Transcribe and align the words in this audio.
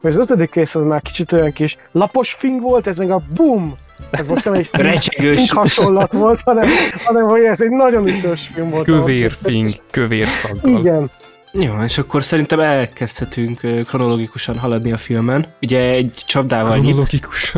hogy 0.00 0.10
az 0.10 0.18
ötödik 0.18 0.54
rész 0.54 0.74
az 0.74 0.84
már 0.84 1.02
kicsit 1.02 1.32
olyan 1.32 1.52
kis 1.52 1.76
lapos 1.92 2.32
fing 2.32 2.60
volt, 2.60 2.86
ez 2.86 2.96
meg 2.96 3.10
a 3.10 3.22
BUM! 3.34 3.74
Ez 4.10 4.26
most 4.26 4.44
nem 4.44 4.54
egy 4.54 4.66
fing, 4.66 4.86
Recsegős. 4.86 5.36
fing 5.36 5.50
hasonlat 5.58 6.12
volt, 6.12 6.40
hanem, 6.40 6.68
hanem 7.04 7.24
hogy 7.24 7.42
ez 7.42 7.60
egy 7.60 7.70
nagyon 7.70 8.08
ütős 8.08 8.50
film 8.54 8.70
volt. 8.70 8.84
Kövér 8.84 9.36
fing, 9.42 9.68
kövér 9.90 10.28
szaggal. 10.28 10.78
Igen. 10.78 11.10
Jó, 11.52 11.82
és 11.84 11.98
akkor 11.98 12.24
szerintem 12.24 12.60
elkezdhetünk 12.60 13.60
kronológikusan 13.86 14.58
haladni 14.58 14.92
a 14.92 14.96
filmen. 14.96 15.46
Ugye 15.62 15.80
egy 15.80 16.22
csapdával 16.26 16.78
nyit. 16.78 16.96
Logikus. 16.96 17.54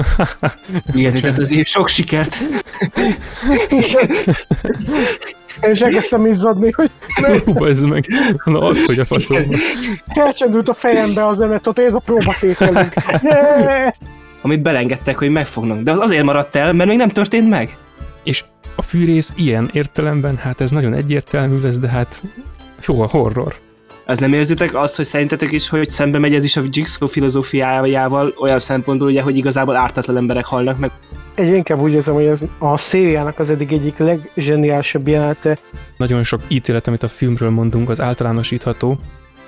Igen, 0.95 1.20
tehát 1.20 1.38
azért 1.38 1.66
sok 1.66 1.88
sikert. 1.88 2.36
Én 5.60 5.70
is 5.70 5.80
elkezdtem 5.80 6.26
izzadni, 6.26 6.70
hogy 6.70 6.90
Hú, 7.44 7.66
ez 7.66 7.82
meg. 7.82 8.06
Na 8.44 8.60
azt, 8.60 8.84
hogy 8.84 8.98
a 8.98 9.04
faszom. 9.04 9.42
felcsendült 10.14 10.68
a 10.68 10.74
fejembe 10.74 11.26
az 11.26 11.40
emet, 11.40 11.66
ott 11.66 11.78
ez 11.78 11.94
a 11.94 11.98
próbatételünk. 11.98 12.94
Yeah! 13.22 13.92
Amit 14.43 14.62
belengedtek, 14.62 15.18
hogy 15.18 15.30
megfognak. 15.30 15.82
De 15.82 15.90
az 15.90 15.98
azért 15.98 16.24
maradt 16.24 16.57
el, 16.57 16.72
mert 16.72 16.88
még 16.88 16.98
nem 16.98 17.08
történt 17.08 17.48
meg. 17.48 17.76
És 18.24 18.44
a 18.76 18.82
fűrész 18.82 19.32
ilyen 19.36 19.70
értelemben, 19.72 20.36
hát 20.36 20.60
ez 20.60 20.70
nagyon 20.70 20.94
egyértelmű 20.94 21.60
lesz, 21.60 21.79
de 21.79 21.88
hát 21.88 22.22
jó 22.86 23.00
a 23.00 23.07
horror. 23.07 23.54
Az 24.12 24.18
nem 24.18 24.32
érzitek 24.32 24.75
azt, 24.75 24.96
hogy 24.96 25.04
szerintetek 25.04 25.52
is, 25.52 25.68
hogy 25.68 25.90
szembe 25.90 26.18
megy 26.18 26.34
ez 26.34 26.44
is 26.44 26.57
a 26.57 26.62
Jigsaw 26.71 27.08
filozófiájával 27.08 28.35
olyan 28.40 28.58
szempontból, 28.58 29.08
ugye, 29.08 29.22
hogy 29.22 29.36
igazából 29.36 29.76
ártatlan 29.76 30.16
emberek 30.16 30.44
halnak 30.44 30.79
meg. 30.79 30.90
Egyre 31.35 31.57
inkább 31.57 31.79
úgy 31.79 31.93
érzem, 31.93 32.14
hogy 32.14 32.25
ez 32.25 32.41
a 32.58 32.78
szériának 32.78 33.38
az 33.38 33.50
eddig 33.50 33.72
egyik 33.72 33.98
leggeniálisabb 33.98 35.08
jelenete. 35.08 35.58
Nagyon 35.97 36.22
sok 36.22 36.41
ítélet, 36.48 36.86
amit 36.86 37.02
a 37.02 37.08
filmről 37.08 37.50
mondunk, 37.50 37.88
az 37.88 38.00
általánosítható. 38.00 38.98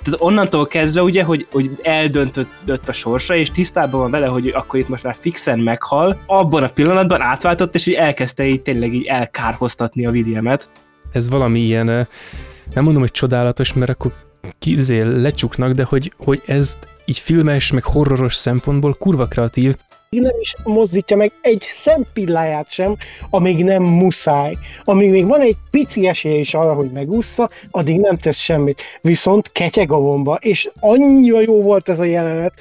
Tehát 0.03 0.21
onnantól 0.21 0.67
kezdve 0.67 1.03
ugye, 1.03 1.23
hogy, 1.23 1.47
hogy 1.53 1.79
eldöntött 1.83 2.89
a 2.89 2.93
sorsa, 2.93 3.35
és 3.35 3.51
tisztában 3.51 4.01
van 4.01 4.11
vele, 4.11 4.27
hogy 4.27 4.49
akkor 4.49 4.81
itt 4.81 4.89
most 4.89 5.03
már 5.03 5.17
fixen 5.21 5.59
meghal, 5.59 6.19
abban 6.27 6.63
a 6.63 6.69
pillanatban 6.69 7.21
átváltott, 7.21 7.75
és 7.75 7.87
így 7.87 7.95
elkezdte 7.95 8.47
így 8.47 8.63
tényleg 8.63 8.95
így 8.95 9.05
elkárhoztatni 9.05 10.07
a 10.07 10.11
Williamet. 10.11 10.69
Ez 11.13 11.29
valami 11.29 11.61
ilyen, 11.61 11.87
nem 12.75 12.85
mondom, 12.85 13.03
hogy 13.03 13.11
csodálatos, 13.11 13.73
mert 13.73 13.91
akkor 13.91 14.13
kizé 14.59 15.01
lecsuknak, 15.01 15.73
de 15.73 15.85
hogy, 15.85 16.13
hogy 16.17 16.43
ez 16.47 16.79
így 17.05 17.19
filmes, 17.19 17.73
meg 17.73 17.85
horroros 17.85 18.35
szempontból 18.35 18.95
kurva 18.95 19.27
kreatív, 19.27 19.75
nem 20.21 20.41
is 20.41 20.55
mozdítja 20.65 21.17
meg 21.17 21.33
egy 21.41 21.61
szempilláját 21.61 22.71
sem, 22.71 22.97
amíg 23.31 23.65
nem 23.65 23.83
muszáj. 23.83 24.57
Amíg 24.85 25.11
még 25.11 25.27
van 25.27 25.41
egy 25.41 25.57
pici 25.71 26.07
esélye 26.07 26.39
is 26.39 26.55
arra, 26.55 26.75
hogy 26.75 26.91
megúszza, 26.91 27.51
addig 27.71 28.01
nem 28.01 28.17
tesz 28.17 28.39
semmit. 28.39 28.83
Viszont 29.01 29.53
ketyeg 29.53 29.93
a 29.93 29.99
bomba, 29.99 30.35
és 30.35 30.71
annyira 30.81 31.41
jó 31.41 31.63
volt 31.63 31.89
ez 31.89 32.01
a 32.01 32.05
jelenet. 32.05 32.55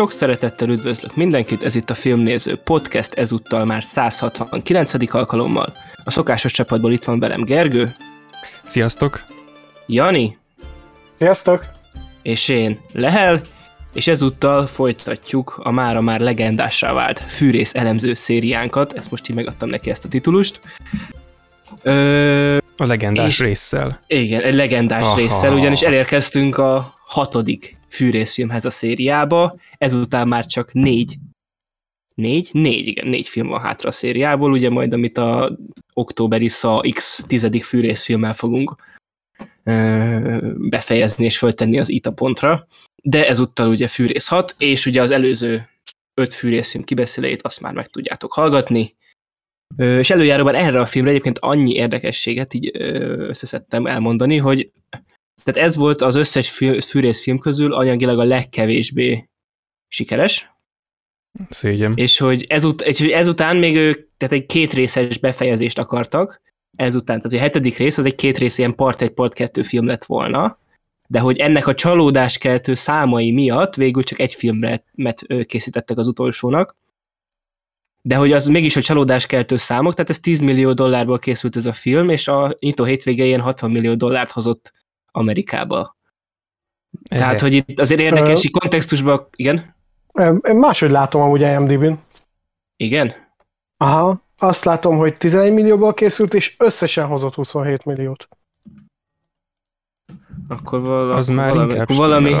Sok 0.00 0.12
szeretettel 0.12 0.68
üdvözlök 0.68 1.16
mindenkit, 1.16 1.62
ez 1.62 1.74
itt 1.74 1.90
a 1.90 1.94
Filmnéző 1.94 2.56
Podcast, 2.56 3.14
ezúttal 3.14 3.64
már 3.64 3.82
169. 3.82 5.14
alkalommal. 5.14 5.72
A 6.04 6.10
szokásos 6.10 6.52
csapatból 6.52 6.92
itt 6.92 7.04
van 7.04 7.18
velem 7.18 7.44
Gergő, 7.44 7.94
Sziasztok! 8.64 9.24
Jani 9.86 10.38
Sziasztok! 11.14 11.64
és 12.22 12.48
én 12.48 12.80
Lehel, 12.92 13.40
és 13.92 14.06
ezúttal 14.06 14.66
folytatjuk 14.66 15.60
a 15.62 15.70
mára 15.70 16.00
már 16.00 16.20
legendássá 16.20 16.92
vált 16.92 17.18
fűrész 17.18 17.74
elemző 17.74 18.14
szériánkat, 18.14 18.92
ezt 18.92 19.10
most 19.10 19.28
így 19.28 19.36
megadtam 19.36 19.68
neki 19.68 19.90
ezt 19.90 20.04
a 20.04 20.08
titulust. 20.08 20.60
Ö, 21.82 22.56
A 22.76 22.86
legendás 22.86 23.26
És- 23.26 23.40
résszel. 23.40 24.00
igen, 24.06 24.42
egy 24.42 24.54
legendás 24.54 25.02
Aha. 25.02 25.16
résszel, 25.16 25.52
ugyanis 25.52 25.80
elérkeztünk 25.80 26.58
a 26.58 26.94
hatodik 27.06 27.78
fűrészfilmhez 27.90 28.64
a 28.64 28.70
szériába, 28.70 29.56
ezután 29.78 30.28
már 30.28 30.46
csak 30.46 30.72
négy 30.72 31.18
Négy? 32.20 32.48
Négy, 32.52 32.86
igen, 32.86 33.08
négy 33.08 33.28
film 33.28 33.46
van 33.46 33.60
hátra 33.60 33.88
a 33.88 33.92
szériából, 33.92 34.52
ugye 34.52 34.70
majd 34.70 34.92
amit 34.92 35.18
a 35.18 35.58
októberi 35.94 36.48
Sa 36.48 36.82
X 36.92 37.24
tizedik 37.26 37.64
fűrészfilmmel 37.64 38.34
fogunk 38.34 38.76
ö, 39.64 40.54
befejezni 40.56 41.24
és 41.24 41.38
föltenni 41.38 41.78
az 41.78 41.88
ITA 41.88 42.12
pontra, 42.12 42.66
de 43.02 43.28
ezúttal 43.28 43.68
ugye 43.68 43.88
fűrész 43.88 44.28
6, 44.28 44.54
és 44.58 44.86
ugye 44.86 45.02
az 45.02 45.10
előző 45.10 45.68
öt 46.14 46.34
fűrészfilm 46.34 46.84
kibeszéleit 46.84 47.42
azt 47.42 47.60
már 47.60 47.74
meg 47.74 47.86
tudjátok 47.86 48.32
hallgatni, 48.32 48.96
és 49.76 50.10
előjáróban 50.10 50.54
erre 50.54 50.80
a 50.80 50.86
filmre 50.86 51.10
egyébként 51.10 51.38
annyi 51.38 51.72
érdekességet 51.72 52.54
így 52.54 52.70
ö, 52.72 52.88
összeszedtem 53.28 53.86
elmondani, 53.86 54.36
hogy 54.36 54.70
tehát 55.42 55.68
ez 55.68 55.76
volt 55.76 56.02
az 56.02 56.14
összes 56.14 56.50
fű- 56.50 56.84
fűrészfilm 56.84 57.38
közül 57.38 57.74
anyagilag 57.74 58.18
a 58.18 58.24
legkevésbé 58.24 59.28
sikeres, 59.88 60.50
Szégyen. 61.48 61.92
és 61.96 62.18
hogy, 62.18 62.44
ezut- 62.48 62.82
és 62.82 62.98
hogy 62.98 63.10
ezután 63.10 63.56
még 63.56 63.76
ők 63.76 64.08
tehát 64.16 64.34
egy 64.34 64.46
két 64.46 64.72
részes 64.72 65.18
befejezést 65.18 65.78
akartak, 65.78 66.40
ezután, 66.76 67.20
tehát 67.20 67.38
a 67.38 67.42
hetedik 67.42 67.76
rész 67.76 67.98
az 67.98 68.04
egy 68.04 68.14
két 68.14 68.38
rész 68.38 68.58
ilyen 68.58 68.74
part 68.74 69.02
egy 69.02 69.10
part 69.10 69.34
kettő 69.34 69.62
film 69.62 69.86
lett 69.86 70.04
volna, 70.04 70.58
de 71.08 71.18
hogy 71.18 71.38
ennek 71.38 71.66
a 71.66 71.74
csalódáskeltő 71.74 72.74
számai 72.74 73.30
miatt 73.30 73.74
végül 73.74 74.02
csak 74.02 74.18
egy 74.18 74.34
filmre 74.34 74.84
met 74.94 75.26
készítettek 75.46 75.98
az 75.98 76.06
utolsónak, 76.06 76.76
de 78.02 78.14
hogy 78.14 78.32
az 78.32 78.46
mégis 78.46 78.76
a 78.76 78.80
csalódáskeltő 78.80 79.56
számok, 79.56 79.94
tehát 79.94 80.10
ez 80.10 80.20
10 80.20 80.40
millió 80.40 80.72
dollárból 80.72 81.18
készült 81.18 81.56
ez 81.56 81.66
a 81.66 81.72
film, 81.72 82.08
és 82.08 82.28
a 82.28 82.54
nyitó 82.58 82.84
hétvégén 82.84 83.40
60 83.40 83.70
millió 83.70 83.94
dollárt 83.94 84.30
hozott 84.30 84.72
Amerikába. 85.12 85.96
Tehát, 87.08 87.40
hogy 87.40 87.54
itt 87.54 87.80
azért 87.80 88.00
érdekes, 88.00 88.44
így 88.44 88.50
kontextusban, 88.50 89.26
igen? 89.36 89.74
Én 90.42 90.56
máshogy 90.56 90.90
látom 90.90 91.22
amúgy 91.22 91.40
IMDb-n. 91.40 91.98
Igen? 92.76 93.14
Aha, 93.76 94.22
azt 94.38 94.64
látom, 94.64 94.96
hogy 94.96 95.16
11 95.16 95.52
millióból 95.52 95.94
készült, 95.94 96.34
és 96.34 96.54
összesen 96.58 97.06
hozott 97.06 97.34
27 97.34 97.84
milliót. 97.84 98.28
Akkor 100.48 100.80
vala, 100.80 101.14
Az 101.14 101.28
már 101.28 101.50
valami, 101.50 101.72
inkább 101.72 101.88
valami, 101.88 102.36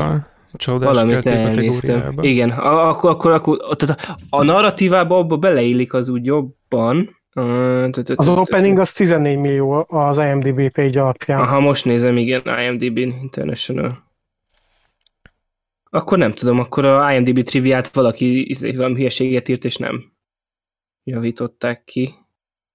csodás 0.52 0.94
valamit 0.94 1.26
elnéztem. 1.26 2.14
Igen, 2.20 2.50
akkor, 2.50 3.10
akkor, 3.10 3.30
akkor 3.30 3.76
tehát 3.76 4.00
a, 4.08 4.36
a 4.36 4.42
narratívába 4.42 5.18
abba 5.18 5.36
beleillik 5.36 5.92
az 5.92 6.08
úgy 6.08 6.24
jobban. 6.24 7.19
Az 7.32 8.28
opening 8.28 8.78
az 8.78 8.92
14 8.92 9.38
millió 9.38 9.84
az 9.88 10.18
IMDb 10.18 10.70
page 10.70 11.02
alapján. 11.02 11.40
Aha, 11.40 11.60
most 11.60 11.84
nézem, 11.84 12.16
igen, 12.16 12.58
IMDb 12.60 12.96
International. 12.96 14.08
Akkor 15.90 16.18
nem 16.18 16.32
tudom, 16.32 16.58
akkor 16.58 16.84
a 16.84 17.12
IMDb 17.12 17.42
triviát 17.42 17.94
valaki 17.94 18.50
izé, 18.50 18.72
valami 18.72 18.94
hülyeséget 18.94 19.48
írt, 19.48 19.64
és 19.64 19.76
nem 19.76 20.12
javították 21.04 21.84
ki. 21.84 22.14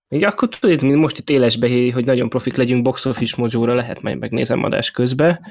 Így 0.09 0.23
akkor 0.23 0.49
tudod, 0.49 0.81
mint 0.81 0.95
most 0.95 1.17
itt 1.17 1.29
élesbe, 1.29 1.91
hogy 1.91 2.05
nagyon 2.05 2.29
profik 2.29 2.55
legyünk, 2.55 2.83
box 2.83 3.05
office 3.05 3.35
mojóra 3.37 3.73
lehet, 3.73 4.01
majd 4.01 4.19
megnézem 4.19 4.63
adás 4.63 4.91
közbe. 4.91 5.41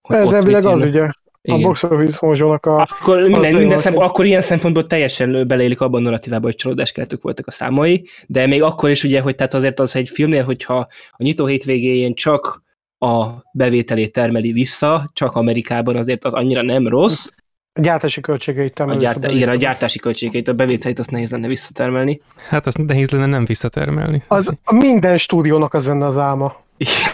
hogy 0.00 0.16
Ez 0.16 0.32
elvileg 0.32 0.64
az 0.64 0.84
írnak. 0.84 1.21
Ugye, 1.42 1.54
a 1.54 1.56
Igen. 1.56 1.68
box 1.68 1.82
office 1.82 2.18
mojónak 2.20 2.66
a... 2.66 2.80
Akkor, 3.00 3.22
minden, 3.22 3.44
Az 3.44 3.50
minden 3.50 3.70
jó, 3.70 3.76
szem, 3.78 3.94
hogy- 3.94 4.04
akkor 4.04 4.24
ilyen 4.24 4.40
szempontból 4.40 4.86
teljesen 4.86 5.46
beleélik 5.46 5.80
abban 5.80 6.00
a 6.00 6.04
narratívába, 6.04 6.44
hogy 6.46 6.54
csalódáskeltők 6.54 7.22
voltak 7.22 7.46
a 7.46 7.50
számai, 7.50 8.08
de 8.26 8.46
még 8.46 8.62
akkor 8.62 8.90
is 8.90 9.04
ugye, 9.04 9.20
hogy 9.20 9.34
tehát 9.34 9.54
azért 9.54 9.80
az 9.80 9.96
egy 9.96 10.08
filmnél, 10.08 10.44
hogyha 10.44 10.76
a 11.10 11.22
nyitó 11.22 11.46
hétvégéjén 11.46 12.14
csak 12.14 12.62
a 12.98 13.26
bevételét 13.52 14.12
termeli 14.12 14.52
vissza, 14.52 15.10
csak 15.12 15.36
Amerikában 15.36 15.96
azért 15.96 16.24
az 16.24 16.32
annyira 16.32 16.62
nem 16.62 16.88
rossz. 16.88 17.26
A 17.74 17.80
gyártási 17.80 18.20
költségeit 18.20 18.70
A 18.70 18.74
termelő 18.74 18.98
gyártá, 19.00 19.28
igen, 19.30 19.48
a 19.48 19.54
gyártási 19.54 19.98
költségeit, 19.98 20.48
a 20.48 20.52
bevételét 20.52 20.98
azt 20.98 21.10
nehéz 21.10 21.30
lenne 21.30 21.46
visszatermelni. 21.48 22.20
Hát 22.48 22.66
azt 22.66 22.86
nehéz 22.86 23.10
lenne 23.10 23.26
nem 23.26 23.44
visszatermelni. 23.44 24.22
Az 24.28 24.48
a 24.64 24.74
minden 24.74 25.16
stúdiónak 25.16 25.74
az 25.74 25.86
lenne 25.86 26.06
az 26.06 26.18
álma. 26.18 26.60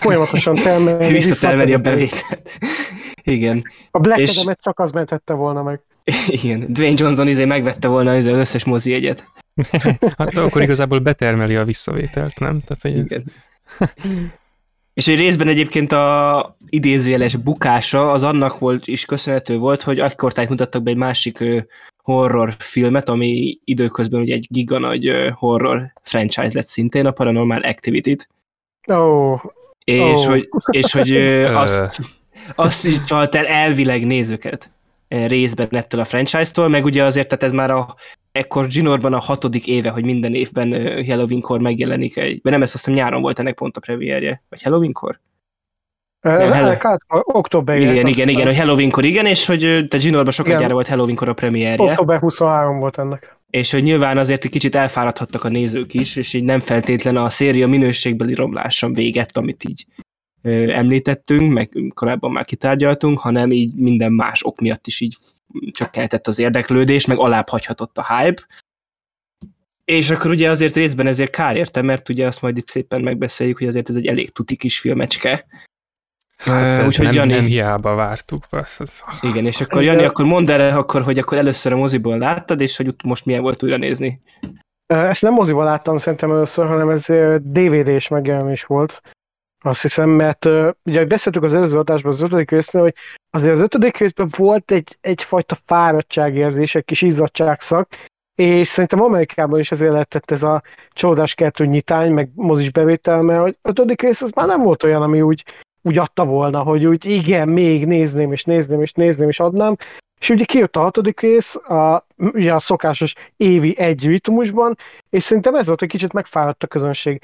Folyamatosan 0.00 0.54
termelni. 0.64 1.12
Visszatermeli 1.12 1.72
a 1.72 1.78
visszatermelni. 1.78 1.80
bevételt. 1.82 2.58
Igen, 3.28 3.62
A 3.90 3.98
Black 3.98 4.20
És- 4.20 4.36
Adam-et 4.36 4.62
csak 4.62 4.78
az 4.78 4.90
mentette 4.90 5.34
volna 5.34 5.62
meg. 5.62 5.80
igen. 6.42 6.64
Dwayne 6.72 6.94
Johnson 7.02 7.28
izé 7.28 7.44
megvette 7.44 7.88
volna 7.88 8.16
izé 8.16 8.30
az 8.30 8.38
összes 8.38 8.64
mozi 8.64 8.90
jegyet. 8.90 9.28
Hát 10.18 10.36
akkor 10.36 10.62
igazából 10.62 10.98
betermeli 10.98 11.56
a 11.56 11.64
visszavételt, 11.64 12.38
nem? 12.38 12.60
Tehát, 12.60 12.82
hogy 12.82 12.92
ez- 12.96 13.04
Igen. 13.04 13.24
És 14.94 15.06
hogy 15.06 15.16
részben 15.18 15.48
egyébként 15.48 15.92
a 15.92 16.56
idézőjeles 16.68 17.36
bukása 17.36 18.12
az 18.12 18.22
annak 18.22 18.58
volt 18.58 18.86
is 18.86 19.04
köszönhető 19.04 19.58
volt, 19.58 19.82
hogy 19.82 20.00
akkor 20.00 20.32
tájt 20.32 20.48
mutattak 20.48 20.82
be 20.82 20.90
egy 20.90 20.96
másik 20.96 21.40
ö, 21.40 21.58
horror 22.02 22.54
filmet, 22.58 23.08
ami 23.08 23.58
időközben 23.64 24.20
ugye 24.20 24.34
egy 24.34 24.46
giga 24.50 24.78
nagy 24.78 25.10
horror 25.34 25.92
franchise 26.02 26.50
lett 26.52 26.66
szintén, 26.66 27.06
a 27.06 27.10
Paranormal 27.10 27.60
Activity-t. 27.60 28.28
Oh. 28.86 29.40
És, 29.84 30.00
oh. 30.00 30.26
hogy, 30.26 30.48
és 30.70 30.92
hogy 30.92 31.16
azt, 31.44 32.00
azt 32.54 32.86
is 32.86 33.04
csalt 33.04 33.34
el 33.34 33.46
elvileg 33.46 34.06
nézőket 34.06 34.70
részben 35.08 35.68
ettől 35.70 36.00
a 36.00 36.04
franchise-tól, 36.04 36.68
meg 36.68 36.84
ugye 36.84 37.04
azért, 37.04 37.28
tehát 37.28 37.44
ez 37.44 37.52
már 37.52 37.70
a 37.70 37.94
ekkor 38.32 38.66
Ginorban 38.66 39.12
a 39.12 39.18
hatodik 39.18 39.66
éve, 39.66 39.90
hogy 39.90 40.04
minden 40.04 40.34
évben 40.34 40.72
Halloween-kor 41.06 41.60
megjelenik 41.60 42.16
egy, 42.16 42.40
de 42.40 42.50
nem 42.50 42.62
ezt 42.62 42.74
azt 42.74 42.84
hiszem 42.84 43.00
nyáron 43.00 43.22
volt 43.22 43.38
ennek 43.38 43.54
pont 43.54 43.76
a 43.76 43.80
premierje, 43.80 44.42
vagy 44.48 44.62
Halloween-kor? 44.62 45.20
Nem, 46.20 46.52
Hell- 46.52 46.82
hát, 46.82 47.00
október. 47.08 47.76
Igen, 47.76 48.06
igen, 48.06 48.28
igen, 48.28 48.46
hogy 48.46 48.56
Halloween-kor 48.56 49.04
igen, 49.04 49.26
és 49.26 49.46
hogy 49.46 49.86
te 49.88 49.98
Ginorban 49.98 50.32
sokat 50.32 50.58
gyára 50.58 50.72
volt 50.72 50.88
Halloween-kor 50.88 51.28
a 51.28 51.32
premierje. 51.32 51.90
Október 51.90 52.20
23 52.20 52.78
volt 52.78 52.98
ennek. 52.98 53.36
És 53.50 53.70
hogy 53.70 53.82
nyilván 53.82 54.18
azért 54.18 54.44
egy 54.44 54.50
kicsit 54.50 54.74
elfáradhattak 54.74 55.44
a 55.44 55.48
nézők 55.48 55.94
is, 55.94 56.16
és 56.16 56.32
így 56.32 56.44
nem 56.44 56.60
feltétlen 56.60 57.16
a 57.16 57.30
széria 57.30 57.68
minőségbeli 57.68 58.34
romláson 58.34 58.92
véget, 58.92 59.36
amit 59.36 59.64
így 59.64 59.86
említettünk, 60.42 61.52
meg 61.52 61.70
korábban 61.94 62.30
már 62.30 62.44
kitárgyaltunk, 62.44 63.18
hanem 63.18 63.52
így 63.52 63.74
minden 63.74 64.12
más 64.12 64.44
ok 64.44 64.60
miatt 64.60 64.86
is 64.86 65.00
így 65.00 65.16
csökkentett 65.70 66.26
az 66.26 66.38
érdeklődés, 66.38 67.06
meg 67.06 67.18
alább 67.18 67.48
hagyhatott 67.48 67.98
a 67.98 68.16
hype. 68.16 68.42
És 69.84 70.10
akkor 70.10 70.30
ugye 70.30 70.50
azért 70.50 70.74
részben 70.74 71.06
ezért 71.06 71.30
kár 71.30 71.56
érte, 71.56 71.82
mert 71.82 72.08
ugye 72.08 72.26
azt 72.26 72.42
majd 72.42 72.56
itt 72.56 72.66
szépen 72.66 73.00
megbeszéljük, 73.00 73.58
hogy 73.58 73.66
azért 73.66 73.88
ez 73.88 73.96
egy 73.96 74.06
elég 74.06 74.30
tuti 74.30 74.56
kis 74.56 74.78
filmecske, 74.78 75.46
Hát 76.38 76.86
uh, 76.86 76.96
nem, 76.98 77.12
Jani... 77.12 77.32
nem 77.32 77.44
hiába 77.44 77.94
vártuk. 77.94 78.44
Igen, 79.20 79.46
és 79.46 79.60
akkor 79.60 79.82
Jani, 79.82 80.04
akkor 80.04 80.24
mondd 80.24 80.50
el, 80.50 80.78
akkor, 80.78 81.02
hogy 81.02 81.18
akkor 81.18 81.38
először 81.38 81.72
a 81.72 81.76
moziból 81.76 82.18
láttad, 82.18 82.60
és 82.60 82.76
hogy 82.76 82.94
most 83.04 83.24
milyen 83.24 83.42
volt 83.42 83.62
újra 83.62 83.76
nézni. 83.76 84.20
Ezt 84.86 85.22
nem 85.22 85.32
moziban 85.32 85.64
láttam 85.64 85.98
szerintem 85.98 86.30
először, 86.30 86.66
hanem 86.66 86.90
ez 86.90 87.06
DVD-s 87.42 88.08
megjelenés 88.08 88.64
volt. 88.64 89.02
Azt 89.64 89.82
hiszem, 89.82 90.10
mert 90.10 90.48
ugye 90.84 91.04
beszéltük 91.04 91.42
az 91.42 91.54
előző 91.54 91.78
adásban 91.78 92.12
az 92.12 92.20
ötödik 92.20 92.50
résznél, 92.50 92.82
hogy 92.82 92.94
azért 93.30 93.54
az 93.54 93.60
ötödik 93.60 93.96
részben 93.96 94.30
volt 94.36 94.70
egy, 94.70 94.98
egyfajta 95.00 95.56
fáradtságérzés, 95.64 96.74
egy 96.74 96.84
kis 96.84 97.02
izzadságszak, 97.02 97.88
és 98.34 98.68
szerintem 98.68 99.02
Amerikában 99.02 99.58
is 99.58 99.70
ezért 99.70 99.92
lehetett 99.92 100.30
ez 100.30 100.42
a 100.42 100.62
csodás 100.90 101.34
kettő 101.34 101.66
nyitány, 101.66 102.12
meg 102.12 102.30
mozis 102.34 102.70
bevétel, 102.70 103.22
mert 103.22 103.42
az 103.42 103.58
ötödik 103.62 104.02
rész 104.02 104.20
az 104.20 104.30
már 104.30 104.46
nem 104.46 104.62
volt 104.62 104.82
olyan, 104.82 105.02
ami 105.02 105.20
úgy 105.20 105.44
úgy 105.82 105.98
adta 105.98 106.24
volna, 106.24 106.62
hogy 106.62 106.86
úgy 106.86 107.04
igen, 107.04 107.48
még 107.48 107.86
nézném, 107.86 108.32
és 108.32 108.44
nézném, 108.44 108.80
és 108.80 108.92
nézném, 108.92 109.28
és 109.28 109.40
adnám. 109.40 109.76
És 110.20 110.30
ugye 110.30 110.44
kijött 110.44 110.76
a 110.76 110.80
hatodik 110.80 111.20
rész, 111.20 111.56
a, 111.56 112.04
ugye 112.16 112.54
a 112.54 112.58
szokásos 112.58 113.14
évi 113.36 113.78
egy 113.78 114.06
ritmusban, 114.06 114.76
és 115.10 115.22
szerintem 115.22 115.54
ez 115.54 115.66
volt, 115.66 115.82
egy 115.82 115.88
kicsit 115.88 116.12
megfáradt 116.12 116.62
a 116.62 116.66
közönség. 116.66 117.22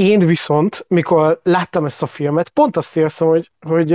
Én 0.00 0.18
viszont, 0.18 0.84
mikor 0.88 1.40
láttam 1.42 1.84
ezt 1.84 2.02
a 2.02 2.06
filmet, 2.06 2.48
pont 2.48 2.76
azt 2.76 2.96
érzem, 2.96 3.28
hogy, 3.28 3.50
hogy 3.60 3.90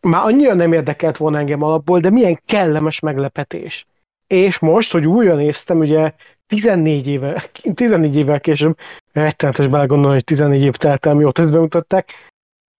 már 0.00 0.24
annyira 0.24 0.54
nem 0.54 0.72
érdekelt 0.72 1.16
volna 1.16 1.38
engem 1.38 1.62
alapból, 1.62 2.00
de 2.00 2.10
milyen 2.10 2.40
kellemes 2.46 3.00
meglepetés. 3.00 3.86
És 4.26 4.58
most, 4.58 4.92
hogy 4.92 5.06
újra 5.06 5.34
néztem, 5.34 5.78
ugye 5.78 6.12
14 6.46 7.06
éve, 7.06 7.50
14 7.74 8.16
évvel 8.16 8.40
később, 8.40 8.78
rettenetes 9.12 9.68
belegondolni, 9.68 10.14
hogy 10.14 10.24
14 10.24 10.62
év 10.62 10.76
telt 10.76 11.06
el, 11.06 11.14
mióta 11.14 11.42
ezt 11.42 11.52
bemutatták, 11.52 12.12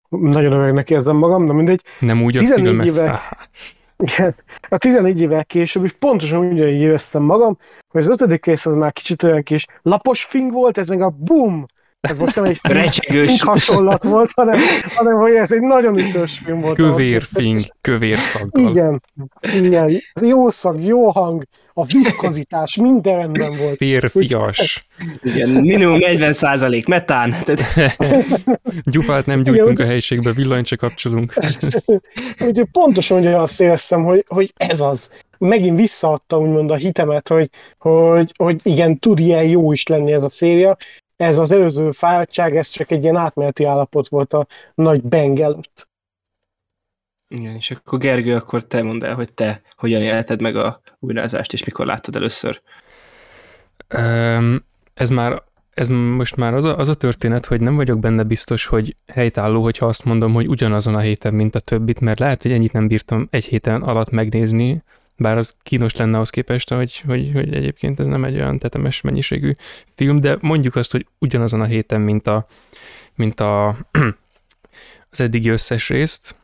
nagyon 0.08 0.52
öregnek 0.52 0.90
érzem 0.90 1.16
magam, 1.16 1.46
de 1.46 1.52
mindegy. 1.52 1.82
Nem 2.00 2.22
úgy 2.22 2.36
a 2.36 2.44
filmet. 2.44 2.86
Évvel, 2.86 3.20
igen, 3.96 4.34
a 4.68 4.78
14 4.78 5.20
évvel 5.20 5.44
később 5.44 5.84
is 5.84 5.92
pontosan 5.92 6.46
ugyanígy 6.46 6.80
éreztem 6.80 7.22
magam, 7.22 7.58
hogy 7.88 8.00
az 8.00 8.08
ötödik 8.08 8.46
rész 8.46 8.66
az 8.66 8.74
már 8.74 8.92
kicsit 8.92 9.22
olyan 9.22 9.42
kis 9.42 9.66
lapos 9.82 10.24
fing 10.24 10.52
volt, 10.52 10.78
ez 10.78 10.88
meg 10.88 11.00
a 11.00 11.10
boom, 11.10 11.66
ez 12.04 12.18
most 12.18 12.34
nem 12.34 12.44
egy 12.44 12.58
Recsegős. 12.62 13.42
hasonlat 13.42 14.04
volt, 14.04 14.30
hanem, 14.34 14.60
hanem 14.94 15.16
hogy 15.16 15.32
ez 15.32 15.52
egy 15.52 15.60
nagyon 15.60 15.98
ütős 15.98 16.40
film 16.44 16.60
volt. 16.60 16.76
Kövér 16.76 17.22
fing, 17.22 17.60
kövér 17.80 18.18
szaggal. 18.18 18.70
Igen, 18.70 19.02
igen, 19.64 20.02
jó 20.20 20.50
szag, 20.50 20.82
jó 20.82 21.10
hang, 21.10 21.44
a 21.76 21.84
viszkozitás 21.84 22.76
minden 22.76 23.16
rendben 23.16 23.56
volt. 23.56 23.76
Férfias. 23.76 24.86
Igen, 25.22 25.48
minimum 25.48 25.98
40 25.98 26.84
metán. 26.86 27.34
Gyufát 28.92 29.26
nem 29.26 29.42
gyújtunk 29.42 29.78
a 29.78 29.84
helyiségbe, 29.84 30.32
villanyt 30.32 30.66
csak 30.66 30.78
kapcsolunk. 30.78 31.34
Úgyhogy 32.46 32.68
pontosan 32.72 33.18
ugye 33.18 33.36
azt 33.36 33.60
éreztem, 33.60 34.04
hogy, 34.04 34.24
hogy 34.28 34.52
ez 34.56 34.80
az. 34.80 35.10
Megint 35.38 35.78
visszaadta 35.78 36.38
úgymond 36.38 36.70
a 36.70 36.74
hitemet, 36.74 37.28
hogy, 37.28 37.48
hogy, 37.78 38.32
hogy 38.36 38.60
igen, 38.62 38.98
tud 38.98 39.18
ilyen 39.18 39.44
jó 39.44 39.72
is 39.72 39.86
lenni 39.86 40.12
ez 40.12 40.22
a 40.22 40.30
széria. 40.30 40.76
Ez 41.16 41.38
az 41.38 41.52
előző 41.52 41.90
fáradtság, 41.90 42.56
ez 42.56 42.68
csak 42.68 42.90
egy 42.90 43.02
ilyen 43.02 43.16
átmeneti 43.16 43.64
állapot 43.64 44.08
volt 44.08 44.32
a 44.32 44.46
nagy 44.74 45.02
bang 45.02 45.40
előtt. 45.40 45.88
Igen, 47.28 47.54
és 47.54 47.70
akkor 47.70 47.98
Gergő, 47.98 48.34
akkor 48.34 48.64
te 48.66 48.82
mondd 48.82 49.04
el, 49.04 49.14
hogy 49.14 49.32
te 49.32 49.62
hogyan 49.76 50.02
élted 50.02 50.40
meg 50.40 50.56
a 50.56 50.80
újrázást, 50.98 51.52
és 51.52 51.64
mikor 51.64 51.86
láttad 51.86 52.16
először? 52.16 52.62
Um, 53.94 54.64
ez 54.94 55.10
már 55.10 55.42
ez 55.74 55.88
most 55.88 56.36
már 56.36 56.54
az 56.54 56.64
a, 56.64 56.78
az 56.78 56.88
a 56.88 56.94
történet, 56.94 57.46
hogy 57.46 57.60
nem 57.60 57.76
vagyok 57.76 57.98
benne 57.98 58.22
biztos, 58.22 58.66
hogy 58.66 58.96
helytálló, 59.06 59.62
hogyha 59.62 59.86
azt 59.86 60.04
mondom, 60.04 60.32
hogy 60.32 60.48
ugyanazon 60.48 60.94
a 60.94 60.98
héten, 60.98 61.34
mint 61.34 61.54
a 61.54 61.60
többit, 61.60 62.00
mert 62.00 62.18
lehet, 62.18 62.42
hogy 62.42 62.52
ennyit 62.52 62.72
nem 62.72 62.88
bírtam 62.88 63.28
egy 63.30 63.44
héten 63.44 63.82
alatt 63.82 64.10
megnézni, 64.10 64.82
bár 65.16 65.36
az 65.36 65.54
kínos 65.62 65.96
lenne 65.96 66.14
ahhoz 66.14 66.30
képest, 66.30 66.70
hogy, 66.70 67.02
hogy, 67.06 67.30
hogy 67.32 67.54
egyébként 67.54 68.00
ez 68.00 68.06
nem 68.06 68.24
egy 68.24 68.34
olyan 68.34 68.58
tetemes 68.58 69.00
mennyiségű 69.00 69.52
film, 69.94 70.20
de 70.20 70.36
mondjuk 70.40 70.76
azt, 70.76 70.92
hogy 70.92 71.06
ugyanazon 71.18 71.60
a 71.60 71.64
héten, 71.64 72.00
mint 72.00 72.26
a, 72.26 72.46
mint 73.14 73.40
a 73.40 73.76
az 75.10 75.20
eddigi 75.20 75.48
összes 75.48 75.88
részt, 75.88 76.36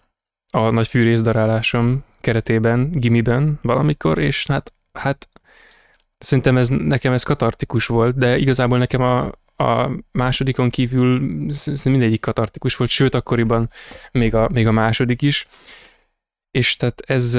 a 0.53 0.71
nagy 0.71 0.89
fűrészdarálásom 0.89 2.05
keretében, 2.21 2.91
gimiben 2.91 3.59
valamikor, 3.63 4.19
és 4.19 4.47
hát, 4.47 4.73
hát 4.93 5.29
szerintem 6.19 6.57
ez, 6.57 6.69
nekem 6.69 7.13
ez 7.13 7.23
katartikus 7.23 7.87
volt, 7.87 8.19
de 8.19 8.39
igazából 8.39 8.79
nekem 8.79 9.03
a, 9.03 9.31
a 9.65 9.91
másodikon 10.13 10.71
kívül 10.71 11.21
mindegyik 11.85 12.21
katartikus 12.21 12.77
volt, 12.77 12.91
sőt 12.91 13.15
akkoriban 13.15 13.71
még 14.13 14.35
a, 14.35 14.49
még 14.53 14.67
a 14.67 14.73
második 14.73 15.23
is, 15.23 15.47
és 16.51 16.77
tehát 16.77 17.01
ez, 17.07 17.39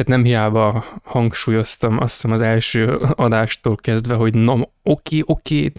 tehát 0.00 0.22
nem 0.22 0.30
hiába 0.30 0.84
hangsúlyoztam 1.04 1.98
azt 1.98 2.14
hiszem 2.14 2.32
az 2.32 2.40
első 2.40 2.96
adástól 3.14 3.76
kezdve, 3.76 4.14
hogy 4.14 4.34
na, 4.34 4.68
oké, 4.82 5.22
oké, 5.24 5.72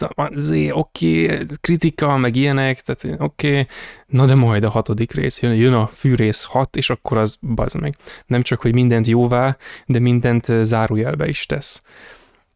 oké, 0.72 1.38
kritika, 1.62 2.18
meg 2.18 2.36
ilyenek, 2.36 2.82
tehát 2.82 3.22
oké, 3.22 3.66
na 4.08 4.26
de 4.26 4.36
majd 4.36 4.64
a 4.64 4.70
hatodik 4.70 5.12
rész 5.12 5.42
jön, 5.42 5.54
jön 5.54 5.74
a 5.74 5.88
fűrész 5.88 6.44
hat, 6.44 6.76
és 6.76 6.90
akkor 6.90 7.18
az 7.18 7.38
bazd 7.42 7.80
meg. 7.80 7.96
Nem 8.26 8.42
csak, 8.42 8.62
hogy 8.62 8.74
mindent 8.74 9.08
jóvá, 9.08 9.58
de 9.86 10.00
mindent 10.00 10.46
zárójelbe 10.62 11.28
is 11.28 11.46
tesz. 11.46 11.84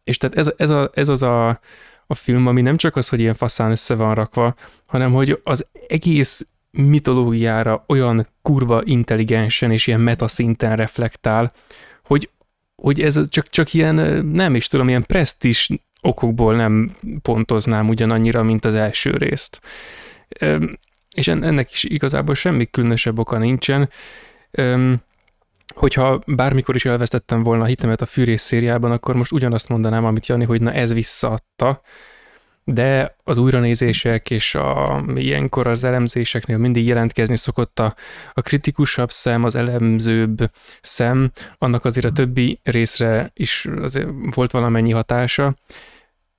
És 0.04 0.18
tehát 0.18 0.36
ez, 0.36 0.52
ez, 0.56 0.70
a, 0.70 0.90
ez 0.94 1.08
az 1.08 1.22
a, 1.22 1.60
a 2.06 2.14
film, 2.14 2.46
ami 2.46 2.60
nem 2.60 2.76
csak 2.76 2.96
az, 2.96 3.08
hogy 3.08 3.20
ilyen 3.20 3.34
faszán 3.34 3.70
össze 3.70 3.94
van 3.94 4.14
rakva, 4.14 4.54
hanem 4.86 5.12
hogy 5.12 5.40
az 5.44 5.66
egész 5.88 6.46
mitológiára 6.76 7.84
olyan 7.88 8.26
kurva 8.42 8.82
intelligensen 8.84 9.70
és 9.70 9.86
ilyen 9.86 10.00
metaszinten 10.00 10.76
reflektál, 10.76 11.52
hogy, 12.04 12.30
hogy 12.82 13.00
ez 13.00 13.28
csak, 13.28 13.48
csak 13.48 13.74
ilyen, 13.74 14.26
nem 14.26 14.54
is 14.54 14.66
tudom, 14.66 14.88
ilyen 14.88 15.06
presztis 15.06 15.68
okokból 16.00 16.56
nem 16.56 16.96
pontoznám 17.22 17.88
ugyanannyira, 17.88 18.42
mint 18.42 18.64
az 18.64 18.74
első 18.74 19.10
részt. 19.10 19.60
És 21.14 21.28
ennek 21.28 21.72
is 21.72 21.84
igazából 21.84 22.34
semmi 22.34 22.70
különösebb 22.70 23.18
oka 23.18 23.38
nincsen. 23.38 23.90
Hogyha 25.74 26.20
bármikor 26.26 26.74
is 26.74 26.84
elvesztettem 26.84 27.42
volna 27.42 27.62
a 27.62 27.66
hitemet 27.66 28.00
a 28.00 28.06
fűrész 28.06 28.42
szériában, 28.42 28.90
akkor 28.92 29.14
most 29.14 29.32
ugyanazt 29.32 29.68
mondanám, 29.68 30.04
amit 30.04 30.26
Jani, 30.26 30.44
hogy 30.44 30.60
na 30.60 30.72
ez 30.72 30.92
visszaadta, 30.92 31.80
de 32.68 33.16
az 33.24 33.38
újranézések 33.38 34.30
és 34.30 34.54
a, 34.54 35.02
ilyenkor 35.14 35.66
az 35.66 35.84
elemzéseknél 35.84 36.58
mindig 36.58 36.86
jelentkezni 36.86 37.36
szokott 37.36 37.78
a, 37.78 37.94
a 38.32 38.40
kritikusabb 38.40 39.10
szem, 39.10 39.44
az 39.44 39.54
elemzőbb 39.54 40.50
szem, 40.82 41.30
annak 41.58 41.84
azért 41.84 42.06
a 42.06 42.12
többi 42.12 42.60
részre 42.62 43.30
is 43.34 43.68
azért 43.80 44.08
volt 44.34 44.50
valamennyi 44.50 44.90
hatása, 44.90 45.56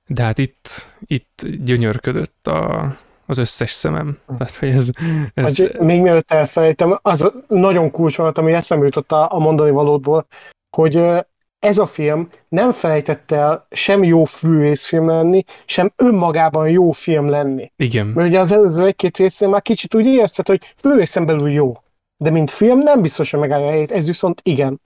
de 0.06 0.22
hát 0.22 0.38
itt, 0.38 0.94
itt 1.00 1.46
gyönyörködött 1.64 2.46
a, 2.46 2.96
az 3.26 3.38
összes 3.38 3.70
szemem. 3.70 4.18
Tehát, 4.36 4.56
hogy 4.56 4.68
ez, 4.68 4.90
ez... 5.34 5.58
Hát, 5.58 5.78
még 5.78 6.00
mielőtt 6.00 6.30
elfelejtem, 6.30 6.98
az 7.02 7.32
nagyon 7.46 7.90
kulcs 7.90 8.16
volt, 8.16 8.38
ami 8.38 8.52
eszembe 8.52 8.84
jutott 8.84 9.12
a, 9.12 9.32
a 9.32 9.38
mondani 9.38 9.70
valódból, 9.70 10.26
hogy 10.76 11.02
ez 11.58 11.78
a 11.78 11.86
film 11.86 12.28
nem 12.48 12.72
felejtett 12.72 13.30
el 13.30 13.66
sem 13.70 14.02
jó 14.04 14.24
fűrészfilm 14.24 15.06
lenni, 15.06 15.44
sem 15.64 15.90
önmagában 15.96 16.70
jó 16.70 16.92
film 16.92 17.28
lenni. 17.28 17.72
Igen. 17.76 18.06
Mert 18.06 18.28
ugye 18.28 18.38
az 18.38 18.52
előző 18.52 18.86
egy-két 18.86 19.16
részén 19.16 19.48
már 19.48 19.62
kicsit 19.62 19.94
úgy 19.94 20.06
érezted, 20.06 20.46
hogy 20.46 20.74
fűrészen 20.76 21.26
belül 21.26 21.50
jó. 21.50 21.82
De 22.16 22.30
mint 22.30 22.50
film 22.50 22.78
nem 22.78 23.02
biztos, 23.02 23.30
hogy 23.30 23.40
megállja 23.40 23.70
helyét, 23.70 23.92
ez 23.92 24.06
viszont 24.06 24.40
igen. 24.44 24.80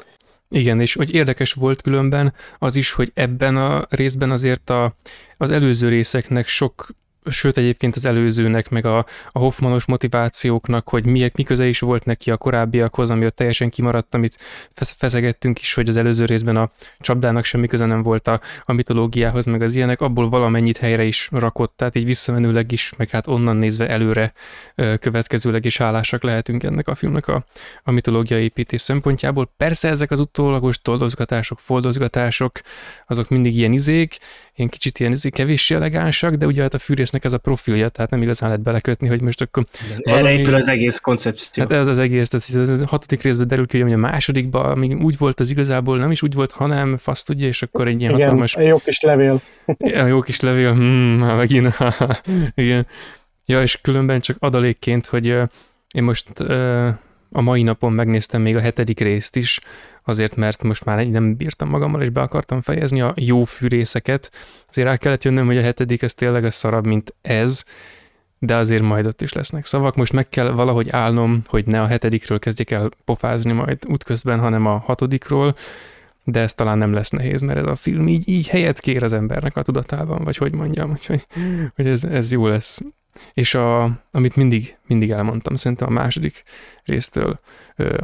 Igen, 0.48 0.80
és 0.80 0.94
hogy 0.94 1.14
érdekes 1.14 1.52
volt 1.52 1.82
különben 1.82 2.34
az 2.58 2.76
is, 2.76 2.92
hogy 2.92 3.10
ebben 3.14 3.56
a 3.56 3.86
részben 3.88 4.30
azért 4.30 4.70
a, 4.70 4.96
az 5.36 5.50
előző 5.50 5.88
részeknek 5.88 6.48
sok 6.48 6.88
sőt 7.30 7.56
egyébként 7.56 7.96
az 7.96 8.04
előzőnek, 8.04 8.68
meg 8.68 8.86
a, 8.86 8.98
a 9.30 9.38
Hoffmanos 9.38 9.84
motivációknak, 9.84 10.88
hogy 10.88 11.06
mi, 11.06 11.30
mi 11.34 11.42
köze 11.42 11.66
is 11.66 11.80
volt 11.80 12.04
neki 12.04 12.30
a 12.30 12.36
korábbiakhoz, 12.36 13.10
ami 13.10 13.24
ott 13.24 13.36
teljesen 13.36 13.70
kimaradt, 13.70 14.14
amit 14.14 14.38
feszegettünk 14.74 15.60
is, 15.60 15.74
hogy 15.74 15.88
az 15.88 15.96
előző 15.96 16.24
részben 16.24 16.56
a 16.56 16.70
csapdának 17.00 17.44
semmi 17.44 17.66
köze 17.66 17.86
nem 17.86 18.02
volt 18.02 18.28
a, 18.28 18.40
a 18.64 18.72
mitológiához, 18.72 19.46
meg 19.46 19.62
az 19.62 19.74
ilyenek, 19.74 20.00
abból 20.00 20.28
valamennyit 20.28 20.78
helyre 20.78 21.04
is 21.04 21.28
rakott, 21.32 21.76
tehát 21.76 21.94
így 21.94 22.04
visszamenőleg 22.04 22.72
is, 22.72 22.92
meg 22.96 23.10
hát 23.10 23.26
onnan 23.26 23.56
nézve 23.56 23.88
előre 23.88 24.32
következőleg 25.00 25.64
is 25.64 25.78
hálásak 25.78 26.22
lehetünk 26.22 26.62
ennek 26.62 26.88
a 26.88 26.94
filmnek 26.94 27.28
a, 27.28 27.44
a 27.82 27.90
mitológia 27.90 28.38
építés 28.38 28.80
szempontjából. 28.80 29.50
Persze 29.56 29.88
ezek 29.88 30.10
az 30.10 30.20
utólagos 30.20 30.82
toldozgatások, 30.82 31.60
foldozgatások, 31.60 32.60
azok 33.06 33.28
mindig 33.28 33.56
ilyen 33.56 33.72
izék, 33.72 34.18
ilyen 34.54 34.70
kicsit 34.70 34.98
ilyen 34.98 35.12
izék, 35.12 35.34
kevéssé 35.34 35.74
elegánsak, 35.74 36.34
de 36.34 36.46
ugye 36.46 36.62
hát 36.62 36.74
a 36.74 36.78
fűrész 36.78 37.10
egésznek 37.12 37.24
ez 37.24 37.32
a 37.32 37.38
profilja, 37.38 37.88
tehát 37.88 38.10
nem 38.10 38.22
igazán 38.22 38.48
lehet 38.48 38.64
belekötni, 38.64 39.08
hogy 39.08 39.20
most 39.20 39.40
akkor... 39.40 39.64
Valami... 40.02 40.22
Erre 40.22 40.38
épül 40.38 40.54
az 40.54 40.68
egész 40.68 40.98
koncepció. 40.98 41.62
Hát 41.62 41.72
ez 41.72 41.86
az 41.86 41.98
egész, 41.98 42.28
tehát 42.28 42.80
a 42.80 42.86
hatodik 42.86 43.22
részben 43.22 43.48
derül 43.48 43.66
ki, 43.66 43.80
hogy 43.80 43.92
a 43.92 43.96
másodikban 43.96 44.78
még 44.78 45.02
úgy 45.02 45.18
volt 45.18 45.40
az 45.40 45.50
igazából, 45.50 45.98
nem 45.98 46.10
is 46.10 46.22
úgy 46.22 46.34
volt, 46.34 46.52
hanem 46.52 46.96
fasz 46.96 47.22
tudja, 47.22 47.46
és 47.46 47.62
akkor 47.62 47.86
egy 47.86 48.00
ilyen 48.00 48.12
Igen, 48.12 48.24
hatalmas... 48.24 48.56
jó 48.58 48.78
kis 48.78 49.00
levél. 49.00 49.40
Ja, 49.78 50.06
jó 50.06 50.20
kis 50.20 50.40
levél, 50.40 50.72
hmm, 50.72 51.18
már 51.18 51.36
megint, 51.36 51.76
igen. 52.54 52.86
Ja, 53.46 53.62
és 53.62 53.80
különben 53.80 54.20
csak 54.20 54.36
adalékként, 54.40 55.06
hogy 55.06 55.26
én 55.94 56.02
most 56.02 56.28
a 57.32 57.40
mai 57.40 57.62
napon 57.62 57.92
megnéztem 57.92 58.42
még 58.42 58.56
a 58.56 58.60
hetedik 58.60 59.00
részt 59.00 59.36
is, 59.36 59.60
azért 60.04 60.36
mert 60.36 60.62
most 60.62 60.84
már 60.84 61.06
nem 61.06 61.36
bírtam 61.36 61.68
magammal, 61.68 62.02
és 62.02 62.10
be 62.10 62.20
akartam 62.20 62.60
fejezni 62.60 63.00
a 63.00 63.12
jó 63.16 63.44
fűrészeket. 63.44 64.30
Azért 64.68 64.88
rá 64.88 64.96
kellett 64.96 65.24
jönnöm, 65.24 65.46
hogy 65.46 65.58
a 65.58 65.62
hetedik 65.62 66.02
ez 66.02 66.14
tényleg 66.14 66.44
az 66.44 66.54
szarabb, 66.54 66.86
mint 66.86 67.14
ez, 67.22 67.64
de 68.38 68.56
azért 68.56 68.82
majd 68.82 69.06
ott 69.06 69.22
is 69.22 69.32
lesznek 69.32 69.66
szavak. 69.66 69.96
Most 69.96 70.12
meg 70.12 70.28
kell 70.28 70.50
valahogy 70.50 70.88
állnom, 70.90 71.42
hogy 71.46 71.66
ne 71.66 71.80
a 71.80 71.86
hetedikről 71.86 72.38
kezdjek 72.38 72.70
el 72.70 72.90
pofázni 73.04 73.52
majd 73.52 73.78
útközben, 73.88 74.38
hanem 74.38 74.66
a 74.66 74.78
hatodikról, 74.78 75.56
de 76.24 76.40
ez 76.40 76.54
talán 76.54 76.78
nem 76.78 76.92
lesz 76.92 77.10
nehéz, 77.10 77.40
mert 77.40 77.58
ez 77.58 77.66
a 77.66 77.76
film 77.76 78.08
így, 78.08 78.28
így 78.28 78.48
helyet 78.48 78.80
kér 78.80 79.02
az 79.02 79.12
embernek 79.12 79.56
a 79.56 79.62
tudatában, 79.62 80.24
vagy 80.24 80.36
hogy 80.36 80.52
mondjam, 80.52 80.88
hogy, 81.06 81.26
hogy 81.74 81.86
ez, 81.86 82.04
ez 82.04 82.32
jó 82.32 82.46
lesz. 82.46 82.82
És 83.32 83.54
a, 83.54 83.82
amit 84.10 84.36
mindig, 84.36 84.76
mindig 84.86 85.10
elmondtam, 85.10 85.54
szerintem 85.54 85.88
a 85.88 85.92
második 85.92 86.42
résztől 86.84 87.40
ö, 87.76 87.96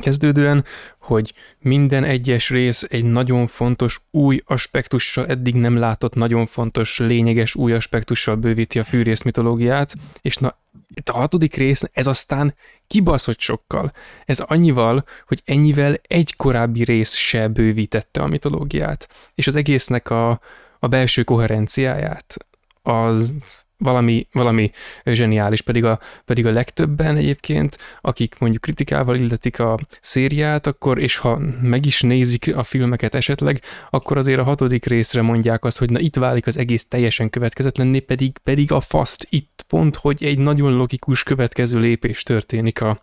kezdődően, 0.00 0.64
hogy 0.98 1.32
minden 1.58 2.04
egyes 2.04 2.50
rész 2.50 2.86
egy 2.88 3.04
nagyon 3.04 3.46
fontos 3.46 4.00
új 4.10 4.40
aspektussal, 4.44 5.26
eddig 5.26 5.54
nem 5.54 5.76
látott 5.76 6.14
nagyon 6.14 6.46
fontos, 6.46 6.98
lényeges 6.98 7.54
új 7.54 7.72
aspektussal 7.72 8.34
bővíti 8.34 8.78
a 8.78 8.84
fűrész 8.84 9.22
mitológiát, 9.22 9.94
és 10.20 10.36
na, 10.36 10.58
itt 10.94 11.08
a 11.08 11.16
hatodik 11.16 11.54
rész, 11.54 11.82
ez 11.92 12.06
aztán 12.06 12.54
kibaszott 12.86 13.40
sokkal. 13.40 13.92
Ez 14.24 14.40
annyival, 14.40 15.04
hogy 15.26 15.42
ennyivel 15.44 15.96
egy 16.02 16.36
korábbi 16.36 16.84
rész 16.84 17.14
se 17.14 17.48
bővítette 17.48 18.22
a 18.22 18.26
mitológiát, 18.26 19.08
és 19.34 19.46
az 19.46 19.54
egésznek 19.54 20.10
a, 20.10 20.40
a 20.78 20.86
belső 20.86 21.22
koherenciáját, 21.22 22.36
az 22.82 23.34
valami, 23.78 24.26
valami 24.32 24.70
zseniális, 25.04 25.60
pedig 25.60 25.84
a, 25.84 26.00
pedig 26.24 26.46
a 26.46 26.50
legtöbben 26.50 27.16
egyébként, 27.16 27.78
akik 28.00 28.38
mondjuk 28.38 28.62
kritikával 28.62 29.16
illetik 29.16 29.58
a 29.58 29.78
szériát, 30.00 30.66
akkor, 30.66 30.98
és 30.98 31.16
ha 31.16 31.40
meg 31.62 31.86
is 31.86 32.00
nézik 32.00 32.56
a 32.56 32.62
filmeket 32.62 33.14
esetleg, 33.14 33.62
akkor 33.90 34.16
azért 34.16 34.40
a 34.40 34.44
hatodik 34.44 34.84
részre 34.84 35.22
mondják 35.22 35.64
azt, 35.64 35.78
hogy 35.78 35.90
na 35.90 35.98
itt 35.98 36.16
válik 36.16 36.46
az 36.46 36.58
egész 36.58 36.88
teljesen 36.88 37.30
következetlenné, 37.30 37.98
pedig, 37.98 38.38
pedig 38.38 38.72
a 38.72 38.80
faszt 38.80 39.26
itt 39.30 39.64
pont, 39.68 39.96
hogy 39.96 40.24
egy 40.24 40.38
nagyon 40.38 40.76
logikus 40.76 41.22
következő 41.22 41.78
lépés 41.78 42.22
történik 42.22 42.80
a, 42.80 43.00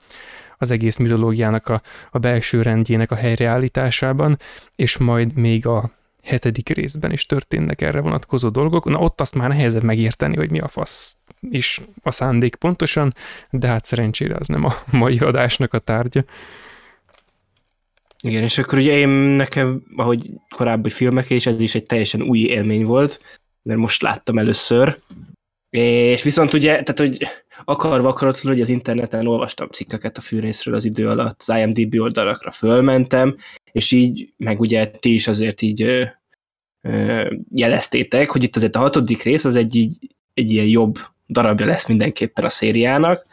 az 0.57 0.71
egész 0.71 0.97
mitológiának 0.97 1.67
a, 1.67 1.81
a 2.11 2.17
belső 2.17 2.61
rendjének 2.61 3.11
a 3.11 3.15
helyreállításában, 3.15 4.37
és 4.75 4.97
majd 4.97 5.33
még 5.35 5.65
a 5.65 5.91
hetedik 6.23 6.69
részben 6.69 7.11
is 7.11 7.25
történnek 7.25 7.81
erre 7.81 8.01
vonatkozó 8.01 8.49
dolgok. 8.49 8.85
Na 8.85 8.99
ott 8.99 9.21
azt 9.21 9.35
már 9.35 9.49
nehezebb 9.49 9.83
megérteni, 9.83 10.35
hogy 10.35 10.51
mi 10.51 10.59
a 10.59 10.67
fasz 10.67 11.17
is 11.49 11.81
a 12.01 12.11
szándék 12.11 12.55
pontosan, 12.55 13.13
de 13.49 13.67
hát 13.67 13.85
szerencsére 13.85 14.35
az 14.35 14.47
nem 14.47 14.63
a 14.63 14.75
mai 14.91 15.17
adásnak 15.17 15.73
a 15.73 15.79
tárgya. 15.79 16.23
Igen, 18.23 18.43
és 18.43 18.57
akkor 18.57 18.77
ugye 18.77 18.97
én 18.97 19.09
nekem, 19.09 19.83
ahogy 19.95 20.29
korábbi 20.55 20.89
filmek, 20.89 21.29
és 21.29 21.45
ez 21.45 21.61
is 21.61 21.75
egy 21.75 21.83
teljesen 21.83 22.21
új 22.21 22.39
élmény 22.39 22.85
volt, 22.85 23.21
mert 23.61 23.79
most 23.79 24.01
láttam 24.01 24.37
először, 24.37 24.99
és 25.69 26.23
viszont 26.23 26.53
ugye, 26.53 26.69
tehát 26.69 26.99
hogy 26.99 27.27
akarva 27.65 28.09
akaratlan, 28.09 28.53
hogy 28.53 28.61
az 28.61 28.69
interneten 28.69 29.27
olvastam 29.27 29.67
cikkeket 29.69 30.17
a 30.17 30.21
fűrészről 30.21 30.75
az 30.75 30.85
idő 30.85 31.09
alatt, 31.09 31.43
az 31.47 31.55
IMDB 31.57 31.99
oldalakra 31.99 32.51
fölmentem, 32.51 33.35
és 33.71 33.91
így, 33.91 34.33
meg 34.37 34.59
ugye 34.59 34.87
ti 34.87 35.13
is 35.13 35.27
azért 35.27 35.61
így 35.61 35.81
ö, 35.81 36.05
ö, 36.81 37.31
jeleztétek, 37.51 38.29
hogy 38.29 38.43
itt 38.43 38.55
azért 38.55 38.75
a 38.75 38.79
hatodik 38.79 39.23
rész 39.23 39.45
az 39.45 39.55
egy, 39.55 39.75
így, 39.75 39.97
egy 40.33 40.51
ilyen 40.51 40.67
jobb 40.67 40.95
darabja 41.27 41.65
lesz 41.65 41.87
mindenképpen 41.87 42.45
a 42.45 42.49
szériának, 42.49 43.25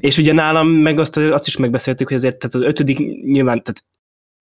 és 0.00 0.18
ugye 0.18 0.32
nálam 0.32 0.68
meg 0.68 0.98
azt, 0.98 1.16
azt 1.16 1.46
is 1.46 1.56
megbeszéltük, 1.56 2.08
hogy 2.08 2.16
azért 2.16 2.38
tehát 2.38 2.54
az 2.54 2.62
ötödik 2.62 2.98
nyilván, 3.22 3.62
tehát 3.62 3.84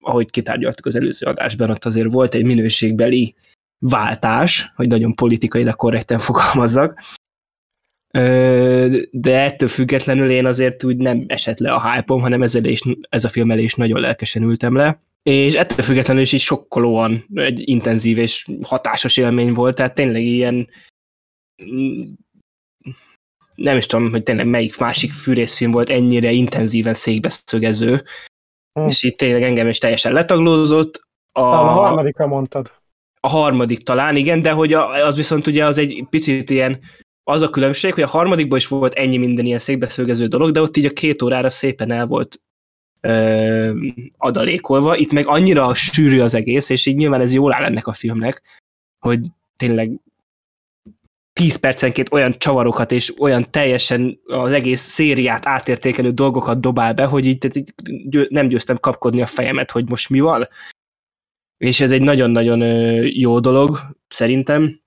ahogy 0.03 0.29
kitárgyaltuk 0.29 0.85
az 0.85 0.95
előző 0.95 1.25
adásban, 1.25 1.69
ott 1.69 1.85
azért 1.85 2.11
volt 2.11 2.33
egy 2.33 2.45
minőségbeli 2.45 3.35
váltás, 3.79 4.71
hogy 4.75 4.87
nagyon 4.87 5.15
de 5.51 5.71
korrekten 5.71 6.19
fogalmazzak, 6.19 7.01
de 9.11 9.41
ettől 9.41 9.69
függetlenül 9.69 10.29
én 10.29 10.45
azért 10.45 10.83
úgy 10.83 10.97
nem 10.97 11.23
esett 11.27 11.59
le 11.59 11.73
a 11.73 11.91
hype 11.91 12.13
hanem 12.13 12.41
ezzel 12.41 12.65
is, 12.65 12.81
ez 13.09 13.23
a 13.23 13.29
film 13.29 13.51
elé 13.51 13.63
is 13.63 13.75
nagyon 13.75 13.99
lelkesen 13.99 14.43
ültem 14.43 14.75
le, 14.75 15.01
és 15.23 15.53
ettől 15.53 15.85
függetlenül 15.85 16.21
is 16.21 16.31
így 16.31 16.41
sokkolóan 16.41 17.25
egy 17.33 17.69
intenzív 17.69 18.17
és 18.17 18.45
hatásos 18.63 19.17
élmény 19.17 19.53
volt, 19.53 19.75
tehát 19.75 19.95
tényleg 19.95 20.21
ilyen 20.21 20.69
nem 23.55 23.77
is 23.77 23.85
tudom, 23.85 24.11
hogy 24.11 24.23
tényleg 24.23 24.47
melyik 24.47 24.77
másik 24.77 25.11
fűrészfilm 25.11 25.71
volt 25.71 25.89
ennyire 25.89 26.31
intenzíven 26.31 26.93
székbeszögező, 26.93 28.03
hm. 28.79 28.87
és 28.87 29.03
itt 29.03 29.17
tényleg 29.17 29.43
engem 29.43 29.67
is 29.67 29.77
teljesen 29.77 30.13
letaglózott. 30.13 31.01
A, 31.31 31.41
a 31.41 31.65
harmadikra 31.65 32.27
mondtad. 32.27 32.73
A 33.19 33.29
harmadik 33.29 33.83
talán, 33.83 34.15
igen, 34.15 34.41
de 34.41 34.51
hogy 34.51 34.73
az 34.73 35.15
viszont 35.15 35.47
ugye 35.47 35.65
az 35.65 35.77
egy 35.77 36.05
picit 36.09 36.49
ilyen, 36.49 36.79
az 37.27 37.41
a 37.41 37.49
különbség, 37.49 37.93
hogy 37.93 38.03
a 38.03 38.07
harmadikban 38.07 38.57
is 38.57 38.67
volt 38.67 38.93
ennyi 38.93 39.17
minden 39.17 39.45
ilyen 39.45 39.59
székbeszögező 39.59 40.27
dolog, 40.27 40.51
de 40.51 40.61
ott 40.61 40.77
így 40.77 40.85
a 40.85 40.93
két 40.93 41.21
órára 41.21 41.49
szépen 41.49 41.91
el 41.91 42.05
volt 42.05 42.41
ö, 43.01 43.79
adalékolva. 44.17 44.97
Itt 44.97 45.11
meg 45.11 45.27
annyira 45.27 45.73
sűrű 45.73 46.19
az 46.19 46.33
egész, 46.33 46.69
és 46.69 46.85
így 46.85 46.95
nyilván 46.95 47.21
ez 47.21 47.33
jól 47.33 47.53
áll 47.53 47.63
ennek 47.63 47.87
a 47.87 47.91
filmnek, 47.91 48.41
hogy 48.99 49.19
tényleg 49.57 49.99
10 51.33 51.55
percenként 51.55 52.13
olyan 52.13 52.37
csavarokat 52.37 52.91
és 52.91 53.19
olyan 53.19 53.45
teljesen 53.51 54.19
az 54.25 54.51
egész 54.51 54.81
szériát 54.81 55.45
átértékelő 55.45 56.11
dolgokat 56.11 56.59
dobál 56.59 56.93
be, 56.93 57.05
hogy 57.05 57.25
így, 57.25 57.67
így 57.89 58.27
nem 58.29 58.47
győztem 58.47 58.77
kapkodni 58.77 59.21
a 59.21 59.25
fejemet, 59.25 59.71
hogy 59.71 59.89
most 59.89 60.09
mi 60.09 60.19
van. 60.19 60.47
És 61.57 61.79
ez 61.79 61.91
egy 61.91 62.01
nagyon-nagyon 62.01 62.61
jó 63.03 63.39
dolog, 63.39 63.79
szerintem. 64.07 64.83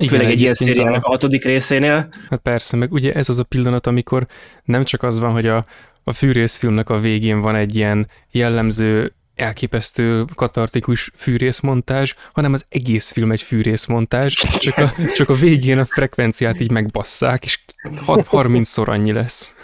Igen, 0.00 0.18
Főleg 0.18 0.32
egy 0.32 0.40
ilyen 0.40 0.54
szériának 0.54 1.04
a 1.04 1.08
hatodik 1.08 1.44
részénél. 1.44 2.08
Hát 2.30 2.40
persze, 2.40 2.76
meg 2.76 2.92
ugye 2.92 3.12
ez 3.12 3.28
az 3.28 3.38
a 3.38 3.42
pillanat, 3.42 3.86
amikor 3.86 4.26
nem 4.64 4.84
csak 4.84 5.02
az 5.02 5.18
van, 5.18 5.32
hogy 5.32 5.46
a, 5.46 5.64
a 6.04 6.12
fűrészfilmnek 6.12 6.90
a 6.90 7.00
végén 7.00 7.40
van 7.40 7.54
egy 7.54 7.74
ilyen 7.74 8.06
jellemző 8.30 9.12
elképesztő 9.34 10.24
katartikus 10.34 11.10
fűrészmontázs, 11.16 12.14
hanem 12.32 12.52
az 12.52 12.66
egész 12.68 13.10
film 13.10 13.32
egy 13.32 13.42
fűrészmontázs, 13.42 14.34
csak 14.58 14.78
a, 14.78 14.92
csak 15.16 15.28
a 15.28 15.34
végén 15.34 15.78
a 15.78 15.84
frekvenciát 15.84 16.60
így 16.60 16.70
megbasszák, 16.70 17.44
és 17.44 17.58
30-szor 18.06 18.86
annyi 18.88 19.12
lesz. 19.12 19.54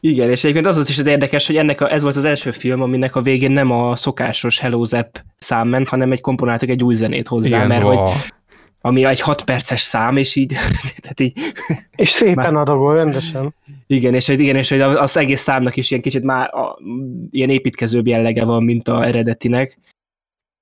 Igen, 0.00 0.30
és 0.30 0.44
egyébként 0.44 0.66
az 0.66 0.76
az 0.76 0.88
is 0.88 0.98
az 0.98 1.06
érdekes, 1.06 1.46
hogy 1.46 1.56
ennek 1.56 1.80
a, 1.80 1.92
ez 1.92 2.02
volt 2.02 2.16
az 2.16 2.24
első 2.24 2.50
film, 2.50 2.82
aminek 2.82 3.16
a 3.16 3.22
végén 3.22 3.50
nem 3.50 3.70
a 3.70 3.96
szokásos 3.96 4.58
Hello 4.58 4.84
Zap 4.84 5.22
szám 5.38 5.68
ment, 5.68 5.88
hanem 5.88 6.12
egy 6.12 6.20
komponáltak 6.20 6.68
egy 6.68 6.82
új 6.82 6.94
zenét 6.94 7.28
hozzá, 7.28 7.56
Igen, 7.56 7.66
mert 7.66 7.82
hogy 7.82 7.98
ami 8.86 9.04
egy 9.04 9.20
6 9.20 9.44
perces 9.44 9.80
szám, 9.80 10.16
és 10.16 10.34
így, 10.34 10.48
tehát 11.02 11.20
így... 11.20 11.38
És 11.96 12.08
szépen 12.08 12.52
már, 12.52 12.54
adagol, 12.54 12.94
rendesen. 12.94 13.54
Igen, 13.86 14.14
és, 14.14 14.28
igen, 14.28 14.56
és 14.56 14.68
hogy 14.68 14.80
az 14.80 15.16
egész 15.16 15.40
számnak 15.40 15.76
is 15.76 15.90
ilyen 15.90 16.02
kicsit 16.02 16.24
már 16.24 16.54
a, 16.54 16.78
ilyen 17.30 17.50
építkezőbb 17.50 18.06
jellege 18.06 18.44
van, 18.44 18.64
mint 18.64 18.88
a 18.88 19.04
eredetinek. 19.04 19.78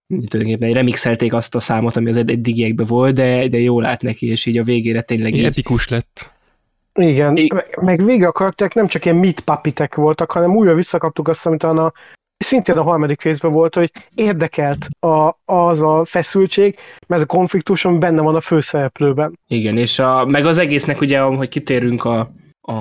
Tulajdonképpen 0.06 0.74
remixelték 0.74 1.32
azt 1.32 1.54
a 1.54 1.60
számot, 1.60 1.96
ami 1.96 2.10
az 2.10 2.16
eddigiekben 2.16 2.86
volt, 2.86 3.14
de, 3.14 3.48
de 3.48 3.58
jól 3.58 3.82
lát 3.82 4.02
neki, 4.02 4.26
és 4.26 4.46
így 4.46 4.58
a 4.58 4.62
végére 4.62 5.02
tényleg 5.02 5.34
így... 5.34 5.44
Epikus 5.44 5.88
lett. 5.88 6.32
Igen, 6.94 7.36
I- 7.36 7.50
meg 7.80 8.04
vége 8.04 8.26
a 8.26 8.32
karakterek 8.32 8.74
nem 8.74 8.86
csak 8.86 9.04
ilyen 9.04 9.16
meat 9.16 9.40
puppetek 9.40 9.94
voltak, 9.94 10.30
hanem 10.30 10.56
újra 10.56 10.74
visszakaptuk 10.74 11.28
azt, 11.28 11.46
amit 11.46 11.62
a 11.62 11.92
szintén 12.44 12.76
a 12.76 12.82
harmadik 12.82 13.22
részben 13.22 13.52
volt, 13.52 13.74
hogy 13.74 13.90
érdekelt 14.14 14.88
a, 15.00 15.36
az 15.44 15.82
a 15.82 16.04
feszültség, 16.04 16.78
mert 17.06 17.22
ez 17.22 17.28
a 17.28 17.36
konfliktus, 17.36 17.84
ami 17.84 17.98
benne 17.98 18.22
van 18.22 18.34
a 18.34 18.40
főszereplőben. 18.40 19.38
Igen, 19.46 19.76
és 19.76 19.98
a, 19.98 20.24
meg 20.24 20.46
az 20.46 20.58
egésznek 20.58 21.00
ugye, 21.00 21.20
hogy 21.20 21.48
kitérünk 21.48 22.04
a, 22.04 22.30
a, 22.60 22.72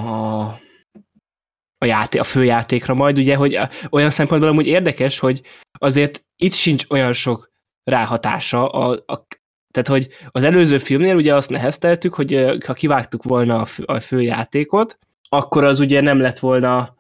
a, 1.78 1.86
játé, 1.86 2.20
a 2.20 2.24
főjátékra 2.24 2.94
majd, 2.94 3.18
ugye, 3.18 3.36
hogy 3.36 3.60
olyan 3.90 4.10
szempontból 4.10 4.50
amúgy 4.50 4.68
érdekes, 4.68 5.20
hogy 5.20 5.42
azért 5.80 6.26
itt 6.38 6.54
sincs 6.54 6.86
olyan 6.90 7.14
sok 7.14 7.52
ráhatása 7.84 8.70
a, 8.70 9.04
a 9.06 9.26
tehát, 9.74 9.88
hogy 9.88 10.08
az 10.32 10.44
előző 10.44 10.78
filmnél 10.78 11.16
ugye 11.16 11.36
azt 11.36 11.50
nehezteltük, 11.50 12.14
hogy 12.14 12.46
ha 12.66 12.74
kivágtuk 12.74 13.24
volna 13.24 13.60
a, 13.60 13.66
fő, 13.66 13.84
a 13.86 14.00
főjátékot, 14.00 14.98
akkor 15.30 15.64
az 15.64 15.80
ugye 15.80 16.02
nem 16.02 16.20
lett 16.20 16.40
volna 16.40 16.93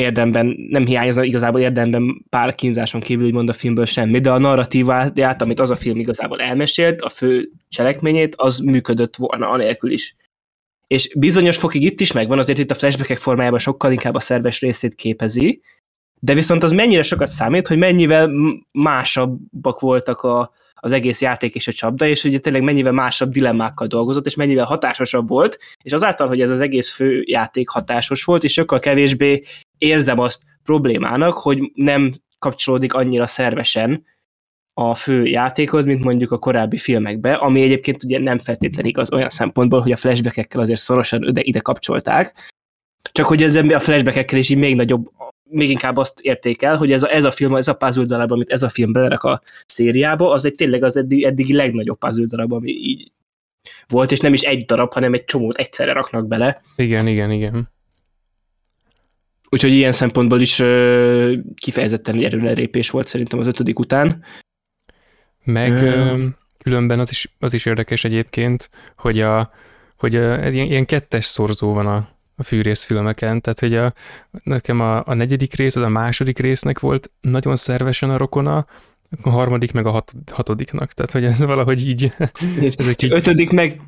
érdemben, 0.00 0.56
nem 0.68 0.86
hiányozna 0.86 1.24
igazából 1.24 1.60
érdemben 1.60 2.24
pár 2.28 2.54
kínzáson 2.54 3.00
kívül, 3.00 3.26
úgymond 3.26 3.48
a 3.48 3.52
filmből 3.52 3.84
semmi, 3.84 4.20
de 4.20 4.30
a 4.30 4.38
narratívát, 4.38 5.42
amit 5.42 5.60
az 5.60 5.70
a 5.70 5.74
film 5.74 5.98
igazából 5.98 6.40
elmesélt, 6.40 7.00
a 7.00 7.08
fő 7.08 7.50
cselekményét, 7.68 8.34
az 8.36 8.58
működött 8.58 9.16
volna 9.16 9.48
anélkül 9.48 9.90
is. 9.90 10.16
És 10.86 11.14
bizonyos 11.18 11.56
fokig 11.56 11.82
itt 11.82 12.00
is 12.00 12.12
megvan, 12.12 12.38
azért 12.38 12.58
itt 12.58 12.70
a 12.70 12.74
flashbackek 12.74 13.18
formájában 13.18 13.58
sokkal 13.58 13.92
inkább 13.92 14.14
a 14.14 14.20
szerves 14.20 14.60
részét 14.60 14.94
képezi, 14.94 15.62
de 16.20 16.34
viszont 16.34 16.62
az 16.62 16.72
mennyire 16.72 17.02
sokat 17.02 17.28
számít, 17.28 17.66
hogy 17.66 17.78
mennyivel 17.78 18.30
másabbak 18.72 19.80
voltak 19.80 20.22
a, 20.22 20.52
az 20.80 20.92
egész 20.92 21.20
játék 21.20 21.54
és 21.54 21.68
a 21.68 21.72
csapda, 21.72 22.06
és 22.06 22.24
ugye 22.24 22.38
tényleg 22.38 22.62
mennyivel 22.62 22.92
másabb 22.92 23.30
dilemmákkal 23.30 23.86
dolgozott, 23.86 24.26
és 24.26 24.34
mennyivel 24.34 24.64
hatásosabb 24.64 25.28
volt, 25.28 25.58
és 25.82 25.92
azáltal, 25.92 26.26
hogy 26.28 26.40
ez 26.40 26.50
az 26.50 26.60
egész 26.60 26.90
fő 26.90 27.22
játék 27.26 27.68
hatásos 27.68 28.24
volt, 28.24 28.44
és 28.44 28.52
sokkal 28.52 28.78
kevésbé 28.78 29.42
érzem 29.78 30.18
azt 30.18 30.42
problémának, 30.62 31.36
hogy 31.36 31.70
nem 31.74 32.14
kapcsolódik 32.38 32.94
annyira 32.94 33.26
szervesen 33.26 34.04
a 34.74 34.94
fő 34.94 35.24
játékhoz, 35.24 35.84
mint 35.84 36.04
mondjuk 36.04 36.30
a 36.30 36.38
korábbi 36.38 36.76
filmekbe, 36.76 37.34
ami 37.34 37.62
egyébként 37.62 38.02
ugye 38.02 38.18
nem 38.18 38.38
feltétlenül 38.38 38.90
igaz 38.90 39.12
olyan 39.12 39.30
szempontból, 39.30 39.80
hogy 39.80 39.92
a 39.92 39.96
flashbackekkel 39.96 40.60
azért 40.60 40.80
szorosan 40.80 41.22
ide, 41.22 41.40
ide 41.44 41.60
kapcsolták, 41.60 42.50
csak 43.12 43.26
hogy 43.26 43.42
ez 43.42 43.54
a 43.54 43.80
flashbackekkel 43.80 44.38
is 44.38 44.48
így 44.48 44.56
még 44.56 44.76
nagyobb 44.76 45.10
még 45.50 45.70
inkább 45.70 45.96
azt 45.96 46.20
értékel, 46.20 46.76
hogy 46.76 46.92
ez 46.92 47.02
a, 47.02 47.14
ez 47.14 47.24
a 47.24 47.30
film, 47.30 47.56
ez 47.56 47.68
a 47.68 47.74
puzzle 47.74 48.04
darab, 48.04 48.32
amit 48.32 48.50
ez 48.50 48.62
a 48.62 48.68
film 48.68 48.92
belerak 48.92 49.22
a 49.22 49.42
szériába, 49.66 50.30
az 50.30 50.44
egy 50.44 50.54
tényleg 50.54 50.82
az 50.82 50.96
eddig, 50.96 51.24
eddigi 51.24 51.52
legnagyobb 51.52 51.98
puzzle 51.98 52.26
darab, 52.26 52.52
ami 52.52 52.70
így 52.70 53.12
volt, 53.88 54.12
és 54.12 54.20
nem 54.20 54.32
is 54.32 54.42
egy 54.42 54.64
darab, 54.64 54.92
hanem 54.92 55.14
egy 55.14 55.24
csomót 55.24 55.56
egyszerre 55.56 55.92
raknak 55.92 56.26
bele. 56.26 56.62
Igen, 56.76 57.06
igen, 57.06 57.30
igen. 57.30 57.70
Úgyhogy 59.48 59.72
ilyen 59.72 59.92
szempontból 59.92 60.40
is 60.40 60.58
ö, 60.58 61.32
kifejezetten 61.54 62.24
erőlerépés 62.24 62.90
volt 62.90 63.06
szerintem 63.06 63.38
az 63.38 63.46
ötödik 63.46 63.78
után. 63.78 64.24
Meg 65.44 65.72
ö... 65.72 66.24
különben 66.58 66.98
az 66.98 67.10
is, 67.10 67.34
az 67.38 67.54
is 67.54 67.66
érdekes 67.66 68.04
egyébként, 68.04 68.70
hogy, 68.96 69.20
a, 69.20 69.52
hogy 69.96 70.16
a, 70.16 70.48
ilyen, 70.48 70.66
ilyen 70.66 70.86
kettes 70.86 71.24
szorzó 71.24 71.72
van 71.72 71.86
a, 71.86 72.08
a 72.40 72.42
fűrészfilmeken, 72.42 73.40
tehát 73.40 73.60
hogy 73.60 73.74
a, 73.74 73.92
nekem 74.42 74.80
a, 74.80 75.06
a 75.06 75.14
negyedik 75.14 75.54
rész, 75.54 75.76
az 75.76 75.82
a 75.82 75.88
második 75.88 76.38
résznek 76.38 76.78
volt 76.78 77.10
nagyon 77.20 77.56
szervesen 77.56 78.10
a 78.10 78.16
rokona, 78.16 78.66
a 79.22 79.30
harmadik 79.30 79.72
meg 79.72 79.86
a 79.86 79.90
hat, 79.90 80.12
hatodiknak, 80.32 80.92
tehát 80.92 81.12
hogy 81.12 81.24
ez 81.24 81.38
valahogy 81.38 81.88
így... 81.88 82.12
Ezek 82.76 83.02
így 83.02 83.12
ötödik 83.12 83.50
meg... 83.50 83.80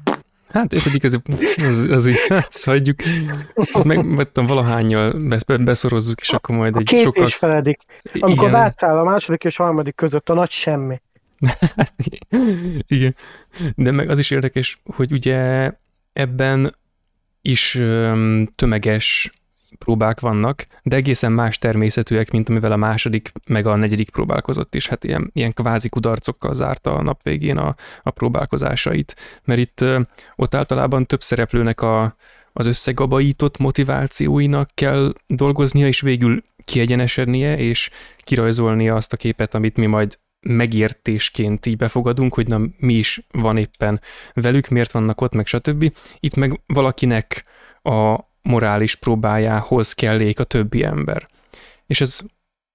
Hát 0.49 0.73
ötödik 0.73 1.05
az, 1.05 1.21
az, 1.57 1.87
az 1.91 2.07
így, 2.07 2.27
hát 2.29 2.63
hagyjuk. 2.65 2.99
Azt 3.73 3.85
megvettem 3.85 4.47
valahányjal 4.47 5.37
beszorozzuk, 5.61 6.21
és 6.21 6.31
akkor 6.31 6.57
majd 6.57 6.77
egy 6.77 6.83
a 6.87 6.91
két 6.91 7.03
sokkal... 7.03 7.27
és 7.27 7.35
feledik. 7.35 7.81
Amikor 8.21 8.49
Igen. 8.49 8.61
láttál 8.61 8.99
a 8.99 9.05
második 9.05 9.45
és 9.45 9.59
a 9.59 9.63
harmadik 9.63 9.95
között 9.95 10.29
a 10.29 10.35
nagy 10.35 10.51
semmi. 10.51 11.01
Igen. 12.87 13.17
De 13.75 13.91
meg 13.91 14.11
az 14.11 14.19
is 14.19 14.31
érdekes, 14.31 14.81
hogy 14.85 15.13
ugye 15.13 15.71
ebben 16.13 16.75
is 17.43 17.81
tömeges 18.55 19.33
próbák 19.79 20.21
vannak, 20.21 20.67
de 20.83 20.97
egészen 20.97 21.33
más 21.33 21.59
természetűek, 21.59 22.31
mint 22.31 22.49
amivel 22.49 22.73
a 22.73 22.77
második 22.77 23.33
meg 23.49 23.67
a 23.67 23.77
negyedik 23.77 24.11
próbálkozott 24.11 24.75
is. 24.75 24.89
Hát 24.89 25.05
ilyen, 25.05 25.31
ilyen 25.33 25.53
kvázi 25.53 25.89
kudarcokkal 25.89 26.55
zárta 26.55 26.95
a 26.95 27.03
nap 27.03 27.23
végén 27.23 27.57
a, 27.57 27.75
a 28.03 28.11
próbálkozásait, 28.11 29.17
mert 29.45 29.61
itt 29.61 29.85
ott 30.37 30.55
általában 30.55 31.07
több 31.07 31.23
szereplőnek 31.23 31.81
a, 31.81 32.17
az 32.53 32.67
összegabajított 32.67 33.59
motivációinak 33.59 34.71
kell 34.75 35.15
dolgoznia, 35.27 35.87
és 35.87 36.01
végül 36.01 36.43
kiegyenesednie, 36.65 37.59
és 37.59 37.91
kirajzolnia 38.19 38.95
azt 38.95 39.13
a 39.13 39.17
képet, 39.17 39.55
amit 39.55 39.77
mi 39.77 39.87
majd 39.87 40.19
megértésként 40.43 41.67
így 41.67 41.77
befogadunk, 41.77 42.35
hogy 42.35 42.47
na 42.47 42.61
mi 42.77 42.95
is 42.95 43.27
van 43.31 43.57
éppen 43.57 44.01
velük, 44.35 44.69
miért 44.69 44.91
vannak 44.91 45.21
ott, 45.21 45.33
meg 45.33 45.47
stb. 45.47 45.93
Itt 46.21 46.35
meg 46.35 46.61
valakinek 46.67 47.45
a 47.83 48.19
morális 48.43 48.95
próbájához 48.95 49.93
kellék 49.93 50.41
a 50.41 50.45
többi 50.45 50.85
ember. 50.85 51.29
És 51.87 52.01
ez, 52.01 52.21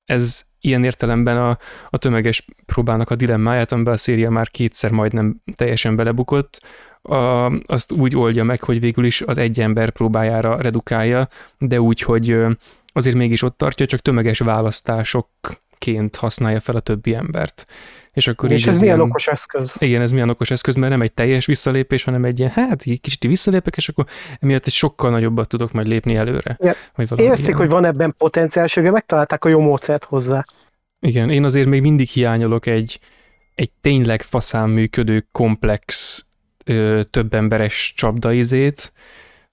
ez 0.06 0.45
ilyen 0.60 0.84
értelemben 0.84 1.38
a, 1.38 1.58
a 1.89 1.97
tömeges 1.97 2.45
próbának 2.65 3.10
a 3.10 3.15
dilemmáját, 3.15 3.71
amiben 3.71 3.93
a 3.93 3.97
széria 3.97 4.30
már 4.30 4.49
kétszer 4.49 4.91
majdnem 4.91 5.41
teljesen 5.56 5.95
belebukott, 5.95 6.62
a, 7.01 7.45
azt 7.65 7.91
úgy 7.91 8.15
oldja 8.15 8.43
meg, 8.43 8.63
hogy 8.63 8.80
végül 8.80 9.06
is 9.06 9.21
az 9.21 9.38
egy 9.38 9.60
ember 9.60 9.89
próbájára 9.89 10.62
redukálja, 10.62 11.27
de 11.58 11.82
úgy, 11.82 12.01
hogy 12.01 12.38
azért 12.86 13.15
mégis 13.15 13.41
ott 13.41 13.58
tartja, 13.58 13.86
csak 13.86 13.99
tömeges 13.99 14.39
választások 14.39 15.30
ként 15.78 16.16
használja 16.16 16.60
fel 16.60 16.76
a 16.76 16.80
többi 16.80 17.13
embert. 17.13 17.66
És, 18.12 18.28
akkor 18.28 18.52
és 18.52 18.68
ez, 18.68 18.74
ez 18.74 18.80
milyen 18.80 18.96
ilyen, 18.96 19.10
okos 19.10 19.28
eszköz? 19.28 19.76
Igen, 19.80 20.02
ez 20.02 20.12
milyen 20.12 20.30
okos 20.30 20.52
eszköz, 20.52 20.76
mert 20.76 20.92
nem 20.92 21.02
egy 21.02 21.13
teljes 21.13 21.46
visszalépés, 21.46 22.04
hanem 22.04 22.26
egy 22.26 22.40
ilyen, 22.40 22.52
hát 22.52 22.82
egy 22.86 23.02
kicsit 23.02 23.24
visszalépek, 23.24 23.78
és 23.78 23.90
akkor 23.90 24.06
emiatt 24.40 24.66
egy 24.66 24.74
sokkal 24.74 25.10
nagyobbat 25.10 25.48
tudok 25.48 25.72
majd 25.72 25.88
lépni 25.88 26.16
előre. 26.16 26.58
Ja. 26.60 26.74
Érzik, 27.16 27.56
hogy 27.56 27.70
van 27.70 27.86
ebben 27.86 28.16
potenciál, 28.18 28.66
és 28.66 28.74
megtalálták 28.76 29.46
a 29.46 29.50
jó 29.50 29.60
módszert 29.60 30.04
hozzá. 30.04 30.46
Igen, 31.00 31.30
én 31.30 31.44
azért 31.44 31.68
még 31.68 31.82
mindig 31.82 32.08
hiányolok 32.08 32.66
egy, 32.66 33.00
egy 33.56 33.72
tényleg 33.82 34.22
faszán 34.22 34.70
működő, 34.70 35.28
komplex, 35.32 36.26
ö, 36.66 37.02
több 37.10 37.34
emberes 37.34 37.94
csapdaizét, 37.96 38.92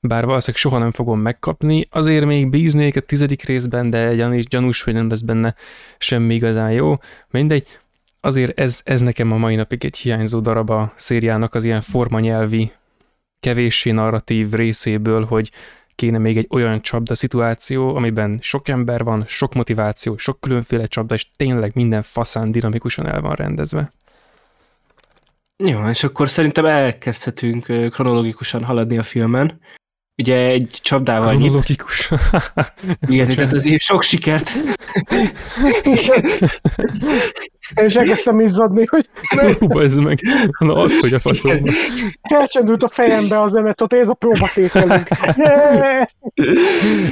bár 0.06 0.24
valószínűleg 0.24 0.60
soha 0.60 0.78
nem 0.78 0.90
fogom 0.90 1.20
megkapni, 1.20 1.88
azért 1.90 2.24
még 2.24 2.48
bíznék 2.48 2.96
a 2.96 3.00
tizedik 3.00 3.42
részben, 3.42 3.90
de 3.90 4.14
gyanús, 4.14 4.46
gyanús 4.46 4.82
hogy 4.82 4.92
nem 4.94 5.08
lesz 5.08 5.20
benne 5.20 5.54
semmi 5.98 6.34
igazán 6.34 6.72
jó. 6.72 6.94
Mindegy, 7.30 7.78
azért 8.20 8.58
ez, 8.58 8.80
ez 8.84 9.00
nekem 9.00 9.32
a 9.32 9.36
mai 9.36 9.54
napig 9.54 9.84
egy 9.84 9.96
hiányzó 9.96 10.40
darab 10.40 10.70
a 10.70 10.92
szériának 10.96 11.54
az 11.54 11.64
ilyen 11.64 11.80
formanyelvi, 11.80 12.72
kevéssé 13.40 13.90
narratív 13.90 14.52
részéből, 14.52 15.24
hogy 15.24 15.50
kéne 15.94 16.18
még 16.18 16.36
egy 16.36 16.46
olyan 16.50 16.82
csapda 16.82 17.14
szituáció, 17.14 17.96
amiben 17.96 18.38
sok 18.42 18.68
ember 18.68 19.04
van, 19.04 19.24
sok 19.26 19.54
motiváció, 19.54 20.16
sok 20.16 20.40
különféle 20.40 20.86
csapda, 20.86 21.14
és 21.14 21.30
tényleg 21.36 21.70
minden 21.74 22.02
faszán 22.02 22.52
dinamikusan 22.52 23.06
el 23.06 23.20
van 23.20 23.34
rendezve. 23.34 23.88
Jó, 25.56 25.88
és 25.88 26.04
akkor 26.04 26.28
szerintem 26.28 26.66
elkezdhetünk 26.66 27.64
kronológikusan 27.90 28.64
haladni 28.64 28.98
a 28.98 29.02
filmen 29.02 29.60
ugye 30.16 30.36
egy 30.36 30.78
csapdával 30.82 31.34
nyit. 31.34 31.52
Logikus. 31.52 32.10
Igen, 33.08 33.34
tehát 33.34 33.52
azért 33.52 33.80
sok 33.80 34.02
sikert. 34.02 34.50
Én 37.74 37.84
is 37.84 37.94
elkezdtem 37.94 38.40
izzadni, 38.40 38.86
hogy... 38.86 39.08
Hú, 39.58 39.80
ez 39.80 39.96
meg. 39.96 40.20
Na 40.58 40.74
azt, 40.74 41.00
hogy 41.00 41.14
a 41.14 41.18
faszom. 41.18 41.62
Felcsendült 42.28 42.82
a 42.82 42.88
fejembe 42.88 43.40
az 43.40 43.56
emet, 43.56 43.80
ott 43.80 43.92
ez 43.92 44.08
a 44.08 44.14
próbatételünk. 44.14 45.08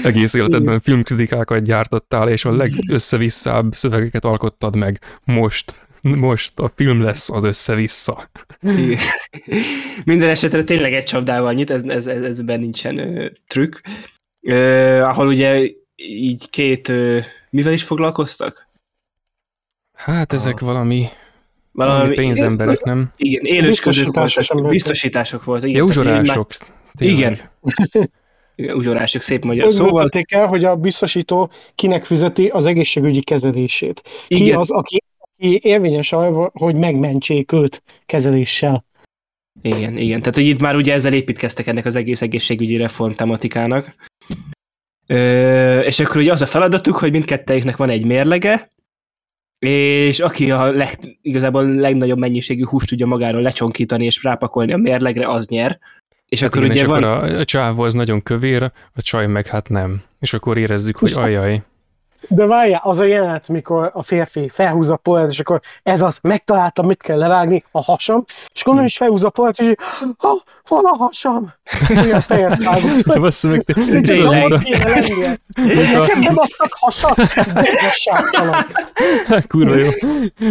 Egész 0.02 0.34
életedben 0.34 0.80
filmkritikákat 0.80 1.62
gyártottál, 1.62 2.28
és 2.28 2.44
a 2.44 2.56
legösszevisszább 2.56 3.72
szövegeket 3.72 4.24
alkottad 4.24 4.76
meg 4.76 5.00
most 5.24 5.81
most 6.02 6.58
a 6.58 6.72
film 6.74 7.02
lesz 7.02 7.30
az 7.30 7.44
össze-vissza. 7.44 8.30
Minden 10.04 10.28
esetre 10.28 10.64
tényleg 10.64 10.94
egy 10.94 11.04
csapdával 11.04 11.52
nyit, 11.52 11.70
ez, 11.70 11.82
ez, 11.82 12.06
ez, 12.06 12.22
ezben 12.22 12.60
nincsen 12.60 12.98
ö, 12.98 13.30
trükk. 13.46 13.76
Ö, 14.40 14.98
ahol 15.00 15.26
ugye 15.26 15.68
így 15.96 16.50
két, 16.50 16.88
ö, 16.88 17.18
mivel 17.50 17.72
is 17.72 17.82
foglalkoztak? 17.82 18.68
Hát 19.92 20.32
ezek 20.32 20.62
a... 20.62 20.64
valami 20.64 21.06
valami, 21.72 21.98
valami 21.98 22.14
pénzemberek, 22.14 22.82
nem? 22.82 23.12
Igen, 23.16 23.44
élősködők 23.44 24.14
voltak, 24.14 24.68
biztosítások 24.68 25.44
voltak. 25.44 25.68
Igen, 25.68 25.84
Józsorások. 25.84 26.52
Igen. 26.98 27.38
igen. 28.56 28.76
Uzsorások, 28.76 29.22
szép 29.22 29.44
magyar 29.44 29.66
Úgy 29.66 29.72
szóval. 29.72 30.10
el, 30.28 30.46
hogy 30.46 30.64
a 30.64 30.76
biztosító 30.76 31.50
kinek 31.74 32.04
fizeti 32.04 32.46
az 32.46 32.66
egészségügyi 32.66 33.22
kezelését. 33.22 34.02
Ki 34.28 34.44
igen. 34.44 34.58
az, 34.58 34.70
aki 34.70 35.01
érvényes 35.42 36.12
arra, 36.12 36.50
hogy 36.52 36.74
megmentsék 36.74 37.52
őt 37.52 37.82
kezeléssel. 38.06 38.84
Igen, 39.62 39.96
igen. 39.96 40.18
Tehát, 40.18 40.34
hogy 40.34 40.46
itt 40.46 40.60
már 40.60 40.76
ugye 40.76 40.92
ezzel 40.92 41.12
építkeztek 41.12 41.66
ennek 41.66 41.84
az 41.84 41.96
egész 41.96 42.22
egészségügyi 42.22 42.76
reform 42.76 43.12
tematikának. 43.12 43.94
Ö, 45.06 45.80
és 45.80 46.00
akkor 46.00 46.16
ugye 46.16 46.32
az 46.32 46.42
a 46.42 46.46
feladatuk, 46.46 46.96
hogy 46.96 47.10
mindkettőjüknek 47.10 47.76
van 47.76 47.90
egy 47.90 48.06
mérlege, 48.06 48.68
és 49.58 50.20
aki 50.20 50.50
a 50.50 50.70
leg, 50.70 51.18
igazából 51.22 51.64
legnagyobb 51.64 52.18
mennyiségű 52.18 52.64
húst 52.64 52.88
tudja 52.88 53.06
magáról 53.06 53.42
lecsonkítani 53.42 54.04
és 54.04 54.22
rápakolni 54.22 54.72
a 54.72 54.76
mérlegre, 54.76 55.28
az 55.28 55.46
nyer. 55.46 55.78
És 56.28 56.40
Hát 56.40 56.48
akkor 56.48 56.64
igen, 56.64 56.74
ugye 56.74 56.84
és 56.84 56.88
van... 56.88 57.02
akkor 57.02 57.30
a, 57.30 57.38
a 57.38 57.44
csávó 57.44 57.82
az 57.82 57.94
nagyon 57.94 58.22
kövér, 58.22 58.62
a 58.94 59.02
csaj 59.02 59.26
meg 59.26 59.46
hát 59.46 59.68
nem. 59.68 60.02
És 60.20 60.32
akkor 60.32 60.58
érezzük, 60.58 60.98
hogy 60.98 61.12
ajaj. 61.14 61.62
De 62.28 62.46
várjál, 62.46 62.80
az 62.84 62.98
a 62.98 63.04
jelenet, 63.04 63.48
mikor 63.48 63.90
a 63.92 64.02
férfi 64.02 64.48
felhúzza 64.48 64.92
a 64.92 64.96
polet, 64.96 65.30
és 65.30 65.40
akkor 65.40 65.60
ez 65.82 66.02
az, 66.02 66.18
megtaláltam, 66.22 66.86
mit 66.86 67.02
kell 67.02 67.18
levágni, 67.18 67.60
a 67.70 67.82
hasam, 67.82 68.24
és 68.54 68.62
akkor 68.62 68.74
nem 68.74 68.84
is 68.84 68.96
felhúzza 68.96 69.26
a 69.26 69.30
polet, 69.30 69.58
és 69.58 69.66
így, 69.66 69.78
ha, 70.18 70.42
hol 70.64 70.84
a 70.84 70.96
hasam? 70.98 71.52
Olyan 72.04 72.20
fejet 72.20 72.64
vágott. 72.64 73.20
Bassza 73.20 73.48
meg, 73.48 73.64
Tényleg. 74.02 74.48
nem 76.20 76.36
adtak 76.36 76.70
hasat, 76.70 77.16
de 77.34 77.68
ez 77.68 78.06
a 79.28 79.42
kurva 79.48 79.76
jó. 79.76 79.90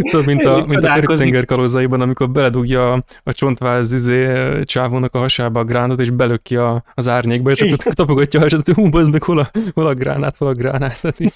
Tudod, 0.01 0.25
mint 0.25 0.45
a, 0.45 0.65
mint 0.67 0.83
a. 0.83 0.99
Körtenger 0.99 1.45
kalózaiban, 1.45 2.01
amikor 2.01 2.29
beledugja 2.29 2.93
a, 2.93 3.03
a 3.23 3.33
csontváz 3.33 3.93
izé, 3.93 4.27
csávónak 4.63 5.15
a 5.15 5.19
hasába 5.19 5.59
a 5.59 5.63
gránát, 5.63 5.99
és 5.99 6.09
belök 6.09 6.41
ki 6.41 6.55
a, 6.55 6.83
az 6.93 7.07
árnyékba, 7.07 7.51
és 7.51 7.61
akkor 7.61 7.93
tapogatja 7.93 8.39
a 8.39 8.43
hasát, 8.43 8.65
hogy 8.65 8.75
hú, 8.75 9.09
meg, 9.11 9.23
hol 9.23 9.39
a, 9.39 9.51
hol 9.73 9.87
a 9.87 9.93
gránát, 9.93 10.35
hol 10.37 10.47
a 10.47 10.53
gránát. 10.53 11.01
Tehát 11.01 11.19
így, 11.19 11.33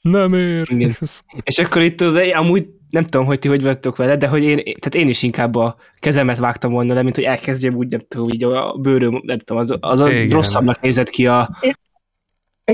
nem 0.00 0.34
ér. 0.34 0.66
Igen. 0.70 0.96
És 1.42 1.58
akkor 1.58 1.82
itt 1.82 2.00
az, 2.00 2.18
amúgy 2.34 2.66
nem 2.90 3.04
tudom, 3.04 3.26
hogy 3.26 3.38
ti 3.38 3.48
hogy 3.48 3.62
vagytok 3.62 3.96
vele, 3.96 4.16
de 4.16 4.28
hogy 4.28 4.42
én, 4.42 4.56
tehát 4.56 4.94
én 4.94 5.08
is 5.08 5.22
inkább 5.22 5.54
a 5.54 5.76
kezemet 5.98 6.38
vágtam 6.38 6.72
volna 6.72 6.94
le, 6.94 7.02
mint 7.02 7.14
hogy 7.14 7.24
elkezdjem 7.24 7.74
úgy, 7.74 7.88
nem 7.88 8.00
tudom, 8.08 8.28
így 8.28 8.42
a 8.42 8.72
bőröm, 8.72 9.20
nem 9.24 9.38
tudom, 9.38 9.62
az, 9.62 9.76
az 9.80 10.00
a 10.00 10.10
Igen. 10.10 10.28
rosszabbnak 10.28 10.80
nézett 10.80 11.08
ki 11.08 11.26
a... 11.26 11.58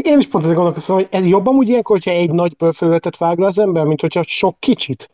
Én 0.03 0.19
is 0.19 0.27
pont 0.27 0.45
ezzel 0.45 0.57
gondolkozom, 0.57 0.97
hogy 0.97 1.09
ez 1.11 1.27
jobban 1.27 1.55
úgy 1.55 1.69
ilyenkor, 1.69 1.97
hogyha 1.97 2.11
egy 2.11 2.31
nagy 2.31 2.57
bőrfelületet 2.57 3.17
vág 3.17 3.39
le 3.39 3.47
az 3.47 3.59
ember, 3.59 3.85
mint 3.85 4.01
hogyha 4.01 4.23
sok 4.27 4.61
kicsit. 4.61 5.11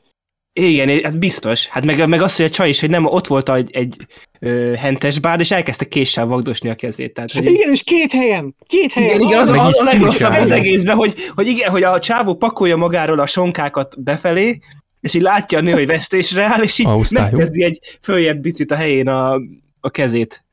Igen, 0.61 0.89
ez 0.89 1.17
biztos. 1.17 1.67
Hát 1.67 1.85
meg, 1.85 2.09
meg 2.09 2.23
azt, 2.23 2.37
hogy 2.37 2.47
a 2.47 2.51
csaj 2.51 2.69
is, 2.69 2.81
hogy 2.81 2.91
nem 2.91 3.07
ott 3.07 3.27
volt 3.27 3.51
egy, 3.51 3.71
egy 3.73 3.97
ö, 4.39 4.75
hentes 4.75 5.19
bárd, 5.19 5.41
és 5.41 5.51
elkezdte 5.51 5.85
késsel 5.85 6.27
vagdosni 6.27 6.69
a 6.69 6.75
kezét. 6.75 7.13
Tehát, 7.15 7.33
hogy 7.33 7.45
Igen, 7.45 7.71
és 7.73 7.83
két 7.83 8.13
helyen, 8.13 8.55
két 8.67 8.93
helyen. 8.93 9.11
igen, 9.11 9.29
igen, 9.29 9.41
az, 9.41 9.51
meg 9.51 9.61
a, 9.61 9.69
így 9.69 9.75
a 9.79 9.85
legrosszabb 9.85 10.33
az 10.33 10.51
egészben, 10.51 10.97
hogy, 10.97 11.15
hogy 11.35 11.47
igen, 11.47 11.71
hogy 11.71 11.83
a 11.83 11.99
csávó 11.99 12.35
pakolja 12.35 12.77
magáról 12.77 13.21
a 13.21 13.27
sonkákat 13.27 14.03
befelé, 14.03 14.59
és 15.01 15.15
így 15.15 15.23
látja 15.23 15.59
a 15.59 15.61
nő, 15.61 15.73
hogy 15.73 15.87
vesztésre 15.87 16.45
áll, 16.45 16.63
és 16.63 16.79
így 16.79 16.87
Ausztályú. 16.87 17.31
megkezdi 17.31 17.65
egy 17.65 17.99
följebb 18.03 18.41
bicit 18.41 18.71
a 18.71 18.77
helyén 18.77 19.09
a, 19.09 19.41
a 19.81 19.91
kezét. 19.91 20.45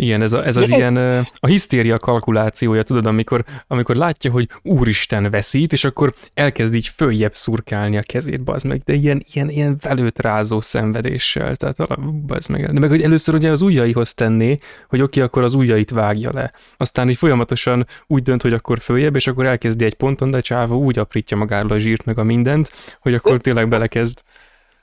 Igen, 0.00 0.22
ez, 0.22 0.32
a, 0.32 0.46
ez 0.46 0.56
az 0.56 0.68
De- 0.68 0.76
ilyen 0.76 0.96
a 1.32 1.46
hisztéria 1.46 1.98
kalkulációja, 1.98 2.82
tudod, 2.82 3.06
amikor, 3.06 3.44
amikor 3.66 3.96
látja, 3.96 4.30
hogy 4.30 4.48
úristen 4.62 5.30
veszít, 5.30 5.72
és 5.72 5.84
akkor 5.84 6.14
elkezd 6.34 6.74
így 6.74 6.86
följebb 6.86 7.34
szurkálni 7.34 7.96
a 7.96 8.02
kezét, 8.02 8.44
bazd 8.44 8.66
meg, 8.66 8.82
de 8.84 8.92
ilyen, 8.92 9.22
ilyen, 9.32 9.50
ilyen 9.50 9.76
velőt 9.82 10.18
rázó 10.18 10.60
szenvedéssel, 10.60 11.56
tehát 11.56 12.00
bazd 12.26 12.50
meg. 12.50 12.72
De 12.72 12.80
meg, 12.80 12.88
hogy 12.90 13.02
először 13.02 13.34
ugye 13.34 13.50
az 13.50 13.60
ujjaihoz 13.60 14.14
tenné, 14.14 14.56
hogy 14.88 15.00
oké, 15.00 15.20
akkor 15.20 15.42
az 15.42 15.54
ujjait 15.54 15.90
vágja 15.90 16.30
le. 16.32 16.52
Aztán 16.76 17.08
így 17.10 17.16
folyamatosan 17.16 17.86
úgy 18.06 18.22
dönt, 18.22 18.42
hogy 18.42 18.52
akkor 18.52 18.78
följebb, 18.78 19.16
és 19.16 19.26
akkor 19.26 19.46
elkezdi 19.46 19.84
egy 19.84 19.94
ponton, 19.94 20.30
de 20.30 20.40
csávó 20.40 20.82
úgy 20.84 20.98
aprítja 20.98 21.36
magáról 21.36 21.70
a 21.70 21.78
zsírt 21.78 22.04
meg 22.04 22.18
a 22.18 22.22
mindent, 22.24 22.72
hogy 23.00 23.14
akkor 23.14 23.38
tényleg 23.38 23.68
belekezd. 23.68 24.22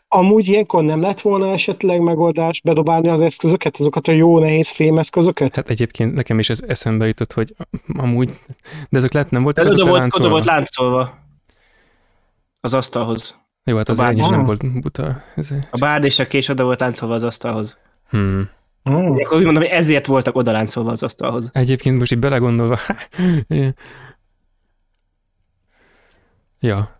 Amúgy 0.09 0.47
ilyenkor 0.47 0.83
nem 0.83 1.01
lett 1.01 1.21
volna 1.21 1.51
esetleg 1.51 1.99
megoldás 1.99 2.61
bedobálni 2.61 3.09
az 3.09 3.21
eszközöket, 3.21 3.77
azokat 3.79 4.07
a 4.07 4.11
jó 4.11 4.39
nehéz 4.39 4.69
fémeszközöket? 4.69 5.55
Hát 5.55 5.69
egyébként 5.69 6.13
nekem 6.13 6.39
is 6.39 6.49
ez 6.49 6.61
eszembe 6.67 7.07
jutott, 7.07 7.33
hogy 7.33 7.55
amúgy, 7.93 8.39
de 8.89 8.97
ezek 8.97 9.13
lehet 9.13 9.31
nem 9.31 9.43
voltak 9.43 9.65
De 9.65 9.71
azok 9.71 9.87
volt, 9.87 10.15
oda 10.15 10.29
volt 10.29 10.45
láncolva 10.45 11.17
az 12.61 12.73
asztalhoz. 12.73 13.35
Jó, 13.63 13.77
hát 13.77 13.89
az 13.89 14.03
is 14.13 14.27
nem 14.27 14.43
volt 14.43 14.81
buta. 14.81 15.23
ezért. 15.35 15.67
A 15.71 15.77
bárd 15.77 16.03
és 16.03 16.19
a 16.19 16.27
kés 16.27 16.47
oda 16.47 16.63
volt 16.63 16.79
láncolva 16.79 17.13
az 17.13 17.23
asztalhoz. 17.23 17.77
Hmm. 18.09 18.49
Hmm. 18.83 19.11
Akkor 19.11 19.37
úgy 19.37 19.43
mondom, 19.43 19.63
hogy 19.63 19.71
ezért 19.71 20.05
voltak 20.05 20.35
oda 20.35 20.51
láncolva 20.51 20.91
az 20.91 21.03
asztalhoz. 21.03 21.49
Egyébként 21.53 21.97
most 21.97 22.11
így 22.11 22.19
belegondolva. 22.19 22.79
ja. 26.59 26.97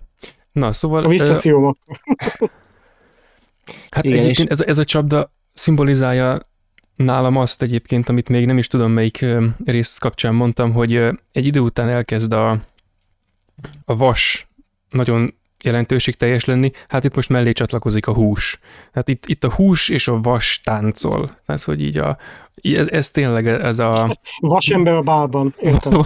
Na, 0.52 0.72
szóval... 0.72 1.08
Visszaszívom 1.08 1.66
akkor. 1.66 2.00
Hát 3.90 4.04
Igen, 4.04 4.20
egyébként 4.20 4.50
ez, 4.50 4.62
ez 4.62 4.78
a 4.78 4.84
csapda 4.84 5.32
szimbolizálja 5.54 6.40
nálam 6.96 7.36
azt 7.36 7.62
egyébként, 7.62 8.10
amit 8.10 8.30
még 8.30 8.46
nem 8.46 8.58
is 8.58 8.68
tudom 8.68 8.92
melyik 8.92 9.26
rész 9.66 9.98
kapcsán 9.98 10.36
mondtam, 10.36 10.72
hogy 10.72 10.96
egy 11.32 11.46
idő 11.46 11.60
után 11.60 11.90
elkezd 11.90 12.34
a, 12.34 12.60
a 13.86 13.96
vas 13.96 14.48
nagyon 14.90 15.34
jelentőségteljes 15.64 16.46
lenni, 16.46 16.72
hát 16.88 17.04
itt 17.04 17.16
most 17.16 17.30
mellé 17.30 17.52
csatlakozik 17.52 18.08
a 18.08 18.14
hús. 18.14 18.60
Hát 18.92 19.08
itt, 19.08 19.26
itt 19.26 19.44
a 19.44 19.54
hús 19.54 19.90
és 19.90 20.08
a 20.08 20.22
vas 20.22 20.62
táncol. 20.64 21.38
Tehát, 21.46 21.64
hogy 21.64 21.82
így 21.82 21.98
a, 21.98 22.18
ez, 22.62 22.88
ez 22.88 23.12
tényleg 23.12 23.48
ez 23.48 23.80
a... 23.80 24.18
Vasember 24.40 24.94
a 24.94 25.02
bálban, 25.02 25.54
értem. 25.60 25.94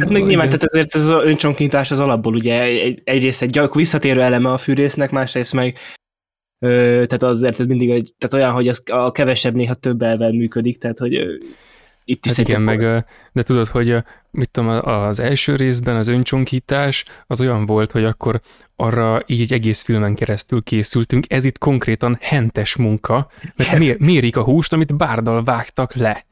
Hát 0.00 0.08
meg 0.08 0.26
nyilván, 0.26 0.46
tehát 0.46 0.62
ezért 0.62 0.94
ez 0.94 1.08
az 1.08 1.24
öncsonkintás 1.24 1.90
az 1.90 1.98
alapból 1.98 2.34
ugye 2.34 2.60
egy, 2.60 3.00
egyrészt 3.04 3.42
egy 3.42 3.50
gyak, 3.50 3.74
visszatérő 3.74 4.22
eleme 4.22 4.52
a 4.52 4.58
fűrésznek, 4.58 5.10
másrészt 5.10 5.52
meg 5.52 5.78
ö, 6.58 6.68
tehát 7.06 7.22
azért 7.22 7.60
ez 7.60 7.66
mindig 7.66 7.90
egy, 7.90 8.14
tehát 8.18 8.34
olyan, 8.44 8.54
hogy 8.54 8.68
az 8.68 8.82
a 8.90 9.10
kevesebb 9.10 9.54
néha 9.54 9.74
több 9.74 10.02
elvel 10.02 10.32
működik, 10.32 10.78
tehát 10.78 10.98
hogy 10.98 11.14
ö, 11.14 11.34
itt 12.04 12.26
is 12.26 12.36
Hát 12.36 12.48
igen, 12.48 12.62
meg, 12.62 12.78
de 13.32 13.42
tudod, 13.42 13.66
hogy 13.66 13.96
mit 14.30 14.50
tudom, 14.50 14.68
az 14.84 15.20
első 15.20 15.56
részben 15.56 15.96
az 15.96 16.06
öncsonkítás 16.06 17.04
az 17.26 17.40
olyan 17.40 17.66
volt, 17.66 17.92
hogy 17.92 18.04
akkor 18.04 18.40
arra 18.76 19.22
így 19.26 19.40
egy 19.40 19.52
egész 19.52 19.82
filmen 19.82 20.14
keresztül 20.14 20.62
készültünk, 20.62 21.24
ez 21.28 21.44
itt 21.44 21.58
konkrétan 21.58 22.18
hentes 22.20 22.76
munka, 22.76 23.30
mert 23.56 23.78
mér, 23.78 23.96
mérik 23.98 24.36
a 24.36 24.42
húst, 24.42 24.72
amit 24.72 24.96
bárdal 24.96 25.44
vágtak 25.44 25.94
le. 25.94 26.24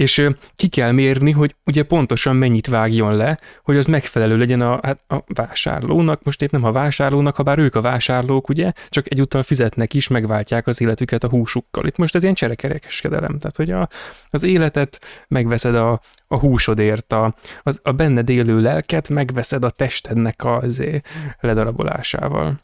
És 0.00 0.28
ki 0.56 0.68
kell 0.68 0.92
mérni, 0.92 1.30
hogy 1.30 1.54
ugye 1.64 1.82
pontosan 1.82 2.36
mennyit 2.36 2.66
vágjon 2.66 3.16
le, 3.16 3.38
hogy 3.62 3.76
az 3.76 3.86
megfelelő 3.86 4.36
legyen 4.36 4.60
a, 4.60 4.78
hát 4.82 5.00
a 5.08 5.24
vásárlónak, 5.26 6.22
most 6.22 6.42
épp 6.42 6.50
nem 6.50 6.64
a 6.64 6.72
vásárlónak, 6.72 7.36
ha 7.36 7.42
bár 7.42 7.58
ők 7.58 7.74
a 7.74 7.80
vásárlók, 7.80 8.48
ugye, 8.48 8.72
csak 8.88 9.10
egyúttal 9.10 9.42
fizetnek 9.42 9.94
is, 9.94 10.08
megváltják 10.08 10.66
az 10.66 10.80
életüket 10.80 11.24
a 11.24 11.28
húsukkal. 11.28 11.86
Itt 11.86 11.96
most 11.96 12.14
ez 12.14 12.22
ilyen 12.22 12.34
cserekerekeskedelem, 12.34 13.38
tehát 13.38 13.56
hogy 13.56 13.70
a, 13.70 13.88
az 14.30 14.42
életet 14.42 15.00
megveszed 15.28 15.74
a, 15.74 16.00
a 16.28 16.38
húsodért, 16.38 17.12
a, 17.12 17.34
az, 17.62 17.80
a 17.82 17.92
benned 17.92 18.28
élő 18.28 18.60
lelket 18.60 19.08
megveszed 19.08 19.64
a 19.64 19.70
testednek 19.70 20.44
az 20.44 20.82
ledarabolásával. 21.40 22.60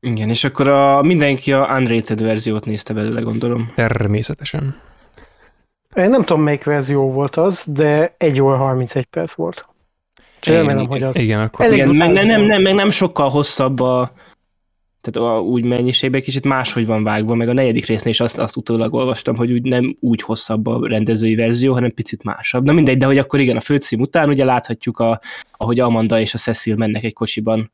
Igen, 0.00 0.28
és 0.28 0.44
akkor 0.44 0.68
a, 0.68 1.02
mindenki 1.02 1.52
a 1.52 1.76
unrated 1.78 2.22
verziót 2.22 2.64
nézte 2.64 2.94
belőle, 2.94 3.20
gondolom. 3.20 3.72
Természetesen. 3.74 4.85
Én 5.96 6.10
nem 6.10 6.24
tudom, 6.24 6.42
melyik 6.42 6.64
verzió 6.64 7.10
volt 7.12 7.36
az, 7.36 7.64
de 7.72 8.14
1 8.18 8.40
óra 8.40 8.56
31 8.56 9.04
perc 9.04 9.32
volt. 9.32 9.68
Csak 10.40 10.54
Igen, 10.54 10.66
remélem, 10.66 10.86
hogy 10.88 11.02
az. 11.02 11.16
Igen, 11.16 11.40
akkor 11.40 11.64
Elég 11.64 11.76
Igen, 11.78 11.88
meg 11.96 12.12
nem, 12.12 12.26
nem, 12.26 12.42
nem, 12.42 12.62
meg 12.62 12.74
nem 12.74 12.90
sokkal 12.90 13.28
hosszabb 13.30 13.80
a, 13.80 14.12
tehát 15.00 15.30
a, 15.30 15.40
úgy 15.40 15.64
mennyiségben 15.64 16.22
kicsit 16.22 16.44
máshogy 16.44 16.86
van 16.86 17.02
vágva, 17.04 17.34
meg 17.34 17.48
a 17.48 17.52
negyedik 17.52 17.86
résznél 17.86 18.12
is 18.12 18.20
azt, 18.20 18.38
azt 18.38 18.56
utólag 18.56 18.94
olvastam, 18.94 19.36
hogy 19.36 19.52
úgy 19.52 19.62
nem 19.62 19.96
úgy 20.00 20.22
hosszabb 20.22 20.66
a 20.66 20.88
rendezői 20.88 21.34
verzió, 21.34 21.72
hanem 21.72 21.94
picit 21.94 22.22
másabb. 22.22 22.64
Na 22.64 22.72
mindegy, 22.72 22.98
de 22.98 23.06
hogy 23.06 23.18
akkor 23.18 23.40
igen, 23.40 23.56
a 23.56 23.60
főcím 23.60 24.00
után 24.00 24.28
ugye 24.28 24.44
láthatjuk, 24.44 24.98
a, 24.98 25.20
ahogy 25.56 25.80
Amanda 25.80 26.20
és 26.20 26.34
a 26.34 26.38
Cecil 26.38 26.76
mennek 26.76 27.04
egy 27.04 27.12
kocsiban, 27.12 27.72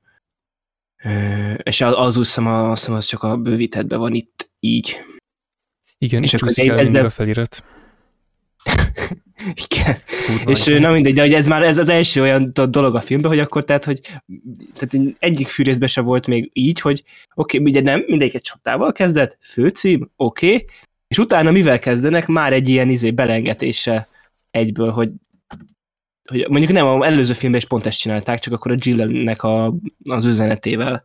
és 1.63 1.81
az, 1.81 1.95
az 1.97 2.17
úgy 2.17 2.25
hiszem, 2.25 2.47
a- 2.47 2.71
azt 2.71 2.81
hiszem, 2.81 2.95
az 2.95 3.05
csak 3.05 3.23
a 3.23 3.37
bővítetben 3.37 3.99
van 3.99 4.15
itt 4.15 4.51
így. 4.61 4.97
igen, 5.99 6.23
és 6.23 6.35
akkor 6.35 6.49
ezzel- 6.57 7.05
a 7.05 7.11
felirat. 7.11 7.65
Igen. 9.71 9.97
Kurva 10.27 10.51
És 10.51 10.65
na 10.65 10.93
mindegy, 10.93 11.15
de 11.15 11.21
hogy 11.21 11.33
ez 11.33 11.47
már 11.47 11.63
ez 11.63 11.79
az 11.79 11.89
első 11.89 12.21
olyan 12.21 12.51
do- 12.53 12.71
dolog 12.71 12.95
a 12.95 13.01
filmben, 13.01 13.31
hogy 13.31 13.41
akkor 13.41 13.65
tehát, 13.65 13.85
hogy 13.85 14.01
tehát 14.75 15.15
egyik 15.19 15.49
fűrészben 15.49 15.89
se 15.89 16.01
volt 16.01 16.27
még 16.27 16.51
így, 16.53 16.81
hogy 16.81 17.03
oké, 17.35 17.59
okay, 17.59 17.71
ugye 17.71 17.81
nem, 17.81 18.05
mindegyik 18.07 18.35
egy 18.35 18.43
csaptával 18.43 18.93
kezdett, 18.93 19.39
főcím, 19.41 20.11
oké, 20.17 20.47
okay, 20.47 20.67
és 21.09 21.19
utána 21.19 21.51
mivel 21.51 21.79
kezdenek? 21.79 22.27
Már 22.27 22.53
egy 22.53 22.69
ilyen 22.69 22.91
izé 22.91 23.11
belengetése 23.11 24.09
egyből, 24.51 24.91
hogy 24.91 25.11
hogy 26.29 26.47
mondjuk 26.49 26.73
nem, 26.73 26.87
az 26.87 27.05
előző 27.05 27.33
filmben 27.33 27.61
is 27.61 27.67
pont 27.67 27.87
ezt 27.87 27.99
csinálták, 27.99 28.39
csak 28.39 28.53
akkor 28.53 28.73
a 28.73 28.77
Jill-nek 28.79 29.43
a, 29.43 29.75
az 30.05 30.25
üzenetével. 30.25 31.05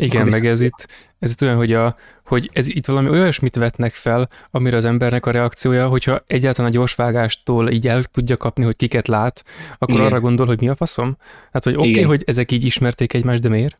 Igen, 0.00 0.28
meg 0.28 0.46
ez 0.46 0.60
itt, 0.60 0.88
ez 1.18 1.30
itt 1.30 1.42
olyan, 1.42 1.56
hogy, 1.56 1.72
a, 1.72 1.96
hogy 2.24 2.50
ez 2.52 2.68
itt 2.68 2.86
valami 2.86 3.08
olyasmit 3.08 3.56
vetnek 3.56 3.94
fel, 3.94 4.28
amire 4.50 4.76
az 4.76 4.84
embernek 4.84 5.26
a 5.26 5.30
reakciója, 5.30 5.88
hogyha 5.88 6.20
egyáltalán 6.26 6.70
a 6.70 6.74
gyorsvágástól 6.74 7.70
így 7.70 7.88
el 7.88 8.04
tudja 8.04 8.36
kapni, 8.36 8.64
hogy 8.64 8.76
kiket 8.76 9.08
lát, 9.08 9.44
akkor 9.78 9.94
Igen. 9.94 10.06
arra 10.06 10.20
gondol, 10.20 10.46
hogy 10.46 10.60
mi 10.60 10.68
a 10.68 10.74
faszom? 10.74 11.16
Hát, 11.52 11.64
hogy 11.64 11.72
oké, 11.72 11.80
okay, 11.82 11.92
Igen. 11.92 12.08
hogy 12.08 12.22
ezek 12.26 12.52
így 12.52 12.64
ismerték 12.64 13.12
egymást, 13.12 13.42
de 13.42 13.48
miért? 13.48 13.78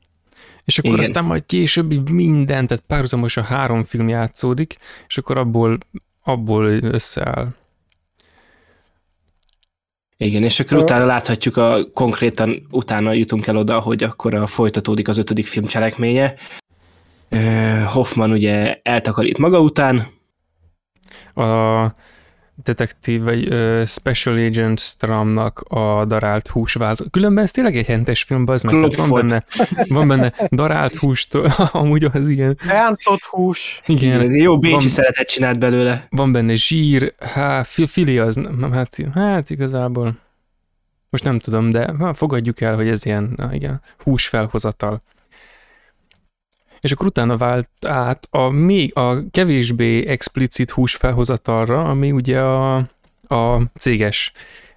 És 0.65 0.79
akkor 0.79 0.91
Igen. 0.91 1.05
aztán 1.05 1.25
majd 1.25 1.47
később 1.47 2.11
minden, 2.11 2.67
tehát 2.67 2.85
párhuzamosan 2.87 3.45
három 3.45 3.85
film 3.85 4.09
játszódik, 4.09 4.77
és 5.09 5.19
akkor 5.19 5.39
abból 5.39 5.79
abból 6.23 6.65
összeáll. 6.83 7.49
Igen, 10.23 10.43
és 10.43 10.61
akkor 10.61 10.79
utána 10.79 11.05
láthatjuk, 11.05 11.57
a, 11.57 11.91
konkrétan 11.95 12.67
utána 12.71 13.13
jutunk 13.13 13.47
el 13.47 13.57
oda, 13.57 13.81
hogy 13.81 14.03
akkor 14.03 14.35
a 14.35 14.47
folytatódik 14.47 15.09
az 15.09 15.19
ötödik 15.19 15.47
film 15.47 15.67
cselekménye. 15.67 16.35
Hoffman 17.87 18.31
ugye 18.31 18.81
eltakarít 18.83 19.39
maga 19.39 19.61
után. 19.61 20.07
A 21.35 21.45
detektív 22.63 23.23
vagy 23.23 23.49
uh, 23.49 23.85
Special 23.87 24.37
Agent 24.37 24.79
Stramnak 24.79 25.61
a 25.61 26.05
darált 26.05 26.49
húsvált. 26.49 27.03
Különben 27.11 27.45
ez 27.45 27.51
tényleg 27.51 27.77
egy 27.77 27.87
hentes 27.87 28.23
film, 28.23 28.45
az 28.47 28.63
meg. 28.63 28.97
Van, 28.97 29.11
benne, 29.11 29.45
van 29.89 30.09
benne 30.09 30.33
darált 30.51 30.95
húst, 30.95 31.35
amúgy 31.73 32.05
az 32.13 32.29
ilyen. 32.29 32.59
Rántott 32.67 33.23
hús. 33.23 33.81
Igen. 33.87 34.21
Ez 34.21 34.37
jó 34.37 34.59
bécsi 34.59 34.75
van, 34.75 34.89
szeretet 34.89 35.29
csinált 35.29 35.59
belőle. 35.59 36.07
Van 36.11 36.33
benne 36.33 36.55
zsír, 36.55 37.15
hát 37.19 37.67
fili 37.67 38.19
az, 38.19 38.35
nem, 38.37 38.73
hát, 38.73 38.97
hát 39.15 39.51
igazából 39.51 40.19
most 41.11 41.25
nem 41.25 41.39
tudom, 41.39 41.71
de 41.71 41.95
hát 41.99 42.17
fogadjuk 42.17 42.61
el, 42.61 42.75
hogy 42.75 42.89
ez 42.89 43.07
ilyen, 43.07 43.33
na 43.37 43.55
igen, 43.55 43.83
húsfelhozatal 44.03 45.03
és 46.81 46.93
akkor 46.93 47.07
utána 47.07 47.37
vált 47.37 47.71
át 47.87 48.27
a 48.31 48.49
még 48.49 48.97
a 48.97 49.31
kevésbé 49.31 50.07
explicit 50.07 50.71
húsfelhozatalra, 50.71 51.85
ami 51.85 52.13
ugye 52.13 52.41
a, 52.41 52.77
a 53.29 53.63
céges 53.79 54.33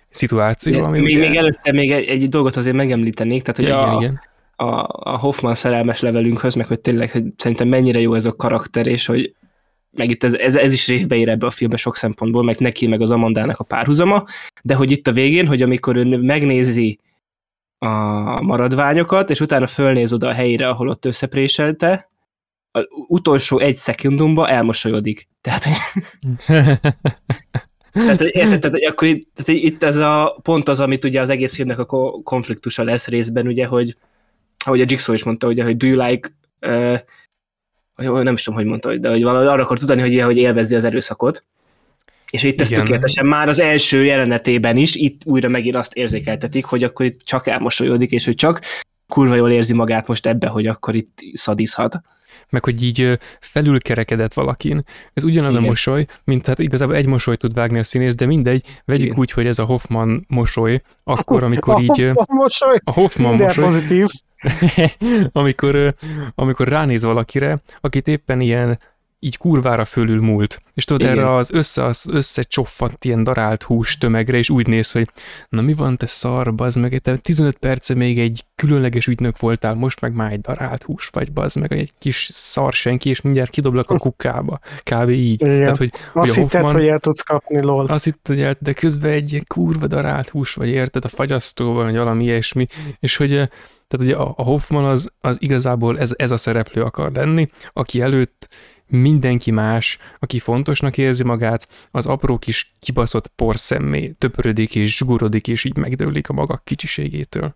szituáció. 0.10 0.84
Ami 0.84 1.00
még, 1.00 1.16
ugye... 1.16 1.28
még 1.28 1.38
előtte 1.38 1.72
még 1.72 1.92
egy, 1.92 2.08
egy 2.08 2.30
dolgot 2.30 2.56
azért 2.56 2.76
megemlítenék, 2.76 3.42
tehát 3.42 3.56
hogy 3.56 3.68
ja, 3.68 3.92
a, 3.92 4.02
igen, 4.02 4.02
igen. 4.02 4.22
A, 4.56 4.88
a 5.12 5.18
Hoffman 5.18 5.56
szerelmes 5.56 6.00
levelünkhöz, 6.00 6.56
meg 6.56 6.66
hogy 6.66 6.80
tényleg 6.80 7.12
hogy 7.12 7.24
szerintem 7.38 7.68
mennyire 7.68 8.00
jó 8.00 8.14
ez 8.14 8.26
a 8.26 8.36
karakter, 8.36 8.88
és 8.88 9.06
hogy 9.06 9.34
meg 9.92 10.10
itt 10.10 10.24
ez, 10.24 10.34
ez, 10.34 10.56
ez 10.56 10.74
is 10.74 10.88
részbe 10.88 11.16
ér 11.16 11.30
ebbe 11.30 11.46
a 11.46 11.52
filmbe 11.52 11.78
sok 11.78 11.96
szempontból, 11.96 12.44
meg 12.44 12.56
neki, 12.60 12.88
meg 12.88 13.02
az 13.02 13.12
Amandának 13.12 13.60
a 13.60 13.64
párhuzama, 13.64 14.26
de 14.64 14.76
hogy 14.76 14.92
itt 14.92 15.08
a 15.08 15.12
végén, 15.12 15.48
hogy 15.48 15.62
amikor 15.62 15.98
ön 15.98 16.08
megnézi 16.08 17.00
a 17.84 18.42
maradványokat, 18.42 19.30
és 19.30 19.40
utána 19.40 19.68
fölnéz 19.68 20.14
oda 20.14 20.28
a 20.28 20.34
helyére, 20.34 20.68
ahol 20.70 20.90
ott 20.90 21.06
összepréselte, 21.06 22.12
az 22.72 22.86
utolsó 23.08 23.60
egy 23.60 23.76
szekundumban 23.76 24.50
elmosolyodik. 24.50 25.28
Tehát, 25.42 25.64
hogy... 25.64 25.76
tehát, 27.94 28.22
érted, 28.22 28.60
tehát, 28.60 28.72
hogy 28.72 28.84
akkor 28.84 29.08
itt, 29.08 29.30
tehát, 29.34 29.62
itt 29.62 29.84
ez 29.84 29.98
a 29.98 30.40
pont 30.42 30.68
az, 30.68 30.80
amit 30.80 31.04
ugye 31.04 31.22
az 31.22 31.30
egész 31.30 31.56
filmnek 31.56 31.80
a 31.80 31.86
konfliktusa 32.24 32.84
lesz 32.84 33.08
részben, 33.08 33.48
ugye, 33.48 33.66
hogy 33.66 33.98
ahogy 34.66 34.82
a 34.82 34.86
Jigsaw 34.88 35.16
is 35.16 35.24
mondta, 35.24 35.48
ugye, 35.48 35.64
hogy 35.64 35.78
do 35.78 35.88
you 35.88 36.08
like 36.08 36.30
uh, 36.62 37.00
nem 38.24 38.34
is 38.34 38.44
tudom, 38.44 38.60
hogy 38.60 38.70
mondta, 38.70 38.98
de 38.98 39.10
hogy 39.10 39.24
valahogy 39.24 39.48
arra 39.48 39.64
akar 39.64 39.78
tudani, 39.78 40.02
hogy, 40.02 40.22
hogy 40.22 40.38
élvezi 40.38 40.76
az 40.76 40.84
erőszakot. 40.84 41.46
És 42.34 42.44
itt 42.44 42.62
ez 42.62 42.70
Igen. 42.70 42.80
tökéletesen 42.80 43.26
már 43.26 43.48
az 43.48 43.60
első 43.60 44.04
jelenetében 44.04 44.78
is, 44.78 44.96
itt 44.96 45.22
újra 45.26 45.50
megint 45.50 45.76
azt 45.76 45.94
érzékeltetik, 45.94 46.66
hogy 46.66 46.84
akkor 46.84 47.06
itt 47.06 47.20
csak 47.22 47.48
elmosolyodik, 47.48 48.12
és 48.12 48.26
hogy 48.26 48.36
csak 48.36 48.62
kurva 49.08 49.36
jól 49.36 49.52
érzi 49.52 49.74
magát 49.74 50.08
most 50.08 50.26
ebbe, 50.26 50.48
hogy 50.48 50.68
akkor 50.68 50.96
itt 50.96 51.20
szadizhat. 51.34 52.02
Meg 52.50 52.64
hogy 52.64 52.84
így 52.84 53.20
felülkerekedett 53.40 54.34
valakin. 54.34 54.84
Ez 55.14 55.24
ugyanaz 55.24 55.54
Igen. 55.54 55.66
a 55.66 55.68
mosoly, 55.68 56.06
mint 56.24 56.48
hát 56.48 56.60
igazából 56.60 56.96
egy 56.96 57.06
mosoly 57.06 57.36
tud 57.36 57.54
vágni 57.54 57.80
a 57.80 57.84
színész, 57.84 58.16
de 58.16 58.26
mindegy, 58.26 58.66
vegyük 58.86 59.06
Igen. 59.06 59.20
úgy, 59.20 59.32
hogy 59.32 59.46
ez 59.46 59.60
a 59.60 59.66
Hoffman 59.66 60.26
mosoly, 60.28 60.82
akkor, 61.04 61.44
amikor 61.44 61.74
a 61.74 61.80
így... 61.80 61.88
Hoffman 61.88 62.26
mosoly, 62.28 62.78
a 62.84 62.92
Hoffman 62.92 63.36
mosoly, 63.36 63.64
pozitív. 63.64 64.08
amikor, 65.32 65.96
amikor 66.36 66.68
ránéz 66.68 67.04
valakire, 67.04 67.62
akit 67.82 68.08
éppen 68.08 68.42
ilyen 68.42 68.80
így 69.24 69.38
kurvára 69.38 69.86
fölül 69.86 70.22
múlt. 70.22 70.62
És 70.74 70.86
tudod, 70.86 71.02
Igen. 71.02 71.18
erre 71.18 71.34
az 71.34 71.52
össze, 71.52 71.84
az 71.84 72.08
összecsoffadt 72.12 73.06
ilyen 73.06 73.24
darált 73.24 73.64
hús 73.64 73.98
tömegre, 73.98 74.38
és 74.38 74.50
úgy 74.50 74.68
néz, 74.68 74.92
hogy 74.92 75.10
na 75.50 75.62
mi 75.62 75.74
van, 75.74 75.98
te 75.98 76.06
szar, 76.06 76.56
bazd 76.56 76.80
meg, 76.80 77.00
te 77.00 77.18
15 77.18 77.58
perce 77.58 77.94
még 77.94 78.20
egy 78.20 78.46
különleges 78.56 79.08
ügynök 79.08 79.40
voltál, 79.40 79.74
most 79.74 80.02
meg 80.02 80.14
már 80.14 80.32
egy 80.32 80.42
darált 80.42 80.84
hús 80.84 81.08
vagy, 81.08 81.32
bazd 81.32 81.60
meg, 81.60 81.72
egy 81.72 81.92
kis 82.00 82.28
szar 82.32 82.74
senki, 82.74 83.10
és 83.10 83.22
mindjárt 83.22 83.50
kidoblak 83.50 83.90
a 83.90 83.98
kukába. 83.98 84.60
Kb. 84.84 85.10
így. 85.10 85.42
Igen. 85.42 85.60
Tehát, 85.60 85.78
hogy, 85.78 85.92
azt 85.94 86.14
hogy 86.14 86.30
a 86.30 86.34
Hoffman, 86.34 86.62
hitted, 86.62 86.82
hogy 86.82 86.88
el 86.88 87.00
tudsz 87.00 87.22
kapni, 87.22 87.62
lol. 87.62 87.86
Azt 87.86 88.04
hitted, 88.04 88.36
hogy 88.36 88.42
el, 88.42 88.56
de 88.60 88.74
közben 88.74 89.12
egy 89.12 89.32
ilyen 89.32 89.44
kurva 89.48 89.88
darált 89.88 90.30
hús 90.30 90.54
vagy, 90.54 90.70
érted, 90.70 91.06
a 91.06 91.08
fagyasztóban, 91.08 91.84
vagy 91.84 91.96
valami 91.96 92.24
ilyesmi, 92.24 92.66
és 93.00 93.16
hogy 93.16 93.50
tehát 93.88 94.08
ugye 94.08 94.16
a 94.16 94.44
Hoffman 94.44 94.86
az, 94.86 95.12
az 95.20 95.38
igazából 95.40 96.00
ez, 96.00 96.14
ez 96.16 96.32
a 96.32 96.38
szereplő 96.38 96.82
akar 96.82 97.12
lenni, 97.12 97.50
aki 97.74 98.02
előtt 98.02 98.50
mindenki 99.02 99.52
más, 99.52 99.98
aki 100.20 100.40
fontosnak 100.40 100.98
érzi 100.98 101.24
magát, 101.24 101.68
az 101.92 102.06
apró 102.06 102.38
kis 102.38 102.72
kibaszott 102.80 103.28
porszemmé 103.28 104.08
töpörödik 104.10 104.76
és 104.76 104.98
zsugorodik, 104.98 105.48
és 105.48 105.64
így 105.64 105.78
megdőlik 105.78 106.30
a 106.30 106.34
maga 106.34 106.62
kicsiségétől. 106.64 107.54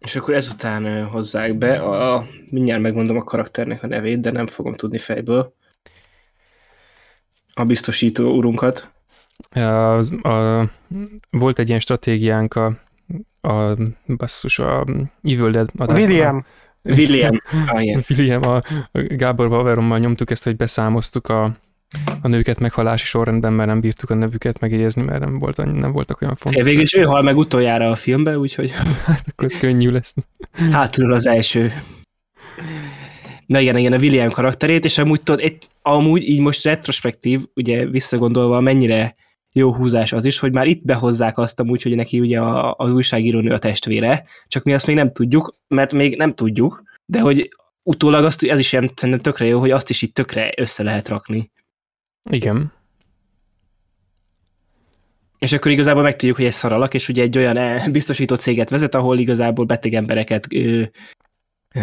És 0.00 0.16
akkor 0.16 0.34
ezután 0.34 1.04
hozzák 1.04 1.58
be, 1.58 1.78
a, 1.80 2.14
a, 2.14 2.26
mindjárt 2.50 2.82
megmondom 2.82 3.16
a 3.16 3.24
karakternek 3.24 3.82
a 3.82 3.86
nevét, 3.86 4.20
de 4.20 4.30
nem 4.30 4.46
fogom 4.46 4.74
tudni 4.74 4.98
fejből. 4.98 5.54
A 7.54 7.64
biztosító 7.64 8.36
urunkat. 8.36 8.90
Az, 9.50 10.12
a, 10.22 10.64
volt 11.30 11.58
egy 11.58 11.68
ilyen 11.68 11.80
stratégiánk 11.80 12.54
a, 12.54 12.78
a 13.40 13.76
basszus, 14.06 14.58
a 14.58 14.84
Evil 15.22 15.50
Dead 15.50 15.70
adásban. 15.76 16.04
William. 16.04 16.44
William. 16.86 17.40
Ah, 17.66 17.82
igen. 17.82 18.04
William, 18.08 18.42
a 18.42 18.60
Gábor 18.92 19.48
Baverommal 19.48 19.98
nyomtuk 19.98 20.30
ezt, 20.30 20.44
hogy 20.44 20.56
beszámoztuk 20.56 21.28
a, 21.28 21.56
a 22.22 22.28
nőket 22.28 22.58
meghalási 22.58 23.04
sorrendben, 23.04 23.52
mert 23.52 23.68
nem 23.68 23.78
bírtuk 23.78 24.10
a 24.10 24.14
nevüket 24.14 24.60
megjegyezni, 24.60 25.02
mert 25.02 25.20
nem, 25.20 25.38
volt, 25.38 25.56
nem 25.56 25.92
voltak 25.92 26.20
olyan 26.20 26.34
fontos. 26.34 26.62
Végül 26.62 26.80
is 26.82 26.94
ő 26.94 27.02
hal 27.02 27.22
meg 27.22 27.36
utoljára 27.36 27.90
a 27.90 27.94
filmbe, 27.94 28.38
úgyhogy... 28.38 28.70
Hát 29.04 29.24
akkor 29.28 29.44
ez 29.44 29.58
könnyű 29.58 29.90
lesz. 29.90 30.14
Hátul 30.70 31.12
az 31.12 31.26
első. 31.26 31.72
Na 33.46 33.60
igen, 33.60 33.76
igen, 33.76 33.92
a 33.92 33.98
William 33.98 34.30
karakterét, 34.30 34.84
és 34.84 34.98
amúgy 34.98 35.22
tudod, 35.22 35.52
amúgy 35.82 36.28
így 36.28 36.40
most 36.40 36.64
retrospektív, 36.64 37.40
ugye 37.54 37.86
visszagondolva, 37.86 38.60
mennyire 38.60 39.14
jó 39.56 39.74
húzás 39.74 40.12
az 40.12 40.24
is, 40.24 40.38
hogy 40.38 40.52
már 40.52 40.66
itt 40.66 40.84
behozzák 40.84 41.38
azt 41.38 41.60
amúgy, 41.60 41.82
hogy 41.82 41.94
neki 41.94 42.20
ugye 42.20 42.38
a, 42.38 42.74
az 42.78 42.92
újságírónő 42.92 43.52
a 43.52 43.58
testvére, 43.58 44.24
csak 44.48 44.64
mi 44.64 44.74
azt 44.74 44.86
még 44.86 44.96
nem 44.96 45.08
tudjuk, 45.08 45.56
mert 45.68 45.92
még 45.92 46.16
nem 46.16 46.34
tudjuk, 46.34 46.82
de 47.06 47.20
hogy 47.20 47.50
utólag 47.82 48.24
azt, 48.24 48.42
ez 48.42 48.58
is 48.58 48.72
ilyen 48.72 48.90
szerintem 48.94 49.22
tökre 49.22 49.44
jó, 49.46 49.58
hogy 49.58 49.70
azt 49.70 49.90
is 49.90 50.02
itt 50.02 50.14
tökre 50.14 50.52
össze 50.56 50.82
lehet 50.82 51.08
rakni. 51.08 51.50
Igen. 52.30 52.72
És 55.38 55.52
akkor 55.52 55.70
igazából 55.70 56.02
megtudjuk, 56.02 56.36
hogy 56.36 56.46
egy 56.46 56.52
szaralak, 56.52 56.94
és 56.94 57.08
ugye 57.08 57.22
egy 57.22 57.38
olyan 57.38 57.56
eh, 57.56 57.88
biztosító 57.88 58.34
céget 58.34 58.70
vezet, 58.70 58.94
ahol 58.94 59.18
igazából 59.18 59.64
beteg 59.64 59.94
embereket 59.94 60.46
ö, 60.52 60.82
ö, 61.74 61.80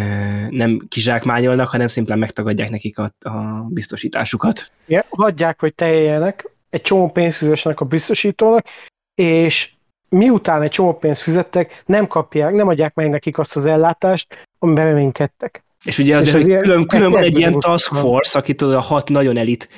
nem 0.50 0.86
kizsákmányolnak, 0.88 1.68
hanem 1.68 1.86
szimplán 1.86 2.18
megtagadják 2.18 2.70
nekik 2.70 2.98
a, 2.98 3.08
a 3.18 3.66
biztosításukat. 3.68 4.70
Ja, 4.86 5.04
hagyják, 5.08 5.60
hogy 5.60 5.74
teljenek, 5.74 6.53
egy 6.74 6.80
csomó 6.80 7.08
pénzt 7.08 7.36
fizessenek 7.36 7.80
a 7.80 7.84
biztosítónak, 7.84 8.66
és 9.14 9.72
miután 10.08 10.62
egy 10.62 10.70
csomó 10.70 10.92
pénzt 10.92 11.20
fizettek, 11.20 11.82
nem 11.86 12.06
kapják, 12.06 12.52
nem 12.52 12.68
adják 12.68 12.94
meg 12.94 13.08
nekik 13.08 13.38
azt 13.38 13.56
az 13.56 13.66
ellátást, 13.66 14.48
amiben 14.58 14.84
reménykedtek. 14.84 15.64
És 15.84 15.98
ugye 15.98 16.16
azért 16.16 16.34
és 16.34 16.54
az 16.54 16.60
külön, 16.60 16.86
külön 16.86 17.10
van 17.10 17.22
egy 17.22 17.38
ilyen 17.38 17.58
task 17.58 17.94
force, 17.94 18.38
akit 18.38 18.62
a 18.62 18.80
hat 18.80 19.08
nagyon 19.08 19.36
elit 19.36 19.68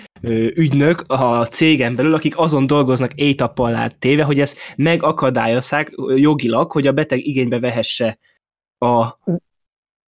ügynök 0.54 1.04
a 1.06 1.46
cégen 1.46 1.96
belül, 1.96 2.14
akik 2.14 2.38
azon 2.38 2.66
dolgoznak 2.66 3.14
éjtappal 3.14 3.74
át 3.74 3.98
téve, 3.98 4.22
hogy 4.22 4.40
ezt 4.40 4.56
megakadályozzák 4.76 5.92
jogilag, 6.16 6.72
hogy 6.72 6.86
a 6.86 6.92
beteg 6.92 7.26
igénybe 7.26 7.60
vehesse 7.60 8.18
a, 8.78 8.94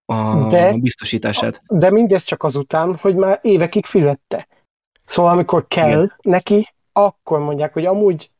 a 0.04 0.46
de, 0.48 0.76
biztosítását. 0.76 1.62
De 1.68 1.90
mindez 1.90 2.22
csak 2.22 2.42
azután, 2.42 2.96
hogy 2.96 3.14
már 3.14 3.38
évekig 3.42 3.86
fizette. 3.86 4.48
Szóval 5.04 5.32
amikor 5.32 5.66
kell 5.68 6.02
Igen. 6.02 6.14
neki, 6.22 6.68
akkor 7.04 7.38
mondják, 7.38 7.72
hogy 7.72 7.84
amúgy 7.84 8.30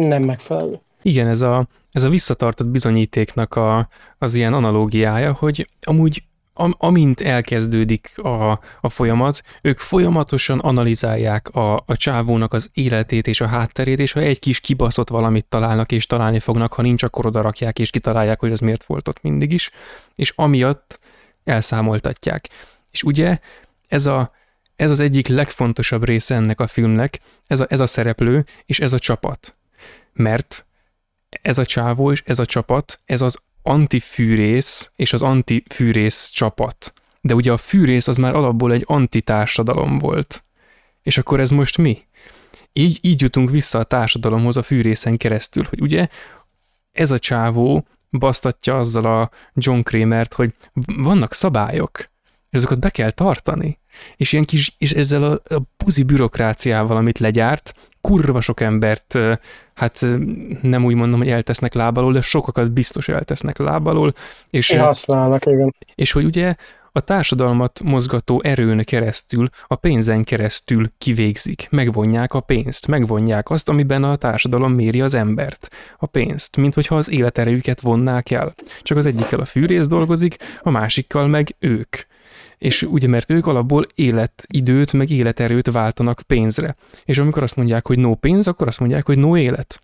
nem 0.00 0.22
megfelelő. 0.22 0.80
Igen, 1.02 1.26
ez 1.26 1.40
a, 1.40 1.66
ez 1.92 2.02
a 2.02 2.08
visszatartott 2.08 2.66
bizonyítéknak 2.66 3.54
a, 3.54 3.88
az 4.18 4.34
ilyen 4.34 4.54
analógiája, 4.54 5.32
hogy 5.32 5.68
amúgy 5.80 6.22
am, 6.52 6.74
amint 6.78 7.20
elkezdődik 7.20 8.18
a, 8.18 8.50
a 8.80 8.88
folyamat, 8.88 9.42
ők 9.62 9.78
folyamatosan 9.78 10.58
analizálják 10.58 11.48
a, 11.48 11.76
a 11.86 11.96
csávónak 11.96 12.52
az 12.52 12.68
életét 12.74 13.26
és 13.26 13.40
a 13.40 13.46
hátterét, 13.46 13.98
és 13.98 14.12
ha 14.12 14.20
egy 14.20 14.38
kis 14.38 14.60
kibaszott 14.60 15.08
valamit 15.08 15.44
találnak 15.44 15.92
és 15.92 16.06
találni 16.06 16.38
fognak, 16.38 16.72
ha 16.72 16.82
nincs, 16.82 17.02
akkor 17.02 17.26
oda 17.26 17.40
rakják 17.40 17.78
és 17.78 17.90
kitalálják, 17.90 18.40
hogy 18.40 18.52
az 18.52 18.60
miért 18.60 18.84
volt 18.84 19.08
ott 19.08 19.22
mindig 19.22 19.52
is, 19.52 19.70
és 20.14 20.32
amiatt 20.36 21.00
elszámoltatják. 21.44 22.48
És 22.90 23.02
ugye 23.02 23.38
ez 23.88 24.06
a 24.06 24.30
ez 24.78 24.90
az 24.90 25.00
egyik 25.00 25.28
legfontosabb 25.28 26.04
része 26.04 26.34
ennek 26.34 26.60
a 26.60 26.66
filmnek, 26.66 27.20
ez 27.46 27.60
a, 27.60 27.66
ez 27.68 27.80
a 27.80 27.86
szereplő 27.86 28.44
és 28.66 28.80
ez 28.80 28.92
a 28.92 28.98
csapat. 28.98 29.56
Mert 30.12 30.66
ez 31.42 31.58
a 31.58 31.64
csávó 31.64 32.12
és 32.12 32.22
ez 32.26 32.38
a 32.38 32.44
csapat, 32.44 33.00
ez 33.04 33.20
az 33.20 33.38
antifűrész 33.62 34.90
és 34.96 35.12
az 35.12 35.22
antifűrész 35.22 36.28
csapat. 36.28 36.92
De 37.20 37.34
ugye 37.34 37.52
a 37.52 37.56
fűrész 37.56 38.08
az 38.08 38.16
már 38.16 38.34
alapból 38.34 38.72
egy 38.72 38.84
antitársadalom 38.86 39.98
volt. 39.98 40.44
És 41.02 41.18
akkor 41.18 41.40
ez 41.40 41.50
most 41.50 41.78
mi? 41.78 42.02
Így, 42.72 42.98
így 43.02 43.20
jutunk 43.20 43.50
vissza 43.50 43.78
a 43.78 43.84
társadalomhoz 43.84 44.56
a 44.56 44.62
fűrészen 44.62 45.16
keresztül, 45.16 45.64
hogy 45.68 45.80
ugye 45.80 46.08
ez 46.92 47.10
a 47.10 47.18
csávó 47.18 47.86
basztatja 48.10 48.76
azzal 48.76 49.04
a 49.04 49.30
John 49.54 49.80
Kramert, 49.80 50.34
hogy 50.34 50.54
vannak 50.86 51.34
szabályok, 51.34 51.98
és 52.50 52.56
azokat 52.56 52.78
be 52.78 52.90
kell 52.90 53.10
tartani. 53.10 53.78
És 54.16 54.32
ilyen 54.32 54.44
kis, 54.44 54.74
és 54.78 54.92
ezzel 54.92 55.22
a, 55.22 55.54
a 55.54 55.62
puzi 55.76 56.02
bürokráciával, 56.02 56.96
amit 56.96 57.18
legyárt, 57.18 57.74
kurva 58.00 58.40
sok 58.40 58.60
embert, 58.60 59.18
hát 59.74 60.06
nem 60.62 60.84
úgy 60.84 60.94
mondom, 60.94 61.18
hogy 61.18 61.28
eltesznek 61.28 61.74
lábalól, 61.74 62.12
de 62.12 62.20
sokakat 62.20 62.72
biztos 62.72 63.08
eltesznek 63.08 63.58
lábalól. 63.58 64.14
És, 64.50 64.70
használnak, 64.70 65.46
igen. 65.46 65.74
És 65.94 66.12
hogy 66.12 66.24
ugye 66.24 66.54
a 66.92 67.00
társadalmat 67.00 67.80
mozgató 67.82 68.40
erőn 68.44 68.84
keresztül, 68.84 69.48
a 69.66 69.74
pénzen 69.74 70.24
keresztül 70.24 70.90
kivégzik, 70.98 71.66
megvonják 71.70 72.34
a 72.34 72.40
pénzt, 72.40 72.86
megvonják 72.86 73.50
azt, 73.50 73.68
amiben 73.68 74.04
a 74.04 74.16
társadalom 74.16 74.72
méri 74.72 75.00
az 75.00 75.14
embert, 75.14 75.68
a 75.98 76.06
pénzt, 76.06 76.56
mint 76.56 76.74
hogyha 76.74 76.96
az 76.96 77.10
életerőjüket 77.10 77.80
vonnák 77.80 78.30
el. 78.30 78.54
Csak 78.82 78.96
az 78.96 79.06
egyikkel 79.06 79.40
a 79.40 79.44
fűrész 79.44 79.86
dolgozik, 79.86 80.36
a 80.60 80.70
másikkal 80.70 81.26
meg 81.26 81.56
ők 81.58 81.96
és 82.58 82.82
ugye 82.82 83.08
mert 83.08 83.30
ők 83.30 83.46
alapból 83.46 83.86
életidőt, 83.94 84.92
meg 84.92 85.10
életerőt 85.10 85.70
váltanak 85.70 86.22
pénzre. 86.26 86.76
És 87.04 87.18
amikor 87.18 87.42
azt 87.42 87.56
mondják, 87.56 87.86
hogy 87.86 87.98
no 87.98 88.14
pénz, 88.14 88.48
akkor 88.48 88.66
azt 88.66 88.80
mondják, 88.80 89.06
hogy 89.06 89.18
no 89.18 89.36
élet. 89.36 89.80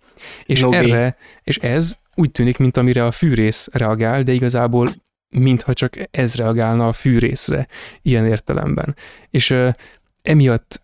És 0.47 0.61
no 0.61 0.73
erre, 0.73 1.17
és 1.43 1.59
ez 1.59 1.99
úgy 2.15 2.31
tűnik, 2.31 2.59
mint 2.59 2.77
amire 2.77 3.07
a 3.07 3.11
fűrész 3.11 3.69
reagál, 3.73 4.23
de 4.23 4.33
igazából 4.33 4.89
mintha 5.29 5.75
csak 5.75 5.97
ez 6.11 6.35
reagálna 6.35 6.89
a 6.89 6.93
fűrészre 6.93 7.67
ilyen 8.03 8.27
értelemben. 8.27 8.97
És 9.31 9.51
uh, 9.51 9.73
emiatt 10.23 10.81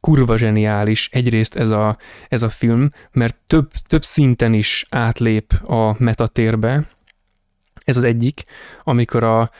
kurva 0.00 0.36
zseniális 0.36 1.08
egyrészt 1.12 1.56
ez 1.56 1.70
a, 1.70 1.96
ez 2.28 2.42
a 2.42 2.48
film, 2.48 2.90
mert 3.12 3.36
több, 3.46 3.70
több 3.86 4.04
szinten 4.04 4.54
is 4.54 4.86
átlép 4.88 5.52
a 5.52 5.94
metatérbe. 5.98 6.88
Ez 7.84 7.96
az 7.96 8.04
egyik, 8.04 8.42
amikor 8.84 9.24
a, 9.24 9.50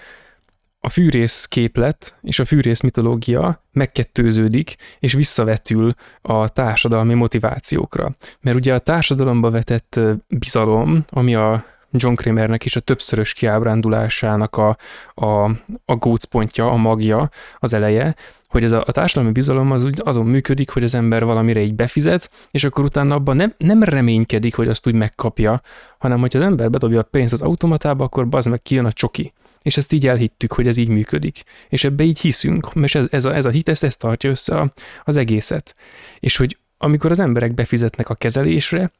a 0.80 0.88
fűrész 0.88 1.46
képlet 1.46 2.18
és 2.22 2.38
a 2.38 2.44
fűrész 2.44 2.80
mitológia 2.80 3.64
megkettőződik, 3.72 4.76
és 4.98 5.12
visszavetül 5.12 5.94
a 6.22 6.48
társadalmi 6.48 7.14
motivációkra. 7.14 8.16
Mert 8.40 8.56
ugye 8.56 8.74
a 8.74 8.78
társadalomba 8.78 9.50
vetett 9.50 10.00
bizalom, 10.28 11.04
ami 11.08 11.34
a 11.34 11.64
John 11.92 12.14
Kramernek 12.14 12.64
is 12.64 12.76
a 12.76 12.80
többszörös 12.80 13.32
kiábrándulásának 13.32 14.56
a, 14.56 14.76
a, 15.14 15.44
a 15.84 15.96
gócpontja, 15.96 16.70
a 16.70 16.76
magja, 16.76 17.30
az 17.58 17.72
eleje, 17.72 18.14
hogy 18.48 18.64
ez 18.64 18.72
a, 18.72 18.82
a 18.86 18.92
társadalmi 18.92 19.32
bizalom 19.32 19.70
az 19.70 19.84
úgy 19.84 20.00
azon 20.04 20.26
működik, 20.26 20.70
hogy 20.70 20.84
az 20.84 20.94
ember 20.94 21.24
valamire 21.24 21.60
így 21.60 21.74
befizet, 21.74 22.30
és 22.50 22.64
akkor 22.64 22.84
utána 22.84 23.14
abban 23.14 23.36
nem, 23.36 23.54
nem 23.58 23.82
reménykedik, 23.82 24.54
hogy 24.54 24.68
azt 24.68 24.86
úgy 24.86 24.94
megkapja, 24.94 25.60
hanem 25.98 26.20
hogy 26.20 26.36
az 26.36 26.42
ember 26.42 26.70
bedobja 26.70 27.00
a 27.00 27.02
pénzt 27.02 27.32
az 27.32 27.42
automatába, 27.42 28.04
akkor 28.04 28.26
az 28.30 28.46
meg 28.46 28.62
kijön 28.62 28.84
a 28.84 28.92
csoki. 28.92 29.32
És 29.62 29.76
ezt 29.76 29.92
így 29.92 30.06
elhittük, 30.06 30.52
hogy 30.52 30.66
ez 30.66 30.76
így 30.76 30.88
működik. 30.88 31.42
És 31.68 31.84
ebbe 31.84 32.04
így 32.04 32.20
hiszünk, 32.20 32.70
és 32.82 32.94
ez, 32.94 33.06
ez, 33.10 33.24
a, 33.24 33.34
ez 33.34 33.44
a 33.44 33.50
hit 33.50 33.68
ezt, 33.68 33.84
ezt 33.84 33.98
tartja 33.98 34.30
össze 34.30 34.72
az 35.04 35.16
egészet. 35.16 35.74
És 36.20 36.36
hogy 36.36 36.58
amikor 36.78 37.10
az 37.10 37.20
emberek 37.20 37.54
befizetnek 37.54 38.08
a 38.08 38.14
kezelésre, 38.14 38.90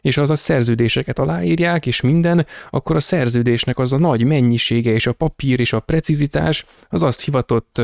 és 0.00 0.16
az 0.16 0.30
a 0.30 0.36
szerződéseket 0.36 1.18
aláírják, 1.18 1.86
és 1.86 2.00
minden, 2.00 2.46
akkor 2.70 2.96
a 2.96 3.00
szerződésnek 3.00 3.78
az 3.78 3.92
a 3.92 3.98
nagy 3.98 4.24
mennyisége, 4.24 4.92
és 4.92 5.06
a 5.06 5.12
papír, 5.12 5.60
és 5.60 5.72
a 5.72 5.80
precizitás, 5.80 6.66
az 6.88 7.02
azt 7.02 7.24
hivatott 7.24 7.82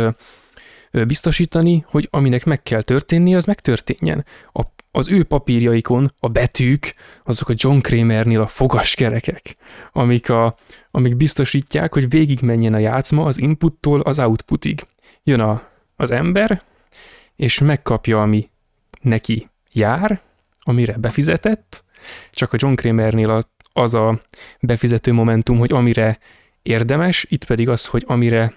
biztosítani, 1.07 1.85
hogy 1.89 2.09
aminek 2.11 2.45
meg 2.45 2.63
kell 2.63 2.83
történnie, 2.83 3.37
az 3.37 3.45
megtörténjen. 3.45 4.25
A, 4.53 4.61
az 4.95 5.09
ő 5.09 5.25
papírjaikon 5.25 6.13
a 6.19 6.29
betűk, 6.29 6.95
azok 7.25 7.49
a 7.49 7.55
John 7.57 7.79
Kramernél 7.79 8.41
a 8.41 8.47
fogaskerekek, 8.47 9.57
amik, 9.93 10.31
a, 10.31 10.57
amik 10.91 11.17
biztosítják, 11.17 11.93
hogy 11.93 12.09
végigmenjen 12.09 12.75
a 12.75 12.79
játszma 12.79 13.25
az 13.25 13.39
inputtól 13.39 14.01
az 14.01 14.19
outputig. 14.19 14.87
Jön 15.23 15.41
a, 15.41 15.63
az 15.97 16.11
ember, 16.11 16.63
és 17.37 17.59
megkapja, 17.59 18.23
ami 18.23 18.49
neki 19.01 19.49
jár, 19.73 20.21
amire 20.61 20.97
befizetett, 20.99 21.85
csak 22.31 22.53
a 22.53 22.57
John 22.61 22.75
Kramernél 22.75 23.41
az 23.73 23.95
a 23.95 24.23
befizető 24.61 25.13
momentum, 25.13 25.59
hogy 25.59 25.73
amire 25.73 26.19
érdemes, 26.63 27.27
itt 27.29 27.45
pedig 27.45 27.69
az, 27.69 27.87
hogy 27.87 28.05
amire, 28.07 28.55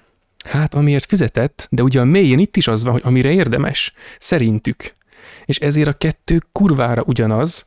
hát 0.50 0.74
amiért 0.74 1.06
fizetett, 1.06 1.68
de 1.72 1.84
ugye 1.84 2.00
a 2.00 2.06
mélyén 2.06 2.40
itt 2.40 2.58
is 2.58 2.68
az 2.68 2.84
van, 2.84 2.92
hogy 2.92 3.02
amire 3.04 3.32
érdemes, 3.32 3.94
szerintük. 4.18 4.95
És 5.46 5.58
ezért 5.60 5.88
a 5.88 5.94
kettő 5.94 6.42
kurvára 6.52 7.04
ugyanaz, 7.06 7.66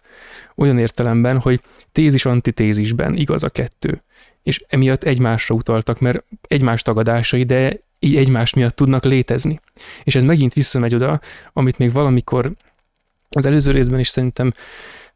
olyan 0.56 0.78
értelemben, 0.78 1.40
hogy 1.40 1.60
tézis-antitézisben 1.92 3.16
igaz 3.16 3.42
a 3.42 3.48
kettő. 3.48 4.02
És 4.42 4.64
emiatt 4.68 5.04
egymásra 5.04 5.54
utaltak, 5.54 6.00
mert 6.00 6.24
egymás 6.48 6.82
tagadásai, 6.82 7.42
de 7.42 7.80
így 7.98 8.16
egymás 8.16 8.54
miatt 8.54 8.76
tudnak 8.76 9.04
létezni. 9.04 9.60
És 10.04 10.14
ez 10.14 10.22
megint 10.22 10.52
visszamegy 10.52 10.94
oda, 10.94 11.20
amit 11.52 11.78
még 11.78 11.92
valamikor 11.92 12.52
az 13.28 13.46
előző 13.46 13.70
részben 13.70 13.98
is 13.98 14.08
szerintem 14.08 14.52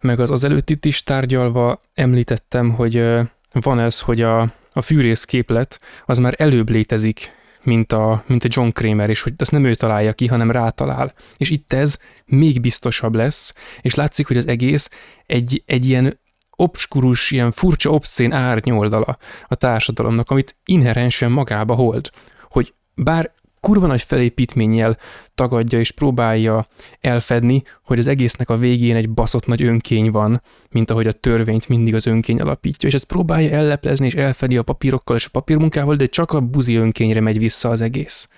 meg 0.01 0.21
az, 0.21 0.31
az 0.31 0.45
előtt 0.45 0.71
itt 0.71 0.85
is 0.85 1.03
tárgyalva 1.03 1.81
említettem, 1.95 2.71
hogy 2.71 3.05
van 3.53 3.81
ez, 3.81 4.01
hogy 4.01 4.21
a, 4.21 4.41
a 4.73 4.83
fűrész 4.83 5.25
képlet 5.25 5.81
az 6.07 6.19
már 6.19 6.35
előbb 6.39 6.71
létezik, 6.71 7.33
mint 7.63 7.93
a, 7.93 8.25
mint 8.27 8.45
a 8.45 8.49
John 8.51 8.69
Kramer, 8.69 9.11
és 9.11 9.23
hogy 9.23 9.33
azt 9.37 9.53
nem 9.53 9.65
ő 9.65 9.75
találja 9.75 10.13
ki, 10.13 10.27
hanem 10.27 10.51
rátalál. 10.51 11.13
És 11.37 11.51
itt 11.51 11.73
ez 11.73 11.99
még 12.25 12.61
biztosabb 12.61 13.15
lesz, 13.15 13.55
és 13.81 13.95
látszik, 13.95 14.27
hogy 14.27 14.37
az 14.37 14.47
egész 14.47 14.91
egy, 15.27 15.63
egy 15.67 15.89
ilyen 15.89 16.21
obskurus, 16.51 17.31
ilyen 17.31 17.51
furcsa, 17.51 17.91
obszén 17.91 18.33
árnyoldala 18.33 19.19
a 19.49 19.55
társadalomnak, 19.55 20.31
amit 20.31 20.57
inherensen 20.65 21.31
magába 21.31 21.75
hold. 21.75 22.11
Hogy 22.49 22.73
bár 22.95 23.33
kurva 23.63 23.87
nagy 23.87 24.03
felépítménnyel 24.03 24.97
tagadja 25.35 25.79
és 25.79 25.91
próbálja 25.91 26.67
elfedni, 27.01 27.63
hogy 27.85 27.99
az 27.99 28.07
egésznek 28.07 28.51
a 28.51 28.57
végén 28.57 28.97
egy 28.97 29.11
baszott 29.11 29.47
nagy 29.47 29.63
önkény 29.63 30.11
van, 30.11 30.43
mint 30.71 30.91
ahogy 30.91 31.07
a 31.07 31.13
törvényt 31.13 31.69
mindig 31.69 31.95
az 31.95 32.07
önkény 32.07 32.39
alapítja, 32.39 32.89
és 32.89 32.95
ezt 32.95 33.05
próbálja 33.05 33.51
elleplezni 33.51 34.07
és 34.07 34.15
elfedi 34.15 34.57
a 34.57 34.63
papírokkal 34.63 35.17
és 35.17 35.27
a 35.27 35.31
papírmunkával, 35.33 35.97
de 35.97 36.07
csak 36.07 36.33
a 36.33 36.41
buzi 36.41 36.75
önkényre 36.75 37.21
megy 37.21 37.39
vissza 37.39 37.69
az 37.69 37.81
egész. 37.81 38.29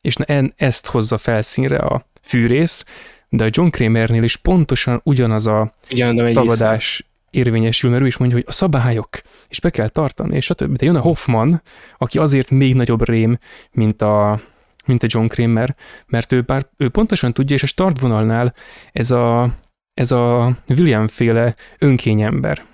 És 0.00 0.14
en, 0.14 0.52
ezt 0.56 0.86
hozza 0.86 1.18
felszínre 1.18 1.76
a 1.76 2.06
fűrész, 2.22 2.84
de 3.28 3.44
a 3.44 3.48
John 3.50 3.68
Kramernél 3.68 4.22
is 4.22 4.36
pontosan 4.36 5.00
ugyanaz 5.04 5.46
a 5.46 5.74
Ugyan, 5.90 6.32
tagadás 6.32 7.13
érvényesül, 7.34 7.90
mert 7.90 8.02
ő 8.02 8.06
is 8.06 8.16
mondja, 8.16 8.36
hogy 8.36 8.46
a 8.48 8.52
szabályok, 8.52 9.08
és 9.48 9.60
be 9.60 9.70
kell 9.70 9.88
tartani, 9.88 10.36
és 10.36 10.44
stb. 10.44 10.76
De 10.76 10.84
jön 10.84 10.96
a 10.96 11.00
Hoffman, 11.00 11.62
aki 11.98 12.18
azért 12.18 12.50
még 12.50 12.74
nagyobb 12.74 13.08
rém, 13.08 13.38
mint 13.72 14.02
a, 14.02 14.40
mint 14.86 15.02
a 15.02 15.06
John 15.10 15.26
Kramer, 15.26 15.76
mert 16.06 16.32
ő, 16.32 16.40
bár, 16.40 16.66
ő 16.76 16.88
pontosan 16.88 17.32
tudja, 17.32 17.56
és 17.56 17.62
a 17.62 17.66
startvonalnál 17.66 18.54
ez 18.92 19.10
a, 19.10 19.54
ez 19.94 20.10
a 20.10 20.56
William 20.68 21.08
féle 21.08 21.54
önkényember. 21.78 22.64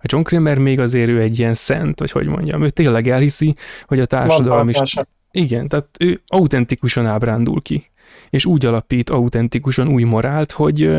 A 0.00 0.04
John 0.04 0.22
Kramer 0.22 0.58
még 0.58 0.80
azért 0.80 1.08
ő 1.08 1.20
egy 1.20 1.38
ilyen 1.38 1.54
szent, 1.54 1.98
vagy 1.98 2.10
hogy 2.10 2.26
mondjam, 2.26 2.62
ő 2.62 2.70
tényleg 2.70 3.08
elhiszi, 3.08 3.54
hogy 3.86 4.00
a 4.00 4.06
társadalom 4.06 4.68
is... 4.68 4.94
Igen, 5.30 5.68
tehát 5.68 5.88
ő 6.00 6.20
autentikusan 6.26 7.06
ábrándul 7.06 7.62
ki, 7.62 7.90
és 8.30 8.44
úgy 8.44 8.66
alapít 8.66 9.10
autentikusan 9.10 9.88
új 9.88 10.02
morált, 10.02 10.52
hogy 10.52 10.98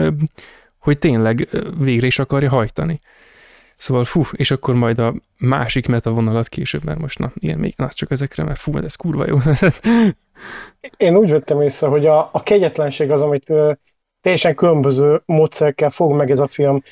hogy 0.79 0.97
tényleg 0.97 1.49
végre 1.79 2.07
is 2.07 2.19
akarja 2.19 2.49
hajtani. 2.49 2.99
Szóval 3.79 4.03
fú, 4.03 4.23
és 4.31 4.51
akkor 4.51 4.75
majd 4.75 4.99
a 4.99 5.13
másik 5.37 5.87
metavonalat 5.87 6.47
később, 6.47 6.83
mert 6.83 6.99
most 6.99 7.19
na, 7.19 7.31
ilyen 7.35 7.59
még, 7.59 7.73
na, 7.77 7.89
csak 7.89 8.11
ezekre, 8.11 8.43
mert 8.43 8.59
fú, 8.59 8.77
ez 8.77 8.95
kurva 8.95 9.27
jó. 9.27 9.37
Én 10.97 11.15
úgy 11.15 11.29
vettem 11.29 11.61
észre, 11.61 11.87
hogy 11.87 12.05
a, 12.05 12.29
a 12.31 12.43
kegyetlenség 12.43 13.11
az, 13.11 13.21
amit 13.21 13.49
ö, 13.49 13.71
teljesen 14.21 14.55
különböző 14.55 15.21
módszerekkel 15.25 15.89
fog 15.89 16.11
meg 16.11 16.31
ez 16.31 16.39
a 16.39 16.47
film. 16.47 16.83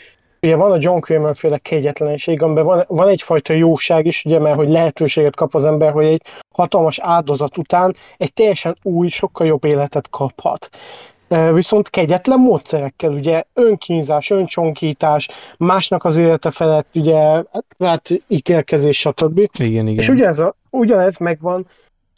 Ugye 0.41 0.55
van 0.55 0.71
a 0.71 0.77
John 0.79 0.99
Kramer 0.99 1.35
féle 1.35 1.57
kegyetlenség, 1.57 2.41
amiben 2.41 2.65
van, 2.65 2.83
van 2.88 3.07
egyfajta 3.07 3.53
jóság 3.53 4.05
is, 4.05 4.25
ugye, 4.25 4.39
mert 4.39 4.55
hogy 4.55 4.69
lehetőséget 4.69 5.35
kap 5.35 5.55
az 5.55 5.65
ember, 5.65 5.91
hogy 5.91 6.05
egy 6.05 6.21
hatalmas 6.53 6.99
áldozat 6.99 7.57
után 7.57 7.95
egy 8.17 8.33
teljesen 8.33 8.77
új, 8.83 9.07
sokkal 9.07 9.47
jobb 9.47 9.63
életet 9.63 10.09
kaphat 10.09 10.69
viszont 11.53 11.89
kegyetlen 11.89 12.39
módszerekkel, 12.39 13.11
ugye 13.11 13.43
önkínzás, 13.53 14.30
öncsonkítás, 14.30 15.30
másnak 15.57 16.03
az 16.03 16.17
élete 16.17 16.51
felett, 16.51 16.88
ugye, 16.95 17.43
hát 17.80 18.09
ítélkezés, 18.28 18.99
stb. 18.99 19.38
Igen, 19.38 19.88
igen. 19.88 19.99
És 19.99 20.09
ugyanez, 20.09 20.39
a, 20.39 20.55
ugyanez 20.69 21.17
megvan 21.17 21.67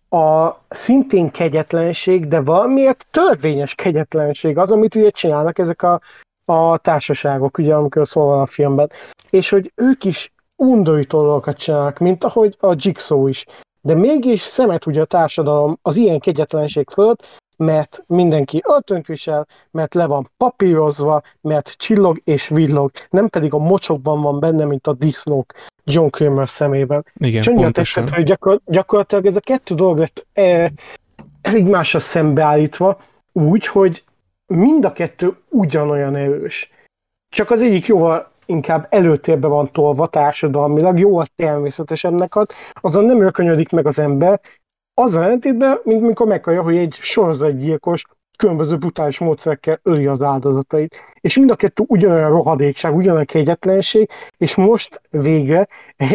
a 0.09 0.49
szintén 0.69 1.31
kegyetlenség, 1.31 2.27
de 2.27 2.41
valamiért 2.41 3.07
törvényes 3.11 3.75
kegyetlenség 3.75 4.57
az, 4.57 4.71
amit 4.71 4.95
ugye 4.95 5.09
csinálnak 5.09 5.59
ezek 5.59 5.81
a, 5.81 5.99
a 6.45 6.77
társaságok, 6.77 7.57
ugye, 7.57 7.75
amikor 7.75 8.07
szó 8.07 8.25
van 8.25 8.39
a 8.39 8.45
filmben. 8.45 8.91
És 9.29 9.49
hogy 9.49 9.71
ők 9.75 10.03
is 10.03 10.31
undorító 10.55 11.21
dolgokat 11.21 11.57
csinálnak, 11.57 11.97
mint 11.97 12.23
ahogy 12.23 12.55
a 12.59 12.75
Jigsaw 12.77 13.27
is. 13.27 13.45
De 13.81 13.93
mégis 13.95 14.41
szemet 14.41 14.85
ugye 14.85 15.01
a 15.01 15.05
társadalom 15.05 15.79
az 15.81 15.95
ilyen 15.95 16.19
kegyetlenség 16.19 16.89
fölött, 16.89 17.38
mert 17.59 18.03
mindenki 18.07 18.63
öltönyt 18.67 19.05
visel, 19.05 19.47
mert 19.71 19.93
le 19.93 20.07
van 20.07 20.31
papírozva, 20.37 21.21
mert 21.41 21.73
csillog 21.77 22.17
és 22.23 22.47
villog, 22.47 22.91
nem 23.09 23.27
pedig 23.27 23.53
a 23.53 23.57
mocsokban 23.57 24.21
van 24.21 24.39
benne, 24.39 24.65
mint 24.65 24.87
a 24.87 24.93
disznók 24.93 25.53
John 25.83 26.09
Kramer 26.09 26.49
szemében. 26.49 27.05
Igen, 27.17 27.41
És 27.41 27.47
annyira 27.47 27.63
pontosan. 27.63 28.03
tetszett, 28.03 28.17
hogy 28.17 28.27
gyakor- 28.27 28.61
gyakorlatilag 28.65 29.25
ez 29.25 29.35
a 29.35 29.39
kettő 29.39 29.75
dolog 29.75 29.97
lett 29.97 30.25
e, 30.33 30.71
egymásra 31.41 31.99
szembeállítva, 31.99 33.01
úgy, 33.31 33.65
hogy 33.65 34.03
mind 34.47 34.85
a 34.85 34.93
kettő 34.93 35.35
ugyanolyan 35.49 36.15
erős. 36.15 36.71
Csak 37.29 37.51
az 37.51 37.61
egyik 37.61 37.85
jóval 37.85 38.31
inkább 38.45 38.87
előtérbe 38.89 39.47
van 39.47 39.71
tolva 39.71 40.07
társadalmilag, 40.07 40.99
jóval 40.99 41.25
természetesebbnek 41.35 42.35
ad, 42.35 42.51
azon 42.73 43.05
nem 43.05 43.21
örkönyödik 43.21 43.69
meg 43.69 43.85
az 43.87 43.99
ember, 43.99 44.39
az 45.03 45.17
ellentétben, 45.17 45.79
mint 45.83 46.01
mikor 46.01 46.27
meghallja, 46.27 46.61
hogy 46.61 46.77
egy 46.77 46.93
sorozatgyilkos 46.99 48.03
különböző 48.37 48.77
brutális 48.77 49.17
módszerekkel 49.19 49.79
öli 49.83 50.05
az 50.05 50.21
áldozatait. 50.21 50.95
És 51.21 51.37
mind 51.37 51.51
a 51.51 51.55
kettő 51.55 51.83
ugyanolyan 51.87 52.29
rohadékság, 52.29 52.95
ugyanolyan 52.95 53.25
kegyetlenség, 53.25 54.09
és 54.37 54.55
most 54.55 55.01
végre, 55.09 55.67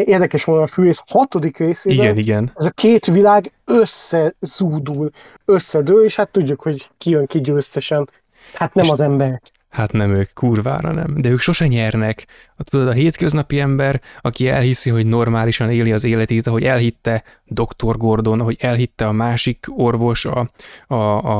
érdekes 0.05 0.45
módon 0.45 0.62
a 0.62 0.66
fűrész 0.66 1.03
hatodik 1.07 1.57
részében, 1.59 2.05
Igen, 2.05 2.16
igen. 2.18 2.53
ez 2.55 2.66
a 2.66 2.70
két 2.70 3.07
világ 3.07 3.53
összezúdul, 3.64 5.11
összedől, 5.45 6.05
és 6.05 6.16
hát 6.16 6.30
tudjuk, 6.30 6.62
hogy 6.62 6.91
ki 6.99 7.11
jön 7.11 7.26
ki 7.26 7.41
győztesen. 7.41 8.09
Hát 8.53 8.74
nem 8.74 8.85
És- 8.85 8.91
az 8.91 9.01
ember. 9.01 9.41
Hát 9.74 9.92
nem 9.92 10.14
ők, 10.14 10.32
kurvára 10.32 10.92
nem. 10.92 11.14
De 11.16 11.28
ők 11.28 11.40
sose 11.40 11.66
nyernek. 11.66 12.26
Tudod, 12.56 12.88
a 12.88 12.92
hétköznapi 12.92 13.60
ember, 13.60 14.00
aki 14.20 14.48
elhiszi, 14.48 14.90
hogy 14.90 15.06
normálisan 15.06 15.70
éli 15.70 15.92
az 15.92 16.04
életét, 16.04 16.46
ahogy 16.46 16.64
elhitte 16.64 17.24
Dr. 17.44 17.96
Gordon, 17.96 18.40
ahogy 18.40 18.56
elhitte 18.60 19.06
a 19.06 19.12
másik 19.12 19.66
orvos, 19.68 20.24
a, 20.24 20.50
a, 20.86 20.94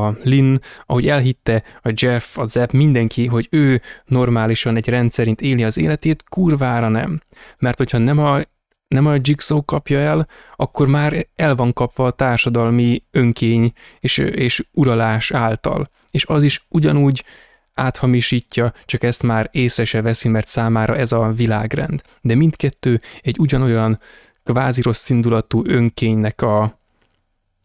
a 0.05 0.17
Lynn, 0.23 0.61
ahogy 0.87 1.09
elhitte 1.09 1.63
a 1.83 1.93
Jeff, 1.95 2.39
a 2.39 2.47
Zep, 2.47 2.73
mindenki, 2.73 3.27
hogy 3.27 3.49
ő 3.51 3.81
normálisan 4.07 4.77
egy 4.77 4.89
rendszerint 4.89 5.41
éli 5.41 5.65
az 5.65 5.79
életét, 5.79 6.25
kurvára 6.29 6.89
nem. 6.89 7.21
Mert 7.59 7.79
hogyha 7.79 7.99
nem 7.99 8.19
a 8.19 8.41
nem 8.89 9.07
a 9.07 9.15
Jigsaw 9.21 9.65
kapja 9.65 9.99
el, 9.99 10.29
akkor 10.57 10.89
már 10.89 11.27
el 11.37 11.55
van 11.55 11.73
kapva 11.73 12.07
a 12.07 12.11
társadalmi 12.11 13.03
önkény 13.11 13.73
és, 14.01 14.19
és 14.19 14.65
uralás 14.73 15.31
által. 15.31 15.91
És 16.11 16.25
az 16.27 16.43
is 16.43 16.67
ugyanúgy 16.69 17.25
áthamisítja, 17.75 18.73
csak 18.85 19.03
ezt 19.03 19.23
már 19.23 19.49
észre 19.53 19.85
se 19.85 20.03
veszi, 20.03 20.29
mert 20.29 20.47
számára 20.47 20.97
ez 20.97 21.13
a 21.13 21.31
világrend. 21.31 22.01
De 22.21 22.35
mindkettő 22.35 23.01
egy 23.23 23.39
ugyanolyan 23.39 23.99
kvázi 24.43 24.83
rossz 24.83 25.11
indulatú 25.11 25.63
önkénynek 25.67 26.43
a, 26.43 26.63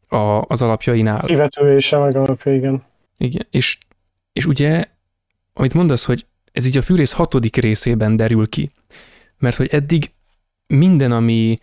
a, 0.07 0.41
az 0.47 0.62
alapjainál. 0.62 1.24
Kivetülése 1.26 1.97
meg 1.97 2.16
alapja, 2.16 2.53
igen. 2.53 2.84
Igen, 3.18 3.47
és, 3.51 3.78
és 4.34 4.45
ugye, 4.45 4.86
amit 5.53 5.74
mondasz, 5.74 6.05
hogy 6.05 6.26
ez 6.51 6.66
így 6.66 6.78
a 6.78 6.82
fűrész 6.82 7.12
hatodik 7.12 7.55
részében 7.55 8.16
derül 8.16 8.49
ki, 8.49 8.72
mert 9.38 9.55
hogy 9.55 9.68
eddig 9.68 10.12
minden, 10.68 11.12
ami, 11.12 11.57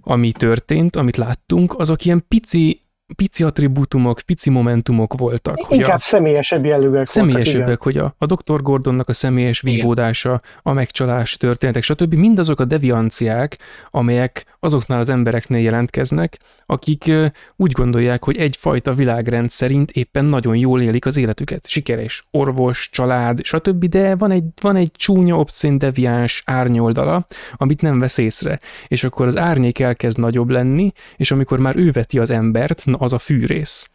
ami 0.00 0.32
történt, 0.32 0.96
amit 0.96 1.16
láttunk, 1.16 1.78
azok 1.78 2.04
ilyen 2.04 2.24
pici, 2.28 2.83
pici 3.16 3.42
attribútumok, 3.44 4.20
pici 4.26 4.50
momentumok 4.50 5.14
voltak. 5.18 5.54
hogy 5.60 5.76
a- 5.76 5.80
Inkább 5.80 6.00
személyesebb 6.00 6.64
jellegűek 6.64 6.92
voltak, 6.94 7.14
igen. 7.14 7.28
személyesebbek, 7.28 7.82
hogy 7.82 7.96
a, 7.98 8.14
a 8.18 8.26
Dr. 8.26 8.62
Gordonnak 8.62 9.08
a 9.08 9.12
személyes 9.12 9.62
Igen. 9.62 9.74
vívódása, 9.74 10.40
a 10.62 10.72
megcsalás 10.72 11.36
történetek, 11.36 11.82
stb. 11.82 12.14
mindazok 12.14 12.60
a 12.60 12.64
devianciák, 12.64 13.58
amelyek 13.90 14.44
azoknál 14.60 15.00
az 15.00 15.08
embereknél 15.08 15.60
jelentkeznek, 15.62 16.38
akik 16.66 17.12
úgy 17.56 17.72
gondolják, 17.72 18.24
hogy 18.24 18.36
egyfajta 18.36 18.94
világrend 18.94 19.50
szerint 19.50 19.90
éppen 19.90 20.24
nagyon 20.24 20.56
jól 20.56 20.82
élik 20.82 21.06
az 21.06 21.16
életüket. 21.16 21.66
Sikeres 21.66 22.24
orvos, 22.30 22.88
család, 22.92 23.44
stb., 23.44 23.84
de 23.84 24.14
van 24.16 24.30
egy, 24.30 24.44
van 24.60 24.76
egy 24.76 24.90
csúnya, 24.92 25.36
obszén, 25.38 25.78
deviáns 25.78 26.42
árnyoldala, 26.46 27.26
amit 27.52 27.80
nem 27.82 27.98
vesz 27.98 28.18
észre. 28.18 28.58
És 28.86 29.04
akkor 29.04 29.26
az 29.26 29.36
árnyék 29.36 29.78
elkezd 29.78 30.18
nagyobb 30.18 30.48
lenni, 30.48 30.92
és 31.16 31.30
amikor 31.30 31.58
már 31.58 31.76
ő 31.76 31.90
veti 31.90 32.18
az 32.18 32.30
embert, 32.30 32.82
na 32.84 32.96
az 33.04 33.12
a 33.12 33.18
fűrész. 33.18 33.90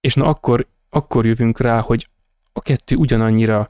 És 0.00 0.14
na 0.14 0.26
akkor, 0.26 0.66
akkor 0.90 1.26
jövünk 1.26 1.60
rá, 1.60 1.80
hogy 1.80 2.08
a 2.52 2.60
kettő 2.60 2.96
ugyanannyira 2.96 3.68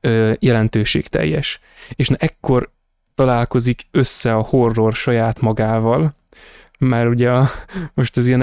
ö, 0.00 0.32
jelentőségteljes. 0.38 1.60
És 1.88 2.08
na 2.08 2.16
ekkor 2.18 2.70
találkozik 3.14 3.86
össze 3.90 4.34
a 4.34 4.42
horror 4.42 4.94
saját 4.94 5.40
magával, 5.40 6.14
mert 6.78 7.08
ugye 7.08 7.30
a, 7.30 7.50
most 7.94 8.16
ez 8.16 8.26
ilyen 8.26 8.42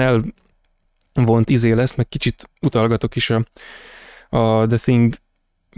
elvont 1.14 1.50
izé 1.50 1.72
lesz, 1.72 1.94
meg 1.94 2.08
kicsit 2.08 2.50
utalgatok 2.60 3.16
is 3.16 3.30
a, 3.30 3.44
a 4.28 4.66
The 4.66 4.76
Thing 4.76 5.14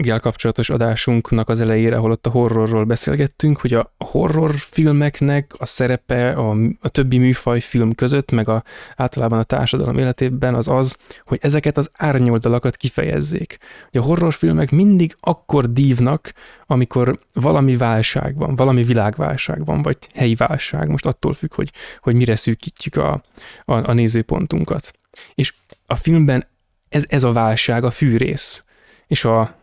gel 0.01 0.19
kapcsolatos 0.19 0.69
adásunknak 0.69 1.49
az 1.49 1.61
elejére, 1.61 1.95
ahol 1.95 2.11
ott 2.11 2.25
a 2.25 2.29
horrorról 2.29 2.83
beszélgettünk, 2.83 3.59
hogy 3.59 3.73
a 3.73 3.93
horrorfilmeknek 3.97 5.53
a 5.57 5.65
szerepe 5.65 6.31
a, 6.31 6.57
a 6.81 6.89
többi 6.89 7.17
műfaj 7.17 7.59
film 7.59 7.95
között, 7.95 8.31
meg 8.31 8.49
a, 8.49 8.63
általában 8.95 9.39
a 9.39 9.43
társadalom 9.43 9.97
életében 9.97 10.55
az 10.55 10.67
az, 10.67 10.97
hogy 11.25 11.37
ezeket 11.41 11.77
az 11.77 11.91
árnyoldalakat 11.93 12.77
kifejezzék. 12.77 13.57
Hogy 13.91 13.99
a 13.99 14.03
horrorfilmek 14.03 14.71
mindig 14.71 15.15
akkor 15.19 15.73
dívnak, 15.73 16.33
amikor 16.65 17.19
valami 17.33 17.77
válság 17.77 18.37
van, 18.37 18.55
valami 18.55 18.83
világválság 18.83 19.65
van, 19.65 19.81
vagy 19.81 19.97
helyi 20.13 20.35
válság, 20.35 20.89
most 20.89 21.05
attól 21.05 21.33
függ, 21.33 21.53
hogy, 21.53 21.71
hogy 22.01 22.15
mire 22.15 22.35
szűkítjük 22.35 22.95
a, 22.95 23.21
a, 23.65 23.89
a 23.89 23.93
nézőpontunkat. 23.93 24.91
És 25.35 25.53
a 25.85 25.95
filmben 25.95 26.47
ez, 26.89 27.05
ez 27.07 27.23
a 27.23 27.31
válság, 27.31 27.83
a 27.83 27.91
fűrész. 27.91 28.63
És 29.07 29.25
a, 29.25 29.58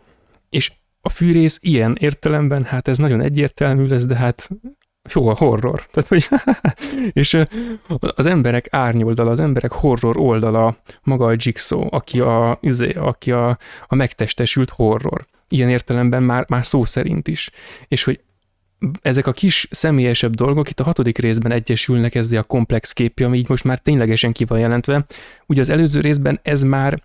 és 0.57 0.73
a 1.01 1.09
fűrész 1.09 1.59
ilyen 1.63 1.97
értelemben, 2.01 2.65
hát 2.65 2.89
ez 2.89 2.99
nagyon 2.99 3.21
egyértelmű 3.21 3.87
lesz, 3.87 4.07
de 4.07 4.17
hát 4.17 4.49
jó 5.15 5.29
a 5.29 5.35
horror. 5.35 5.87
Tehát, 5.93 6.09
hogy 6.09 6.29
és 7.23 7.37
az 7.99 8.27
emberek 8.27 8.67
árnyoldala, 8.71 9.31
az 9.31 9.41
emberek 9.41 9.73
horror 9.73 10.17
oldala 10.17 10.77
maga 11.03 11.27
a 11.27 11.35
Jigsaw, 11.37 11.87
aki 11.91 12.21
a, 12.21 12.59
izé, 12.61 12.93
aki 12.93 13.33
a, 13.33 13.59
a 13.87 13.95
megtestesült 13.95 14.71
horror. 14.71 15.27
Ilyen 15.49 15.69
értelemben 15.69 16.23
már, 16.23 16.45
már 16.49 16.67
szó 16.67 16.85
szerint 16.85 17.29
is. 17.29 17.51
És 17.89 18.05
hogy 18.05 18.21
ezek 19.03 19.27
a 19.27 19.33
kis 19.33 19.69
személyesebb 19.71 20.35
dolgok 20.35 20.71
itt 20.71 20.81
a 20.81 20.85
hatodik 20.85 21.19
részben 21.19 21.53
egyesülnek 21.53 22.15
ezzel 22.15 22.41
a 22.41 22.43
komplex 22.43 22.93
képje, 22.93 23.27
ami 23.27 23.39
így 23.39 23.49
most 23.49 23.65
már 23.65 23.79
ténylegesen 23.79 24.33
ki 24.33 24.45
van 24.45 24.59
jelentve. 24.59 25.07
Ugye 25.47 25.61
az 25.61 25.69
előző 25.69 26.01
részben 26.01 26.41
ez 26.43 26.63
már 26.63 27.03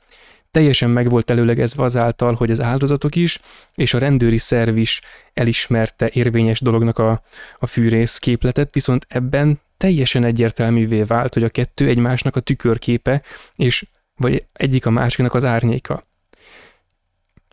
teljesen 0.52 0.90
meg 0.90 1.10
volt 1.10 1.30
előlegezve 1.30 1.84
azáltal, 1.84 2.34
hogy 2.34 2.52
az 2.52 2.60
áldozatok 2.60 3.16
is, 3.16 3.40
és 3.74 3.94
a 3.94 4.00
rendőri 4.00 4.38
szerv 4.38 4.78
is 4.78 5.02
elismerte 5.34 6.10
érvényes 6.14 6.60
dolognak 6.60 7.00
a, 7.00 7.24
a 7.60 7.66
fűrész 7.66 8.18
képletet, 8.18 8.74
viszont 8.74 9.06
ebben 9.10 9.60
teljesen 9.78 10.24
egyértelművé 10.24 11.04
vált, 11.04 11.34
hogy 11.34 11.44
a 11.44 11.50
kettő 11.50 11.88
egymásnak 11.88 12.36
a 12.36 12.40
tükörképe, 12.40 13.22
és 13.56 13.86
vagy 14.16 14.46
egyik 14.54 14.86
a 14.86 14.90
másiknak 14.90 15.34
az 15.34 15.44
árnyéka. 15.44 16.04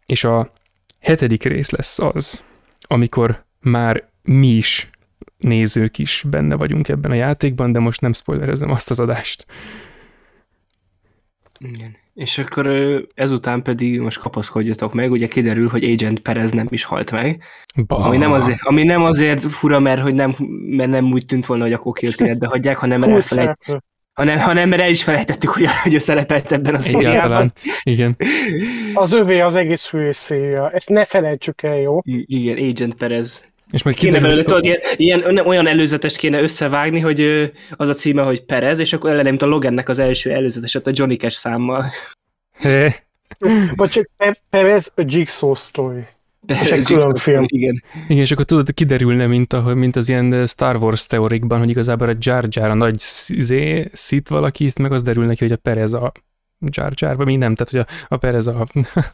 És 0.07 0.25
a 0.25 0.53
hetedik 0.99 1.43
rész 1.43 1.71
lesz 1.71 1.99
az, 1.99 2.43
amikor 2.81 3.45
már 3.61 4.09
mi 4.23 4.49
is 4.49 4.91
nézők 5.37 5.99
is 5.99 6.25
benne 6.27 6.55
vagyunk 6.55 6.89
ebben 6.89 7.11
a 7.11 7.15
játékban, 7.15 7.73
de 7.73 7.79
most 7.79 8.01
nem 8.01 8.13
spoilerezem 8.13 8.71
azt 8.71 8.91
az 8.91 8.99
adást. 8.99 9.47
Igen. 11.59 11.97
És 12.19 12.39
akkor 12.39 12.73
ezután 13.15 13.63
pedig 13.63 14.01
most 14.01 14.19
kapaszkodjatok 14.19 14.93
meg, 14.95 15.11
ugye 15.11 15.27
kiderül, 15.27 15.69
hogy 15.69 15.85
Agent 15.85 16.19
Perez 16.21 16.51
nem 16.51 16.67
is 16.71 16.85
halt 16.85 17.11
meg, 17.11 17.43
ami 17.87 18.17
nem, 18.17 18.33
azért, 18.33 18.59
ami 18.63 18.83
nem 18.83 19.03
azért 19.03 19.41
fura, 19.41 19.79
mert, 19.79 20.01
hogy 20.01 20.15
nem, 20.15 20.35
mert 20.69 20.91
nem 20.91 21.13
úgy 21.13 21.25
tűnt 21.27 21.47
volna, 21.47 21.63
hogy 21.63 21.73
akkor 21.73 21.93
kilt 21.93 22.21
életbe 22.21 22.47
hagyják, 22.47 22.77
hanem 22.77 23.01
mert, 23.01 23.13
elfelejt, 23.13 23.59
hanem, 24.13 24.39
hanem 24.39 24.69
mert 24.69 24.83
el 24.83 24.91
is 24.91 25.03
felejtettük, 25.03 25.51
hogy, 25.51 25.67
hogy 25.83 25.95
ő 25.95 25.99
szerepelt 25.99 26.53
ebben 26.53 26.75
a 26.75 26.79
szériában. 26.79 27.11
Egyáltalán. 27.11 27.53
Igen. 27.83 28.17
Az 28.95 29.13
övé 29.13 29.41
az 29.41 29.55
egész 29.55 29.85
főszéria. 29.85 30.71
Ezt 30.71 30.89
ne 30.89 31.05
felejtsük 31.05 31.63
el, 31.63 31.79
jó? 31.79 32.01
I- 32.05 32.25
Igen, 32.27 32.69
Agent 32.69 32.95
Perez. 32.95 33.45
És 33.71 33.83
majd 33.83 33.97
Kéne 33.97 34.21
belőle, 34.21 34.43
tudod, 34.43 34.65
ilyen, 34.65 34.79
ilyen, 34.97 35.39
olyan 35.39 35.67
előzetes 35.67 36.17
kéne 36.17 36.41
összevágni, 36.41 37.01
hogy 37.01 37.53
az 37.71 37.89
a 37.89 37.93
címe, 37.95 38.23
hogy 38.23 38.45
Perez, 38.45 38.79
és 38.79 38.93
akkor 38.93 39.11
ellene, 39.11 39.29
mint 39.29 39.43
a 39.43 39.47
Logannek 39.47 39.89
az 39.89 39.99
első 39.99 40.31
előzetes, 40.33 40.75
ott 40.75 40.87
a 40.87 40.91
Johnny 40.95 41.17
Cash 41.17 41.37
számmal. 41.37 41.85
Vagy 43.77 43.89
csak 43.89 44.11
Pe- 44.17 44.43
Perez 44.51 44.93
a 44.95 45.03
Jigsaw 45.07 45.55
Story. 45.55 46.07
És 46.63 46.71
egy 46.71 46.83
külön 46.83 47.15
film. 47.15 47.45
Igen. 47.47 47.83
Igen, 48.09 48.23
és 48.23 48.31
akkor 48.31 48.45
tudod, 48.45 48.75
kiderülne, 48.75 49.27
mint, 49.27 49.53
a, 49.53 49.61
mint 49.75 49.97
az 49.97 50.09
ilyen 50.09 50.47
Star 50.47 50.77
Wars 50.77 51.07
teorikban, 51.07 51.59
hogy 51.59 51.69
igazából 51.69 52.09
a 52.09 52.15
Jar 52.19 52.47
Jar 52.49 52.71
a 52.71 52.75
nagy 52.75 53.03
izé, 53.29 53.89
szit 53.93 54.29
valakit, 54.29 54.79
meg 54.79 54.93
az 54.93 55.03
derül 55.03 55.25
neki, 55.27 55.45
hogy 55.45 55.53
a 55.53 55.57
Perez 55.57 55.93
a 55.93 56.13
Jar 56.61 56.93
Jar, 56.95 57.17
vagy 57.17 57.27
még 57.27 57.39
nem, 57.39 57.55
tehát 57.55 57.73
hogy 57.73 57.81
a, 58.09 58.15
a 58.15 58.17
Perez 58.17 58.47
a, 58.47 58.67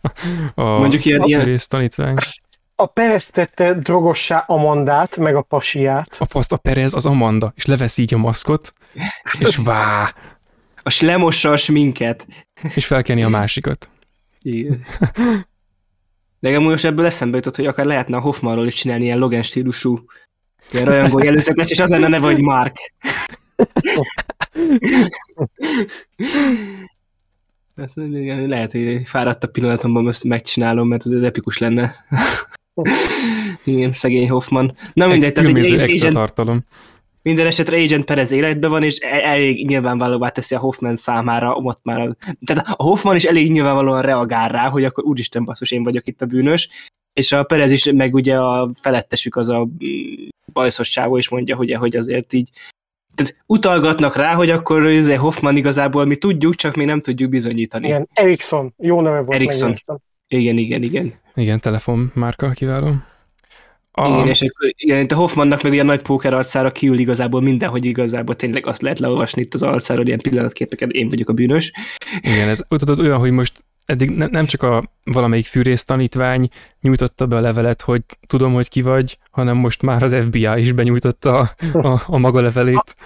a 0.55 0.79
Mondjuk 0.79 1.05
ilyen- 1.05 1.21
a 1.21 1.27
ilyen- 1.27 1.59
tanítvány. 1.69 2.15
A 2.77 2.87
Perez 2.87 3.31
tette 3.31 3.75
drogossá 3.75 4.39
Amandát, 4.39 5.17
meg 5.17 5.35
a 5.35 5.43
pasiát. 5.43 6.17
A 6.19 6.27
faszt 6.27 6.53
a 6.53 6.57
Perez 6.57 6.95
az 6.95 7.07
Amanda, 7.07 7.53
és 7.57 7.65
levesz 7.65 7.99
így 7.99 8.15
a 8.15 8.19
maszkot, 8.19 8.73
és 9.39 9.57
vá, 9.57 10.15
A 10.83 10.99
lemossa 11.01 11.51
a 11.51 11.57
sminket. 11.57 12.27
És 12.75 12.87
felkenni 12.87 13.23
a 13.23 13.29
másikat. 13.29 13.91
Igen. 14.41 14.85
De 16.41 16.59
most 16.59 16.85
ebből 16.85 17.07
eszembe 17.07 17.37
jutott, 17.37 17.57
hogy 17.57 17.67
akár 17.67 17.87
lehetne 17.87 18.17
a 18.17 18.21
Hoffmanról 18.21 18.67
is 18.67 18.75
csinálni 18.75 19.05
ilyen 19.05 19.19
Logan 19.19 19.43
stílusú 19.43 20.05
ilyen 20.71 20.85
rajongó 20.85 21.19
jelőzetes, 21.19 21.71
és 21.71 21.81
az 21.81 21.91
lenne 21.91 22.09
neve, 22.09 22.27
hogy 22.27 22.41
Mark. 22.41 22.77
Ezt 27.75 27.95
lehet, 28.47 28.73
hogy 28.73 29.03
fáradt 29.05 29.45
a 29.45 29.49
pillanatomban 29.49 30.05
most 30.05 30.25
megcsinálom, 30.25 30.89
mert 30.89 31.07
ez 31.07 31.23
epikus 31.23 31.59
lenne. 31.59 31.95
Igen, 33.65 33.93
szegény 33.93 34.29
Hoffman. 34.29 34.77
Na 34.93 35.07
mindegy, 35.07 35.33
tehát 35.33 35.57
egy 35.57 35.73
extra 35.73 36.13
tartalom. 36.13 36.65
Minden 37.23 37.47
esetre 37.47 37.83
Agent 37.83 38.05
Perez 38.05 38.33
életben 38.33 38.71
van, 38.71 38.83
és 38.83 38.99
e- 39.01 39.29
elég 39.29 39.67
nyilvánvalóvá 39.67 40.29
teszi 40.29 40.55
a 40.55 40.59
Hoffman 40.59 40.97
számára, 40.97 41.55
ott 41.55 41.83
már 41.83 42.01
a, 42.01 42.17
tehát 42.45 42.67
a 42.77 42.83
Hoffman 42.83 43.17
is 43.17 43.25
elég 43.25 43.51
nyilvánvalóan 43.51 44.03
reagál 44.03 44.49
rá, 44.49 44.69
hogy 44.69 44.85
akkor 44.85 45.05
úristen 45.05 45.45
basszus, 45.45 45.71
én 45.71 45.83
vagyok 45.83 46.07
itt 46.07 46.23
a 46.23 46.27
bűnös, 46.27 46.69
és 47.13 47.33
a 47.33 47.43
Perez 47.43 47.71
is, 47.71 47.85
meg 47.93 48.15
ugye 48.15 48.37
a 48.39 48.71
felettesük 48.81 49.37
az 49.37 49.49
a 49.49 49.65
mm, 49.65 50.29
bajszos 50.53 50.89
csávó 50.89 51.17
is 51.17 51.29
mondja, 51.29 51.57
hogy, 51.57 51.73
hogy 51.73 51.97
azért 51.97 52.33
így 52.33 52.51
tehát 53.15 53.43
utalgatnak 53.47 54.17
rá, 54.17 54.35
hogy 54.35 54.51
akkor 54.51 54.87
ez 54.87 55.17
Hoffman 55.17 55.57
igazából 55.57 56.05
mi 56.05 56.17
tudjuk, 56.17 56.55
csak 56.55 56.75
mi 56.75 56.85
nem 56.85 57.01
tudjuk 57.01 57.31
bizonyítani. 57.31 57.87
Igen, 57.87 58.09
Ericsson, 58.13 58.75
jó 58.79 59.01
neve 59.01 59.21
volt. 59.21 59.41
Ericsson. 59.41 59.73
Igen, 60.29 60.57
igen, 60.57 60.83
igen. 60.83 61.23
Igen, 61.35 61.61
telefon 61.61 62.13
márka, 62.15 62.51
kiváló. 62.51 62.95
A... 63.97 64.09
Igen, 64.09 64.29
és 64.29 64.43
akkor 64.43 64.73
igen, 64.77 65.07
a 65.07 65.15
Hoffmannak 65.15 65.63
meg 65.63 65.73
olyan 65.73 65.87
nagy 65.87 66.03
póker 66.03 66.35
arcára 66.35 66.73
kiül 66.73 66.99
igazából 66.99 67.41
minden, 67.41 67.69
hogy 67.69 67.85
igazából 67.85 68.35
tényleg 68.35 68.67
azt 68.67 68.83
lehet 68.83 68.99
leolvasni 68.99 69.43
itt 69.43 69.55
az 69.55 69.63
arcáról, 69.63 70.07
ilyen 70.07 70.21
pillanatképeket, 70.21 70.91
én 70.91 71.09
vagyok 71.09 71.29
a 71.29 71.33
bűnös. 71.33 71.73
Igen, 72.21 72.49
ez 72.49 72.65
tudod, 72.69 72.99
olyan, 72.99 73.19
hogy 73.19 73.31
most 73.31 73.65
eddig 73.87 74.11
ne, 74.11 74.27
nem 74.27 74.47
csak 74.47 74.63
a 74.63 74.83
valamelyik 75.05 75.47
fűrész 75.47 75.85
tanítvány 75.85 76.49
nyújtotta 76.81 77.27
be 77.27 77.37
a 77.37 77.41
levelet, 77.41 77.83
hogy 77.83 78.03
tudom, 78.27 78.53
hogy 78.53 78.69
ki 78.69 78.83
vagy, 78.83 79.19
hanem 79.31 79.57
most 79.57 79.83
már 79.83 80.03
az 80.03 80.15
FBI 80.25 80.61
is 80.61 80.73
benyújtotta 80.73 81.35
a, 81.35 81.79
a, 81.79 82.03
a 82.07 82.19
maga 82.19 82.41
levelét. 82.41 82.97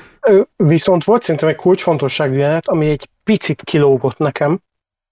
Viszont 0.57 1.05
volt 1.05 1.23
szerintem 1.23 1.49
egy 1.49 1.57
kulcsfontosságú 1.57 2.35
jelenet, 2.35 2.69
ami 2.69 2.89
egy 2.89 3.09
picit 3.25 3.63
kilógott 3.63 4.19
nekem. 4.19 4.61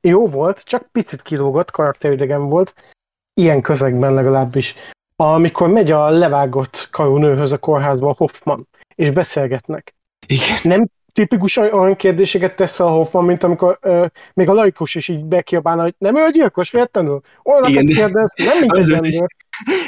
Jó 0.01 0.27
volt, 0.27 0.63
csak 0.65 0.89
picit 0.93 1.23
kilógott, 1.23 1.71
karakteridegen 1.71 2.49
volt, 2.49 2.96
ilyen 3.41 3.61
közegben 3.61 4.15
legalábbis 4.15 4.75
amikor 5.17 5.69
megy 5.69 5.91
a 5.91 6.11
levágott 6.11 6.91
nőhöz 6.99 7.53
a 7.53 7.59
kórházba 7.59 8.09
a 8.09 8.15
Hoffman, 8.17 8.69
és 8.95 9.11
beszélgetnek. 9.11 9.95
Igen. 10.27 10.57
Nem 10.63 10.87
tipikus 11.13 11.57
olyan 11.57 11.97
kérdéseket 11.97 12.57
tesz 12.57 12.81
a 12.81 12.89
Hoffman, 12.89 13.25
mint 13.25 13.43
amikor 13.43 13.79
ö, 13.81 14.07
még 14.35 14.49
a 14.49 14.53
laikus 14.53 14.95
is 14.95 15.09
így 15.09 15.25
bekiabálna, 15.25 15.83
hogy 15.83 15.95
nem 15.99 16.17
ő 16.17 16.29
gyilkos, 16.31 16.71
véletlenül? 16.71 17.21
Olyanokat 17.43 17.85
kérdez, 17.85 18.33
nem 18.37 18.63
ember. 18.95 19.27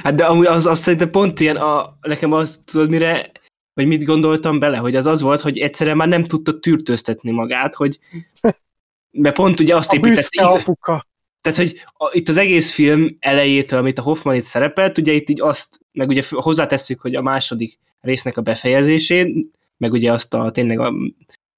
Hát 0.02 0.14
de 0.14 0.24
amúgy 0.24 0.46
az, 0.46 0.66
az 0.66 0.78
szerintem 0.78 1.10
pont 1.10 1.40
ilyen, 1.40 1.56
a, 1.56 1.98
nekem 2.00 2.32
azt 2.32 2.64
tudod 2.64 2.90
mire, 2.90 3.30
vagy 3.74 3.86
mit 3.86 4.04
gondoltam 4.04 4.58
bele, 4.58 4.76
hogy 4.76 4.96
az 4.96 5.06
az 5.06 5.22
volt, 5.22 5.40
hogy 5.40 5.58
egyszerűen 5.58 5.96
már 5.96 6.08
nem 6.08 6.24
tudta 6.24 6.58
tűrtőztetni 6.58 7.30
magát, 7.30 7.74
hogy 7.74 7.98
mert 9.22 9.34
pont 9.34 9.60
ugye 9.60 9.76
azt 9.76 9.92
építette. 9.92 10.44
A 10.44 10.54
apuka. 10.54 11.06
Tehát, 11.52 11.70
hogy 11.70 11.84
a, 11.96 12.10
itt 12.12 12.28
az 12.28 12.36
egész 12.38 12.70
film 12.70 13.08
elejétől, 13.18 13.78
amit 13.78 13.98
a 13.98 14.02
Hoffman 14.02 14.34
itt 14.34 14.42
szerepelt, 14.42 14.98
ugye 14.98 15.12
itt 15.12 15.30
így 15.30 15.40
azt, 15.40 15.80
meg 15.92 16.08
ugye 16.08 16.22
hozzátesszük, 16.30 17.00
hogy 17.00 17.14
a 17.14 17.22
második 17.22 17.78
résznek 18.00 18.36
a 18.36 18.40
befejezésén, 18.40 19.50
meg 19.76 19.92
ugye 19.92 20.12
azt 20.12 20.34
a 20.34 20.50
tényleg 20.50 20.78
a, 20.78 20.92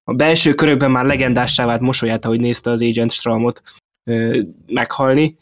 a 0.03 0.13
belső 0.13 0.53
körökben 0.53 0.91
már 0.91 1.05
legendássá 1.05 1.65
vált 1.65 1.81
mosolyát, 1.81 2.25
ahogy 2.25 2.39
nézte 2.39 2.69
az 2.69 2.81
Agent 2.81 3.11
Stramot 3.11 3.61
ö, 4.03 4.39
meghalni, 4.67 5.37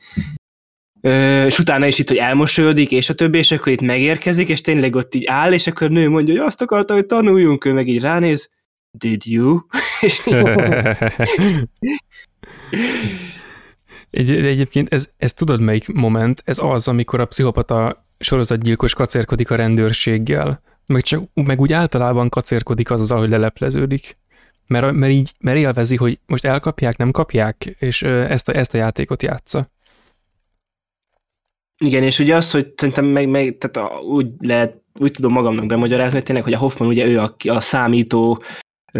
ö, 1.02 1.46
és 1.46 1.60
utána 1.60 1.86
is 1.86 2.00
itt, 2.00 2.08
hogy 2.08 2.18
elmosolyodik, 2.18 2.92
és 2.92 3.10
a 3.10 3.14
többi, 3.14 3.38
és 3.38 3.52
akkor 3.52 3.72
itt 3.72 3.82
megérkezik, 3.82 4.50
és 4.50 4.62
tényleg 4.62 4.96
ott 4.96 5.16
így 5.16 5.26
áll, 5.26 5.54
és 5.54 5.68
akkor 5.68 5.90
nő 5.90 6.10
mondja, 6.10 6.34
hogy 6.34 6.44
azt 6.46 6.62
akarta, 6.62 6.94
hogy 6.94 7.06
tanuljunk, 7.06 7.66
ő 7.66 7.74
meg 7.74 7.88
így 7.88 8.02
ránéz, 8.02 8.52
did 8.98 9.26
you? 9.26 9.60
Egy, 14.12 14.30
egyébként 14.30 14.94
ez, 14.94 15.10
ez 15.18 15.34
tudod 15.34 15.62
melyik 15.62 15.88
moment? 15.88 16.42
Ez 16.46 16.58
az, 16.58 16.88
amikor 16.88 17.20
a 17.20 17.26
pszichopata 17.26 18.06
sorozatgyilkos 18.20 18.94
kacérkodik 18.94 19.52
a 19.52 19.56
rendőrséggel. 19.56 20.62
Meg, 20.86 21.02
csak, 21.02 21.24
meg 21.34 21.60
úgy 21.60 21.74
általában 21.74 22.30
kacérkodik 22.30 22.92
azzal, 22.92 23.20
hogy 23.20 23.30
lelepleződik. 23.30 24.18
Mert, 24.68 24.92
mert 24.92 25.12
így 25.12 25.34
mert 25.40 25.58
élvezi, 25.58 25.96
hogy 25.96 26.20
most 26.26 26.46
elkapják, 26.46 26.98
nem 26.98 27.12
kapják, 27.12 27.76
és 27.80 28.02
ezt 28.02 28.50
a, 28.50 28.56
ezt 28.56 28.74
a 28.74 28.78
játékot 28.78 29.24
játsza. 29.24 29.70
Igen, 31.78 32.04
és 32.04 32.20
ugye 32.20 32.36
az, 32.36 32.52
hogy 32.52 32.74
szerintem 32.76 33.06
meg, 33.06 33.30
meg 33.30 33.58
tehát 33.58 33.92
a, 33.92 34.00
úgy 34.00 34.28
lehet, 34.40 34.82
úgy 35.00 35.12
tudom 35.12 35.32
magamnak 35.32 35.66
bemagyarázni, 35.66 36.16
hogy 36.16 36.24
tényleg, 36.24 36.44
hogy 36.44 36.54
a 36.54 36.58
Hoffman 36.58 36.88
ugye 36.88 37.06
ő 37.06 37.20
a, 37.20 37.36
a 37.48 37.60
számító 37.60 38.44
ö, 38.92 39.00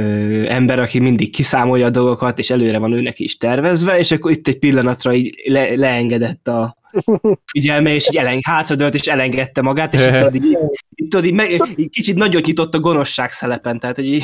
ember, 0.50 0.80
aki 0.80 1.00
mindig 1.00 1.32
kiszámolja 1.32 1.86
a 1.86 1.90
dolgokat, 1.90 2.40
és 2.40 2.50
előre 2.50 2.78
van 2.78 2.92
őnek 2.92 3.20
is 3.20 3.38
tervezve, 3.38 3.98
és 3.98 4.12
akkor 4.12 4.32
itt 4.32 4.48
egy 4.48 4.60
pillanatra 4.60 5.14
így 5.14 5.42
le, 5.46 5.76
leengedett 5.76 6.48
a 6.48 6.78
figyelme, 7.52 7.94
és 7.94 8.10
így 8.10 8.18
eleng, 8.18 8.40
hátradőlt, 8.44 8.94
és 8.94 9.08
elengedte 9.08 9.62
magát, 9.62 9.94
és 9.94 10.02
itt, 10.02 10.36
így, 10.36 10.58
itt, 10.96 11.26
így, 11.26 11.34
meg, 11.34 11.50
így 11.76 11.90
kicsit 11.90 12.16
nagyot 12.16 12.46
nyitott 12.46 12.76
a 12.76 12.80
gonoszság 12.80 13.32
szelepen, 13.32 13.80
tehát 13.80 13.96
hogy 13.96 14.08
így... 14.08 14.24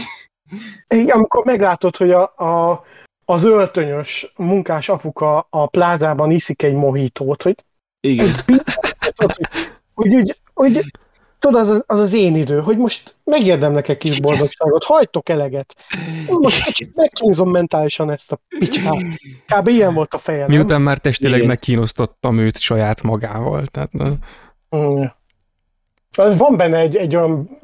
Igen, 0.88 1.18
amikor 1.18 1.46
meglátod, 1.46 1.96
hogy 1.96 2.12
a, 2.12 2.22
a, 2.24 2.84
az 3.26 3.44
öltönyös 3.44 4.34
munkás 4.38 4.90
apuka 4.90 5.48
a 5.50 5.68
plázában 5.68 6.32
iszik 6.32 6.64
egy 6.64 6.74
mohítót, 6.74 7.42
hogy 7.42 7.56
igen. 8.00 8.30
Hogy, 9.94 10.14
hogy, 10.14 10.36
hogy 10.54 10.82
tudod, 11.40 11.62
az, 11.62 11.70
az, 11.70 11.84
az 11.88 12.00
az 12.00 12.14
én 12.14 12.36
idő, 12.36 12.60
hogy 12.60 12.78
most 12.78 13.16
megérdemnek 13.24 13.88
egy 13.88 13.98
kis 13.98 14.20
boldogságot, 14.20 14.84
hajtok 14.84 15.30
eleget. 15.30 15.76
Most 16.28 16.64
kicsit 16.64 16.96
megkínzom 16.96 17.52
mentálisan 17.52 18.10
ezt 18.10 18.32
a 18.32 18.40
picsát. 18.58 19.04
Kb. 19.46 19.68
ilyen 19.68 19.94
volt 19.94 20.14
a 20.14 20.18
fejem. 20.18 20.48
Miután 20.48 20.82
már 20.82 20.98
testileg 20.98 21.36
Igen. 21.36 21.48
megkínosztottam 21.48 22.38
őt 22.38 22.60
saját 22.60 23.02
magával. 23.02 23.66
Tehát, 23.66 23.92
mm. 24.76 25.04
Van 26.38 26.58
benne 26.58 26.78
egy, 26.78 26.96
egy 26.96 27.16
olyan 27.16 27.60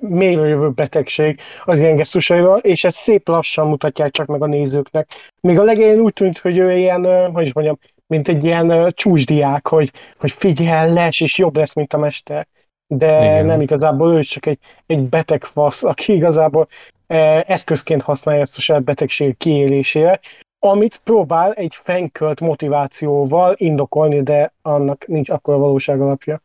jövő 0.48 0.70
betegség 0.70 1.40
az 1.66 1.80
ilyen 1.80 1.96
gesztusaival, 1.96 2.60
és 2.60 2.84
ezt 2.84 2.98
szép 2.98 3.28
lassan 3.28 3.68
mutatják 3.68 4.12
csak 4.12 4.28
meg 4.28 4.42
a 4.42 4.46
nézőknek. 4.46 5.32
Még 5.42 5.60
a 5.60 5.64
legején 5.64 6.00
úgy 6.00 6.14
tűnt, 6.14 6.38
hogy 6.38 6.58
ő 6.58 6.78
ilyen, 6.78 7.32
hogy 7.32 7.46
is 7.46 7.54
mondjam, 7.54 7.80
mint 8.08 8.28
egy 8.28 8.44
ilyen 8.44 8.92
csúsdiák, 8.96 9.68
hogy, 9.68 9.92
hogy 10.18 10.32
figyel, 10.32 10.94
les, 10.94 11.22
és 11.22 11.38
jobb 11.38 11.56
lesz, 11.56 11.74
mint 11.74 11.94
a 11.94 11.98
mester 11.98 12.48
de 12.94 13.24
Igen. 13.24 13.46
nem 13.46 13.62
igazából 13.62 14.14
ő 14.14 14.22
csak 14.22 14.46
egy, 14.46 14.60
egy 14.86 15.10
beteg 15.10 15.44
fasz, 15.44 15.84
aki 15.84 16.14
igazából 16.14 16.68
e, 17.08 17.44
eszközként 17.48 18.02
használja 18.02 18.42
ezt 18.42 18.58
a 18.58 18.62
saját 18.62 18.84
betegség 18.84 19.38
kiélésére, 19.38 20.20
amit 20.60 21.02
próbál 21.04 21.54
egy 21.54 21.76
fenkölt 21.76 22.40
motivációval 22.40 23.54
indokolni, 23.58 24.22
de 24.22 24.54
annak 24.62 25.08
nincs 25.08 25.30
akkor 25.30 25.54
a 25.54 25.58
valóság 25.58 26.02
alapja. 26.02 26.42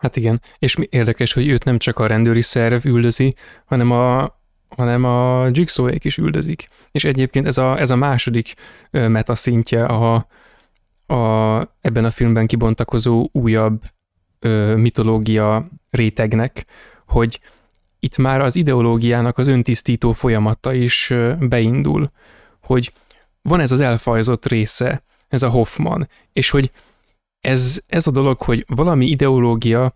Hát 0.00 0.16
igen, 0.16 0.40
és 0.58 0.76
mi 0.76 0.86
érdekes, 0.90 1.32
hogy 1.32 1.48
őt 1.48 1.64
nem 1.64 1.78
csak 1.78 1.98
a 1.98 2.06
rendőri 2.06 2.42
szerv 2.42 2.86
üldözi, 2.86 3.34
hanem 3.64 3.90
a, 3.90 4.34
hanem 4.68 5.04
a 5.04 5.48
jigsaw 5.52 5.88
is 5.98 6.16
üldözik. 6.16 6.68
És 6.90 7.04
egyébként 7.04 7.46
ez 7.46 7.58
a, 7.58 7.78
ez 7.78 7.90
a 7.90 7.96
második 7.96 8.54
meta 8.90 9.34
szintje 9.34 9.84
a, 9.84 10.26
a, 11.06 11.60
ebben 11.80 12.04
a 12.04 12.10
filmben 12.10 12.46
kibontakozó 12.46 13.28
újabb 13.32 13.80
ö, 14.40 14.76
mitológia 14.76 15.68
rétegnek, 15.90 16.66
hogy 17.06 17.40
itt 18.00 18.16
már 18.16 18.40
az 18.40 18.56
ideológiának 18.56 19.38
az 19.38 19.46
öntisztító 19.46 20.12
folyamata 20.12 20.72
is 20.72 21.12
beindul, 21.38 22.10
hogy 22.62 22.92
van 23.42 23.60
ez 23.60 23.72
az 23.72 23.80
elfajzott 23.80 24.46
része, 24.46 25.02
ez 25.28 25.42
a 25.42 25.48
Hoffman, 25.48 26.08
és 26.32 26.50
hogy 26.50 26.70
ez, 27.40 27.82
ez 27.86 28.06
a 28.06 28.10
dolog, 28.10 28.42
hogy 28.42 28.64
valami 28.68 29.06
ideológia 29.06 29.92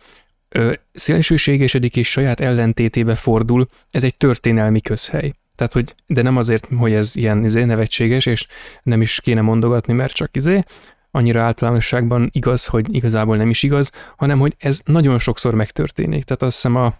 ö, 0.48 0.72
szélsőségesedik 0.92 1.96
és 1.96 2.10
saját 2.10 2.40
ellentétébe 2.40 3.14
fordul, 3.14 3.66
ez 3.90 4.04
egy 4.04 4.16
történelmi 4.16 4.80
közhely. 4.80 5.32
Tehát, 5.56 5.72
hogy, 5.72 5.94
de 6.06 6.22
nem 6.22 6.36
azért, 6.36 6.68
hogy 6.78 6.92
ez 6.92 7.16
ilyen 7.16 7.44
izé, 7.44 7.64
nevetséges, 7.64 8.26
és 8.26 8.46
nem 8.82 9.00
is 9.00 9.20
kéne 9.20 9.40
mondogatni, 9.40 9.92
mert 9.92 10.12
csak 10.12 10.36
izé, 10.36 10.62
annyira 11.14 11.42
általánosságban 11.42 12.28
igaz, 12.32 12.66
hogy 12.66 12.94
igazából 12.94 13.36
nem 13.36 13.50
is 13.50 13.62
igaz, 13.62 13.92
hanem 14.16 14.38
hogy 14.38 14.54
ez 14.58 14.80
nagyon 14.84 15.18
sokszor 15.18 15.54
megtörténik. 15.54 16.24
Tehát 16.24 16.42
azt 16.42 16.54
hiszem 16.54 16.76
a, 16.76 16.94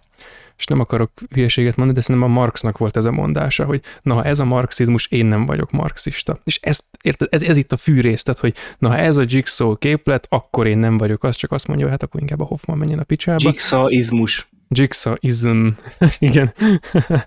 és 0.57 0.65
nem 0.65 0.79
akarok 0.79 1.11
hülyeséget 1.33 1.75
mondani, 1.75 1.97
de 1.97 2.03
szerintem 2.05 2.31
a 2.31 2.33
Marxnak 2.33 2.77
volt 2.77 2.97
ez 2.97 3.05
a 3.05 3.11
mondása, 3.11 3.65
hogy 3.65 3.81
na, 4.01 4.13
ha 4.13 4.23
ez 4.23 4.39
a 4.39 4.45
marxizmus, 4.45 5.07
én 5.07 5.25
nem 5.25 5.45
vagyok 5.45 5.71
marxista. 5.71 6.39
És 6.43 6.59
ez, 6.61 6.79
érted, 7.01 7.27
ez, 7.31 7.43
ez 7.43 7.57
itt 7.57 7.71
a 7.71 7.77
fűrész, 7.77 8.23
tehát, 8.23 8.39
hogy 8.39 8.53
na, 8.77 8.87
ha 8.87 8.97
ez 8.97 9.17
a 9.17 9.23
jigsaw 9.27 9.75
képlet, 9.75 10.27
akkor 10.29 10.67
én 10.67 10.77
nem 10.77 10.97
vagyok 10.97 11.23
az, 11.23 11.35
csak 11.35 11.51
azt 11.51 11.67
mondja, 11.67 11.89
hát 11.89 12.03
akkor 12.03 12.21
inkább 12.21 12.41
a 12.41 12.45
Hoffman 12.45 12.77
menjen 12.77 12.99
a 12.99 13.03
picsába. 13.03 13.49
Jigsawizmus. 13.49 14.49
Jigsawizm. 14.69 15.67
Igen. 16.19 16.53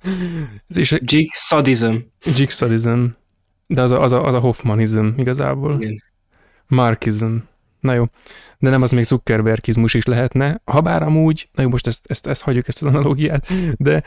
és 0.74 0.99
Jigsawizm. 1.01 1.95
Jigsawizm. 2.36 3.05
De 3.66 3.82
az 3.82 3.91
a, 3.91 4.03
az 4.03 4.12
a, 4.12 4.24
az 4.26 4.34
a 4.34 4.39
Hoffmanizm 4.39 5.07
igazából. 5.16 5.76
Igen. 5.80 6.03
Markizm. 6.69 7.37
Na 7.81 7.95
jó. 7.95 8.05
De 8.59 8.71
nem 8.71 8.83
az 8.83 8.91
még 8.91 9.05
Zuckerbergizmus 9.05 9.95
is 9.95 10.05
lehetne, 10.05 10.61
ha 10.64 10.81
bár 10.81 11.03
amúgy, 11.03 11.49
na 11.53 11.62
jó, 11.62 11.69
most 11.69 11.87
ezt, 11.87 12.11
ezt, 12.11 12.27
ezt 12.27 12.43
hagyjuk, 12.43 12.69
ezt 12.69 12.83
az 12.83 12.89
analógiát, 12.89 13.53
de 13.77 14.03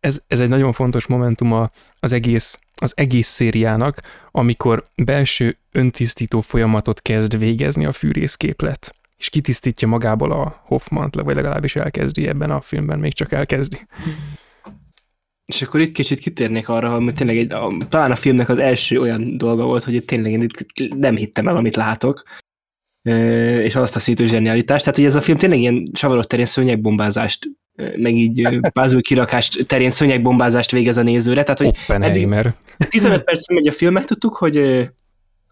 ez, 0.00 0.22
ez 0.26 0.40
egy 0.40 0.48
nagyon 0.48 0.72
fontos 0.72 1.06
momentum 1.06 1.68
az 2.00 2.12
egész, 2.12 2.58
az 2.74 2.92
egész 2.96 3.28
szériának, 3.28 4.00
amikor 4.30 4.86
belső 4.94 5.56
öntisztító 5.72 6.40
folyamatot 6.40 7.02
kezd 7.02 7.38
végezni 7.38 7.84
a 7.84 7.92
fűrészképlet, 7.92 8.94
és 9.16 9.28
kitisztítja 9.28 9.88
magából 9.88 10.32
a 10.32 10.62
Hoffmant, 10.64 11.14
vagy 11.14 11.34
legalábbis 11.34 11.76
elkezdi 11.76 12.26
ebben 12.26 12.50
a 12.50 12.60
filmben, 12.60 12.98
még 12.98 13.12
csak 13.12 13.32
elkezdi. 13.32 13.86
És 15.52 15.62
akkor 15.62 15.80
itt 15.80 15.92
kicsit 15.92 16.18
kitérnék 16.18 16.68
arra, 16.68 16.90
hogy 16.90 17.14
tényleg 17.14 17.36
egy, 17.36 17.52
a, 17.52 17.76
talán 17.88 18.10
a 18.10 18.16
filmnek 18.16 18.48
az 18.48 18.58
első 18.58 19.00
olyan 19.00 19.36
dolga 19.36 19.64
volt, 19.64 19.84
hogy 19.84 19.94
itt 19.94 20.06
tényleg 20.06 20.32
én 20.32 20.42
itt 20.42 20.94
nem 20.94 21.16
hittem 21.16 21.48
el, 21.48 21.56
amit 21.56 21.76
látok, 21.76 22.22
és 23.62 23.74
azt 23.74 23.96
a 23.96 23.98
szintű 23.98 24.26
zsenialitást. 24.26 24.84
Tehát, 24.84 24.98
hogy 24.98 25.08
ez 25.08 25.14
a 25.14 25.20
film 25.20 25.38
tényleg 25.38 25.58
ilyen 25.58 25.90
savarok 25.92 26.26
terén 26.26 26.46
szőnyegbombázást, 26.46 27.46
meg 27.96 28.14
így 28.16 28.48
puzzle 28.72 29.00
kirakást 29.00 29.66
terén 29.66 29.90
szőnyegbombázást 29.90 30.70
végez 30.70 30.96
a 30.96 31.02
nézőre. 31.02 31.42
Tehát, 31.42 31.58
hogy 31.58 31.68
Oppenheimer. 31.68 32.54
15 32.88 33.22
perc 33.22 33.52
megy 33.52 33.68
a 33.68 33.72
film, 33.72 33.92
megtudtuk, 33.92 34.36
hogy 34.36 34.56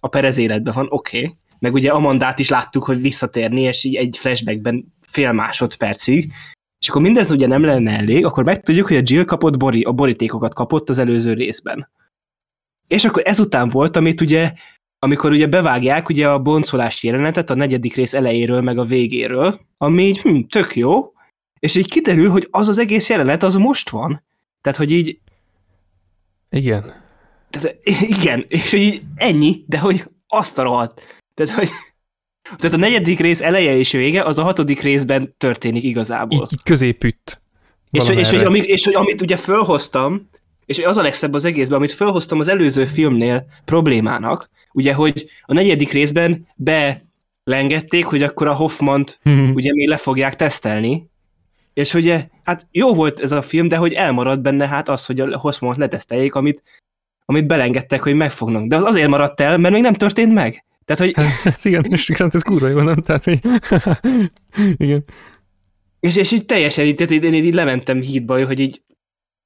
a 0.00 0.08
Perez 0.08 0.38
életben 0.38 0.74
van, 0.74 0.86
oké. 0.90 1.18
Okay. 1.18 1.36
Meg 1.58 1.72
ugye 1.74 1.90
Amandát 1.90 2.38
is 2.38 2.48
láttuk, 2.48 2.84
hogy 2.84 3.00
visszatérni, 3.00 3.60
és 3.60 3.84
így 3.84 3.94
egy 3.94 4.18
flashbackben 4.18 4.94
fél 5.00 5.32
másodpercig, 5.32 6.32
és 6.86 6.92
akkor 6.92 7.04
mindez 7.04 7.30
ugye 7.30 7.46
nem 7.46 7.64
lenne 7.64 7.96
elég, 7.96 8.24
akkor 8.24 8.44
megtudjuk, 8.44 8.86
hogy 8.86 8.96
a 8.96 9.02
Jill 9.04 9.24
kapott 9.24 9.56
bori, 9.56 9.82
a 9.82 9.92
borítékokat 9.92 10.54
kapott 10.54 10.88
az 10.88 10.98
előző 10.98 11.32
részben. 11.32 11.88
És 12.86 13.04
akkor 13.04 13.22
ezután 13.24 13.68
volt, 13.68 13.96
amit 13.96 14.20
ugye, 14.20 14.52
amikor 14.98 15.30
ugye 15.30 15.46
bevágják 15.46 16.08
ugye 16.08 16.28
a 16.28 16.38
boncolási 16.38 17.06
jelenetet 17.06 17.50
a 17.50 17.54
negyedik 17.54 17.94
rész 17.94 18.14
elejéről 18.14 18.60
meg 18.60 18.78
a 18.78 18.84
végéről, 18.84 19.60
ami 19.78 20.02
így 20.02 20.18
hm, 20.18 20.40
tök 20.40 20.76
jó, 20.76 21.12
és 21.58 21.74
így 21.74 21.88
kiderül, 21.88 22.30
hogy 22.30 22.48
az 22.50 22.68
az 22.68 22.78
egész 22.78 23.08
jelenet 23.08 23.42
az 23.42 23.54
most 23.54 23.90
van. 23.90 24.24
Tehát, 24.60 24.78
hogy 24.78 24.90
így... 24.90 25.20
Igen. 26.50 26.92
Tehát, 27.50 27.78
igen, 28.00 28.44
és 28.48 28.70
hogy 28.70 28.80
így 28.80 29.02
ennyi, 29.14 29.64
de 29.66 29.78
hogy 29.78 30.10
azt 30.26 30.58
a 30.58 30.62
rohadt. 30.62 31.02
Tehát, 31.34 31.52
hogy 31.54 31.68
tehát 32.56 32.76
a 32.76 32.80
negyedik 32.80 33.20
rész 33.20 33.40
eleje 33.40 33.76
és 33.76 33.92
vége, 33.92 34.22
az 34.22 34.38
a 34.38 34.42
hatodik 34.42 34.80
részben 34.80 35.34
történik 35.38 35.82
igazából. 35.82 36.38
Így, 36.42 36.52
így 36.52 36.62
középütt. 36.62 37.40
És, 37.90 38.08
és, 38.08 38.30
hogy, 38.30 38.44
ami, 38.44 38.58
és 38.58 38.84
hogy 38.84 38.94
amit 38.94 39.20
ugye 39.20 39.36
fölhoztam, 39.36 40.28
és 40.66 40.78
az 40.78 40.96
a 40.96 41.02
legszebb 41.02 41.34
az 41.34 41.44
egészben, 41.44 41.78
amit 41.78 41.92
fölhoztam 41.92 42.40
az 42.40 42.48
előző 42.48 42.84
filmnél 42.84 43.46
problémának, 43.64 44.50
ugye, 44.72 44.94
hogy 44.94 45.30
a 45.42 45.52
negyedik 45.52 45.92
részben 45.92 46.46
belengették, 46.56 48.04
hogy 48.04 48.22
akkor 48.22 48.46
a 48.46 48.54
Hoffmant 48.54 49.18
hmm. 49.22 49.52
ugye 49.54 49.72
még 49.72 49.88
le 49.88 49.96
fogják 49.96 50.36
tesztelni, 50.36 51.10
és 51.74 51.94
ugye, 51.94 52.26
hát 52.44 52.66
jó 52.72 52.94
volt 52.94 53.20
ez 53.20 53.32
a 53.32 53.42
film, 53.42 53.68
de 53.68 53.76
hogy 53.76 53.92
elmaradt 53.92 54.42
benne 54.42 54.68
hát 54.68 54.88
az, 54.88 55.06
hogy 55.06 55.20
a 55.20 55.38
Hoffmant 55.38 55.76
leteszteljék, 55.76 56.34
amit, 56.34 56.62
amit 57.24 57.46
belengedtek, 57.46 58.02
hogy 58.02 58.14
megfognak. 58.14 58.66
De 58.66 58.76
az 58.76 58.84
azért 58.84 59.08
maradt 59.08 59.40
el, 59.40 59.58
mert 59.58 59.74
még 59.74 59.82
nem 59.82 59.94
történt 59.94 60.32
meg. 60.32 60.64
Tehát, 60.86 61.02
hogy... 61.02 61.24
Hát, 61.42 61.64
igen, 61.64 61.84
és 61.90 62.08
ez 62.08 62.42
kurva 62.42 62.68
jó, 62.68 62.80
nem? 62.80 62.96
Tehát, 62.96 63.24
hogy... 63.24 63.40
igen. 64.86 65.04
És, 66.00 66.16
és 66.16 66.32
így 66.32 66.46
teljesen 66.46 66.84
így, 66.84 66.94
tehát 66.94 67.12
én 67.12 67.34
így 67.34 67.54
lementem 67.54 68.00
hídba, 68.00 68.46
hogy 68.46 68.60
így 68.60 68.82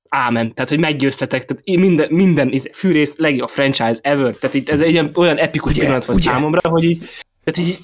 ámen, 0.08 0.54
tehát 0.54 0.70
hogy 0.70 0.78
meggyőztetek, 0.78 1.44
tehát 1.44 1.80
minden, 1.80 2.08
minden 2.10 2.52
fűrész 2.72 3.16
legjobb 3.16 3.48
franchise 3.48 3.98
ever, 4.02 4.34
tehát 4.34 4.54
itt 4.56 4.68
ez 4.68 4.80
egy 4.80 5.10
olyan 5.14 5.36
epikus 5.36 5.72
ugye, 5.72 5.80
pillanat 5.80 6.04
volt 6.04 6.18
ugye? 6.18 6.30
számomra, 6.30 6.68
hogy 6.68 6.84
így, 6.84 7.08
tehát 7.44 7.70
így 7.70 7.78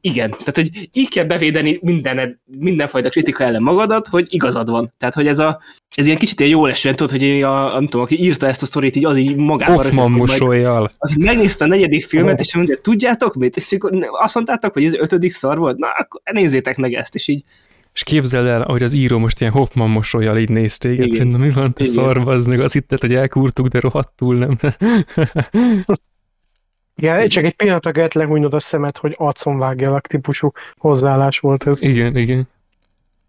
igen, 0.00 0.30
tehát 0.30 0.56
hogy 0.56 0.88
így 0.92 1.08
kell 1.08 1.24
bevédeni 1.24 1.78
minden, 1.82 2.40
mindenfajta 2.58 3.08
kritika 3.08 3.44
ellen 3.44 3.62
magadat, 3.62 4.06
hogy 4.06 4.26
igazad 4.28 4.70
van. 4.70 4.92
Tehát, 4.98 5.14
hogy 5.14 5.26
ez 5.26 5.38
a, 5.38 5.60
ez 5.96 6.06
ilyen 6.06 6.18
kicsit 6.18 6.40
ilyen 6.40 6.52
jól 6.52 6.70
esően, 6.70 6.96
tudod, 6.96 7.10
hogy 7.10 7.42
a, 7.42 7.72
nem 7.72 7.84
tudom, 7.84 8.00
aki 8.00 8.22
írta 8.22 8.46
ezt 8.46 8.62
a 8.62 8.66
sztorit, 8.66 8.96
így 8.96 9.04
az 9.04 9.16
így 9.16 9.36
magában. 9.36 9.76
Hoffman 9.76 10.10
mosolyjal. 10.10 10.90
Aki 10.98 11.14
megnézte 11.18 11.64
a 11.64 11.68
negyedik 11.68 12.06
filmet, 12.06 12.34
oh. 12.34 12.40
és 12.40 12.54
mondja, 12.54 12.80
tudjátok 12.80 13.34
mit? 13.34 13.56
És 13.56 13.72
akkor 13.72 14.08
azt 14.10 14.34
mondtátok, 14.34 14.72
hogy 14.72 14.84
ez 14.84 14.94
ötödik 14.94 15.32
szar 15.32 15.58
volt? 15.58 15.76
Na, 15.76 15.88
akkor 15.88 16.20
nézzétek 16.32 16.76
meg 16.76 16.92
ezt, 16.92 17.14
és 17.14 17.28
így 17.28 17.44
és 17.92 18.02
képzeld 18.02 18.46
el, 18.46 18.62
hogy 18.62 18.82
az 18.82 18.92
író 18.92 19.18
most 19.18 19.40
ilyen 19.40 19.52
Hoffman 19.52 19.90
mosolyal 19.90 20.38
így 20.38 20.48
néz 20.48 20.78
téged, 20.78 21.16
hogy 21.16 21.26
na 21.26 21.38
mi 21.38 21.50
van, 21.50 21.72
te 21.72 21.84
szar, 21.84 22.18
meg 22.46 22.60
azt 22.60 22.72
hitted, 22.72 23.00
hogy 23.00 23.14
elkúrtuk, 23.14 23.66
de 23.66 23.80
rohadtul 23.80 24.36
nem. 24.36 24.58
Igen, 27.00 27.28
csak 27.28 27.44
egy 27.44 27.52
pillanatra 27.52 27.92
kellett 27.92 28.12
lehújnod 28.12 28.54
a 28.54 28.60
szemet, 28.60 28.98
hogy 28.98 29.14
arcon 29.16 29.58
vágjalak 29.58 30.06
típusú 30.06 30.52
hozzáállás 30.76 31.38
volt 31.38 31.66
ez. 31.66 31.82
Igen, 31.82 32.16
igen. 32.16 32.48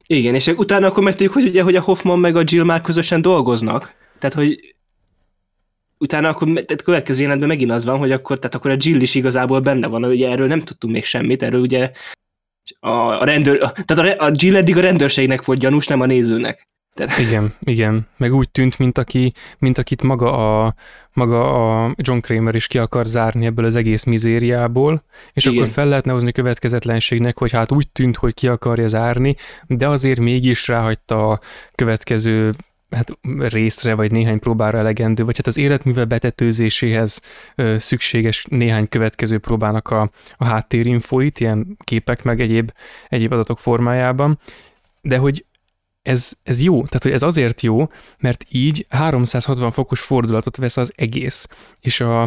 Igen, 0.08 0.36
és 0.36 0.48
utána 0.48 0.88
akkor 0.88 1.04
megtudjuk, 1.04 1.34
hogy 1.34 1.48
ugye, 1.48 1.62
hogy 1.62 1.76
a 1.76 1.82
Hoffman 1.82 2.20
meg 2.20 2.36
a 2.36 2.42
Jill 2.46 2.64
már 2.64 2.82
közösen 2.82 3.22
dolgoznak. 3.22 3.94
Tehát, 4.20 4.36
hogy 4.36 4.76
utána 5.98 6.30
akkor 6.30 6.48
tehát 6.48 6.82
következő 6.84 7.22
jelentben 7.22 7.48
megint 7.48 7.72
az 7.72 7.86
van, 7.86 7.98
hogy 7.98 8.12
akkor, 8.12 8.38
tehát 8.38 8.56
akkor 8.56 8.72
a 8.72 8.76
Jill 8.78 9.02
is 9.02 9.16
igazából 9.16 9.60
benne 9.60 9.88
van, 9.88 10.04
ugye 10.04 10.30
erről 10.30 10.48
nem 10.48 10.60
tudtunk 10.60 10.94
még 10.94 11.06
semmit, 11.06 11.44
erről 11.44 11.62
ugye 11.62 11.92
a, 12.80 12.90
a 12.90 13.24
rendőr, 13.24 13.72
tehát 13.86 14.20
a, 14.20 14.26
a 14.26 14.32
Jill 14.34 14.56
eddig 14.56 14.78
a 14.78 14.82
rendőrségnek 14.82 15.46
volt 15.46 15.60
gyanús, 15.60 15.88
nem 15.88 16.02
a 16.02 16.06
nézőnek. 16.06 16.68
Tehát... 16.94 17.20
Igen, 17.20 17.54
igen. 17.60 18.08
Meg 18.18 18.34
úgy 18.34 18.50
tűnt, 18.50 18.80
mint, 18.80 18.98
aki, 18.98 19.34
mint 19.60 19.78
akit 19.78 20.04
maga 20.04 20.64
a, 20.64 20.76
maga 21.14 21.84
a 21.84 21.94
John 21.98 22.20
Kramer 22.20 22.56
is 22.56 22.68
ki 22.68 22.78
akar 22.78 23.06
zárni 23.06 23.46
ebből 23.46 23.66
az 23.66 23.76
egész 23.76 24.04
mizériából, 24.04 25.04
és 25.34 25.46
igen. 25.46 25.58
akkor 25.58 25.72
fel 25.72 25.88
lehetne 25.88 26.12
hozni 26.12 26.32
következetlenségnek, 26.32 27.38
hogy 27.38 27.52
hát 27.52 27.72
úgy 27.72 27.88
tűnt, 27.92 28.16
hogy 28.16 28.34
ki 28.34 28.48
akarja 28.48 28.88
zárni, 28.88 29.36
de 29.68 29.88
azért 29.88 30.20
mégis 30.20 30.68
ráhagyta 30.68 31.30
a 31.30 31.40
következő 31.76 32.54
hát 32.90 33.18
részre, 33.38 33.94
vagy 33.94 34.12
néhány 34.12 34.40
próbára 34.40 34.78
elegendő, 34.78 35.24
vagy 35.24 35.38
hát 35.38 35.48
az 35.48 35.58
életművel 35.58 36.06
betetőzéséhez 36.06 37.22
ö, 37.56 37.76
szükséges 37.80 38.46
néhány 38.50 38.90
következő 38.90 39.38
próbának 39.38 39.90
a, 39.90 40.10
a 40.38 40.46
háttérinfoit, 40.46 41.40
ilyen 41.40 41.78
képek 41.84 42.24
meg 42.24 42.42
egyéb, 42.42 42.72
egyéb 43.10 43.32
adatok 43.32 43.60
formájában, 43.60 44.40
de 45.02 45.18
hogy 45.18 45.46
ez, 46.02 46.32
ez 46.44 46.62
jó, 46.62 46.76
tehát 46.76 47.04
hogy 47.04 47.12
ez 47.12 47.22
azért 47.22 47.62
jó, 47.62 47.90
mert 48.18 48.46
így 48.50 48.86
360 48.90 49.72
fokos 49.72 50.02
fordulatot 50.02 50.58
vesz 50.58 50.78
az 50.78 50.94
egész, 50.96 51.48
és 51.80 52.00
a, 52.00 52.22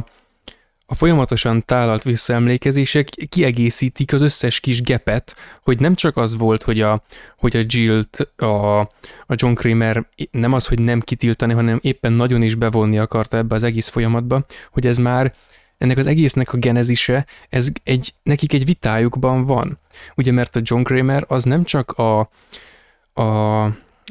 a 0.86 0.94
folyamatosan 0.94 1.64
tálalt 1.64 2.02
visszaemlékezések 2.02 3.08
kiegészítik 3.28 4.12
az 4.12 4.22
összes 4.22 4.60
kis 4.60 4.82
gepet, 4.82 5.36
hogy 5.62 5.80
nem 5.80 5.94
csak 5.94 6.16
az 6.16 6.36
volt, 6.36 6.62
hogy 6.62 6.80
a, 6.80 7.02
hogy 7.38 7.56
a 7.56 7.62
Jill-t 7.66 8.32
a, 8.36 8.80
a 8.80 9.34
John 9.34 9.54
Kramer 9.54 10.08
nem 10.30 10.52
az, 10.52 10.66
hogy 10.66 10.82
nem 10.82 11.00
kitiltani, 11.00 11.52
hanem 11.52 11.78
éppen 11.82 12.12
nagyon 12.12 12.42
is 12.42 12.54
bevonni 12.54 12.98
akarta 12.98 13.36
ebbe 13.36 13.54
az 13.54 13.62
egész 13.62 13.88
folyamatba, 13.88 14.44
hogy 14.70 14.86
ez 14.86 14.98
már 14.98 15.34
ennek 15.78 15.98
az 15.98 16.06
egésznek 16.06 16.52
a 16.52 16.56
genezise, 16.56 17.26
ez 17.48 17.70
egy, 17.82 18.14
nekik 18.22 18.52
egy 18.52 18.64
vitájukban 18.64 19.44
van. 19.44 19.78
Ugye, 20.16 20.32
mert 20.32 20.56
a 20.56 20.60
John 20.62 20.82
Kramer 20.82 21.24
az 21.28 21.44
nem 21.44 21.64
csak 21.64 21.90
a, 21.90 22.30
a, 23.14 23.62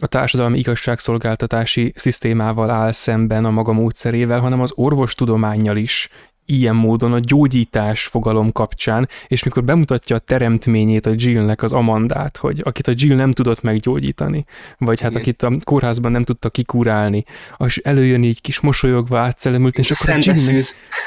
a 0.02 0.08
társadalmi 0.08 0.58
igazságszolgáltatási 0.58 1.94
szisztémával 1.96 2.70
áll 2.70 2.92
szemben 2.92 3.46
a 3.46 3.52
maga 3.52 3.72
módszerével, 3.72 4.40
hanem 4.40 4.62
az 4.62 4.72
orvostudományjal 4.76 5.78
is, 5.78 6.10
ilyen 6.46 6.76
módon 6.76 7.14
a 7.14 7.20
gyógyítás 7.20 8.06
fogalom 8.06 8.52
kapcsán, 8.52 9.10
és 9.28 9.44
mikor 9.44 9.64
bemutatja 9.64 10.16
a 10.16 10.20
teremtményét 10.20 11.06
a 11.06 11.14
Jillnek, 11.16 11.62
az 11.62 11.72
Amandát, 11.72 12.38
hogy 12.38 12.62
akit 12.64 12.88
a 12.88 12.94
Jill 12.96 13.16
nem 13.16 13.32
tudott 13.32 13.62
meggyógyítani, 13.62 14.46
vagy 14.78 15.00
hát 15.00 15.10
Igen. 15.10 15.22
akit 15.22 15.44
a 15.44 15.52
kórházban 15.64 16.12
nem 16.12 16.24
tudta 16.24 16.50
kikúrálni, 16.50 17.24
és 17.58 17.78
előjön 17.78 18.24
így 18.24 18.42
kis 18.42 18.60
mosolyogva 18.60 19.20
átszellemült, 19.20 19.78
és 19.78 19.92
akkor 19.92 20.10
a 20.10 20.18
Jillnek, 20.22 20.64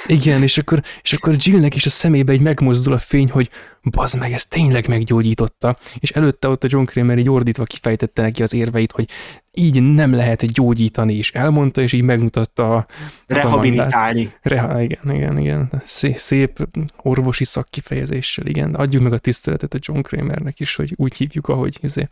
Igen, 0.06 0.42
és 0.42 0.58
akkor, 0.58 0.82
és 1.02 1.12
akkor 1.12 1.36
Jillnek 1.38 1.74
is 1.74 1.86
a 1.86 1.90
szemébe 1.90 2.32
egy 2.32 2.40
megmozdul 2.40 2.92
a 2.92 2.98
fény, 2.98 3.30
hogy 3.30 3.50
bazd 3.90 4.18
meg, 4.18 4.32
ez 4.32 4.46
tényleg 4.46 4.88
meggyógyította, 4.88 5.76
és 5.98 6.10
előtte 6.10 6.48
ott 6.48 6.64
a 6.64 6.68
John 6.70 6.84
Kramer 6.84 7.18
így 7.18 7.30
ordítva 7.30 7.64
kifejtette 7.64 8.22
neki 8.22 8.42
az 8.42 8.54
érveit, 8.54 8.92
hogy 8.92 9.08
így 9.52 9.82
nem 9.82 10.12
lehet 10.12 10.52
gyógyítani, 10.52 11.14
és 11.14 11.32
elmondta, 11.32 11.80
és 11.80 11.92
így 11.92 12.02
megmutatta 12.02 12.74
a 12.74 12.86
Rehabilitálni. 13.26 14.32
Reha, 14.42 14.82
igen, 14.82 15.14
igen, 15.14 15.38
igen. 15.38 15.82
Szép, 15.84 16.16
szép 16.16 16.68
orvosi 17.02 17.44
szakkifejezéssel, 17.44 18.46
igen. 18.46 18.74
Adjuk 18.74 19.02
meg 19.02 19.12
a 19.12 19.18
tiszteletet 19.18 19.74
a 19.74 19.78
John 19.80 20.00
Kramernek 20.00 20.60
is, 20.60 20.74
hogy 20.76 20.92
úgy 20.96 21.16
hívjuk, 21.16 21.48
ahogy 21.48 21.78
izé. 21.82 22.08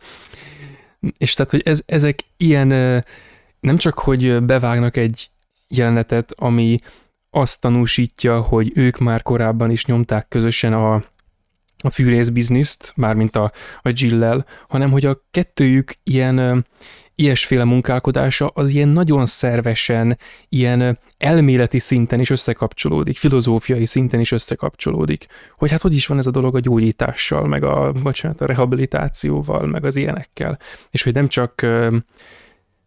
És 1.17 1.33
tehát, 1.33 1.51
hogy 1.51 1.61
ez, 1.65 1.81
ezek 1.85 2.19
ilyen, 2.37 2.67
nem 3.59 3.77
csak, 3.77 3.99
hogy 3.99 4.43
bevágnak 4.43 4.97
egy 4.97 5.29
jelenetet, 5.67 6.33
ami 6.35 6.77
azt 7.29 7.61
tanúsítja, 7.61 8.41
hogy 8.41 8.71
ők 8.75 8.97
már 8.97 9.21
korábban 9.21 9.71
is 9.71 9.85
nyomták 9.85 10.27
közösen 10.27 10.73
a, 10.73 11.03
a 11.79 11.89
fűrész 11.89 12.29
bizniszt, 12.29 12.93
mármint 12.95 13.35
a, 13.35 13.51
a 13.81 13.91
Jill-lel, 13.93 14.45
hanem 14.67 14.91
hogy 14.91 15.05
a 15.05 15.21
kettőjük 15.31 15.93
ilyen, 16.03 16.65
ilyesféle 17.15 17.63
munkálkodása 17.63 18.47
az 18.47 18.69
ilyen 18.69 18.89
nagyon 18.89 19.25
szervesen, 19.25 20.17
ilyen 20.49 20.99
elméleti 21.17 21.79
szinten 21.79 22.19
is 22.19 22.29
összekapcsolódik, 22.29 23.17
filozófiai 23.17 23.85
szinten 23.85 24.19
is 24.19 24.31
összekapcsolódik, 24.31 25.25
hogy 25.57 25.71
hát 25.71 25.81
hogy 25.81 25.95
is 25.95 26.07
van 26.07 26.17
ez 26.17 26.27
a 26.27 26.31
dolog 26.31 26.55
a 26.55 26.59
gyógyítással, 26.59 27.47
meg 27.47 27.63
a, 27.63 27.91
bocsánat, 27.91 28.41
a 28.41 28.45
rehabilitációval, 28.45 29.65
meg 29.67 29.85
az 29.85 29.95
ilyenekkel, 29.95 30.59
és 30.89 31.03
hogy 31.03 31.13
nem 31.13 31.27
csak 31.27 31.61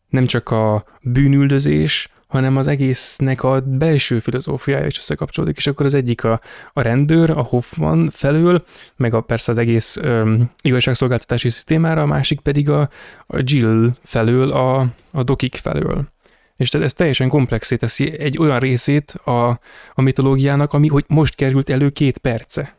nem 0.09 0.27
csak 0.27 0.51
a 0.51 0.85
bűnüldözés, 1.03 2.09
hanem 2.29 2.57
az 2.57 2.67
egésznek 2.67 3.43
a 3.43 3.61
belső 3.61 4.19
filozófiája 4.19 4.87
is 4.87 4.99
összekapcsolódik, 4.99 5.57
és 5.57 5.67
akkor 5.67 5.87
az 5.87 5.95
egyik 5.95 6.25
a, 6.25 6.41
a 6.73 6.81
rendőr, 6.81 7.31
a 7.31 7.43
Hoffman 7.43 8.11
felől, 8.11 8.65
meg 8.97 9.15
a, 9.15 9.21
persze 9.21 9.51
az 9.51 9.59
egész 9.59 9.97
öm, 9.97 10.51
igazságszolgáltatási 10.63 11.51
szisztémára, 11.51 12.03
a 12.03 12.07
másik 12.07 12.41
pedig 12.41 12.69
a, 12.69 12.91
a 13.27 13.41
Jill 13.43 13.91
felől, 14.03 14.51
a, 14.51 14.87
a 15.11 15.23
dokik 15.23 15.55
felől. 15.55 16.09
És 16.57 16.71
ez 16.71 16.95
teljesen 16.95 17.29
komplexé 17.29 17.77
teszi 17.77 18.19
egy 18.19 18.39
olyan 18.39 18.59
részét 18.59 19.11
a, 19.11 19.49
a 19.95 20.03
mitológiának, 20.03 20.73
ami 20.73 20.89
hogy 20.89 21.05
most 21.09 21.35
került 21.35 21.71
elő 21.71 21.91
két 21.91 22.19
perce. 22.19 22.77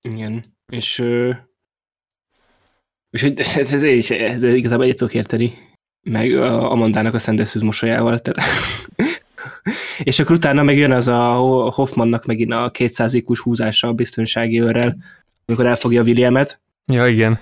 Igen, 0.00 0.44
és, 0.66 1.04
és 3.10 3.22
ez, 3.22 3.56
ez, 3.56 3.82
ez, 3.82 4.10
ez 4.10 4.42
igazából 4.42 4.84
egyet 4.84 4.96
tudok 4.96 5.14
érteni 5.14 5.52
meg 6.04 6.36
a 6.36 6.70
Amandának 6.70 7.14
a 7.14 7.18
szendeszűz 7.18 7.62
mosolyával. 7.62 8.18
Tehát 8.18 8.50
és 10.02 10.18
akkor 10.18 10.36
utána 10.36 10.62
meg 10.62 10.76
jön 10.76 10.92
az 10.92 11.08
a 11.08 11.32
Hoffmannak 11.74 12.26
megint 12.26 12.52
a 12.52 12.70
200 12.70 13.14
ikus 13.14 13.40
húzása 13.40 13.88
a 13.88 13.92
biztonsági 13.92 14.60
őrrel, 14.60 14.96
amikor 15.46 15.66
elfogja 15.66 16.02
Williamet. 16.02 16.60
Ja, 16.92 17.06
igen. 17.06 17.40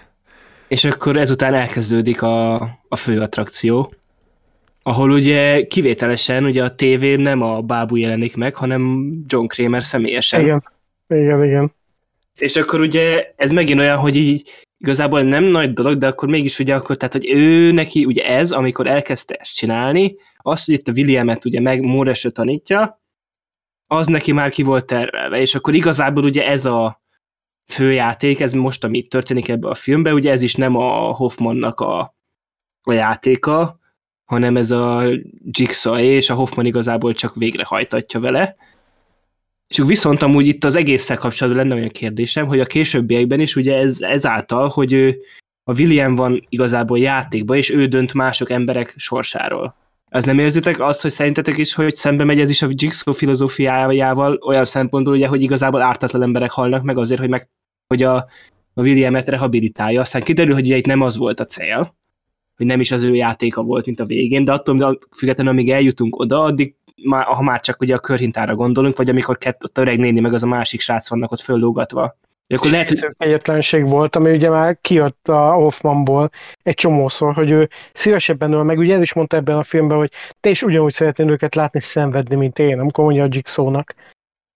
És 0.69 0.85
akkor 0.85 1.17
ezután 1.17 1.55
elkezdődik 1.55 2.23
a, 2.23 2.55
a 2.89 2.97
fő 2.97 3.21
attrakció, 3.21 3.95
ahol 4.83 5.11
ugye 5.11 5.67
kivételesen 5.67 6.45
ugye 6.45 6.65
a 6.65 6.75
tévén 6.75 7.21
nem 7.21 7.43
a 7.43 7.61
bábú 7.61 7.97
jelenik 7.97 8.37
meg, 8.37 8.55
hanem 8.55 9.13
John 9.27 9.47
Kramer 9.47 9.83
személyesen. 9.83 10.41
Igen, 10.41 10.63
igen, 11.09 11.45
igen. 11.45 11.73
És 12.39 12.57
akkor 12.57 12.81
ugye 12.81 13.33
ez 13.37 13.51
megint 13.51 13.81
olyan, 13.81 13.99
hogy 13.99 14.17
így 14.17 14.51
igazából 14.83 15.23
nem 15.23 15.45
nagy 15.45 15.73
dolog, 15.73 15.99
de 15.99 16.07
akkor 16.07 16.29
mégis 16.29 16.59
ugye 16.59 16.75
akkor, 16.75 16.97
tehát 16.97 17.13
hogy 17.13 17.31
ő 17.31 17.73
neki 17.73 18.05
ugye 18.05 18.25
ez, 18.25 18.51
amikor 18.51 18.87
elkezdte 18.87 19.35
ezt 19.35 19.55
csinálni, 19.55 20.17
azt, 20.37 20.67
hogy 20.67 20.75
itt 20.75 20.89
a 20.89 20.93
Williamet 20.93 21.45
ugye 21.45 21.61
meg 21.61 21.81
Móresre 21.81 22.31
tanítja, 22.31 23.01
az 23.87 24.07
neki 24.07 24.33
már 24.33 24.51
ki 24.51 24.63
volt 24.63 24.87
tervelve, 24.87 25.41
és 25.41 25.55
akkor 25.55 25.75
igazából 25.75 26.25
ugye 26.25 26.47
ez 26.47 26.65
a 26.65 27.03
főjáték, 27.67 28.41
ez 28.41 28.53
most, 28.53 28.85
ami 28.85 29.03
történik 29.03 29.49
ebbe 29.49 29.69
a 29.69 29.75
filmbe, 29.75 30.13
ugye 30.13 30.31
ez 30.31 30.43
is 30.43 30.55
nem 30.55 30.77
a 30.77 31.13
Hoffmannak 31.13 31.81
a, 31.81 32.17
a 32.83 32.93
játéka, 32.93 33.79
hanem 34.25 34.57
ez 34.57 34.71
a 34.71 35.05
Jigsaw 35.51 35.97
és 35.97 36.31
a 36.31 36.35
Hoffman 36.35 36.67
igazából 36.67 37.15
csak 37.15 37.35
végrehajtatja 37.35 38.21
vele, 38.21 38.57
és 39.73 39.83
viszont 39.87 40.23
amúgy 40.23 40.47
itt 40.47 40.65
az 40.65 40.75
egésszel 40.75 41.17
kapcsolatban 41.17 41.63
lenne 41.63 41.75
olyan 41.75 41.91
kérdésem, 41.91 42.47
hogy 42.47 42.61
a 42.61 42.65
későbbiekben 42.65 43.41
is 43.41 43.57
ugye 43.57 43.77
ez, 43.77 44.01
ezáltal, 44.01 44.69
hogy 44.69 44.93
ő, 44.93 45.19
a 45.65 45.73
William 45.73 46.15
van 46.15 46.47
igazából 46.49 46.99
játékba, 46.99 47.57
és 47.57 47.71
ő 47.71 47.87
dönt 47.87 48.15
mások 48.15 48.51
emberek 48.51 48.95
sorsáról. 48.97 49.77
Ez 50.09 50.25
nem 50.25 50.39
érzitek 50.39 50.81
azt, 50.81 51.03
hogy 51.03 51.11
szerintetek 51.11 51.59
is, 51.59 51.75
hogy 51.75 51.95
szembe 51.95 52.25
megy 52.25 52.41
ez 52.41 52.51
is 52.51 52.63
a 52.63 52.69
Jigsaw 52.71 53.13
filozófiájával 53.13 54.39
olyan 54.47 54.65
szempontból, 54.65 55.15
ugye, 55.15 55.27
hogy 55.27 55.43
igazából 55.43 55.83
ártatlan 55.83 56.23
emberek 56.23 56.51
halnak 56.51 56.83
meg 56.83 56.99
azért, 56.99 57.21
hogy, 57.21 57.29
meg, 57.29 57.49
hogy 57.87 58.03
a, 58.03 58.17
a 58.75 58.83
Williamet 58.83 59.29
rehabilitálja. 59.29 60.01
Aztán 60.01 60.23
kiderül, 60.23 60.55
hogy 60.55 60.65
ugye 60.65 60.77
itt 60.77 60.87
nem 60.87 61.01
az 61.01 61.17
volt 61.17 61.41
a 61.41 61.45
cél, 61.47 61.95
hogy 62.57 62.67
nem 62.67 62.81
is 62.81 62.91
az 62.91 63.03
ő 63.03 63.15
játéka 63.15 63.63
volt, 63.63 63.87
mint 63.87 64.01
a 64.01 64.05
végén, 64.05 64.45
de 64.45 64.53
attól 64.53 64.77
de 64.77 64.99
függetlenül, 65.17 65.53
amíg 65.53 65.71
eljutunk 65.71 66.19
oda, 66.19 66.43
addig 66.43 66.75
már, 67.05 67.25
ha 67.25 67.43
már 67.43 67.61
csak 67.61 67.81
ugye 67.81 67.95
a 67.95 67.99
körhintára 67.99 68.55
gondolunk, 68.55 68.97
vagy 68.97 69.09
amikor 69.09 69.39
kett, 69.39 69.65
ott 69.65 69.79
a 69.79 69.81
öreg 69.81 69.99
néni 69.99 70.21
meg 70.21 70.33
az 70.33 70.43
a 70.43 70.47
másik 70.47 70.81
srác 70.81 71.09
vannak 71.09 71.33
ott 71.33 71.41
föllógatva. 71.41 72.17
Akkor 72.55 72.71
lehet, 72.71 72.89
hogy... 72.89 73.15
Egyetlenség 73.17 73.87
volt, 73.87 74.17
ami 74.17 74.31
ugye 74.31 74.51
már 74.51 74.79
kijött 74.81 75.29
a 75.29 75.53
Hoffmanból 75.53 76.31
egy 76.63 76.75
csomószor, 76.75 77.35
hogy 77.35 77.51
ő 77.51 77.69
szívesebben 77.93 78.53
öl 78.53 78.63
meg, 78.63 78.79
ugye 78.79 78.95
ez 78.95 79.01
is 79.01 79.13
mondta 79.13 79.37
ebben 79.37 79.57
a 79.57 79.63
filmben, 79.63 79.99
hogy 79.99 80.11
te 80.41 80.51
is 80.51 80.63
ugyanúgy 80.63 80.93
szeretnél 80.93 81.31
őket 81.31 81.55
látni 81.55 81.81
szenvedni, 81.81 82.35
mint 82.35 82.59
én, 82.59 82.79
amikor 82.79 83.05
mondja 83.05 83.25
a 83.25 83.29
Jigsaw-nak. 83.31 83.95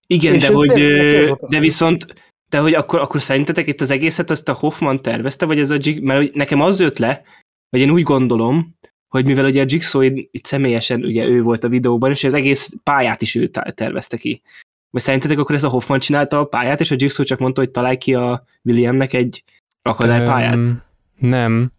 Igen, 0.07 0.35
És 0.35 0.43
de 0.43 0.53
hogy, 0.53 0.69
de, 0.69 1.37
de 1.41 1.59
viszont, 1.59 2.07
de 2.51 2.59
hogy 2.59 2.75
akkor, 2.75 3.01
akkor 3.01 3.21
szerintetek 3.21 3.67
itt 3.67 3.81
az 3.81 3.91
egészet 3.91 4.31
azt 4.31 4.49
a 4.49 4.53
Hoffman 4.53 5.03
tervezte, 5.03 5.47
vagy 5.47 5.59
ez 5.59 5.71
a 5.71 5.77
Jig, 5.79 6.03
mert 6.03 6.35
nekem 6.35 6.61
az 6.61 6.81
jött 6.81 6.99
le, 6.99 7.23
vagy 7.69 7.81
én 7.81 7.91
úgy 7.91 8.03
gondolom, 8.03 8.77
hogy 9.09 9.25
mivel 9.25 9.45
ugye 9.45 9.63
a 9.63 9.67
Jigsaw 9.69 10.03
itt 10.03 10.45
személyesen 10.45 11.05
ugye 11.05 11.25
ő 11.25 11.43
volt 11.43 11.65
a 11.65 11.69
videóban, 11.69 12.11
és 12.11 12.25
az 12.25 12.35
egész 12.35 12.75
pályát 12.83 13.23
is 13.23 13.35
ő 13.35 13.51
tervezte 13.75 14.17
ki. 14.17 14.43
Vagy 14.91 15.03
szerintetek 15.03 15.39
akkor 15.39 15.55
ez 15.55 15.65
a 15.65 15.69
Hoffman 15.69 15.99
csinálta 15.99 16.39
a 16.39 16.45
pályát, 16.45 16.81
és 16.81 16.91
a 16.91 16.97
Jigsaw 16.99 17.25
csak 17.25 17.39
mondta, 17.39 17.61
hogy 17.61 17.71
találj 17.71 17.97
ki 17.97 18.15
a 18.15 18.45
Williamnek 18.63 19.13
egy 19.13 19.45
akadálypályát? 19.83 20.55
Um, 20.55 20.83
nem, 21.19 21.73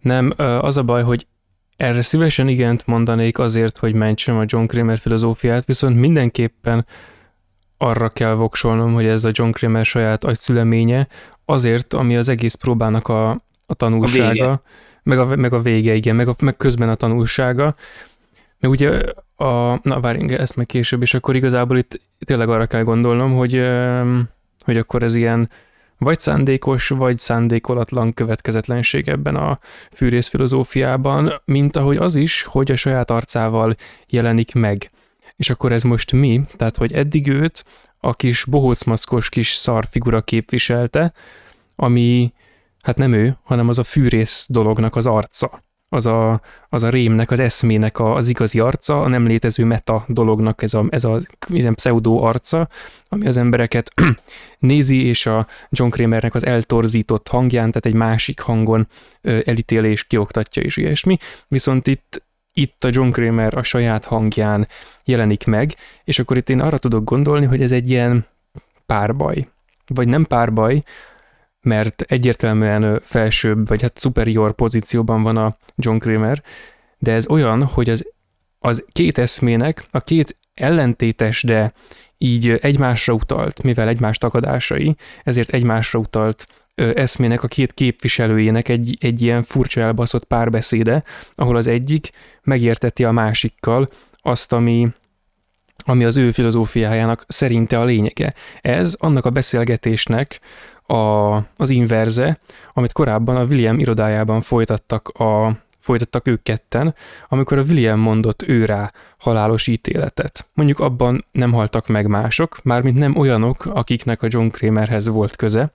nem. 0.00 0.32
Az 0.36 0.76
a 0.76 0.82
baj, 0.82 1.02
hogy 1.02 1.26
erre 1.76 2.02
szívesen 2.02 2.48
igent 2.48 2.86
mondanék 2.86 3.38
azért, 3.38 3.78
hogy 3.78 3.94
mentsem 3.94 4.36
a 4.36 4.44
John 4.46 4.66
Kramer 4.66 4.98
filozófiát, 4.98 5.64
viszont 5.64 5.96
mindenképpen 5.96 6.86
arra 7.78 8.08
kell 8.08 8.34
voksolnom, 8.34 8.94
hogy 8.94 9.06
ez 9.06 9.24
a 9.24 9.30
John 9.32 9.50
Kramer 9.50 9.84
saját 9.84 10.24
agyszüleménye, 10.24 11.08
azért, 11.44 11.92
ami 11.92 12.16
az 12.16 12.28
egész 12.28 12.54
próbának 12.54 13.08
a, 13.08 13.30
a 13.66 13.74
tanulsága. 13.74 14.50
A 14.50 14.60
meg 15.02 15.18
a, 15.18 15.36
meg 15.36 15.52
a 15.52 15.60
vége, 15.60 15.94
igen, 15.94 16.16
meg, 16.16 16.28
a, 16.28 16.34
meg 16.38 16.56
közben 16.56 16.88
a 16.88 16.94
tanulsága. 16.94 17.74
Meg 18.60 18.70
ugye 18.70 19.00
a, 19.36 19.78
na 19.82 20.00
várjunk, 20.00 20.32
ezt 20.32 20.56
meg 20.56 20.66
később, 20.66 21.02
és 21.02 21.14
akkor 21.14 21.36
igazából 21.36 21.78
itt 21.78 22.00
tényleg 22.24 22.48
arra 22.48 22.66
kell 22.66 22.82
gondolnom, 22.82 23.34
hogy, 23.34 23.62
hogy 24.64 24.76
akkor 24.76 25.02
ez 25.02 25.14
ilyen 25.14 25.50
vagy 25.98 26.18
szándékos, 26.18 26.88
vagy 26.88 27.18
szándékolatlan 27.18 28.14
következetlenség 28.14 29.08
ebben 29.08 29.36
a 29.36 29.58
fűrész 29.92 30.28
filozófiában, 30.28 31.32
mint 31.44 31.76
ahogy 31.76 31.96
az 31.96 32.14
is, 32.14 32.42
hogy 32.42 32.70
a 32.70 32.76
saját 32.76 33.10
arcával 33.10 33.74
jelenik 34.08 34.54
meg. 34.54 34.90
És 35.36 35.50
akkor 35.50 35.72
ez 35.72 35.82
most 35.82 36.12
mi? 36.12 36.40
Tehát, 36.56 36.76
hogy 36.76 36.92
eddig 36.92 37.28
őt 37.28 37.64
a 37.98 38.14
kis 38.14 38.44
bohócmaszkos 38.44 39.28
kis 39.28 39.52
szarfigura 39.52 40.20
képviselte, 40.20 41.12
ami 41.76 42.32
hát 42.82 42.96
nem 42.96 43.12
ő, 43.12 43.36
hanem 43.42 43.68
az 43.68 43.78
a 43.78 43.84
fűrész 43.84 44.46
dolognak 44.48 44.96
az 44.96 45.06
arca. 45.06 45.62
Az 45.88 46.06
a, 46.06 46.40
az 46.68 46.82
a 46.82 46.88
rémnek, 46.88 47.30
az 47.30 47.38
eszmének 47.38 47.98
a, 47.98 48.14
az 48.14 48.28
igazi 48.28 48.60
arca, 48.60 49.00
a 49.00 49.08
nem 49.08 49.26
létező 49.26 49.64
meta 49.64 50.04
dolognak 50.08 50.62
ez 50.62 50.74
a, 50.74 50.84
ez 50.90 51.04
a 51.04 51.18
ilyen 51.48 51.74
pseudo 51.74 52.22
arca, 52.22 52.68
ami 53.08 53.26
az 53.26 53.36
embereket 53.36 53.92
nézi, 54.58 55.04
és 55.04 55.26
a 55.26 55.46
John 55.70 55.90
Kramernek 55.90 56.34
az 56.34 56.46
eltorzított 56.46 57.28
hangján, 57.28 57.70
tehát 57.70 57.86
egy 57.86 57.94
másik 57.94 58.40
hangon 58.40 58.86
elítéli 59.20 59.90
és 59.90 60.04
kioktatja 60.04 60.62
és 60.62 60.76
ilyesmi. 60.76 61.16
Viszont 61.48 61.86
itt 61.86 62.22
itt 62.54 62.84
a 62.84 62.88
John 62.92 63.10
Kramer 63.10 63.54
a 63.54 63.62
saját 63.62 64.04
hangján 64.04 64.68
jelenik 65.04 65.44
meg, 65.44 65.74
és 66.04 66.18
akkor 66.18 66.36
itt 66.36 66.48
én 66.48 66.60
arra 66.60 66.78
tudok 66.78 67.04
gondolni, 67.04 67.46
hogy 67.46 67.62
ez 67.62 67.72
egy 67.72 67.90
ilyen 67.90 68.26
párbaj. 68.86 69.48
Vagy 69.86 70.08
nem 70.08 70.24
párbaj, 70.24 70.82
mert 71.62 72.02
egyértelműen 72.02 73.00
felsőbb, 73.04 73.68
vagy 73.68 73.82
hát 73.82 73.98
superior 73.98 74.54
pozícióban 74.54 75.22
van 75.22 75.36
a 75.36 75.56
John 75.76 75.98
Kramer, 75.98 76.42
de 76.98 77.12
ez 77.12 77.26
olyan, 77.26 77.64
hogy 77.64 77.90
az, 77.90 78.06
az 78.58 78.84
két 78.92 79.18
eszmének, 79.18 79.86
a 79.90 80.00
két 80.00 80.36
ellentétes, 80.54 81.42
de 81.42 81.72
így 82.18 82.48
egymásra 82.48 83.14
utalt, 83.14 83.62
mivel 83.62 83.88
egymás 83.88 84.18
tagadásai, 84.18 84.96
ezért 85.24 85.50
egymásra 85.50 85.98
utalt 85.98 86.46
eszmének 86.74 87.42
a 87.42 87.48
két 87.48 87.72
képviselőjének 87.72 88.68
egy, 88.68 88.96
egy 89.00 89.22
ilyen 89.22 89.42
furcsa 89.42 89.80
elbaszott 89.80 90.24
párbeszéde, 90.24 91.02
ahol 91.34 91.56
az 91.56 91.66
egyik 91.66 92.10
megérteti 92.42 93.04
a 93.04 93.10
másikkal 93.10 93.88
azt, 94.14 94.52
ami, 94.52 94.88
ami 95.84 96.04
az 96.04 96.16
ő 96.16 96.30
filozófiájának 96.30 97.24
szerinte 97.28 97.80
a 97.80 97.84
lényege. 97.84 98.34
Ez 98.60 98.94
annak 98.98 99.24
a 99.24 99.30
beszélgetésnek 99.30 100.40
a, 100.92 101.36
az 101.56 101.70
inverze, 101.70 102.38
amit 102.72 102.92
korábban 102.92 103.36
a 103.36 103.44
William 103.44 103.78
irodájában 103.78 104.40
folytattak, 104.40 105.08
a, 105.08 105.58
folytattak 105.78 106.28
ők 106.28 106.42
ketten, 106.42 106.94
amikor 107.28 107.58
a 107.58 107.62
William 107.62 108.00
mondott 108.00 108.42
ő 108.42 108.64
rá 108.64 108.92
halálos 109.18 109.66
ítéletet. 109.66 110.46
Mondjuk 110.54 110.80
abban 110.80 111.24
nem 111.32 111.52
haltak 111.52 111.88
meg 111.88 112.06
mások, 112.06 112.60
mármint 112.62 112.98
nem 112.98 113.16
olyanok, 113.16 113.66
akiknek 113.66 114.22
a 114.22 114.26
John 114.30 114.48
Kramerhez 114.48 115.08
volt 115.08 115.36
köze, 115.36 115.72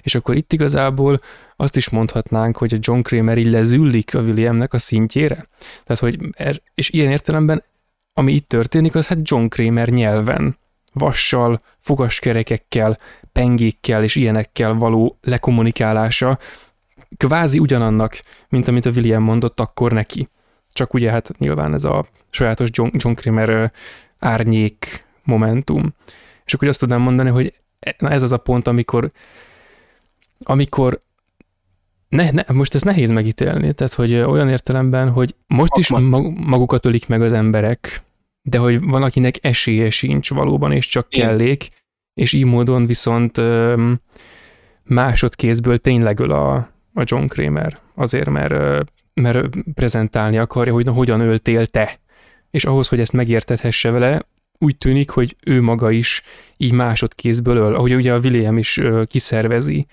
és 0.00 0.14
akkor 0.14 0.34
itt 0.34 0.52
igazából 0.52 1.18
azt 1.56 1.76
is 1.76 1.88
mondhatnánk, 1.88 2.56
hogy 2.56 2.74
a 2.74 2.78
John 2.80 3.00
Kramer 3.00 3.38
így 3.38 3.50
lezüllik 3.50 4.14
a 4.14 4.20
Williamnek 4.20 4.72
a 4.72 4.78
szintjére. 4.78 5.46
Tehát, 5.84 6.02
hogy 6.02 6.18
er, 6.32 6.62
és 6.74 6.90
ilyen 6.90 7.10
értelemben, 7.10 7.62
ami 8.12 8.32
itt 8.32 8.48
történik, 8.48 8.94
az 8.94 9.06
hát 9.06 9.18
John 9.22 9.46
Kramer 9.46 9.88
nyelven, 9.88 10.56
vassal, 10.98 11.60
fogaskerekekkel, 11.78 12.98
pengékkel 13.32 14.02
és 14.02 14.14
ilyenekkel 14.14 14.74
való 14.74 15.18
lekommunikálása 15.22 16.38
kvázi 17.16 17.58
ugyanannak, 17.58 18.20
mint 18.48 18.68
amit 18.68 18.86
a 18.86 18.90
William 18.90 19.22
mondott 19.22 19.60
akkor 19.60 19.92
neki. 19.92 20.28
Csak 20.72 20.94
ugye 20.94 21.10
hát 21.10 21.38
nyilván 21.38 21.74
ez 21.74 21.84
a 21.84 22.06
sajátos 22.30 22.68
John, 22.72 22.88
John 22.92 23.14
Kramer 23.14 23.72
árnyék 24.18 25.04
momentum. 25.24 25.94
És 26.44 26.54
akkor 26.54 26.68
azt 26.68 26.80
tudnám 26.80 27.00
mondani, 27.00 27.30
hogy 27.30 27.54
e, 27.80 27.94
na 27.98 28.10
ez 28.10 28.22
az 28.22 28.32
a 28.32 28.36
pont, 28.36 28.68
amikor 28.68 29.10
amikor 30.42 31.00
ne, 32.08 32.30
ne, 32.30 32.42
most 32.52 32.74
ez 32.74 32.82
nehéz 32.82 33.10
megítélni, 33.10 33.72
tehát 33.72 33.94
hogy 33.94 34.14
olyan 34.14 34.48
értelemben, 34.48 35.10
hogy 35.10 35.34
most 35.46 35.76
is 35.76 35.88
magukat 36.34 36.86
ölik 36.86 37.08
meg 37.08 37.22
az 37.22 37.32
emberek, 37.32 38.02
de 38.48 38.58
hogy 38.58 38.80
van, 38.80 39.02
akinek 39.02 39.34
esélye 39.40 39.90
sincs 39.90 40.30
valóban, 40.30 40.72
és 40.72 40.86
csak 40.86 41.08
kellék, 41.08 41.68
és 42.14 42.32
így 42.32 42.44
módon 42.44 42.86
viszont 42.86 43.40
másodkézből 44.82 45.78
tényleg 45.78 46.20
öl 46.20 46.30
a, 46.30 46.54
a 46.94 47.02
John 47.04 47.26
Kramer, 47.26 47.78
azért, 47.94 48.30
mert, 48.30 48.84
mert 49.14 49.48
prezentálni 49.74 50.38
akarja, 50.38 50.72
hogy 50.72 50.84
na, 50.84 50.92
hogyan 50.92 51.20
öltél 51.20 51.66
te. 51.66 51.98
És 52.50 52.64
ahhoz, 52.64 52.88
hogy 52.88 53.00
ezt 53.00 53.12
megértethesse 53.12 53.90
vele, 53.90 54.22
úgy 54.58 54.78
tűnik, 54.78 55.10
hogy 55.10 55.36
ő 55.46 55.62
maga 55.62 55.90
is 55.90 56.22
így 56.56 56.72
másodkézből 56.72 57.56
öl, 57.56 57.74
ahogy 57.74 57.94
ugye 57.94 58.14
a 58.14 58.18
William 58.18 58.58
is 58.58 58.80
kiszervezi 59.06 59.86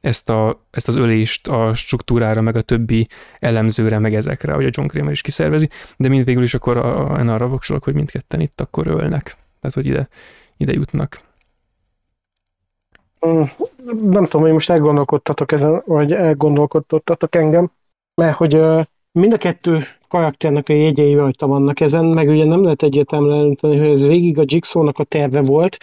ezt, 0.00 0.30
a, 0.30 0.66
ezt 0.70 0.88
az 0.88 0.94
ölést 0.94 1.48
a 1.48 1.74
struktúrára, 1.74 2.40
meg 2.40 2.56
a 2.56 2.62
többi 2.62 3.06
elemzőre, 3.38 3.98
meg 3.98 4.14
ezekre, 4.14 4.52
hogy 4.52 4.64
a 4.64 4.70
John 4.72 4.88
Kramer 4.88 5.12
is 5.12 5.20
kiszervezi, 5.20 5.68
de 5.96 6.08
mind 6.08 6.24
végül 6.24 6.42
is 6.42 6.54
akkor 6.54 6.76
a, 6.76 7.12
arra 7.12 7.48
voksolok, 7.48 7.84
hogy 7.84 7.94
mindketten 7.94 8.40
itt 8.40 8.60
akkor 8.60 8.86
ölnek. 8.86 9.36
Tehát, 9.60 9.76
hogy 9.76 9.86
ide, 9.86 10.08
ide 10.56 10.72
jutnak. 10.72 11.20
Mm, 13.26 13.42
nem 14.02 14.24
tudom, 14.24 14.40
hogy 14.40 14.52
most 14.52 14.70
elgondolkodtatok 14.70 15.52
ezen, 15.52 15.82
vagy 15.86 16.12
elgondolkodtatok 16.12 17.34
engem, 17.34 17.70
mert 18.14 18.36
hogy 18.36 18.62
mind 19.12 19.32
a 19.32 19.36
kettő 19.36 19.78
karakternek 20.08 20.68
a 20.68 20.72
jegyei 20.72 21.14
rajta 21.14 21.46
vannak 21.46 21.80
ezen, 21.80 22.04
meg 22.04 22.28
ugye 22.28 22.44
nem 22.44 22.62
lehet 22.62 22.82
egyértelműen 22.82 23.38
elönteni, 23.38 23.78
hogy 23.78 23.88
ez 23.88 24.06
végig 24.06 24.38
a 24.38 24.44
Jigsaw-nak 24.46 24.98
a 24.98 25.04
terve 25.04 25.40
volt, 25.40 25.78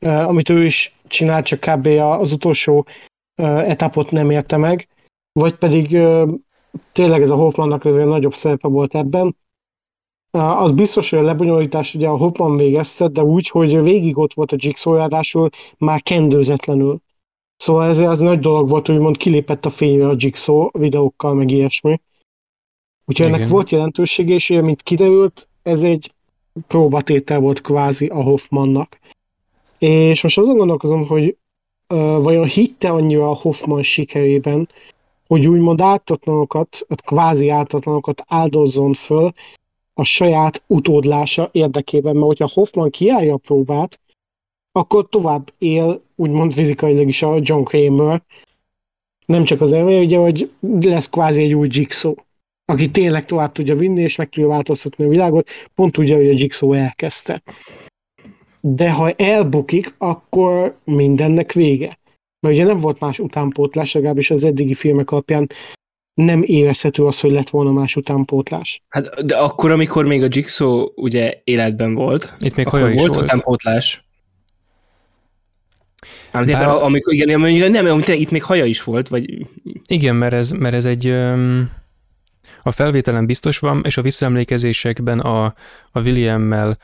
amit 0.00 0.48
ő 0.48 0.64
is 0.64 0.94
csinált, 1.06 1.44
csak 1.44 1.60
kb. 1.60 1.86
az 1.86 2.32
utolsó 2.32 2.86
etapot 3.44 4.10
nem 4.10 4.30
érte 4.30 4.56
meg, 4.56 4.88
vagy 5.32 5.54
pedig 5.54 5.98
tényleg 6.92 7.22
ez 7.22 7.30
a 7.30 7.34
Hoffmannak 7.34 7.84
azért 7.84 8.08
nagyobb 8.08 8.34
szerepe 8.34 8.68
volt 8.68 8.94
ebben. 8.94 9.36
Az 10.30 10.72
biztos, 10.72 11.10
hogy 11.10 11.18
a 11.18 11.22
lebonyolítás 11.22 11.94
ugye 11.94 12.08
a 12.08 12.16
Hoffman 12.16 12.56
végezte, 12.56 13.08
de 13.08 13.22
úgy, 13.22 13.48
hogy 13.48 13.82
végig 13.82 14.18
ott 14.18 14.34
volt 14.34 14.52
a 14.52 14.56
Jigsaw, 14.58 14.94
ráadásul 14.94 15.48
már 15.78 16.02
kendőzetlenül. 16.02 17.00
Szóval 17.56 17.88
ez 17.88 17.98
az 17.98 18.20
nagy 18.20 18.38
dolog 18.38 18.68
volt, 18.68 18.86
hogy 18.86 18.98
mond 18.98 19.16
kilépett 19.16 19.64
a 19.64 19.70
fényre 19.70 20.08
a 20.08 20.14
Jigsaw 20.16 20.68
videókkal, 20.72 21.34
meg 21.34 21.50
ilyesmi. 21.50 22.00
Úgyhogy 23.04 23.26
Igen. 23.26 23.38
ennek 23.38 23.48
volt 23.48 23.70
jelentősége, 23.70 24.34
és 24.34 24.48
mint 24.48 24.82
kiderült, 24.82 25.48
ez 25.62 25.82
egy 25.82 26.12
próbatétel 26.66 27.40
volt 27.40 27.60
kvázi 27.60 28.06
a 28.06 28.22
Hoffmannak. 28.22 28.98
És 29.78 30.22
most 30.22 30.38
azon 30.38 30.56
gondolkozom, 30.56 31.06
hogy 31.06 31.36
vajon 31.96 32.46
hitte 32.46 32.88
annyira 32.88 33.28
a 33.28 33.34
Hoffman 33.34 33.82
sikerében, 33.82 34.68
hogy 35.26 35.46
úgymond 35.46 35.80
ártatlanokat, 35.80 36.86
kvázi 37.04 37.48
ártatlanokat 37.48 38.24
áldozzon 38.26 38.92
föl 38.92 39.32
a 39.94 40.04
saját 40.04 40.62
utódlása 40.66 41.48
érdekében, 41.52 42.14
mert 42.14 42.26
hogyha 42.26 42.50
Hoffman 42.52 42.90
kiállja 42.90 43.34
a 43.34 43.36
próbát, 43.36 44.00
akkor 44.72 45.08
tovább 45.08 45.52
él, 45.58 46.02
úgymond 46.16 46.52
fizikailag 46.52 47.08
is 47.08 47.22
a 47.22 47.38
John 47.40 47.62
Kramer, 47.62 48.22
nem 49.26 49.44
csak 49.44 49.60
az 49.60 49.72
elme, 49.72 49.98
ugye, 49.98 50.18
hogy 50.18 50.50
lesz 50.80 51.10
kvázi 51.10 51.42
egy 51.42 51.54
új 51.54 51.68
Jigsaw, 51.70 52.14
aki 52.64 52.90
tényleg 52.90 53.24
tovább 53.24 53.52
tudja 53.52 53.76
vinni, 53.76 54.02
és 54.02 54.16
meg 54.16 54.28
tudja 54.28 54.48
változtatni 54.48 55.04
a 55.04 55.08
világot, 55.08 55.48
pont 55.74 55.98
ugye, 55.98 56.16
hogy 56.16 56.28
a 56.28 56.34
Jigsaw 56.36 56.72
elkezdte 56.72 57.42
de 58.60 58.90
ha 58.90 59.10
elbukik, 59.10 59.94
akkor 59.98 60.76
mindennek 60.84 61.52
vége. 61.52 61.98
Mert 62.40 62.54
ugye 62.54 62.64
nem 62.64 62.78
volt 62.78 63.00
más 63.00 63.18
utánpótlás, 63.18 63.92
legalábbis 63.92 64.30
az 64.30 64.44
eddigi 64.44 64.74
filmek 64.74 65.10
alapján 65.10 65.50
nem 66.14 66.42
érezhető 66.44 67.04
az, 67.04 67.20
hogy 67.20 67.30
lett 67.30 67.48
volna 67.48 67.72
más 67.72 67.96
utánpótlás. 67.96 68.82
Hát, 68.88 69.24
de 69.26 69.36
akkor, 69.36 69.70
amikor 69.70 70.06
még 70.06 70.22
a 70.22 70.28
Jigsaw 70.30 70.86
ugye 70.94 71.40
életben 71.44 71.94
volt, 71.94 72.34
itt 72.38 72.54
még 72.56 72.66
is 72.66 72.72
volt, 72.72 72.94
volt 72.94 73.16
utánpótlás. 73.16 74.04
Ám, 76.30 76.46
Bár... 76.46 76.68
amikor, 76.68 77.12
igen, 77.12 77.42
amikor, 77.42 77.70
nem, 77.70 77.86
amikor 77.86 78.14
itt 78.14 78.30
még 78.30 78.42
haja 78.42 78.64
is 78.64 78.82
volt, 78.82 79.08
vagy... 79.08 79.46
Igen, 79.88 80.16
mert 80.16 80.32
ez, 80.32 80.50
mert 80.50 80.74
ez 80.74 80.84
egy... 80.84 81.08
Um, 81.08 81.70
a 82.62 82.70
felvételen 82.70 83.26
biztos 83.26 83.58
van, 83.58 83.82
és 83.84 83.96
a 83.96 84.02
visszaemlékezésekben 84.02 85.20
a, 85.20 85.44
a 85.92 86.00
William-mel 86.00 86.78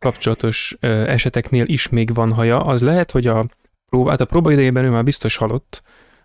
kapcsolatos 0.00 0.76
eseteknél 1.06 1.64
is 1.66 1.88
még 1.88 2.14
van 2.14 2.32
haja, 2.32 2.58
az 2.58 2.82
lehet, 2.82 3.10
hogy 3.10 3.26
a 3.26 3.46
próba, 3.88 4.10
hát 4.10 4.20
a 4.20 4.24
próba 4.24 4.52
idejében 4.52 4.84
ő 4.84 4.90
már 4.90 5.04
biztos 5.04 5.36
halott, 5.36 5.82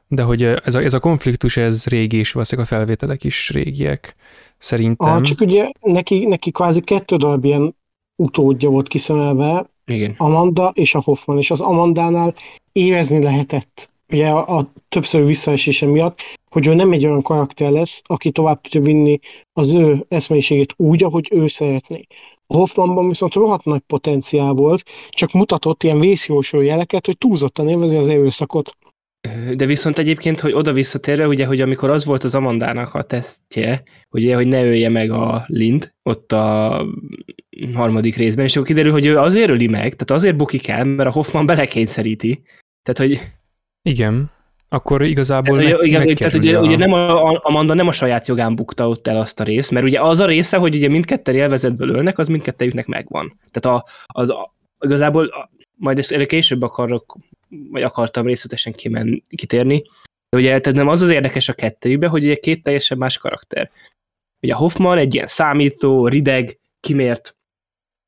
de 0.08 0.24
hogy 0.24 0.44
ez 0.44 0.76
a, 0.76 0.82
ez 0.82 0.94
a 0.94 1.00
konfliktus, 1.00 1.58
ez 1.58 1.86
régi, 1.86 2.18
és 2.18 2.32
valószínűleg 2.32 2.72
a 2.72 2.76
felvételek 2.76 3.24
is 3.24 3.50
régiek, 3.50 4.16
szerintem. 4.58 5.14
Ah, 5.14 5.22
csak 5.22 5.42
ugye 5.42 5.70
neki, 5.82 6.26
neki 6.26 6.52
kvázi 6.52 6.82
kettő 6.82 7.16
darab 7.16 7.46
ilyen 7.46 7.76
utódja 8.16 8.70
volt 8.70 8.88
kiszemelve, 8.88 9.70
Igen. 9.86 10.16
Amanda 10.18 10.72
és 10.74 10.96
a 10.96 11.02
Hoffman, 11.02 11.38
és 11.38 11.52
az 11.52 11.62
Amandánál 11.62 12.34
érezni 12.72 13.24
lehetett, 13.24 13.90
ugye 14.10 14.30
a, 14.30 14.58
a 14.58 14.72
többször 14.90 15.26
visszaesése 15.26 15.86
miatt, 15.86 16.20
hogy 16.50 16.68
ő 16.68 16.74
nem 16.74 16.92
egy 16.92 17.06
olyan 17.06 17.22
karakter 17.22 17.72
lesz, 17.72 18.02
aki 18.06 18.32
tovább 18.32 18.62
tudja 18.62 18.82
vinni 18.82 19.20
az 19.54 19.74
ő 19.74 20.06
eszmeiségét 20.08 20.74
úgy, 20.78 21.04
ahogy 21.04 21.30
ő 21.32 21.48
szeretné. 21.48 22.08
A 22.48 22.56
Hoffmanban 22.58 23.08
viszont 23.08 23.34
rohadt 23.34 23.66
nagy 23.66 23.82
potenciál 23.88 24.54
volt, 24.54 24.84
csak 25.10 25.32
mutatott 25.32 25.84
ilyen 25.84 26.00
vészjósó 26.00 26.62
jeleket, 26.62 27.06
hogy 27.06 27.18
túlzottan 27.18 27.68
élvezi 27.68 27.98
az 27.98 28.08
erőszakot. 28.08 28.78
De 29.56 29.66
viszont 29.66 29.98
egyébként, 29.98 30.40
hogy 30.40 30.54
oda 30.54 30.74
visszatérve, 30.74 31.28
ugye, 31.28 31.46
hogy 31.46 31.62
amikor 31.62 31.90
az 31.90 32.06
volt 32.06 32.24
az 32.24 32.36
Amandának 32.36 32.94
a 32.94 33.04
tesztje, 33.04 33.84
ugye, 34.10 34.36
hogy 34.36 34.48
ne 34.48 34.64
ölje 34.64 34.90
meg 34.90 35.12
a 35.12 35.44
Lind 35.48 35.94
ott 36.04 36.32
a 36.32 36.86
harmadik 37.74 38.16
részben, 38.16 38.46
és 38.46 38.56
akkor 38.56 38.68
kiderül, 38.68 38.92
hogy 38.92 39.06
ő 39.06 39.18
azért 39.18 39.50
öli 39.50 39.68
meg, 39.68 39.96
tehát 39.96 40.12
azért 40.12 40.38
bukik 40.38 40.68
el, 40.68 40.86
mert 40.86 41.10
a 41.10 41.12
Hoffman 41.12 41.46
belekényszeríti. 41.46 42.42
Tehát, 42.84 43.12
hogy... 43.12 43.32
Igen 43.82 44.34
akkor 44.70 45.02
igazából 45.02 45.58
tehát, 45.58 45.72
meg, 45.72 45.88
igen, 45.88 46.16
tehát 46.16 46.34
ugye, 46.34 46.58
a... 46.58 46.62
ugye 46.62 46.78
nem 46.78 46.94
a, 46.94 47.40
Amanda 47.44 47.74
nem 47.74 47.88
a 47.88 47.92
saját 47.92 48.28
jogán 48.28 48.56
bukta 48.56 48.90
ott 48.90 49.08
el 49.08 49.18
azt 49.18 49.40
a 49.40 49.44
részt, 49.44 49.72
mert 49.72 49.86
ugye 49.86 50.02
az 50.02 50.20
a 50.20 50.26
része, 50.26 50.58
hogy 50.58 50.76
ugye 50.76 50.88
mindketten 50.88 51.36
élvezetből 51.36 51.90
ölnek, 51.90 52.18
az 52.18 52.28
mindkettőjüknek 52.28 52.86
megvan. 52.86 53.40
Tehát 53.52 53.80
a, 53.80 53.86
az 54.06 54.30
a, 54.30 54.56
igazából 54.80 55.26
a, 55.26 55.50
majd 55.76 56.00
ezt 56.00 56.12
erre 56.12 56.26
később 56.26 56.62
akarok, 56.62 57.18
vagy 57.72 57.84
akartam 57.84 58.26
részletesen 58.26 58.74
kimen, 58.74 59.24
kitérni, 59.30 59.84
de 60.30 60.38
ugye 60.38 60.60
tehát 60.60 60.80
nem 60.80 60.88
az 60.88 61.02
az 61.02 61.10
érdekes 61.10 61.50
a 61.50 61.54
kettőjükben, 61.54 62.10
hogy 62.10 62.24
ugye 62.24 62.36
két 62.36 62.64
teljesen 62.64 62.98
más 62.98 63.18
karakter. 63.18 63.72
Ugye 64.42 64.54
a 64.54 64.58
Hoffman 64.58 64.98
egy 64.98 65.14
ilyen 65.14 65.28
számító, 65.28 66.08
rideg, 66.08 66.60
kimért, 66.80 67.36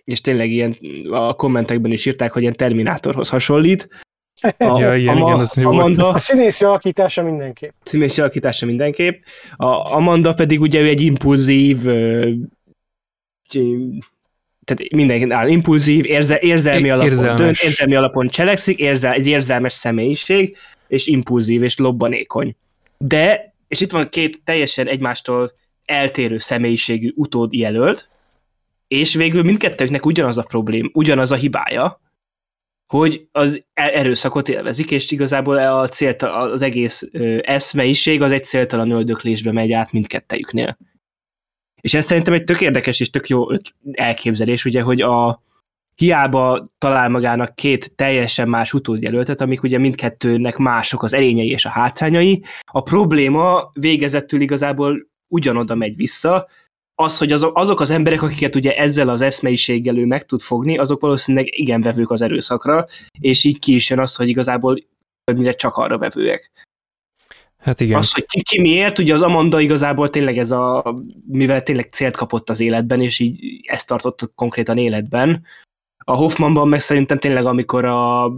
és 0.04 0.22
tényleg 0.22 0.52
ilyen 0.52 0.76
a 1.10 1.34
kommentekben 1.34 1.92
is 1.92 2.06
írták, 2.06 2.32
hogy 2.32 2.42
ilyen 2.42 2.54
Terminátorhoz 2.54 3.30
hasonlít, 3.30 4.06
a, 4.42 4.80
ja, 4.80 4.96
igen, 4.96 5.18
a, 5.18 5.20
igen, 5.20 5.40
az 5.40 5.58
jó 5.58 5.70
Amanda, 5.70 6.08
a 6.08 6.18
színészi 6.18 6.66
alakítása 6.66 7.24
mindenképp. 7.24 7.72
Színészi 7.84 8.22
alakítása 8.22 8.66
mindenképp. 8.66 9.24
A 9.56 9.96
Amanda 9.96 10.34
pedig 10.34 10.62
ugye 10.62 10.82
egy 10.84 11.02
impulzív, 11.02 11.82
tehát 14.64 14.92
mindenki 14.92 15.32
áll 15.32 15.48
impulzív, 15.48 16.06
érze, 16.06 16.40
érzelmi, 16.40 16.90
alapon 16.90 17.10
érzelmes. 17.12 17.38
dönt, 17.38 17.58
érzelmi 17.62 17.96
alapon 17.96 18.28
cselekszik, 18.28 18.78
érzel, 18.78 19.14
egy 19.14 19.28
érzelmes 19.28 19.74
személyiség, 19.74 20.58
és 20.88 21.08
impulzív, 21.08 21.64
és 21.64 21.78
lobbanékony. 21.78 22.56
De, 22.98 23.54
és 23.68 23.82
itt 23.82 23.92
van 23.92 24.10
két 24.10 24.42
teljesen 24.44 24.88
egymástól 24.88 25.54
eltérő 25.86 26.38
személyiségű 26.38 27.12
utód 27.16 27.54
jelölt, 27.54 28.10
és 28.88 29.14
végül 29.14 29.44
mindkettőknek 29.44 30.06
ugyanaz 30.06 30.38
a 30.38 30.44
problém, 30.44 30.92
ugyanaz 30.94 31.32
a 31.32 31.36
hibája, 31.36 32.02
hogy 32.88 33.28
az 33.32 33.64
e- 33.74 33.92
erőszakot 33.94 34.50
élvezik, 34.50 34.92
és 34.92 35.12
igazából 35.12 35.58
a 35.58 35.88
célta, 35.88 36.36
az 36.36 36.62
egész 36.62 37.10
eszmeiség 37.42 38.22
az 38.22 38.32
egy 38.32 38.44
céltalan 38.44 38.92
öldöklésbe 38.92 39.52
megy 39.52 39.72
át 39.72 39.92
mindkettejüknél. 39.92 40.78
És 41.82 41.94
ez 41.94 42.06
szerintem 42.06 42.34
egy 42.34 42.44
tök 42.44 42.62
érdekes 42.62 43.00
és 43.00 43.10
tök 43.10 43.28
jó 43.28 43.46
elképzelés, 43.92 44.66
ugye, 44.66 44.82
hogy 44.82 45.02
a 45.02 45.42
hiába 45.96 46.68
talál 46.78 47.10
magának 47.10 47.56
két 47.56 47.96
teljesen 47.96 48.50
más 48.50 48.74
utódjelöltet, 48.74 49.42
amik 49.42 49.64
ugye 49.64 49.78
mindkettőnek 49.78 50.58
mások 50.58 51.04
az 51.04 51.14
erényei 51.14 51.50
és 51.50 51.66
a 51.66 51.70
hátrányai, 51.70 52.44
a 52.66 52.82
probléma 52.82 53.72
végezettől 53.74 54.42
igazából 54.42 55.08
ugyanoda 55.28 55.76
megy 55.76 55.96
vissza, 55.96 56.48
az, 57.00 57.18
hogy 57.18 57.32
azok, 57.32 57.58
azok 57.58 57.80
az 57.80 57.90
emberek, 57.90 58.22
akiket 58.22 58.56
ugye 58.56 58.76
ezzel 58.76 59.10
az 59.10 59.22
eszmeiséggel 59.22 59.98
ő 59.98 60.06
meg 60.06 60.26
tud 60.26 60.42
fogni, 60.42 60.78
azok 60.78 61.02
valószínűleg 61.02 61.58
igen 61.60 61.82
vevők 61.82 62.12
az 62.12 62.22
erőszakra, 62.22 62.86
és 63.20 63.44
így 63.44 63.60
ki 63.60 63.76
is 63.76 63.90
jön 63.90 64.00
az, 64.00 64.16
hogy 64.16 64.28
igazából 64.28 64.84
mire 65.36 65.52
csak 65.52 65.76
arra 65.76 65.98
vevőek. 65.98 66.52
Hát 67.58 67.80
igen. 67.80 67.98
Az, 67.98 68.14
hogy 68.14 68.26
ki, 68.26 68.42
ki 68.42 68.62
miért, 68.62 68.98
ugye 68.98 69.14
az 69.14 69.22
Amanda 69.22 69.60
igazából 69.60 70.10
tényleg 70.10 70.38
ez 70.38 70.52
a, 70.52 70.96
mivel 71.28 71.64
tényleg 71.64 71.88
célt 71.92 72.16
kapott 72.16 72.50
az 72.50 72.60
életben, 72.60 73.02
és 73.02 73.20
így 73.20 73.62
ezt 73.68 73.88
tartott 73.88 74.32
konkrétan 74.36 74.78
életben. 74.78 75.44
A 76.06 76.16
Hoffmanban 76.16 76.68
meg 76.68 76.80
szerintem 76.80 77.20
tényleg, 77.20 77.46
amikor 77.46 77.86
a, 77.86 78.32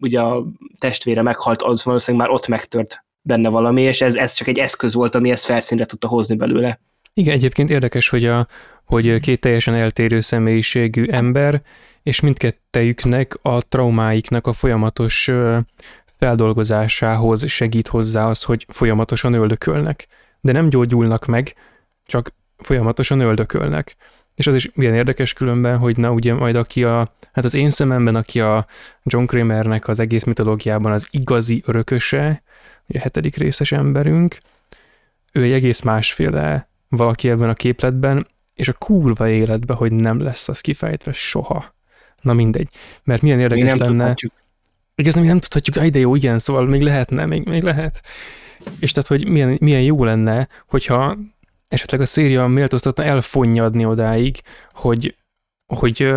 ugye 0.00 0.20
a 0.20 0.46
testvére 0.78 1.22
meghalt, 1.22 1.62
az 1.62 1.84
valószínűleg 1.84 2.26
már 2.26 2.36
ott 2.36 2.48
megtört 2.48 3.04
benne 3.22 3.48
valami, 3.48 3.82
és 3.82 4.00
ez, 4.00 4.14
ez 4.14 4.32
csak 4.32 4.48
egy 4.48 4.58
eszköz 4.58 4.94
volt, 4.94 5.14
ami 5.14 5.30
ezt 5.30 5.44
felszínre 5.44 5.84
tudta 5.84 6.08
hozni 6.08 6.36
belőle. 6.36 6.80
Igen, 7.18 7.34
egyébként 7.34 7.70
érdekes, 7.70 8.08
hogy, 8.08 8.24
a, 8.24 8.46
hogy 8.84 9.20
két 9.20 9.40
teljesen 9.40 9.74
eltérő 9.74 10.20
személyiségű 10.20 11.04
ember, 11.04 11.62
és 12.02 12.20
mindkettejüknek 12.20 13.38
a 13.42 13.62
traumáiknak 13.62 14.46
a 14.46 14.52
folyamatos 14.52 15.30
feldolgozásához 16.18 17.50
segít 17.50 17.88
hozzá 17.88 18.28
az, 18.28 18.42
hogy 18.42 18.66
folyamatosan 18.68 19.32
öldökölnek. 19.32 20.06
De 20.40 20.52
nem 20.52 20.68
gyógyulnak 20.68 21.26
meg, 21.26 21.54
csak 22.06 22.32
folyamatosan 22.56 23.20
öldökölnek. 23.20 23.96
És 24.34 24.46
az 24.46 24.54
is 24.54 24.70
milyen 24.74 24.94
érdekes 24.94 25.32
különben, 25.32 25.78
hogy 25.78 25.96
na 25.96 26.12
ugye 26.12 26.34
majd 26.34 26.56
aki 26.56 26.84
a, 26.84 27.12
hát 27.32 27.44
az 27.44 27.54
én 27.54 27.70
szememben, 27.70 28.14
aki 28.14 28.40
a 28.40 28.66
John 29.02 29.24
Kramernek 29.24 29.88
az 29.88 29.98
egész 29.98 30.24
mitológiában 30.24 30.92
az 30.92 31.08
igazi 31.10 31.62
örököse, 31.66 32.42
ugye 32.86 32.98
a 32.98 33.02
hetedik 33.02 33.36
részes 33.36 33.72
emberünk, 33.72 34.38
ő 35.32 35.42
egy 35.42 35.52
egész 35.52 35.80
másféle 35.80 36.68
valaki 36.88 37.28
ebben 37.28 37.48
a 37.48 37.54
képletben, 37.54 38.26
és 38.54 38.68
a 38.68 38.72
kurva 38.72 39.28
életben, 39.28 39.76
hogy 39.76 39.92
nem 39.92 40.20
lesz 40.20 40.48
az 40.48 40.60
kifejtve 40.60 41.12
soha. 41.12 41.74
Na 42.22 42.32
mindegy. 42.32 42.68
Mert 43.04 43.22
milyen 43.22 43.40
érdekes 43.40 43.64
nem 43.64 43.78
lenne... 43.78 43.98
tudhatjuk. 43.98 44.32
Igaz, 44.94 45.14
még 45.14 45.26
nem 45.26 45.40
tudhatjuk, 45.40 45.76
de 45.76 45.84
ide 45.84 45.98
jó, 45.98 46.14
igen, 46.14 46.38
szóval 46.38 46.66
még 46.66 46.82
lehetne, 46.82 47.26
még, 47.26 47.44
még 47.48 47.62
lehet. 47.62 48.02
És 48.80 48.92
tehát, 48.92 49.08
hogy 49.08 49.28
milyen, 49.28 49.56
milyen 49.60 49.82
jó 49.82 50.04
lenne, 50.04 50.48
hogyha 50.66 51.16
esetleg 51.68 52.00
a 52.00 52.06
széria 52.06 52.46
méltóztatna 52.46 53.04
elfonnyadni 53.04 53.84
odáig, 53.84 54.40
hogy, 54.72 55.16
hogy 55.66 56.14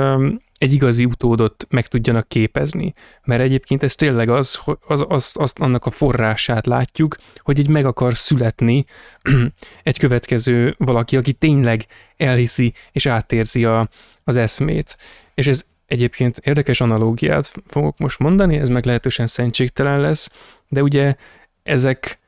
egy 0.59 0.73
igazi 0.73 1.05
utódot 1.05 1.67
meg 1.69 1.87
tudjanak 1.87 2.27
képezni. 2.27 2.93
Mert 3.23 3.41
egyébként 3.41 3.83
ez 3.83 3.95
tényleg 3.95 4.29
az, 4.29 4.59
az, 4.87 5.05
az, 5.07 5.35
azt 5.39 5.59
annak 5.59 5.85
a 5.85 5.91
forrását 5.91 6.65
látjuk, 6.65 7.15
hogy 7.37 7.59
egy 7.59 7.67
meg 7.67 7.85
akar 7.85 8.17
születni 8.17 8.85
egy 9.83 9.97
következő 9.97 10.75
valaki, 10.77 11.17
aki 11.17 11.33
tényleg 11.33 11.85
elhiszi 12.17 12.73
és 12.91 13.05
átérzi 13.05 13.65
a, 13.65 13.89
az 14.23 14.35
eszmét. 14.35 14.97
És 15.33 15.47
ez 15.47 15.65
egyébként 15.85 16.37
érdekes 16.37 16.81
analógiát 16.81 17.51
fogok 17.67 17.97
most 17.97 18.19
mondani, 18.19 18.57
ez 18.57 18.69
meglehetősen 18.69 19.27
szentségtelen 19.27 19.99
lesz, 19.99 20.31
de 20.67 20.83
ugye 20.83 21.15
ezek 21.63 22.19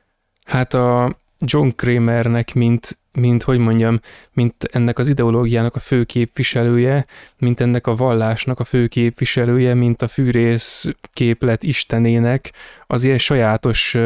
hát 0.44 0.74
a 0.74 1.18
John 1.38 1.68
Kramernek, 1.68 2.54
mint, 2.54 2.98
mint 3.12 3.42
hogy 3.42 3.58
mondjam, 3.58 4.00
mint 4.32 4.64
ennek 4.64 4.98
az 4.98 5.08
ideológiának 5.08 5.76
a 5.76 5.78
fő 5.78 6.04
képviselője, 6.04 7.06
mint 7.38 7.60
ennek 7.60 7.86
a 7.86 7.94
vallásnak 7.94 8.60
a 8.60 8.64
fő 8.64 8.86
képviselője, 8.86 9.74
mint 9.74 10.02
a 10.02 10.08
fűrész 10.08 10.88
képlet 11.12 11.62
istenének 11.62 12.52
az 12.86 13.04
ilyen 13.04 13.18
sajátos 13.18 13.96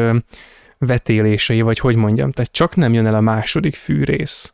vetélései, 0.77 1.61
vagy 1.61 1.79
hogy 1.79 1.95
mondjam, 1.95 2.31
tehát 2.31 2.51
csak 2.51 2.75
nem 2.75 2.93
jön 2.93 3.05
el 3.05 3.15
a 3.15 3.21
második 3.21 3.75
fűrész. 3.75 4.53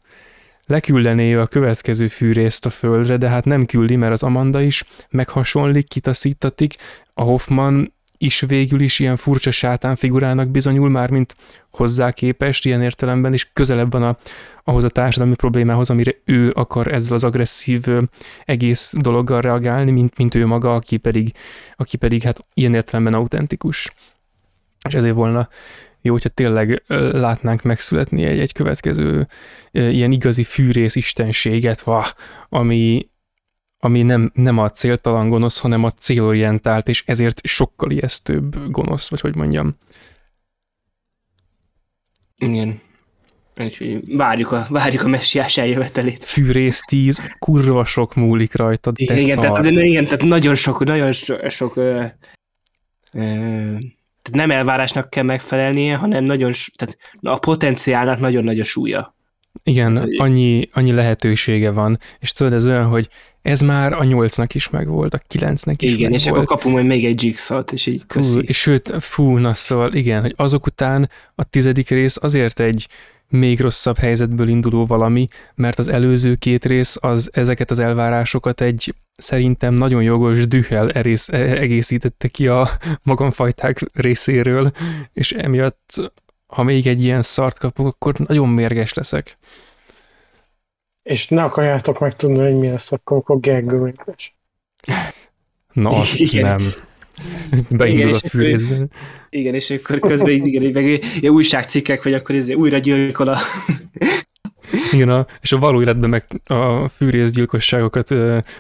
Leküldené 0.66 1.34
a 1.34 1.48
következő 1.48 2.08
fűrészt 2.08 2.66
a 2.66 2.70
földre, 2.70 3.18
de 3.18 3.30
hát 3.30 3.46
nem 3.46 3.66
küldi, 3.66 3.96
mert 3.96 4.12
az 4.12 4.24
Amanda 4.24 4.62
is 4.62 4.84
meghasonlik, 5.10 5.88
kitaszítatik, 5.88 6.76
a 7.14 7.22
Hoffman 7.22 7.94
is 8.24 8.40
végül 8.40 8.82
is 8.82 9.00
ilyen 9.00 9.16
furcsa 9.16 9.52
sátán 9.52 9.96
figurának 9.96 10.50
bizonyul 10.50 10.90
már, 10.90 11.10
mint 11.10 11.36
hozzá 11.72 12.12
képest, 12.12 12.66
ilyen 12.66 12.82
értelemben 12.82 13.34
is 13.34 13.50
közelebb 13.54 13.92
van 13.92 14.04
a, 14.04 14.18
ahhoz 14.64 14.84
a 14.84 14.90
társadalmi 14.90 15.36
problémához, 15.36 15.90
amire 15.90 16.12
ő 16.26 16.52
akar 16.56 16.88
ezzel 16.88 17.16
az 17.16 17.24
agresszív 17.24 17.84
egész 18.46 18.94
dologgal 18.98 19.42
reagálni, 19.42 19.92
mint, 19.92 20.18
mint 20.18 20.36
ő 20.36 20.46
maga, 20.46 20.76
aki 20.76 20.98
pedig, 20.98 21.32
aki 21.76 21.98
pedig 21.98 22.22
hát 22.22 22.46
ilyen 22.54 22.74
értelemben 22.74 23.14
autentikus. 23.14 23.94
És 24.88 24.94
ezért 24.94 25.16
volna 25.16 25.50
jó, 26.02 26.12
hogyha 26.12 26.30
tényleg 26.30 26.84
látnánk 27.12 27.62
megszületni 27.62 28.24
egy, 28.24 28.40
egy 28.40 28.52
következő 28.52 29.28
ilyen 29.72 30.12
igazi 30.12 30.44
fűrész 30.44 30.96
istenséget, 30.96 31.82
va, 31.82 32.06
ami, 32.50 33.08
ami 33.84 34.02
nem, 34.02 34.32
nem 34.34 34.58
a 34.58 34.70
céltalan 34.70 35.30
gonosz, 35.30 35.60
hanem 35.60 35.84
a 35.84 35.92
célorientált, 35.92 36.88
és 36.88 37.04
ezért 37.06 37.48
sokkal 37.48 37.92
ijesztőbb 37.92 38.72
gonosz, 38.72 39.10
vagy 39.10 39.20
hogy 39.20 39.36
mondjam. 39.36 39.78
Igen. 42.38 42.82
Úgyhogy 43.58 44.16
várjuk 44.16 44.52
a, 44.52 44.66
várjuk 44.70 45.04
a 45.04 45.08
messiás 45.08 45.58
eljövetelét. 45.58 46.24
Fűrész 46.24 46.82
10, 46.82 47.22
kurva 47.40 47.86
sok 47.86 48.16
múlik 48.16 48.56
rajta, 48.56 48.92
de 48.92 49.04
Igen, 49.04 49.36
szar. 49.36 49.50
tehát, 49.50 49.66
igen, 49.66 50.04
tehát 50.04 50.22
nagyon 50.22 50.56
sok, 50.56 50.84
nagyon 50.84 51.12
sok, 51.12 51.50
sok 51.50 51.76
ö, 51.76 52.06
ö, 53.14 53.22
tehát 54.22 54.32
nem 54.32 54.52
elvárásnak 54.52 55.10
kell 55.10 55.24
megfelelnie, 55.24 55.96
hanem 55.96 56.24
nagyon, 56.24 56.52
tehát 56.76 56.98
a 57.22 57.40
potenciálnak 57.40 58.20
nagyon 58.20 58.44
nagy 58.44 58.60
a 58.60 58.64
súlya. 58.64 59.16
Igen, 59.64 60.10
annyi, 60.18 60.70
annyi 60.74 60.92
lehetősége 60.92 61.72
van, 61.72 62.00
és 62.20 62.32
tudod, 62.32 62.54
ez 62.54 62.66
olyan, 62.66 62.86
hogy 62.86 63.10
ez 63.42 63.62
már 63.62 63.94
a 63.94 64.04
nyolcnak 64.04 64.56
is 64.56 64.70
megvolt, 64.70 65.14
a 65.14 65.20
kilencnek 65.28 65.82
is 65.82 65.92
igen, 65.92 66.12
és 66.14 66.24
megvolt. 66.24 66.44
akkor 66.44 66.58
kapunk 66.58 66.76
majd 66.76 66.88
még 66.88 67.06
egy 67.06 67.24
jigsaw 67.24 67.62
és 67.72 67.86
így 67.86 68.00
Hú, 68.00 68.06
köszi. 68.08 68.42
és 68.46 68.58
sőt, 68.60 68.94
fú, 69.00 69.38
na 69.38 69.54
szóval 69.54 69.94
igen, 69.94 70.22
hogy 70.22 70.34
azok 70.38 70.66
után 70.66 71.10
a 71.36 71.44
tizedik 71.44 71.90
rész 71.90 72.18
azért 72.22 72.60
egy 72.60 72.88
még 73.30 73.60
rosszabb 73.60 73.98
helyzetből 73.98 74.48
induló 74.48 74.86
valami, 74.86 75.28
mert 75.56 75.80
az 75.80 75.88
előző 75.88 76.36
két 76.36 76.66
rész 76.66 76.98
az 77.02 77.30
ezeket 77.34 77.72
az 77.72 77.80
elvárásokat 77.80 78.62
egy 78.62 78.94
szerintem 79.14 79.74
nagyon 79.74 80.04
jogos 80.04 80.48
dühel 80.48 80.92
erész, 80.92 81.30
e- 81.30 81.38
egészítette 81.38 82.28
ki 82.28 82.48
a 82.48 82.70
magamfajták 83.04 83.80
részéről, 83.94 84.72
és 85.14 85.32
emiatt, 85.32 86.12
ha 86.54 86.64
még 86.64 86.88
egy 86.88 87.04
ilyen 87.04 87.22
szart 87.22 87.58
kapok, 87.58 87.88
akkor 87.88 88.14
nagyon 88.20 88.50
mérges 88.50 88.94
leszek. 88.94 89.38
És 91.04 91.28
ne 91.28 91.44
akarjátok 91.44 92.00
megtudni, 92.00 92.40
hogy 92.40 92.56
mi 92.56 92.68
lesz 92.68 92.92
akkor, 92.92 93.16
amikor 93.18 93.40
Gergő 93.40 93.94
lesz. 94.06 94.34
Na 95.74 95.90
azt 95.90 96.20
Igen. 96.32 96.44
nem. 96.44 96.74
Beindul 97.70 97.88
Igen, 97.88 98.08
a 98.08 98.10
és 98.12 98.18
akkor- 98.18 98.30
fűrészben. 98.30 98.92
Igen, 99.30 99.54
és 99.54 99.70
akkor 99.70 100.00
közben 100.00 100.30
így, 100.30 100.46
igen, 100.46 100.64
így 100.64 100.74
meg 100.74 100.86
ilyen 100.86 101.34
újságcikkek, 101.34 102.04
hogy 102.04 102.14
akkor 102.14 102.36
ez 102.36 102.50
újra 102.50 102.78
gyilkol 102.78 103.28
a... 103.28 103.38
Igen, 104.92 105.10
a, 105.10 105.26
és 105.42 105.52
a 105.52 105.58
való 105.58 105.82
életben 105.82 106.10
meg 106.10 106.42
a 106.46 106.90
fűrészgyilkosságokat 106.90 108.16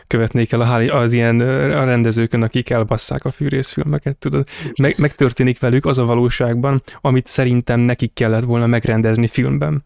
követnék 0.07 0.51
el 0.51 0.61
a, 0.61 0.97
az 0.97 1.13
ilyen 1.13 1.39
a 1.71 1.83
rendezőkön, 1.83 2.41
akik 2.41 2.69
elbasszák 2.69 3.25
a 3.25 3.31
fűrészfilmeket, 3.31 4.17
tudod. 4.17 4.47
Meg, 4.81 4.95
megtörténik 4.97 5.59
velük 5.59 5.85
az 5.85 5.97
a 5.97 6.05
valóságban, 6.05 6.81
amit 7.01 7.27
szerintem 7.27 7.79
nekik 7.79 8.13
kellett 8.13 8.43
volna 8.43 8.65
megrendezni 8.65 9.27
filmben. 9.27 9.85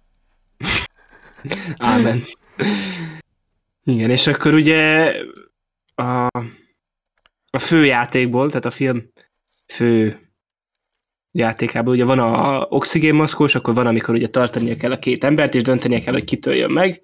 Ámen. 1.78 2.24
Igen, 3.84 4.10
és 4.10 4.28
akkor 4.28 4.54
ugye 4.54 5.14
a, 5.96 6.26
a 7.50 7.60
fő 7.60 7.86
játékból, 7.86 8.48
tehát 8.48 8.66
a 8.66 8.72
film 8.72 9.12
fő 9.68 10.20
játékából 11.38 11.94
ugye 11.94 12.06
van 12.06 12.20
a 12.20 12.66
oxigénmaszkos, 12.70 13.56
akkor 13.56 13.74
van, 13.74 13.88
amikor 13.88 14.16
ugye 14.16 14.28
tartania 14.28 14.76
kell 14.76 14.92
a 14.92 15.00
két 15.00 15.24
embert, 15.24 15.56
és 15.56 15.62
döntenie 15.62 16.00
kell, 16.00 16.14
hogy 16.14 16.24
kitől 16.24 16.56
jön 16.56 16.72
meg. 16.72 17.02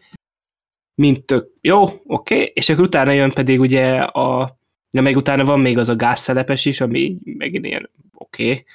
Mint 1.01 1.25
tök 1.25 1.51
jó, 1.61 1.83
oké, 1.83 1.99
okay. 2.05 2.51
és 2.53 2.69
akkor 2.69 2.83
utána 2.83 3.11
jön 3.11 3.31
pedig 3.31 3.59
ugye 3.59 3.97
a, 3.97 4.57
ja, 4.91 5.01
meg 5.01 5.15
utána 5.15 5.45
van 5.45 5.59
még 5.59 5.77
az 5.77 5.89
a 5.89 5.95
gázszelepes 5.95 6.65
is, 6.65 6.81
ami 6.81 7.15
megint 7.23 7.65
ilyen 7.65 7.89
oké, 8.17 8.49
okay. 8.49 8.65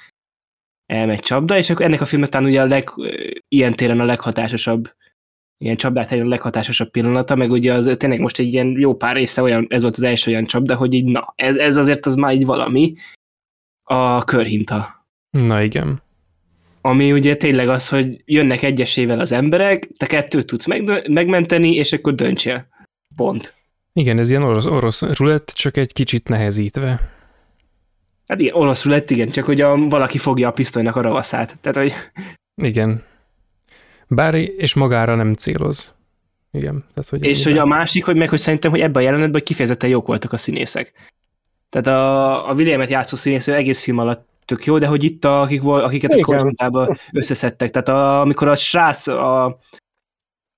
elmegy 0.85 1.19
csapda, 1.19 1.57
és 1.57 1.69
akkor 1.69 1.85
ennek 1.85 2.01
a 2.01 2.05
filmnek 2.05 2.29
talán 2.29 2.47
ugye 2.47 2.61
a 2.61 2.65
leg, 2.65 2.89
ilyen 3.47 3.75
téren 3.75 3.99
a 3.99 4.05
leghatásosabb 4.05 4.97
ilyen 5.61 5.77
csapdát 5.77 6.11
a 6.11 6.27
leghatásosabb 6.27 6.89
pillanata, 6.91 7.35
meg 7.35 7.51
ugye 7.51 7.73
az 7.73 7.95
tényleg 7.97 8.19
most 8.19 8.39
egy 8.39 8.53
ilyen 8.53 8.75
jó 8.77 8.95
pár 8.95 9.15
része 9.15 9.41
olyan, 9.41 9.65
ez 9.69 9.81
volt 9.81 9.95
az 9.95 10.03
első 10.03 10.31
olyan 10.31 10.45
csapda, 10.45 10.75
hogy 10.75 10.93
így 10.93 11.05
na, 11.05 11.33
ez, 11.35 11.57
ez 11.57 11.77
azért 11.77 12.05
az 12.05 12.15
már 12.15 12.33
így 12.33 12.45
valami, 12.45 12.93
a 13.83 14.23
körhinta. 14.23 14.98
Na 15.29 15.61
igen. 15.61 16.01
Ami 16.81 17.11
ugye 17.11 17.35
tényleg 17.35 17.69
az, 17.69 17.89
hogy 17.89 18.21
jönnek 18.25 18.61
egyesével 18.61 19.19
az 19.19 19.31
emberek, 19.31 19.87
te 19.97 20.05
kettőt 20.05 20.45
tudsz 20.45 20.65
meg, 20.65 21.09
megmenteni, 21.09 21.73
és 21.73 21.93
akkor 21.93 22.15
döntsél. 22.15 22.67
Pont. 23.15 23.53
Igen, 23.93 24.17
ez 24.17 24.29
ilyen 24.29 24.43
orosz, 24.43 24.65
orosz 24.65 25.01
rulett, 25.01 25.47
csak 25.49 25.77
egy 25.77 25.93
kicsit 25.93 26.27
nehezítve. 26.27 27.17
Hát 28.27 28.39
igen, 28.39 28.53
oroszul 28.53 28.91
lett, 28.91 29.09
igen, 29.09 29.29
csak 29.29 29.45
hogy 29.45 29.61
a, 29.61 29.75
valaki 29.77 30.17
fogja 30.17 30.47
a 30.47 30.51
pisztolynak 30.51 30.95
a 30.95 31.01
ravaszát. 31.01 31.57
Tehát, 31.61 31.77
hogy 31.77 31.93
Igen. 32.61 33.03
Bár 34.07 34.35
és 34.35 34.73
magára 34.73 35.15
nem 35.15 35.33
céloz. 35.33 35.93
Igen. 36.51 36.83
Tehát, 36.93 37.09
hogy 37.09 37.25
És 37.25 37.43
hogy 37.43 37.57
a 37.57 37.65
másik, 37.65 38.05
hogy 38.05 38.15
meg, 38.15 38.29
hogy 38.29 38.39
szerintem, 38.39 38.71
hogy 38.71 38.79
ebben 38.79 39.01
a 39.01 39.05
jelenetben 39.05 39.43
kifejezetten 39.43 39.89
jók 39.89 40.07
voltak 40.07 40.33
a 40.33 40.37
színészek. 40.37 40.93
Tehát 41.69 41.87
a, 41.87 42.49
a 42.49 42.53
Williamet 42.53 42.89
játszó 42.89 43.15
színész 43.15 43.47
egész 43.47 43.81
film 43.81 43.97
alatt 43.97 44.28
tök 44.49 44.65
jó, 44.65 44.77
de 44.77 44.87
hogy 44.87 45.03
itt, 45.03 45.25
a, 45.25 45.41
akik, 45.41 45.61
vol, 45.61 45.79
akiket 45.79 46.11
Igen. 46.13 46.23
a 46.23 46.25
korontában 46.25 46.99
összeszedtek, 47.11 47.69
tehát 47.69 47.89
a, 47.89 48.21
amikor 48.21 48.47
a 48.47 48.55
srác, 48.55 49.07
a, 49.07 49.59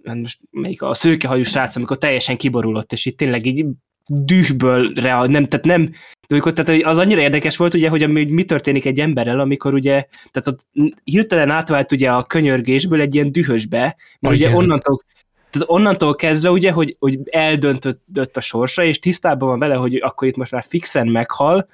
hát 0.04 0.16
most 0.16 0.40
melyik 0.52 0.82
a 0.82 0.94
szőkehajú 0.94 1.44
srác, 1.44 1.76
amikor 1.76 1.98
teljesen 1.98 2.38
kiborulott, 2.38 2.92
és 2.92 3.06
itt 3.06 3.18
tényleg 3.18 3.46
így 3.46 3.66
dühből 4.08 4.94
real, 4.94 5.26
nem, 5.26 5.48
tehát 5.48 5.66
nem, 5.66 5.84
de 6.28 6.36
amikor, 6.36 6.54
tehát 6.54 6.84
az 6.84 6.98
annyira 6.98 7.22
érdekes 7.22 7.58
volt, 7.58 7.74
ugye, 7.74 7.90
hogy 7.90 8.10
mi 8.10 8.44
történik 8.44 8.86
egy 8.86 9.00
emberrel, 9.00 9.40
amikor 9.40 9.74
ugye, 9.74 10.06
tehát 10.32 10.48
ott 10.48 10.68
hirtelen 11.04 11.50
átvált 11.50 11.92
ugye 11.92 12.12
a 12.12 12.24
könyörgésből 12.24 13.02
egy 13.02 13.16
ilyen 13.16 13.32
dühösbe, 13.32 13.96
mert 14.20 14.36
ugye 14.36 14.56
onnantól, 14.56 15.02
tehát 15.50 15.70
onnantól 15.70 16.16
kezdve 16.16 16.52
ugye, 16.52 16.72
hogy, 16.72 16.96
hogy 17.00 17.20
eldöntött 17.26 18.38
a 18.38 18.40
sorsa, 18.40 18.84
és 18.84 19.00
tisztában 19.00 19.50
van 19.50 19.60
vele, 19.60 19.76
hogy 19.76 19.96
akkor 19.96 20.28
itt 20.28 20.38
most 20.38 20.52
már 20.52 20.64
fixen 20.68 21.08
meghal, 21.08 21.68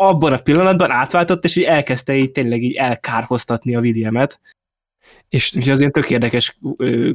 abban 0.00 0.32
a 0.32 0.38
pillanatban 0.38 0.90
átváltott, 0.90 1.44
és 1.44 1.56
így 1.56 1.64
elkezdte 1.64 2.16
így 2.16 2.32
tényleg 2.32 2.62
így 2.62 2.74
elkárhoztatni 2.74 3.74
a 3.74 3.80
Williamet. 3.80 4.40
És, 5.28 5.52
és 5.52 5.66
az 5.66 5.78
ilyen 5.78 5.92
tök 5.92 6.10
érdekes 6.10 6.58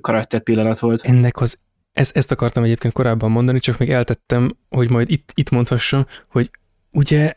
karakter 0.02 0.42
pillanat 0.42 0.80
volt. 0.80 1.02
Ennek 1.02 1.42
az, 1.42 1.60
ez, 1.92 2.12
ezt 2.14 2.32
akartam 2.32 2.64
egyébként 2.64 2.94
korábban 2.94 3.32
mondani, 3.32 3.60
csak 3.60 3.78
még 3.78 3.90
eltettem, 3.90 4.58
hogy 4.70 4.90
majd 4.90 5.10
itt, 5.10 5.32
itt 5.34 5.50
mondhassam, 5.50 6.06
hogy 6.28 6.52
ugye 6.92 7.34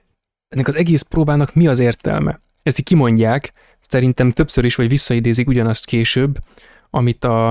ennek 0.48 0.68
az 0.68 0.74
egész 0.74 1.02
próbának 1.02 1.54
mi 1.54 1.66
az 1.66 1.78
értelme? 1.78 2.40
Ezt 2.62 2.78
így 2.78 2.84
kimondják, 2.84 3.52
szerintem 3.78 4.30
többször 4.30 4.64
is, 4.64 4.74
vagy 4.74 4.88
visszaidézik 4.88 5.48
ugyanazt 5.48 5.86
később, 5.86 6.38
amit 6.90 7.24
a, 7.24 7.50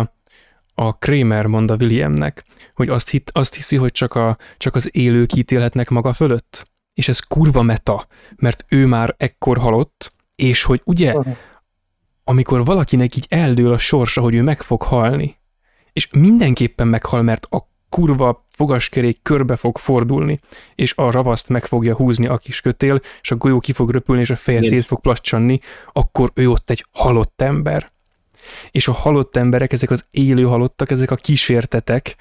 a 0.74 0.98
Kramer 0.98 1.46
mond 1.46 1.72
a 1.72 1.76
Williamnek, 1.76 2.46
hogy 2.74 2.90
azt, 2.90 3.10
hit, 3.10 3.32
azt 3.34 3.56
hiszi, 3.56 3.76
hogy 3.76 3.92
csak, 3.92 4.16
a, 4.16 4.38
csak 4.58 4.76
az 4.76 4.96
élők 4.96 5.36
ítélhetnek 5.36 5.90
maga 5.90 6.14
fölött. 6.14 6.74
És 6.96 7.08
ez 7.08 7.20
kurva 7.20 7.62
meta, 7.62 8.06
mert 8.36 8.66
ő 8.68 8.86
már 8.86 9.16
ekkor 9.18 9.58
halott, 9.58 10.14
és 10.36 10.64
hogy 10.64 10.82
ugye, 10.86 11.14
amikor 12.24 12.66
valakinek 12.66 13.16
így 13.16 13.26
eldől 13.30 13.74
a 13.74 13.78
sorsa, 13.78 14.22
hogy 14.22 14.36
ő 14.36 14.42
meg 14.42 14.62
fog 14.62 14.82
halni, 14.82 15.38
és 15.94 16.10
mindenképpen 16.12 16.88
meghal, 16.88 17.22
mert 17.22 17.48
a 17.50 17.68
kurva 17.90 18.48
fogaskerék 18.50 19.20
körbe 19.22 19.56
fog 19.56 19.78
fordulni, 19.78 20.40
és 20.76 20.94
a 20.96 21.12
ravaszt 21.12 21.50
meg 21.50 21.66
fogja 21.66 21.96
húzni 21.96 22.28
a 22.28 22.38
kis 22.38 22.62
kötél, 22.62 23.02
és 23.22 23.32
a 23.32 23.36
golyó 23.36 23.60
ki 23.60 23.74
fog 23.74 23.90
röpülni, 23.90 24.22
és 24.22 24.30
a 24.30 24.36
feje 24.36 24.62
szét 24.62 24.86
fog 24.86 25.02
placsanni, 25.02 25.60
akkor 25.94 26.32
ő 26.34 26.50
ott 26.50 26.70
egy 26.70 26.86
halott 26.92 27.42
ember. 27.42 27.92
És 28.72 28.88
a 28.88 28.92
halott 28.92 29.36
emberek, 29.36 29.72
ezek 29.72 29.90
az 29.90 30.06
élő 30.12 30.44
halottak, 30.44 30.92
ezek 30.92 31.12
a 31.12 31.16
kísértetek, 31.16 32.16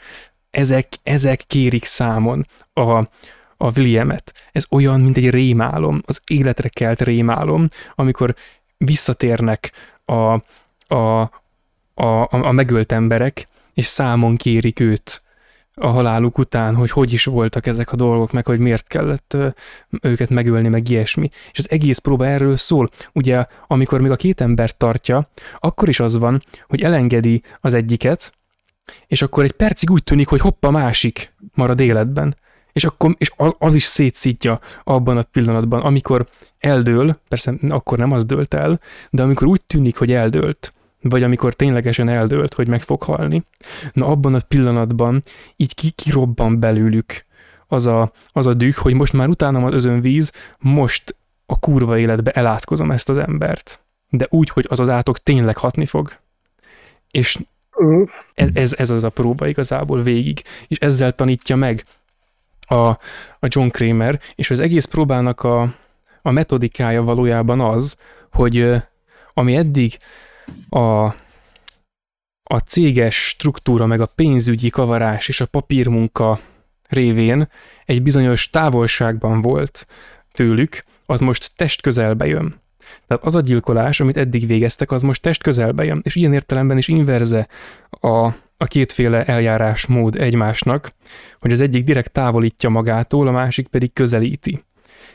ezek, 0.50 0.88
ezek 1.02 1.42
kérik 1.46 1.84
számon 1.84 2.46
a, 2.72 3.08
a 3.56 3.78
Williamet. 3.78 4.32
Ez 4.52 4.66
olyan, 4.70 5.00
mint 5.00 5.16
egy 5.16 5.30
rémálom, 5.30 6.02
az 6.06 6.20
életre 6.26 6.68
kelt 6.68 7.00
rémálom, 7.00 7.68
amikor 7.94 8.34
visszatérnek 8.76 9.72
a, 10.04 10.32
a, 10.94 11.20
a, 11.94 12.28
a 12.30 12.52
megölt 12.52 12.92
emberek, 12.92 13.48
és 13.74 13.86
számon 13.86 14.36
kérik 14.36 14.80
őt 14.80 15.22
a 15.76 15.86
haláluk 15.86 16.38
után, 16.38 16.74
hogy 16.74 16.90
hogy 16.90 17.12
is 17.12 17.24
voltak 17.24 17.66
ezek 17.66 17.92
a 17.92 17.96
dolgok, 17.96 18.32
meg 18.32 18.46
hogy 18.46 18.58
miért 18.58 18.88
kellett 18.88 19.36
őket 20.00 20.30
megölni, 20.30 20.68
meg 20.68 20.88
ilyesmi. 20.88 21.28
És 21.52 21.58
az 21.58 21.70
egész 21.70 21.98
próba 21.98 22.26
erről 22.26 22.56
szól. 22.56 22.90
Ugye, 23.12 23.44
amikor 23.66 24.00
még 24.00 24.10
a 24.10 24.16
két 24.16 24.40
ember 24.40 24.76
tartja, 24.76 25.30
akkor 25.58 25.88
is 25.88 26.00
az 26.00 26.16
van, 26.16 26.42
hogy 26.68 26.82
elengedi 26.82 27.42
az 27.60 27.74
egyiket, 27.74 28.32
és 29.06 29.22
akkor 29.22 29.44
egy 29.44 29.52
percig 29.52 29.90
úgy 29.90 30.02
tűnik, 30.02 30.28
hogy 30.28 30.40
hoppa 30.40 30.70
másik 30.70 31.34
marad 31.54 31.80
életben. 31.80 32.36
És, 32.74 32.84
akkor, 32.84 33.14
és 33.18 33.32
az 33.58 33.74
is 33.74 33.82
szétszítja 33.82 34.60
abban 34.84 35.16
a 35.16 35.22
pillanatban, 35.22 35.80
amikor 35.80 36.28
eldől, 36.58 37.18
persze 37.28 37.54
akkor 37.68 37.98
nem 37.98 38.12
az 38.12 38.24
dőlt 38.24 38.54
el, 38.54 38.78
de 39.10 39.22
amikor 39.22 39.46
úgy 39.46 39.60
tűnik, 39.66 39.96
hogy 39.96 40.12
eldőlt, 40.12 40.72
vagy 41.00 41.22
amikor 41.22 41.54
ténylegesen 41.54 42.08
eldőlt, 42.08 42.54
hogy 42.54 42.68
meg 42.68 42.82
fog 42.82 43.02
halni, 43.02 43.44
na 43.92 44.06
abban 44.06 44.34
a 44.34 44.40
pillanatban 44.48 45.22
így 45.56 45.74
ki, 45.74 45.90
kirobban 45.90 46.60
belőlük 46.60 47.24
az 47.66 47.86
a, 47.86 48.12
az 48.28 48.46
a 48.46 48.54
düh, 48.54 48.74
hogy 48.74 48.94
most 48.94 49.12
már 49.12 49.28
utánam 49.28 49.64
az 49.64 49.74
özönvíz, 49.74 50.32
most 50.58 51.16
a 51.46 51.58
kurva 51.58 51.98
életbe 51.98 52.30
elátkozom 52.30 52.90
ezt 52.90 53.08
az 53.08 53.18
embert. 53.18 53.78
De 54.08 54.26
úgy, 54.30 54.48
hogy 54.48 54.66
az 54.68 54.80
az 54.80 54.88
átok 54.88 55.18
tényleg 55.18 55.56
hatni 55.56 55.86
fog. 55.86 56.12
És 57.10 57.38
ez, 58.34 58.48
ez, 58.54 58.74
ez 58.74 58.90
az 58.90 59.04
a 59.04 59.08
próba 59.08 59.46
igazából 59.46 60.02
végig. 60.02 60.42
És 60.68 60.78
ezzel 60.78 61.14
tanítja 61.14 61.56
meg 61.56 61.84
a, 62.66 62.88
a 63.38 63.46
John 63.48 63.68
Kramer, 63.68 64.20
és 64.34 64.50
az 64.50 64.58
egész 64.58 64.84
próbának 64.84 65.42
a, 65.42 65.74
a 66.22 66.30
metodikája 66.30 67.02
valójában 67.02 67.60
az, 67.60 67.96
hogy 68.32 68.74
ami 69.34 69.56
eddig 69.56 69.98
a, 70.68 71.04
a 72.42 72.58
céges 72.64 73.28
struktúra, 73.28 73.86
meg 73.86 74.00
a 74.00 74.06
pénzügyi 74.14 74.70
kavarás 74.70 75.28
és 75.28 75.40
a 75.40 75.46
papírmunka 75.46 76.40
révén 76.88 77.48
egy 77.84 78.02
bizonyos 78.02 78.50
távolságban 78.50 79.40
volt 79.40 79.86
tőlük, 80.32 80.84
az 81.06 81.20
most 81.20 81.52
test 81.56 81.80
közelbe 81.80 82.26
jön. 82.26 82.62
Tehát 83.06 83.24
az 83.24 83.34
a 83.34 83.40
gyilkolás, 83.40 84.00
amit 84.00 84.16
eddig 84.16 84.46
végeztek, 84.46 84.90
az 84.90 85.02
most 85.02 85.22
test 85.22 85.42
közelbe 85.42 85.84
jön, 85.84 86.00
és 86.04 86.14
ilyen 86.14 86.32
értelemben 86.32 86.78
is 86.78 86.88
inverze 86.88 87.48
a, 87.90 88.30
a 88.56 88.64
kétféle 88.64 89.24
eljárásmód 89.24 90.20
egymásnak, 90.20 90.92
hogy 91.40 91.52
az 91.52 91.60
egyik 91.60 91.84
direkt 91.84 92.12
távolítja 92.12 92.68
magától, 92.68 93.26
a 93.28 93.30
másik 93.30 93.68
pedig 93.68 93.92
közelíti, 93.92 94.64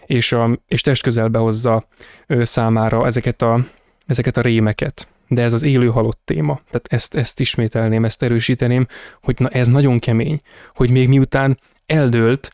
és, 0.06 0.32
a, 0.32 0.60
és 0.68 0.82
test 0.82 1.04
közelbe 1.04 1.40
hozza 1.40 1.88
ő 2.28 2.44
számára 2.44 3.06
ezeket 3.06 3.42
a, 3.42 3.66
ezeket 4.06 4.38
a 4.38 4.42
rémeket 4.42 5.08
de 5.30 5.42
ez 5.42 5.54
az 5.54 5.64
élő 5.64 5.88
halott 5.88 6.22
téma. 6.26 6.56
Tehát 6.56 6.88
ezt, 6.90 7.16
ezt 7.16 7.40
ismételném, 7.40 8.06
ezt 8.06 8.24
erősíteném, 8.24 8.88
hogy 9.22 9.36
na 9.40 9.48
ez 9.48 9.68
nagyon 9.68 10.00
kemény, 10.00 10.38
hogy 10.76 10.90
még 10.90 11.08
miután 11.08 11.60
eldőlt, 11.86 12.52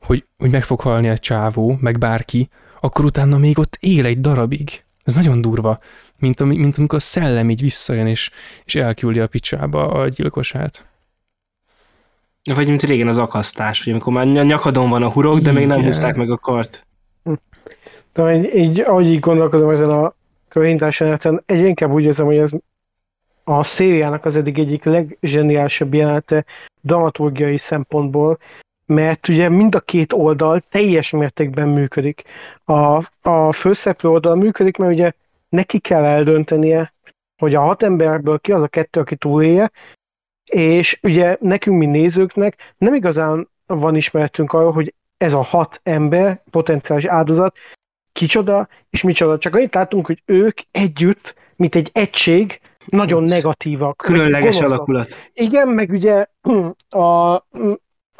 hogy, 0.00 0.24
hogy 0.36 0.50
meg 0.50 0.62
fog 0.62 0.80
halni 0.80 1.08
a 1.08 1.18
csávó, 1.18 1.78
meg 1.80 1.98
bárki, 1.98 2.48
akkor 2.80 3.04
utána 3.04 3.38
még 3.38 3.58
ott 3.58 3.76
él 3.80 4.06
egy 4.06 4.20
darabig. 4.20 4.84
Ez 5.04 5.14
nagyon 5.14 5.40
durva, 5.40 5.78
mint, 6.22 6.44
mint 6.44 6.78
amikor 6.78 6.98
a 6.98 7.02
szellem 7.02 7.50
így 7.50 7.60
visszajön, 7.60 8.06
és, 8.06 8.30
és 8.64 8.74
elküldi 8.74 9.20
a 9.20 9.26
picsába 9.26 9.90
a 9.90 10.08
gyilkosát. 10.08 10.88
Vagy 12.54 12.68
mint 12.68 12.82
régen 12.82 13.08
az 13.08 13.18
akasztás, 13.18 13.84
hogy 13.84 13.92
amikor 13.92 14.12
már 14.12 14.26
nyakadon 14.26 14.90
van 14.90 15.02
a 15.02 15.10
hurok, 15.10 15.38
de 15.38 15.52
még 15.52 15.66
nem 15.66 15.82
húzták 15.82 16.16
meg 16.16 16.30
a 16.30 16.36
kart. 16.36 16.86
De 18.12 18.34
így, 18.34 18.54
így 18.54 18.80
ahogy 18.80 19.06
így 19.06 19.20
gondolkodom 19.20 19.70
ezen 19.70 19.90
a 19.90 20.14
körhintás 20.48 21.00
jeleneten 21.00 21.42
egyre 21.46 21.66
inkább 21.66 21.90
úgy 21.90 22.04
érzem, 22.04 22.26
hogy 22.26 22.36
ez 22.36 22.50
a 23.44 23.64
szériának 23.64 24.24
az 24.24 24.36
eddig 24.36 24.58
egyik 24.58 24.84
legzseniálisabb 24.84 25.94
jelenete 25.94 26.44
dramaturgiai 26.80 27.58
szempontból, 27.58 28.38
mert 28.86 29.28
ugye 29.28 29.48
mind 29.48 29.74
a 29.74 29.80
két 29.80 30.12
oldal 30.12 30.60
teljes 30.60 31.10
mértékben 31.10 31.68
működik. 31.68 32.22
A, 32.64 33.04
a 33.28 33.52
főszereplő 33.52 34.10
oldal 34.10 34.34
működik, 34.34 34.76
mert 34.76 34.92
ugye 34.92 35.12
neki 35.52 35.78
kell 35.78 36.04
eldöntenie, 36.04 36.94
hogy 37.42 37.54
a 37.54 37.60
hat 37.60 37.82
emberből 37.82 38.38
ki 38.38 38.52
az 38.52 38.62
a 38.62 38.68
kettő, 38.68 39.00
aki 39.00 39.16
túlélje, 39.16 39.70
és 40.50 40.98
ugye 41.02 41.36
nekünk, 41.40 41.78
mi 41.78 41.86
nézőknek 41.86 42.74
nem 42.78 42.94
igazán 42.94 43.48
van 43.66 43.96
ismeretünk 43.96 44.52
arról, 44.52 44.72
hogy 44.72 44.94
ez 45.16 45.34
a 45.34 45.42
hat 45.42 45.80
ember, 45.82 46.42
potenciális 46.50 47.04
áldozat, 47.04 47.56
kicsoda 48.12 48.68
és 48.90 49.02
micsoda. 49.02 49.38
Csak 49.38 49.54
annyit 49.54 49.74
látunk, 49.74 50.06
hogy 50.06 50.22
ők 50.24 50.58
együtt, 50.70 51.34
mint 51.56 51.74
egy 51.74 51.90
egység, 51.92 52.60
nagyon 52.86 53.24
negatívak. 53.24 53.96
Különleges 53.96 54.60
alakulat. 54.60 55.30
Igen, 55.32 55.68
meg 55.68 55.90
ugye 55.90 56.26
a, 56.88 57.34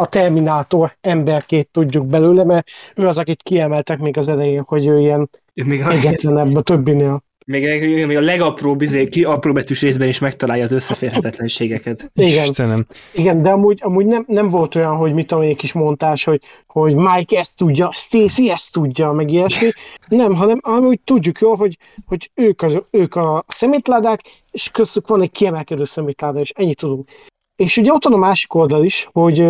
a 0.03 0.07
Terminátor 0.07 0.97
emberkét 1.01 1.69
tudjuk 1.73 2.07
belőle, 2.07 2.45
mert 2.45 2.71
ő 2.97 3.07
az, 3.07 3.19
akit 3.19 3.43
kiemeltek 3.43 3.99
még 3.99 4.17
az 4.17 4.29
elején, 4.29 4.63
hogy 4.67 4.87
ő 4.87 5.01
ilyen 5.01 5.31
még 5.55 5.81
egyetlenebb 5.81 6.55
a 6.55 6.61
többinél. 6.61 7.23
Még, 7.47 8.07
még 8.07 8.17
a 8.17 8.21
legapróbb, 8.21 8.79
bizé, 8.79 9.05
ki 9.05 9.25
apró 9.25 9.53
betűs 9.53 9.81
részben 9.81 10.09
is 10.09 10.19
megtalálja 10.19 10.65
az 10.65 10.73
összeférhetetlenségeket. 10.73 12.11
Igen, 12.15 12.45
Istenem. 12.45 12.87
Igen 13.13 13.43
de 13.43 13.51
amúgy, 13.51 13.79
amúgy 13.83 14.07
nem, 14.07 14.25
nem 14.27 14.49
volt 14.49 14.75
olyan, 14.75 14.97
hogy 14.97 15.13
mit 15.13 15.27
tudom, 15.27 15.45
egy 15.45 15.57
kis 15.57 15.73
montás, 15.73 16.25
hogy, 16.25 16.41
hogy 16.67 16.95
Mike 16.95 17.39
ezt 17.39 17.57
tudja, 17.57 17.93
Stacy 17.93 18.51
ezt 18.51 18.73
tudja, 18.73 19.13
meg 19.13 19.31
ilyesmi. 19.31 19.69
Nem, 20.09 20.35
hanem 20.35 20.59
amúgy 20.61 21.01
tudjuk 21.01 21.39
jól, 21.41 21.57
hogy, 21.57 21.79
hogy 22.07 22.31
ők, 22.35 22.63
az, 22.63 22.83
ők 22.91 23.15
a 23.15 23.45
szemétládák, 23.47 24.21
és 24.51 24.71
köztük 24.71 25.09
van 25.09 25.23
egy 25.23 25.31
kiemelkedő 25.31 25.85
szemétláda, 25.85 26.41
és 26.41 26.51
ennyit 26.55 26.79
tudunk. 26.79 27.09
És 27.57 27.77
ugye 27.77 27.93
ott 27.93 28.05
van 28.05 28.13
a 28.13 28.17
másik 28.17 28.55
oldal 28.55 28.85
is, 28.85 29.09
hogy 29.13 29.45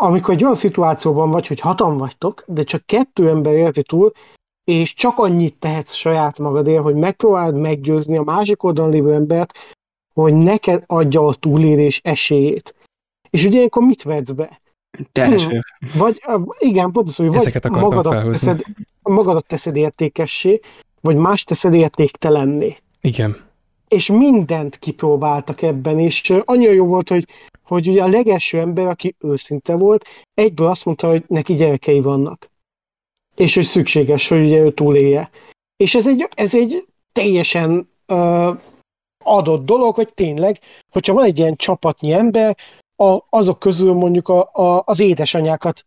amikor 0.00 0.34
egy 0.34 0.42
olyan 0.42 0.54
szituációban 0.54 1.30
vagy, 1.30 1.46
hogy 1.46 1.60
hatan 1.60 1.96
vagytok, 1.96 2.44
de 2.46 2.62
csak 2.62 2.86
kettő 2.86 3.28
ember 3.28 3.52
érti 3.52 3.82
túl, 3.82 4.12
és 4.64 4.94
csak 4.94 5.18
annyit 5.18 5.58
tehetsz 5.58 5.92
saját 5.92 6.38
magadért, 6.38 6.82
hogy 6.82 6.94
megpróbáld 6.94 7.54
meggyőzni 7.54 8.16
a 8.16 8.22
másik 8.22 8.62
oldalon 8.62 8.90
lévő 8.90 9.12
embert, 9.12 9.52
hogy 10.14 10.34
neked 10.34 10.82
adja 10.86 11.26
a 11.26 11.34
túlélés 11.34 12.00
esélyét. 12.04 12.74
És 13.30 13.44
ugye 13.44 13.56
ilyenkor 13.56 13.82
mit 13.82 14.02
vetsz 14.02 14.30
be? 14.30 14.60
Terhes. 15.12 15.46
Vagy, 15.94 16.20
igen, 16.58 16.92
pontosan, 16.92 17.28
hogy 17.28 17.52
vagy 17.52 17.70
magadat 17.70 18.24
teszed, 18.24 18.62
magadat 19.02 19.46
teszed 19.46 19.76
értékessé, 19.76 20.60
vagy 21.00 21.16
más 21.16 21.44
teszed 21.44 21.74
értéktelenné. 21.74 22.76
Igen. 23.00 23.46
És 23.88 24.10
mindent 24.10 24.76
kipróbáltak 24.76 25.62
ebben, 25.62 25.98
és 25.98 26.32
annyira 26.44 26.72
jó 26.72 26.86
volt, 26.86 27.08
hogy, 27.08 27.26
hogy 27.68 27.88
ugye 27.88 28.02
a 28.02 28.08
legelső 28.08 28.58
ember, 28.58 28.86
aki 28.86 29.14
őszinte 29.18 29.76
volt, 29.76 30.04
egyből 30.34 30.66
azt 30.66 30.84
mondta, 30.84 31.08
hogy 31.08 31.24
neki 31.26 31.54
gyerekei 31.54 32.00
vannak. 32.00 32.50
És 33.36 33.54
hogy 33.54 33.64
szükséges, 33.64 34.28
hogy 34.28 34.44
ugye 34.44 34.58
ő 34.58 34.72
túlélje. 34.72 35.30
És 35.76 35.94
ez 35.94 36.06
egy, 36.06 36.28
ez 36.34 36.54
egy 36.54 36.86
teljesen 37.12 37.90
uh, 38.08 38.58
adott 39.24 39.64
dolog, 39.64 39.94
hogy 39.94 40.14
tényleg, 40.14 40.58
hogyha 40.90 41.12
van 41.12 41.24
egy 41.24 41.38
ilyen 41.38 41.56
csapatnyi 41.56 42.12
ember, 42.12 42.56
a, 42.96 43.18
azok 43.30 43.58
közül 43.58 43.92
mondjuk 43.92 44.28
a, 44.28 44.50
a, 44.52 44.82
az 44.86 45.00
édesanyákat 45.00 45.86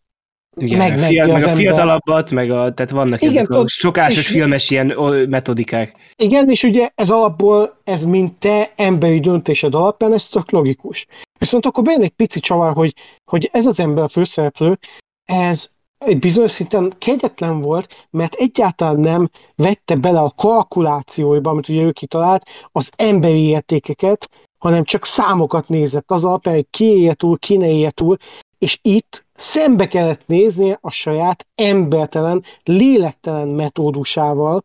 igen, 0.57 0.77
meg, 0.77 0.99
meg, 0.99 1.15
meg 1.15 1.29
a 1.29 1.33
ember. 1.33 1.55
fiatalabbat, 1.55 2.31
meg 2.31 2.51
a, 2.51 2.73
tehát 2.73 2.91
vannak 2.91 3.21
Igen, 3.21 3.35
ezek 3.35 3.49
a 3.49 3.67
sokásos 3.67 4.27
filmes 4.27 4.69
ilyen 4.69 4.87
metodikák. 5.29 5.95
Igen, 6.15 6.49
és 6.49 6.63
ugye 6.63 6.89
ez 6.95 7.09
alapból, 7.09 7.77
ez 7.83 8.05
mint 8.05 8.33
te 8.33 8.73
emberi 8.75 9.19
döntésed 9.19 9.75
alapján, 9.75 10.13
ez 10.13 10.27
tök 10.27 10.51
logikus. 10.51 11.05
Viszont 11.41 11.65
akkor 11.65 11.83
bejön 11.83 12.01
egy 12.01 12.15
pici 12.15 12.39
csavar, 12.39 12.73
hogy, 12.73 12.93
hogy 13.31 13.49
ez 13.53 13.65
az 13.65 13.79
ember 13.79 14.03
a 14.03 14.07
főszereplő, 14.07 14.79
ez 15.25 15.69
egy 15.97 16.19
bizonyos 16.19 16.51
szinten 16.51 16.93
kegyetlen 16.97 17.61
volt, 17.61 18.07
mert 18.09 18.33
egyáltalán 18.33 18.99
nem 18.99 19.29
vette 19.55 19.95
bele 19.95 20.19
a 20.19 20.33
kalkulációiba, 20.35 21.49
amit 21.49 21.69
ugye 21.69 21.81
ő 21.81 21.91
kitalált, 21.91 22.45
az 22.71 22.91
emberi 22.95 23.43
értékeket, 23.43 24.29
hanem 24.57 24.83
csak 24.83 25.05
számokat 25.05 25.67
nézett. 25.67 26.11
Az 26.11 26.25
alapján, 26.25 26.55
hogy 26.55 26.67
ki 26.69 26.85
élje 26.85 27.13
túl, 27.13 27.37
ki 27.37 27.57
ne 27.57 27.67
élje 27.67 27.91
túl, 27.91 28.17
és 28.57 28.79
itt 28.81 29.25
szembe 29.33 29.87
kellett 29.87 30.27
néznie 30.27 30.77
a 30.81 30.91
saját 30.91 31.47
embertelen, 31.55 32.43
lélektelen 32.63 33.47
metódusával, 33.47 34.63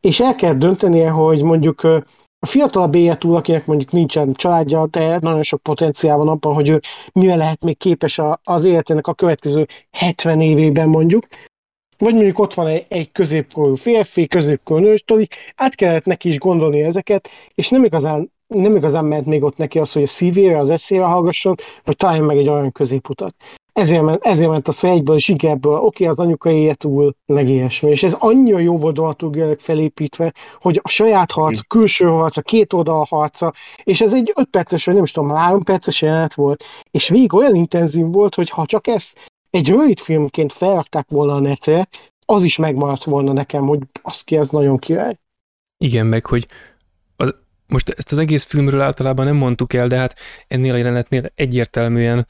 és 0.00 0.20
el 0.20 0.34
kell 0.34 0.54
döntenie, 0.54 1.10
hogy 1.10 1.42
mondjuk 1.42 2.02
a 2.44 2.46
fiatalabb 2.46 2.94
élje 2.94 3.16
túl, 3.16 3.36
akinek 3.36 3.66
mondjuk 3.66 3.90
nincsen 3.90 4.32
családja, 4.32 4.86
de 4.86 5.18
nagyon 5.20 5.42
sok 5.42 5.62
potenciál 5.62 6.16
van 6.16 6.28
abban, 6.28 6.54
hogy 6.54 6.68
ő 6.68 6.80
mivel 7.12 7.36
lehet 7.36 7.62
még 7.62 7.76
képes 7.76 8.20
az 8.42 8.64
életének 8.64 9.06
a 9.06 9.14
következő 9.14 9.66
70 9.90 10.40
évében 10.40 10.88
mondjuk, 10.88 11.26
vagy 11.98 12.14
mondjuk 12.14 12.38
ott 12.38 12.54
van 12.54 12.66
egy, 12.66 12.86
egy 12.88 13.12
középkorú 13.12 13.74
férfi, 13.74 14.26
középkorú 14.26 14.84
nős, 14.84 15.04
át 15.56 15.74
kellett 15.74 16.04
neki 16.04 16.28
is 16.28 16.38
gondolni 16.38 16.82
ezeket, 16.82 17.28
és 17.54 17.68
nem 17.68 17.84
igazán 17.84 18.32
nem 18.54 18.76
igazán 18.76 19.04
ment 19.04 19.26
még 19.26 19.42
ott 19.42 19.56
neki 19.56 19.78
az, 19.78 19.92
hogy 19.92 20.02
a 20.02 20.06
szívére, 20.06 20.58
az 20.58 20.70
eszére 20.70 21.04
hallgasson, 21.04 21.54
vagy 21.84 21.96
találjon 21.96 22.26
meg 22.26 22.36
egy 22.36 22.48
olyan 22.48 22.72
középutat. 22.72 23.34
Ezért 23.72 24.02
ment, 24.02 24.24
ezért 24.24 24.50
ment 24.50 24.68
az, 24.68 24.80
hogy 24.80 24.90
egyből 24.90 25.18
zsigerből, 25.18 25.78
oké, 25.78 26.04
az 26.04 26.18
anyuka 26.18 26.50
éje 26.50 26.74
túl, 26.74 27.14
meg 27.26 27.48
ilyesmi. 27.48 27.90
És 27.90 28.02
ez 28.02 28.16
annyira 28.18 28.58
jó 28.58 28.76
volt 28.76 28.94
dramaturgiailag 28.94 29.58
felépítve, 29.58 30.32
hogy 30.60 30.80
a 30.82 30.88
saját 30.88 31.30
harc, 31.30 31.58
a 31.58 31.64
külső 31.68 32.04
harc, 32.04 32.36
a 32.36 32.42
két 32.42 32.72
oldal 32.72 33.06
harca, 33.08 33.52
és 33.82 34.00
ez 34.00 34.14
egy 34.14 34.32
öt 34.36 34.48
perces, 34.48 34.84
vagy 34.84 34.94
nem 34.94 35.02
is 35.02 35.10
tudom, 35.10 35.30
három 35.30 35.62
perces 35.62 36.02
jelenet 36.02 36.34
volt, 36.34 36.64
és 36.90 37.08
végig 37.08 37.34
olyan 37.34 37.54
intenzív 37.54 38.06
volt, 38.06 38.34
hogy 38.34 38.50
ha 38.50 38.66
csak 38.66 38.86
ezt 38.86 39.30
egy 39.50 39.68
rövid 39.68 39.98
filmként 39.98 40.52
felrakták 40.52 41.06
volna 41.10 41.32
a 41.32 41.40
netre, 41.40 41.88
az 42.26 42.42
is 42.42 42.56
megmaradt 42.56 43.04
volna 43.04 43.32
nekem, 43.32 43.66
hogy 43.66 43.78
az 44.02 44.20
ki, 44.20 44.36
ez 44.36 44.48
nagyon 44.48 44.78
király. 44.78 45.18
Igen, 45.78 46.06
meg 46.06 46.26
hogy 46.26 46.46
most 47.72 47.94
ezt 47.96 48.12
az 48.12 48.18
egész 48.18 48.44
filmről 48.44 48.80
általában 48.80 49.24
nem 49.24 49.36
mondtuk 49.36 49.72
el, 49.72 49.86
de 49.86 49.96
hát 49.96 50.18
ennél 50.48 50.72
a 50.72 50.76
jelenetnél 50.76 51.30
egyértelműen 51.34 52.26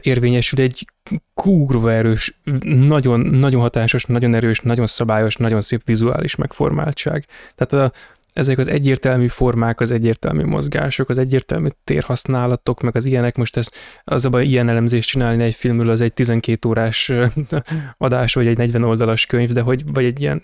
érvényesül 0.00 0.60
egy 0.60 0.86
kúgrva 1.34 1.92
erős, 1.92 2.40
nagyon, 2.62 3.20
nagyon 3.20 3.60
hatásos, 3.60 4.04
nagyon 4.04 4.34
erős, 4.34 4.60
nagyon 4.60 4.86
szabályos, 4.86 5.36
nagyon 5.36 5.60
szép 5.60 5.84
vizuális 5.84 6.34
megformáltság. 6.34 7.26
Tehát 7.54 7.86
a, 7.86 7.98
ezek 8.32 8.58
az 8.58 8.68
egyértelmű 8.68 9.26
formák, 9.26 9.80
az 9.80 9.90
egyértelmű 9.90 10.44
mozgások, 10.44 11.08
az 11.08 11.18
egyértelmű 11.18 11.68
térhasználatok, 11.84 12.80
meg 12.80 12.96
az 12.96 13.04
ilyenek, 13.04 13.36
most 13.36 13.56
ezt 13.56 13.76
az 14.04 14.24
abban 14.24 14.42
ilyen 14.42 14.68
elemzést 14.68 15.08
csinálni 15.08 15.42
egy 15.42 15.54
filmről, 15.54 15.90
az 15.90 16.00
egy 16.00 16.12
12 16.12 16.68
órás 16.68 17.12
adás, 17.98 18.34
vagy 18.34 18.46
egy 18.46 18.56
40 18.56 18.82
oldalas 18.82 19.26
könyv, 19.26 19.50
de 19.50 19.60
hogy, 19.60 19.92
vagy 19.92 20.04
egy 20.04 20.20
ilyen 20.20 20.42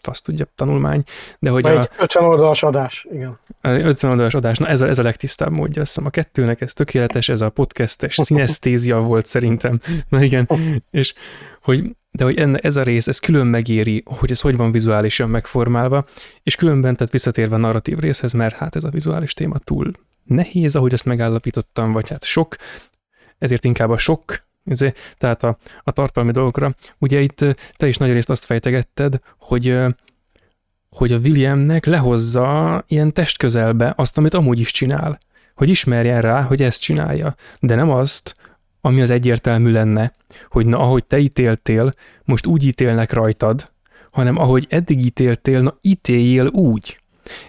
fasz 0.00 0.22
tudja, 0.22 0.46
tanulmány, 0.54 1.02
de 1.38 1.50
hogy 1.50 1.62
Vagy 1.62 1.76
a... 1.76 1.88
50 1.98 2.24
oldalas 2.24 2.62
adás, 2.62 3.06
igen. 3.12 3.38
50 3.60 4.10
oldalas 4.10 4.34
adás, 4.34 4.58
na 4.58 4.66
ez 4.66 4.80
a, 4.80 4.88
ez 4.88 4.98
a 4.98 5.02
legtisztább 5.02 5.50
módja, 5.50 5.82
azt 5.82 5.94
hiszem 5.94 6.06
a 6.06 6.10
kettőnek, 6.10 6.60
ez 6.60 6.72
tökéletes, 6.72 7.28
ez 7.28 7.40
a 7.40 7.50
podcastes 7.50 8.14
szinesztézia 8.24 9.00
volt 9.00 9.26
szerintem. 9.26 9.80
Na 10.08 10.22
igen, 10.22 10.48
és 10.90 11.14
hogy, 11.62 11.96
de 12.10 12.24
hogy 12.24 12.38
enne, 12.38 12.58
ez 12.58 12.76
a 12.76 12.82
rész, 12.82 13.08
ez 13.08 13.18
külön 13.18 13.46
megéri, 13.46 14.02
hogy 14.18 14.30
ez 14.30 14.40
hogy 14.40 14.56
van 14.56 14.72
vizuálisan 14.72 15.30
megformálva, 15.30 16.04
és 16.42 16.56
különben, 16.56 16.96
tehát 16.96 17.12
visszatérve 17.12 17.54
a 17.54 17.58
narratív 17.58 17.98
részhez, 17.98 18.32
mert 18.32 18.54
hát 18.54 18.76
ez 18.76 18.84
a 18.84 18.90
vizuális 18.90 19.34
téma 19.34 19.58
túl 19.58 19.92
nehéz, 20.24 20.76
ahogy 20.76 20.92
ezt 20.92 21.04
megállapítottam, 21.04 21.92
vagy 21.92 22.08
hát 22.08 22.24
sok, 22.24 22.56
ezért 23.38 23.64
inkább 23.64 23.90
a 23.90 23.96
sok 23.96 24.48
ezért, 24.64 24.98
tehát 25.18 25.42
a, 25.42 25.56
a 25.82 25.90
tartalmi 25.90 26.30
dolgokra. 26.30 26.74
Ugye 26.98 27.20
itt 27.20 27.44
te 27.76 27.88
is 27.88 27.96
nagy 27.96 28.12
részt 28.12 28.30
azt 28.30 28.44
fejtegetted, 28.44 29.18
hogy 29.38 29.78
hogy 30.90 31.12
a 31.12 31.18
Williamnek 31.18 31.84
lehozza 31.86 32.84
ilyen 32.88 33.12
testközelbe 33.12 33.92
azt, 33.96 34.18
amit 34.18 34.34
amúgy 34.34 34.60
is 34.60 34.70
csinál. 34.70 35.18
Hogy 35.54 35.68
ismerjen 35.68 36.20
rá, 36.20 36.42
hogy 36.42 36.62
ezt 36.62 36.80
csinálja. 36.80 37.34
De 37.60 37.74
nem 37.74 37.90
azt, 37.90 38.36
ami 38.80 39.00
az 39.00 39.10
egyértelmű 39.10 39.70
lenne, 39.70 40.12
hogy 40.48 40.66
na, 40.66 40.78
ahogy 40.78 41.04
te 41.04 41.18
ítéltél, 41.18 41.92
most 42.24 42.46
úgy 42.46 42.64
ítélnek 42.64 43.12
rajtad, 43.12 43.70
hanem 44.10 44.36
ahogy 44.36 44.66
eddig 44.68 45.04
ítéltél, 45.04 45.60
na 45.60 45.78
ítéljél 45.80 46.46
úgy. 46.46 47.00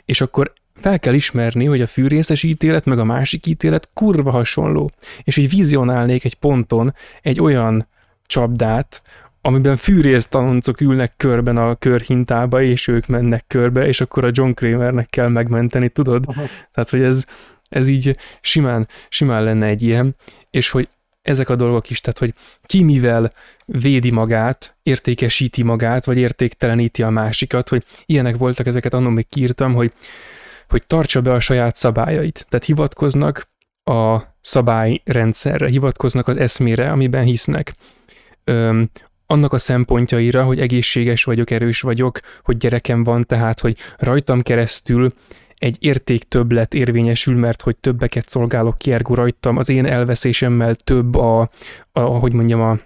És 0.06 0.22
akkor 0.22 0.54
fel 0.82 1.00
kell 1.00 1.14
ismerni, 1.14 1.66
hogy 1.66 1.82
a 1.82 1.88
fűrészes 1.88 2.44
ítélet 2.44 2.86
meg 2.86 3.00
a 3.00 3.04
másik 3.04 3.46
ítélet 3.46 3.90
kurva 3.94 4.32
hasonló, 4.32 4.92
és 5.24 5.38
így 5.38 5.50
vizionálnék 5.50 6.24
egy 6.24 6.36
ponton 6.36 6.94
egy 7.22 7.42
olyan 7.42 7.88
csapdát, 8.26 9.02
amiben 9.42 9.76
fűrésztaloncok 9.76 10.82
ülnek 10.82 11.14
körben 11.18 11.58
a 11.58 11.76
körhintába, 11.76 12.62
és 12.62 12.88
ők 12.88 13.08
mennek 13.08 13.44
körbe, 13.48 13.88
és 13.88 14.02
akkor 14.02 14.24
a 14.24 14.30
John 14.32 14.52
Kramernek 14.52 15.10
kell 15.10 15.28
megmenteni, 15.28 15.90
tudod? 15.90 16.24
Aha. 16.28 16.44
Tehát, 16.72 16.90
hogy 16.90 17.02
ez, 17.02 17.26
ez 17.70 17.88
így 17.88 18.18
simán, 18.42 18.88
simán 19.10 19.44
lenne 19.44 19.66
egy 19.66 19.82
ilyen, 19.82 20.16
és 20.50 20.70
hogy 20.70 20.90
ezek 21.22 21.50
a 21.50 21.56
dolgok 21.56 21.90
is, 21.90 22.02
tehát 22.02 22.20
hogy 22.20 22.34
ki 22.62 22.84
mivel 22.84 23.34
védi 23.66 24.12
magát, 24.12 24.76
értékesíti 24.84 25.64
magát, 25.64 26.06
vagy 26.06 26.18
értékteleníti 26.18 27.04
a 27.04 27.10
másikat, 27.10 27.70
hogy 27.70 27.84
ilyenek 28.06 28.38
voltak, 28.38 28.68
ezeket 28.68 28.94
annól 28.94 29.12
még 29.12 29.28
kiírtam, 29.30 29.74
hogy 29.74 29.92
hogy 30.72 30.88
tartsa 30.88 31.22
be 31.22 31.32
a 31.32 31.40
saját 31.40 31.76
szabályait. 31.76 32.46
Tehát 32.50 32.66
hivatkoznak 32.66 33.50
a 33.84 34.20
szabályrendszerre, 34.42 35.68
hivatkoznak 35.68 36.28
az 36.28 36.38
eszmére, 36.38 36.92
amiben 36.92 37.24
hisznek. 37.24 37.74
Öm, 38.44 38.90
annak 39.26 39.54
a 39.54 39.58
szempontjaira, 39.58 40.44
hogy 40.44 40.60
egészséges 40.60 41.24
vagyok, 41.24 41.52
erős 41.52 41.82
vagyok, 41.82 42.20
hogy 42.44 42.58
gyerekem 42.58 43.04
van, 43.04 43.26
tehát, 43.26 43.60
hogy 43.60 43.78
rajtam 43.98 44.42
keresztül 44.42 45.14
egy 45.56 45.78
érték 45.80 46.24
többlet 46.24 46.74
érvényesül, 46.74 47.36
mert 47.36 47.62
hogy 47.62 47.76
többeket 47.76 48.30
szolgálok 48.30 48.78
ki, 48.78 48.92
ergo 48.92 49.14
rajtam, 49.14 49.58
az 49.58 49.70
én 49.70 49.86
elveszésemmel 49.86 50.76
több 50.76 51.16
a, 51.16 51.50
a 51.92 52.00
hogy 52.00 52.34
mondjam, 52.34 52.62
a, 52.62 52.80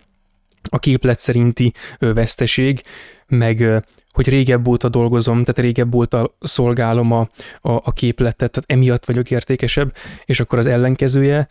a 0.69 0.79
képlet 0.79 1.19
szerinti 1.19 1.73
veszteség, 1.99 2.81
meg 3.27 3.83
hogy 4.15 4.29
régebb 4.29 4.67
óta 4.67 4.89
dolgozom, 4.89 5.43
tehát 5.43 5.61
régebb 5.61 5.95
óta 5.95 6.35
szolgálom 6.39 7.11
a, 7.11 7.19
a, 7.61 7.71
a 7.71 7.91
képletet, 7.93 8.51
tehát 8.51 8.71
emiatt 8.71 9.05
vagyok 9.05 9.31
értékesebb, 9.31 9.93
és 10.25 10.39
akkor 10.39 10.59
az 10.59 10.65
ellenkezője, 10.65 11.47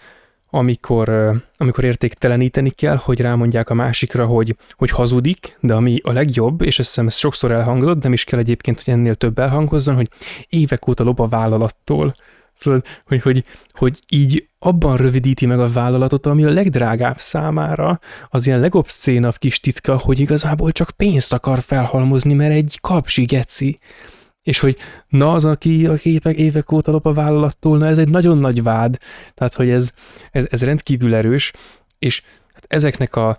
amikor, 0.50 1.08
amikor 1.56 1.84
értékteleníteni 1.84 2.70
kell, 2.70 2.96
hogy 2.96 3.20
rámondják 3.20 3.70
a 3.70 3.74
másikra, 3.74 4.26
hogy, 4.26 4.56
hogy 4.72 4.90
hazudik, 4.90 5.56
de 5.60 5.74
ami 5.74 5.98
a 6.02 6.12
legjobb, 6.12 6.62
és 6.62 6.78
azt 6.78 6.88
hiszem 6.88 7.06
ez 7.06 7.14
sokszor 7.14 7.50
elhangzott, 7.50 8.02
nem 8.02 8.12
is 8.12 8.24
kell 8.24 8.38
egyébként, 8.38 8.82
hogy 8.82 8.94
ennél 8.94 9.14
több 9.14 9.38
elhangozzon, 9.38 9.94
hogy 9.94 10.08
évek 10.48 10.88
óta 10.88 11.04
lop 11.04 11.20
a 11.20 11.28
vállalattól. 11.28 12.14
Szóval, 12.54 12.82
hogy, 13.06 13.22
hogy, 13.22 13.44
hogy 13.72 13.98
így 14.08 14.46
abban 14.58 14.96
rövidíti 14.96 15.46
meg 15.46 15.60
a 15.60 15.72
vállalatot, 15.72 16.26
ami 16.26 16.44
a 16.44 16.50
legdrágább 16.50 17.18
számára, 17.18 18.00
az 18.28 18.46
ilyen 18.46 18.60
legobszénabb 18.60 19.36
kis 19.36 19.60
titka, 19.60 19.96
hogy 19.96 20.18
igazából 20.18 20.72
csak 20.72 20.90
pénzt 20.90 21.32
akar 21.32 21.62
felhalmozni, 21.62 22.34
mert 22.34 22.52
egy 22.52 22.78
kapsi 22.80 23.24
geci. 23.24 23.78
És 24.42 24.58
hogy 24.58 24.76
na 25.08 25.32
az, 25.32 25.44
aki 25.44 25.86
a 25.86 25.94
képek 25.94 26.36
évek 26.36 26.72
óta 26.72 26.90
lop 26.90 27.06
a 27.06 27.12
vállalattól, 27.12 27.78
na 27.78 27.86
ez 27.86 27.98
egy 27.98 28.08
nagyon 28.08 28.38
nagy 28.38 28.62
vád. 28.62 28.98
Tehát, 29.34 29.54
hogy 29.54 29.70
ez, 29.70 29.92
ez, 30.30 30.46
ez 30.50 30.62
rendkívül 30.62 31.14
erős, 31.14 31.52
és 31.98 32.22
hát 32.52 32.64
ezeknek 32.68 33.16
a 33.16 33.38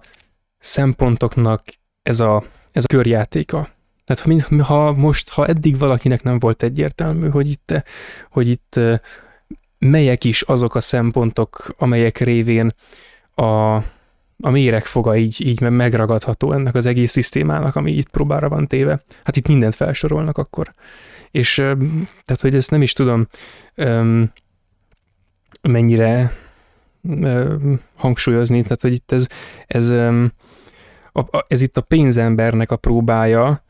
szempontoknak 0.60 1.64
ez 2.04 2.20
a, 2.20 2.44
ez 2.72 2.84
a 2.84 2.88
körjátéka. 2.88 3.75
Tehát 4.06 4.42
ha 4.62 4.94
most, 4.94 5.30
ha 5.30 5.46
eddig 5.46 5.78
valakinek 5.78 6.24
nem 6.24 6.40
volt 6.40 6.64
egyértelmű, 6.64 7.30
hogy 7.30 7.50
itt, 7.50 7.84
hogy 8.30 8.48
itt 8.48 8.80
melyek 9.80 10.24
is 10.24 10.42
azok 10.42 10.76
a 10.76 10.82
szempontok, 10.82 11.74
amelyek 11.78 12.18
révén 12.18 12.74
a 13.36 13.82
a 14.42 14.50
méregfoga 14.50 15.16
így, 15.16 15.46
így 15.46 15.62
megragadható 15.62 16.52
ennek 16.52 16.76
az 16.76 16.86
egész 16.86 17.12
szisztémának, 17.12 17.76
ami 17.76 17.92
itt 17.92 18.10
próbára 18.10 18.50
van 18.50 18.68
téve. 18.68 19.04
Hát 19.24 19.36
itt 19.36 19.48
mindent 19.48 19.76
felsorolnak 19.76 20.38
akkor. 20.38 20.74
És 21.32 21.54
tehát, 21.56 22.42
hogy 22.42 22.56
ezt 22.56 22.72
nem 22.72 22.82
is 22.82 22.94
tudom 22.94 23.28
mennyire 25.62 26.38
hangsúlyozni, 27.96 28.62
tehát, 28.62 28.82
hogy 28.82 28.94
itt 28.94 29.12
ez, 29.12 29.28
ez, 29.68 29.94
ez 31.48 31.62
itt 31.62 31.78
a 31.78 31.82
pénzembernek 31.82 32.72
a 32.72 32.76
próbája, 32.76 33.64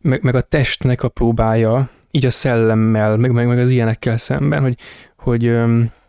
meg, 0.00 0.22
meg 0.22 0.34
a 0.34 0.40
testnek 0.40 1.02
a 1.02 1.08
próbája, 1.08 1.90
így 2.10 2.26
a 2.26 2.30
szellemmel, 2.30 3.16
meg, 3.16 3.30
meg, 3.30 3.46
meg 3.46 3.58
az 3.58 3.70
ilyenekkel 3.70 4.16
szemben, 4.16 4.62
hogy, 4.62 4.78
hogy 5.16 5.56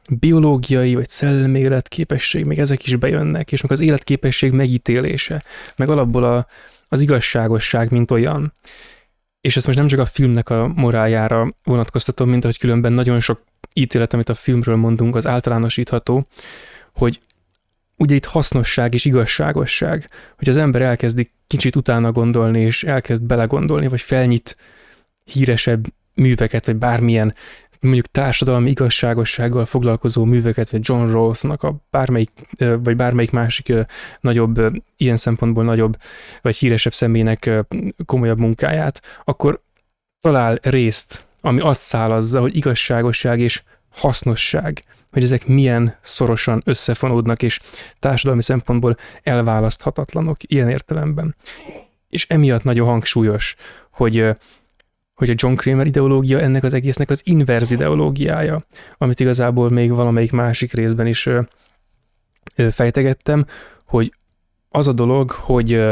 biológiai 0.10 0.95
vagy 0.95 1.10
szellemi 1.10 1.60
életképesség, 1.60 2.45
még 2.45 2.60
ezek 2.60 2.86
is 2.86 2.95
bejönnek, 2.95 3.52
és 3.52 3.61
meg 3.61 3.72
az 3.72 3.80
életképesség 3.80 4.52
megítélése, 4.52 5.44
meg 5.76 5.90
alapból 5.90 6.24
a, 6.24 6.48
az 6.88 7.02
igazságosság, 7.02 7.91
mint 7.91 8.11
olyan. 8.11 8.53
És 9.41 9.57
ezt 9.57 9.66
most 9.66 9.78
nem 9.78 9.88
csak 9.88 9.99
a 9.99 10.06
filmnek 10.06 10.49
a 10.49 10.72
moráljára 10.76 11.53
vonatkoztatom, 11.64 12.30
mint 12.30 12.44
ahogy 12.44 12.57
különben 12.57 12.94
nagyon 12.94 13.20
sok 13.20 13.44
ítélet, 13.74 14.14
amit 14.14 14.30
a 14.30 14.34
filmről 14.34 14.76
mondunk, 14.76 15.16
az 15.16 15.28
általánosítható, 15.28 16.28
hogy 16.94 17.20
ugye 18.00 18.16
itt 18.16 18.26
hasznosság 18.26 18.94
és 18.94 19.06
igazságosság, 19.06 20.10
hogy 20.38 20.50
az 20.50 20.58
ember 20.58 20.82
elkezdi 20.82 21.32
kicsit 21.48 21.76
utána 21.76 22.12
gondolni, 22.12 22.62
és 22.62 22.84
elkezd 22.84 23.24
belegondolni, 23.24 23.88
vagy 23.88 24.02
felnyit 24.02 24.58
híresebb 25.24 25.86
műveket, 26.14 26.66
vagy 26.66 26.76
bármilyen 26.76 27.34
mondjuk 27.80 28.06
társadalmi 28.06 28.70
igazságossággal 28.70 29.66
foglalkozó 29.66 30.24
műveket, 30.24 30.70
vagy 30.70 30.82
John 30.84 31.12
Rawlsnak 31.12 31.64
a 31.64 31.76
bármelyik, 31.90 32.32
vagy 32.58 32.96
bármelyik 32.96 33.32
másik 33.32 33.74
nagyobb, 34.20 34.84
ilyen 34.98 35.18
szempontból 35.18 35.64
nagyobb, 35.64 35.98
vagy 36.42 36.58
híresebb 36.58 36.94
személynek 36.94 37.50
komolyabb 38.06 38.40
munkáját, 38.40 39.02
akkor 39.24 39.62
talál 40.22 40.60
részt, 40.62 41.26
ami 41.42 41.60
azt 41.60 41.82
szálazza, 41.82 42.40
hogy 42.40 42.56
igazságosság 42.56 43.40
és 43.40 43.64
hasznosság, 43.90 44.84
hogy 45.11 45.23
ezek 45.23 45.48
milyen 45.48 45.98
szorosan 46.02 46.61
összefonódnak, 46.65 47.41
és 47.41 47.60
társadalmi 47.99 48.41
szempontból 48.41 48.98
elválaszthatatlanok 49.23 50.38
ilyen 50.40 50.69
értelemben. 50.69 51.36
És 52.10 52.27
emiatt 52.27 52.64
nagyon 52.64 52.88
hangsúlyos, 52.88 53.56
hogy 53.91 54.36
hogy 55.19 55.30
a 55.30 55.34
John 55.36 55.56
Kramer 55.56 55.86
ideológia 55.86 56.40
ennek 56.40 56.64
az 56.64 56.73
egésznek 56.73 57.10
az 57.10 57.22
inverz 57.26 57.72
ideológiája, 57.72 58.65
amit 58.98 59.19
igazából 59.19 59.69
még 59.69 59.91
valamelyik 59.91 60.31
másik 60.31 60.73
részben 60.73 61.07
is 61.07 61.26
ö, 61.26 61.41
fejtegettem, 62.72 63.45
hogy 63.86 64.14
az 64.69 64.88
a 64.88 64.94
dolog, 64.94 65.31
hogy, 65.31 65.84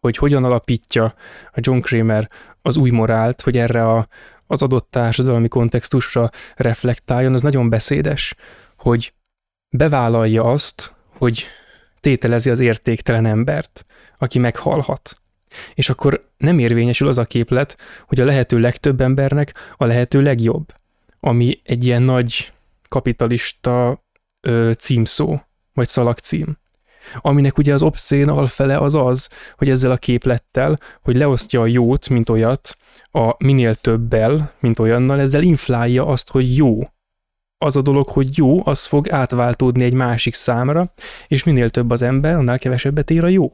hogy 0.00 0.16
hogyan 0.16 0.44
alapítja 0.44 1.04
a 1.52 1.60
John 1.60 1.80
Kramer 1.80 2.28
az 2.62 2.76
új 2.76 2.90
morált, 2.90 3.42
hogy 3.42 3.56
erre 3.56 3.84
a, 3.88 4.06
az 4.54 4.62
adott 4.62 4.90
társadalmi 4.90 5.48
kontextusra 5.48 6.30
reflektáljon, 6.56 7.34
az 7.34 7.42
nagyon 7.42 7.68
beszédes, 7.68 8.34
hogy 8.76 9.12
bevállalja 9.76 10.44
azt, 10.44 10.92
hogy 11.18 11.46
tételezi 12.00 12.50
az 12.50 12.58
értéktelen 12.58 13.26
embert, 13.26 13.86
aki 14.18 14.38
meghalhat. 14.38 15.18
És 15.74 15.90
akkor 15.90 16.28
nem 16.36 16.58
érvényesül 16.58 17.08
az 17.08 17.18
a 17.18 17.24
képlet, 17.24 17.76
hogy 18.06 18.20
a 18.20 18.24
lehető 18.24 18.58
legtöbb 18.58 19.00
embernek 19.00 19.54
a 19.76 19.84
lehető 19.84 20.22
legjobb, 20.22 20.74
ami 21.20 21.60
egy 21.64 21.84
ilyen 21.84 22.02
nagy 22.02 22.52
kapitalista 22.88 24.02
ö, 24.40 24.70
címszó, 24.78 25.40
vagy 25.72 25.88
szalagcím. 25.88 26.56
Aminek 27.16 27.58
ugye 27.58 27.74
az 27.74 27.82
obszén 27.82 28.28
alfele 28.28 28.78
az 28.78 28.94
az, 28.94 29.28
hogy 29.56 29.70
ezzel 29.70 29.90
a 29.90 29.96
képlettel, 29.96 30.78
hogy 31.02 31.16
leosztja 31.16 31.60
a 31.60 31.66
jót, 31.66 32.08
mint 32.08 32.28
olyat, 32.28 32.76
a 33.10 33.34
minél 33.38 33.74
többel, 33.74 34.52
mint 34.60 34.78
olyannal, 34.78 35.20
ezzel 35.20 35.42
inflálja 35.42 36.06
azt, 36.06 36.30
hogy 36.30 36.56
jó. 36.56 36.88
Az 37.58 37.76
a 37.76 37.82
dolog, 37.82 38.08
hogy 38.08 38.36
jó, 38.36 38.66
az 38.66 38.84
fog 38.84 39.10
átváltódni 39.10 39.84
egy 39.84 39.92
másik 39.92 40.34
számra, 40.34 40.92
és 41.28 41.44
minél 41.44 41.70
több 41.70 41.90
az 41.90 42.02
ember, 42.02 42.36
annál 42.36 42.58
kevesebbet 42.58 43.10
ér 43.10 43.24
a 43.24 43.28
jó 43.28 43.50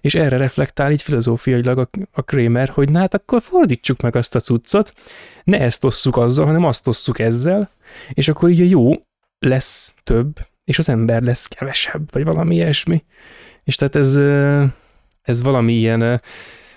és 0.00 0.14
erre 0.14 0.36
reflektál 0.36 0.90
így 0.90 1.02
filozófiailag 1.02 1.78
a, 1.78 1.88
a 2.12 2.22
Kramer, 2.22 2.68
hogy 2.68 2.90
na 2.90 2.98
hát 2.98 3.14
akkor 3.14 3.42
fordítsuk 3.42 4.00
meg 4.00 4.16
azt 4.16 4.34
a 4.34 4.40
cuccot, 4.40 4.94
ne 5.44 5.60
ezt 5.60 5.84
osszuk 5.84 6.16
azzal, 6.16 6.46
hanem 6.46 6.64
azt 6.64 6.86
osszuk 6.86 7.18
ezzel, 7.18 7.70
és 8.12 8.28
akkor 8.28 8.50
így 8.50 8.60
a 8.60 8.64
jó 8.64 8.92
lesz 9.38 9.94
több, 10.04 10.38
és 10.64 10.78
az 10.78 10.88
ember 10.88 11.22
lesz 11.22 11.46
kevesebb, 11.46 12.12
vagy 12.12 12.24
valami 12.24 12.54
ilyesmi. 12.54 13.04
És 13.64 13.76
tehát 13.76 13.96
ez, 13.96 14.16
ez 15.22 15.42
valami 15.42 15.72
ilyen, 15.72 15.98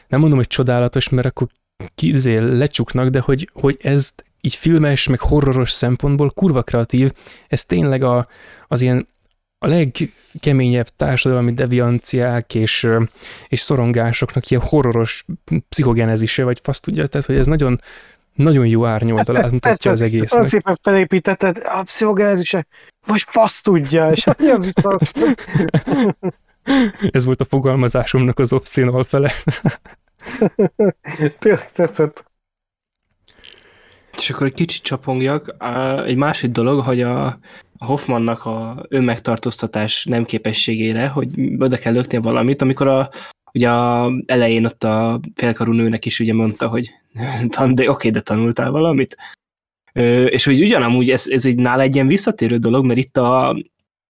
nem 0.07 0.19
mondom, 0.19 0.37
hogy 0.37 0.47
csodálatos, 0.47 1.09
mert 1.09 1.27
akkor 1.27 1.47
kizél 1.95 2.41
lecsuknak, 2.41 3.09
de 3.09 3.19
hogy, 3.19 3.49
hogy 3.53 3.77
ez 3.81 4.13
így 4.41 4.55
filmes, 4.55 5.07
meg 5.07 5.19
horroros 5.19 5.71
szempontból 5.71 6.29
kurva 6.29 6.63
kreatív, 6.63 7.11
ez 7.47 7.65
tényleg 7.65 8.03
a, 8.03 8.27
az 8.67 8.81
ilyen 8.81 9.07
a 9.57 9.67
legkeményebb 9.67 10.87
társadalmi 10.95 11.53
devianciák 11.53 12.55
és, 12.55 12.87
és 13.47 13.59
szorongásoknak 13.59 14.49
ilyen 14.49 14.63
horroros 14.65 15.25
pszichogenezise, 15.69 16.43
vagy 16.43 16.59
fasz 16.63 16.79
tudja, 16.79 17.07
tehát 17.07 17.27
hogy 17.27 17.37
ez 17.37 17.47
nagyon, 17.47 17.81
nagyon 18.35 18.67
jó 18.67 18.85
árnyolta 18.85 19.35
hát, 19.35 19.51
mutatja 19.51 19.91
az 19.91 20.01
egész. 20.01 20.33
Azt 20.33 20.49
szépen 20.49 20.77
felépítetted, 20.81 21.61
a 21.63 21.83
pszichogenezise, 21.83 22.65
vagy 23.05 23.21
fasz 23.27 23.61
tudja, 23.61 24.11
és 24.11 24.25
olyan 24.39 24.61
vissza 24.61 24.95
Ez 27.11 27.25
volt 27.25 27.41
a 27.41 27.45
fogalmazásomnak 27.45 28.39
az 28.39 28.53
obszén 28.53 28.87
alfele. 28.87 29.31
Tényleg 31.39 31.71
tetszett. 31.71 32.25
És 34.17 34.29
akkor 34.29 34.47
egy 34.47 34.53
kicsit 34.53 34.83
csapongjak. 34.83 35.55
Egy 36.05 36.15
másik 36.15 36.51
dolog, 36.51 36.83
hogy 36.83 37.01
a 37.01 37.39
Hoffmannak 37.77 38.45
a 38.45 38.85
önmegtartóztatás 38.89 40.05
nem 40.05 40.25
képességére, 40.25 41.07
hogy 41.07 41.27
oda 41.59 41.77
kell 41.77 41.93
lökni 41.93 42.17
valamit, 42.17 42.61
amikor 42.61 42.87
a, 42.87 43.09
ugye 43.55 43.69
a 43.69 44.11
elején 44.25 44.65
ott 44.65 44.83
a 44.83 45.19
félkarú 45.35 45.71
nőnek 45.71 46.05
is 46.05 46.19
ugye 46.19 46.33
mondta, 46.33 46.67
hogy 46.67 46.89
de 47.73 47.89
oké, 47.89 48.09
de 48.09 48.21
tanultál 48.21 48.71
valamit. 48.71 49.17
És 50.25 50.45
hogy 50.45 50.61
ugyanamúgy 50.63 51.09
ez, 51.09 51.27
ez 51.27 51.45
egy 51.45 51.55
nála 51.55 51.81
egy 51.81 51.95
ilyen 51.95 52.07
visszatérő 52.07 52.57
dolog, 52.57 52.85
mert 52.85 52.99
itt 52.99 53.17
a, 53.17 53.57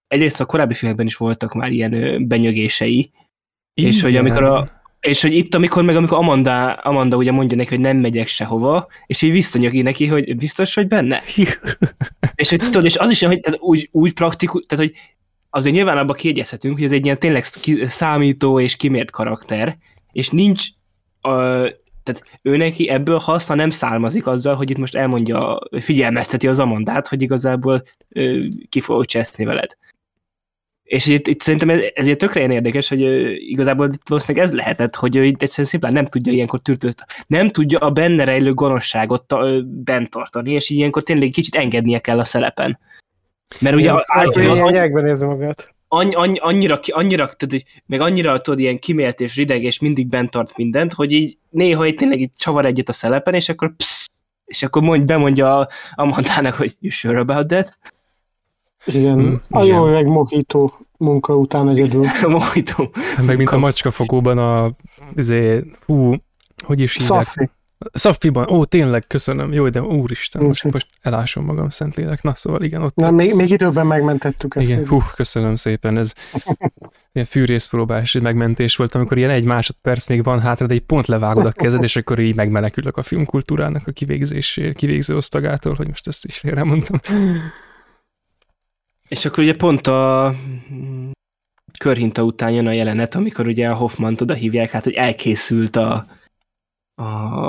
egyrészt 0.07 0.41
a 0.41 0.45
korábbi 0.45 0.73
filmekben 0.73 1.05
is 1.05 1.15
voltak 1.15 1.53
már 1.53 1.71
ilyen 1.71 2.27
benyögései, 2.27 3.11
Igen. 3.73 3.91
és 3.91 4.01
hogy 4.01 4.15
amikor 4.15 4.43
a, 4.43 4.83
és 4.99 5.21
hogy 5.21 5.33
itt, 5.33 5.55
amikor 5.55 5.83
meg 5.83 5.95
amikor 5.95 6.17
Amanda, 6.17 6.73
Amanda 6.73 7.17
ugye 7.17 7.31
mondja 7.31 7.57
neki, 7.57 7.69
hogy 7.69 7.79
nem 7.79 7.97
megyek 7.97 8.27
sehova, 8.27 8.87
és 9.05 9.21
így 9.21 9.31
visszanyögi 9.31 9.81
neki, 9.81 10.07
hogy 10.07 10.35
biztos 10.35 10.73
vagy 10.73 10.87
benne? 10.87 11.21
és, 12.35 12.49
hogy, 12.49 12.59
tudod, 12.59 12.85
és 12.85 12.95
az 12.95 13.09
is, 13.09 13.23
hogy 13.23 13.39
tehát 13.39 13.59
úgy, 13.59 13.89
úgy 13.91 14.13
praktikus, 14.13 14.63
tehát 14.67 14.85
hogy 14.85 14.95
azért 15.55 15.75
nyilván 15.75 15.97
abba 15.97 16.13
kiegyezhetünk, 16.13 16.75
hogy 16.75 16.83
ez 16.83 16.91
egy 16.91 17.05
ilyen 17.05 17.19
tényleg 17.19 17.43
számító 17.87 18.59
és 18.59 18.75
kimért 18.75 19.11
karakter, 19.11 19.77
és 20.11 20.29
nincs 20.29 20.65
a, 21.21 21.31
tehát 22.03 22.23
ő 22.41 22.57
neki 22.57 22.89
ebből 22.89 23.17
haszna 23.17 23.55
nem 23.55 23.69
származik 23.69 24.27
azzal, 24.27 24.55
hogy 24.55 24.69
itt 24.69 24.77
most 24.77 24.95
elmondja, 24.95 25.59
figyelmezteti 25.79 26.47
az 26.47 26.59
Amandát, 26.59 27.07
hogy 27.07 27.21
igazából 27.21 27.81
ki 28.69 28.79
fogok 28.79 29.05
cseszni 29.05 29.45
veled. 29.45 29.77
És 30.83 31.05
itt, 31.05 31.27
itt 31.27 31.41
szerintem 31.41 31.69
ez, 31.69 31.79
ezért 31.93 32.17
tökre 32.17 32.39
ilyen 32.39 32.51
érdekes, 32.51 32.87
hogy 32.87 33.01
igazából 33.49 33.87
itt 33.87 34.07
valószínűleg 34.07 34.47
ez 34.47 34.53
lehetett, 34.53 34.95
hogy 34.95 35.15
ő 35.15 35.25
itt 35.25 35.41
egyszerűen 35.41 35.67
szimplán 35.67 35.93
nem 35.93 36.05
tudja 36.05 36.33
ilyenkor 36.33 36.59
tűrtőzt, 36.59 37.05
nem 37.27 37.49
tudja 37.49 37.79
a 37.79 37.91
benne 37.91 38.23
rejlő 38.23 38.53
gonoszságot 38.53 39.25
bent 39.83 40.09
tartani, 40.09 40.51
és 40.51 40.69
ilyenkor 40.69 41.03
tényleg 41.03 41.29
kicsit 41.29 41.55
engednie 41.55 41.99
kell 41.99 42.19
a 42.19 42.23
szelepen. 42.23 42.79
Mert 43.59 43.75
ugye... 43.75 43.93
Általában 44.05 45.03
nézze 45.03 45.25
magát. 45.25 45.73
Annyi, 45.87 46.15
annyi, 46.15 46.37
annyira, 46.37 46.79
annyira, 46.87 47.27
tudod, 47.27 47.61
meg 47.85 47.99
annyira 47.99 48.41
tudod, 48.41 48.59
ilyen 48.59 48.79
kimélt 48.79 49.19
és 49.19 49.35
rideg, 49.35 49.63
és 49.63 49.79
mindig 49.79 50.07
bent 50.07 50.29
tart 50.29 50.57
mindent, 50.57 50.93
hogy 50.93 51.11
így 51.11 51.37
néha 51.49 51.85
itt 51.85 51.97
tényleg 51.97 52.19
így 52.19 52.31
csavar 52.37 52.65
egyet 52.65 52.89
a 52.89 52.93
szelepen, 52.93 53.33
és 53.33 53.49
akkor 53.49 53.75
psz, 53.75 54.09
és 54.45 54.63
akkor 54.63 54.81
mondj, 54.81 55.05
bemondja 55.05 55.57
a 55.57 55.67
Amandának, 55.95 56.53
hogy 56.53 56.75
you 56.79 56.91
sure 56.91 57.19
about 57.19 57.47
that? 57.47 57.77
Igen, 58.85 59.17
mm, 59.17 59.33
a 59.49 59.63
jó 59.63 59.85
meg 59.85 60.05
mojito 60.05 60.71
munka 60.97 61.35
után 61.35 61.69
egyedül. 61.69 62.05
mojito. 62.27 62.89
Meg 63.25 63.37
mint 63.37 63.49
a 63.49 63.57
macskafogóban 63.57 64.37
a, 64.37 64.71
izé, 65.15 65.63
hú, 65.85 66.15
hogy 66.63 66.79
is 66.79 66.95
hívják? 66.95 67.23
Szaffi. 67.23 67.49
Szaffiban, 67.93 68.49
ó, 68.49 68.63
tényleg, 68.63 69.07
köszönöm, 69.07 69.53
jó, 69.53 69.69
de 69.69 69.81
úristen, 69.81 70.45
most, 70.45 70.63
most 70.63 70.87
elásom 71.01 71.45
magam, 71.45 71.69
Szentlélek, 71.69 72.21
na 72.21 72.35
szóval 72.35 72.63
igen, 72.63 72.81
ott... 72.81 72.95
Na, 72.95 73.11
még, 73.11 73.35
még 73.35 73.49
időben 73.49 73.87
megmentettük 73.87 74.55
ezt. 74.55 74.69
Igen, 74.69 74.87
hú, 74.87 75.01
köszönöm 75.15 75.55
szépen, 75.55 75.97
ez 75.97 76.13
ilyen 77.13 77.27
fűrészpróbás 77.27 78.13
megmentés 78.13 78.75
volt, 78.75 78.95
amikor 78.95 79.17
ilyen 79.17 79.29
egy 79.29 79.43
másodperc 79.43 80.07
még 80.07 80.23
van 80.23 80.39
hátra, 80.39 80.67
de 80.67 80.73
egy 80.73 80.85
pont 80.85 81.07
levágod 81.07 81.45
a 81.45 81.51
kezed, 81.51 81.83
és 81.83 81.95
akkor 81.95 82.19
így 82.19 82.35
megmenekülök 82.35 82.97
a 82.97 83.03
filmkultúrának 83.03 83.87
a 83.87 83.91
kivégzésé, 83.91 84.73
kivégző 84.73 85.15
osztagától, 85.15 85.73
hogy 85.73 85.87
most 85.87 86.07
ezt 86.07 86.25
is 86.25 86.37
félre 86.37 86.63
mondtam. 86.63 86.99
És 89.07 89.25
akkor 89.25 89.43
ugye 89.43 89.55
pont 89.55 89.87
a 89.87 90.35
körhinta 91.79 92.23
után 92.23 92.51
jön 92.51 92.67
a 92.67 92.71
jelenet, 92.71 93.15
amikor 93.15 93.47
ugye 93.47 93.69
a 93.69 93.75
Hoffman 93.75 94.17
oda 94.21 94.33
hívják, 94.33 94.71
hát 94.71 94.83
hogy 94.83 94.93
elkészült 94.93 95.75
a, 95.75 96.05
a 96.95 97.03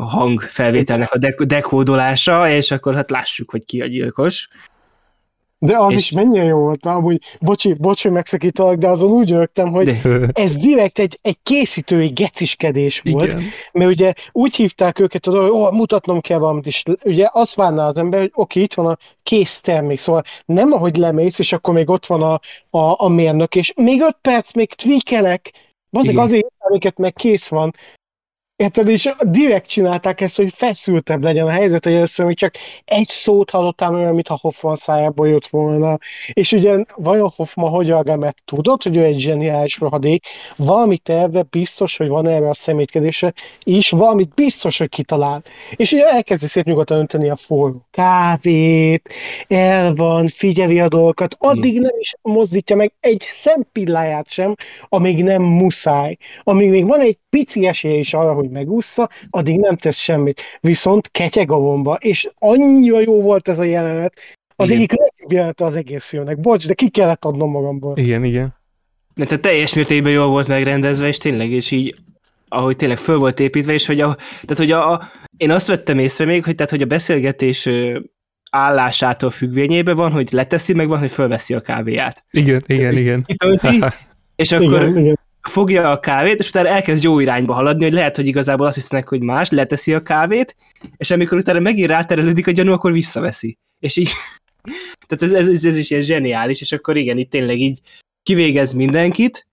hangfelvételnek 0.05 1.13
a 1.13 1.19
dek- 1.19 1.47
dekódolása, 1.47 2.49
és 2.51 2.71
akkor 2.71 2.95
hát 2.95 3.11
lássuk, 3.11 3.51
hogy 3.51 3.65
ki 3.65 3.81
a 3.81 3.87
gyilkos. 3.87 4.49
De 5.59 5.79
az 5.79 5.93
És- 5.93 5.99
is 5.99 6.11
mennyire 6.11 6.45
jó 6.45 6.59
volt, 6.59 6.85
már 6.85 6.95
amúgy, 6.95 7.23
bocsi, 7.41 7.75
bocsi, 7.75 8.09
megszakítalak, 8.09 8.77
de 8.77 8.89
azon 8.89 9.11
úgy 9.11 9.31
rögtem, 9.31 9.71
hogy 9.71 10.01
De, 10.03 10.29
ez 10.43 10.57
direkt 10.57 10.99
egy, 10.99 11.19
egy 11.23 11.39
készítői 11.43 12.09
geciskedés 12.09 13.01
volt, 13.01 13.33
Igen. 13.33 13.43
mert 13.73 13.91
ugye 13.91 14.13
úgy 14.33 14.55
hívták 14.55 14.99
őket, 14.99 15.27
hogy 15.27 15.35
ó, 15.37 15.71
mutatnom 15.71 16.21
kell 16.21 16.39
valamit, 16.39 16.67
és 16.67 16.83
ugye 17.05 17.29
azt 17.33 17.55
várná 17.55 17.87
az 17.87 17.99
ember, 17.99 18.21
hogy 18.21 18.31
oké, 18.35 18.61
itt 18.61 18.75
van 18.75 18.87
a 18.87 18.97
kész 19.23 19.61
termék, 19.61 19.99
szóval 19.99 20.23
nem 20.47 20.73
ahogy 20.73 20.97
lemész, 20.97 21.39
és 21.39 21.53
akkor 21.53 21.75
még 21.75 21.91
ott 21.91 22.07
van 22.07 22.23
a, 22.23 22.41
a, 22.79 23.05
a 23.05 23.09
mérnök, 23.09 23.55
és 23.55 23.73
még 23.77 24.01
öt 24.01 24.17
perc, 24.21 24.53
még 24.53 24.75
tweakelek, 24.75 25.53
azok 25.91 26.13
Igen. 26.13 26.25
azért, 26.25 26.53
amiket 26.59 26.99
meg 26.99 27.13
kész 27.13 27.49
van. 27.49 27.75
Érted, 28.57 28.89
és 28.89 29.15
direkt 29.23 29.69
csinálták 29.69 30.21
ezt, 30.21 30.37
hogy 30.37 30.53
feszültebb 30.53 31.23
legyen 31.23 31.47
a 31.47 31.51
helyzet, 31.51 31.85
hogy 31.85 31.93
először 31.93 32.27
még 32.27 32.37
csak 32.37 32.55
egy 32.85 33.09
szót 33.09 33.51
hallottál 33.51 33.95
olyan, 33.95 34.15
mintha 34.15 34.39
Hoffman 34.41 34.77
szájából 34.77 35.29
jött 35.29 35.47
volna. 35.47 35.99
És 36.33 36.53
ugye 36.53 36.85
vajon 36.95 37.33
Hoffman 37.37 37.71
hogy 37.71 37.89
reagál, 37.89 38.17
mert 38.17 38.43
tudod, 38.45 38.83
hogy 38.83 38.97
ő 38.97 39.03
egy 39.05 39.19
zseniális 39.19 39.79
rohadék, 39.79 40.25
valami 40.57 40.99
terve 40.99 41.43
biztos, 41.43 41.97
hogy 41.97 42.09
van 42.09 42.27
erre 42.27 42.49
a 42.49 42.55
szemétkedésre, 42.55 43.33
és 43.65 43.91
valamit 43.91 44.35
biztos, 44.35 44.79
hogy 44.79 44.89
kitalál. 44.89 45.43
És 45.75 45.93
ugye 45.93 46.05
elkezdi 46.09 46.47
szép 46.47 46.65
nyugodtan 46.65 46.99
önteni 46.99 47.29
a 47.29 47.37
forró 47.37 47.87
kávét, 47.91 49.13
el 49.49 49.95
van, 49.95 50.29
figyeli 50.29 50.81
a 50.81 50.89
dolgokat, 50.89 51.37
addig 51.39 51.81
nem 51.81 51.99
is 51.99 52.15
mozdítja 52.23 52.77
meg 52.77 52.93
egy 53.01 53.21
szempilláját 53.21 54.29
sem, 54.29 54.55
amíg 54.89 55.23
nem 55.23 55.43
muszáj. 55.43 56.17
Amíg 56.43 56.71
még 56.71 56.87
van 56.87 57.01
egy 57.01 57.19
pici 57.31 57.67
esélye 57.67 57.99
is 57.99 58.15
arra, 58.15 58.33
hogy 58.33 58.46
megúszza, 58.51 59.09
addig 59.31 59.59
nem 59.59 59.77
tesz 59.77 59.99
semmit. 59.99 60.41
Viszont 60.61 61.11
ketyeg 61.11 61.51
a 61.51 61.59
bomba, 61.59 61.95
és 61.95 62.29
annyira 62.39 63.01
jó 63.01 63.23
volt 63.23 63.49
ez 63.49 63.59
a 63.59 63.65
jelenet, 63.65 64.15
az 64.57 64.69
Igen. 64.69 64.79
egyik 64.79 64.91
legjobb 64.91 65.33
jelenete 65.33 65.65
az 65.65 65.77
egész 65.77 66.09
filmnek. 66.09 66.41
Bocs, 66.41 66.67
de 66.67 66.75
ki 66.75 66.89
kellett 66.89 67.25
adnom 67.25 67.51
magamból. 67.51 67.97
Igen, 67.97 68.25
igen. 68.25 68.55
de 69.15 69.25
tehát 69.25 69.43
teljes 69.43 69.75
mértékben 69.75 70.13
jól 70.13 70.27
volt 70.27 70.47
megrendezve, 70.47 71.07
és 71.07 71.19
tényleg, 71.19 71.51
és 71.51 71.71
így 71.71 71.95
ahogy 72.49 72.77
tényleg 72.77 72.99
föl 72.99 73.19
volt 73.19 73.41
építve, 73.41 73.73
és 73.73 73.87
hogy 73.87 74.01
a, 74.01 74.15
tehát, 74.15 74.57
hogy 74.57 74.71
a, 74.71 74.93
a, 74.93 75.11
én 75.37 75.51
azt 75.51 75.67
vettem 75.67 75.99
észre 75.99 76.25
még, 76.25 76.45
hogy, 76.45 76.55
tehát, 76.55 76.71
hogy 76.71 76.83
a 76.83 76.87
beszélgetés 76.87 77.69
állásától 78.51 79.31
függvényében 79.31 79.97
van, 79.97 80.13
hogy 80.13 80.29
leteszi, 80.33 80.73
meg 80.73 80.89
van, 80.89 80.99
hogy 80.99 81.11
fölveszi 81.11 81.55
a 81.55 81.61
kávéját. 81.61 82.25
Igen, 82.31 82.63
igen, 82.67 82.97
igen. 82.97 83.25
Kitölti, 83.27 83.79
és 84.37 84.53
akkor 84.53 84.83
Igen, 84.83 84.99
igen. 84.99 85.19
Fogja 85.49 85.91
a 85.91 86.01
kávét, 86.01 86.39
és 86.39 86.49
utána 86.49 86.69
elkezd 86.69 87.03
jó 87.03 87.21
irányba 87.21 87.53
haladni, 87.53 87.85
hogy 87.85 87.93
lehet, 87.93 88.17
hogy 88.17 88.27
igazából 88.27 88.67
azt 88.67 88.75
hisznek, 88.75 89.09
hogy 89.09 89.21
más, 89.21 89.51
leteszi 89.51 89.95
a 89.95 90.03
kávét, 90.03 90.57
és 90.97 91.11
amikor 91.11 91.39
utána 91.39 91.59
megint 91.59 91.89
ráterelődik 91.89 92.47
a 92.47 92.51
gyanú, 92.51 92.73
akkor 92.73 92.93
visszaveszi. 92.93 93.59
És 93.79 93.97
így, 93.97 94.11
tehát 95.07 95.35
ez, 95.35 95.49
ez, 95.49 95.65
ez 95.65 95.79
is 95.79 95.91
ilyen 95.91 96.03
zseniális, 96.03 96.61
és 96.61 96.73
akkor 96.73 96.97
igen, 96.97 97.19
itt 97.19 97.31
tényleg 97.31 97.59
így 97.59 97.81
kivégez 98.23 98.73
mindenkit, 98.73 99.47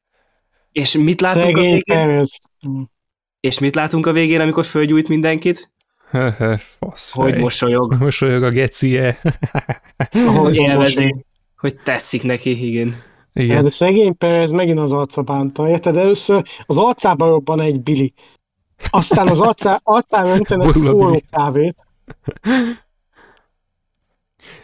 és 0.71 0.97
mit 0.97 1.21
látunk 1.21 1.57
a 1.57 1.59
Szegény 1.59 1.71
végén? 1.71 2.05
Perez. 2.05 2.39
És 3.39 3.59
mit 3.59 3.75
látunk 3.75 4.05
a 4.05 4.11
végén, 4.11 4.41
amikor 4.41 4.65
fölgyújt 4.65 5.07
mindenkit? 5.07 5.71
Fasz 6.79 7.11
Hogy 7.11 7.37
mosolyog, 7.37 7.93
Mosolyog 7.99 8.43
a 8.43 8.49
gecie. 8.49 9.19
Ahogy 10.11 10.55
élvezi, 10.67 11.25
hogy 11.57 11.75
tetszik 11.75 12.23
neki, 12.23 12.67
igen. 12.67 13.03
Igen. 13.33 13.63
de 13.63 13.69
szegény 13.69 14.17
Perez 14.17 14.51
megint 14.51 14.79
az 14.79 14.91
arca 14.91 15.21
bánta, 15.21 15.69
érted? 15.69 15.97
Először 15.97 16.43
az 16.65 16.77
arcába 16.77 17.27
robban 17.27 17.61
egy 17.61 17.81
bili. 17.81 18.13
Aztán 18.89 19.27
az 19.27 19.39
arcá, 19.39 19.79
arcán 19.83 20.27
öntenek 20.27 20.73
forró 20.73 21.21
kávét. 21.31 21.75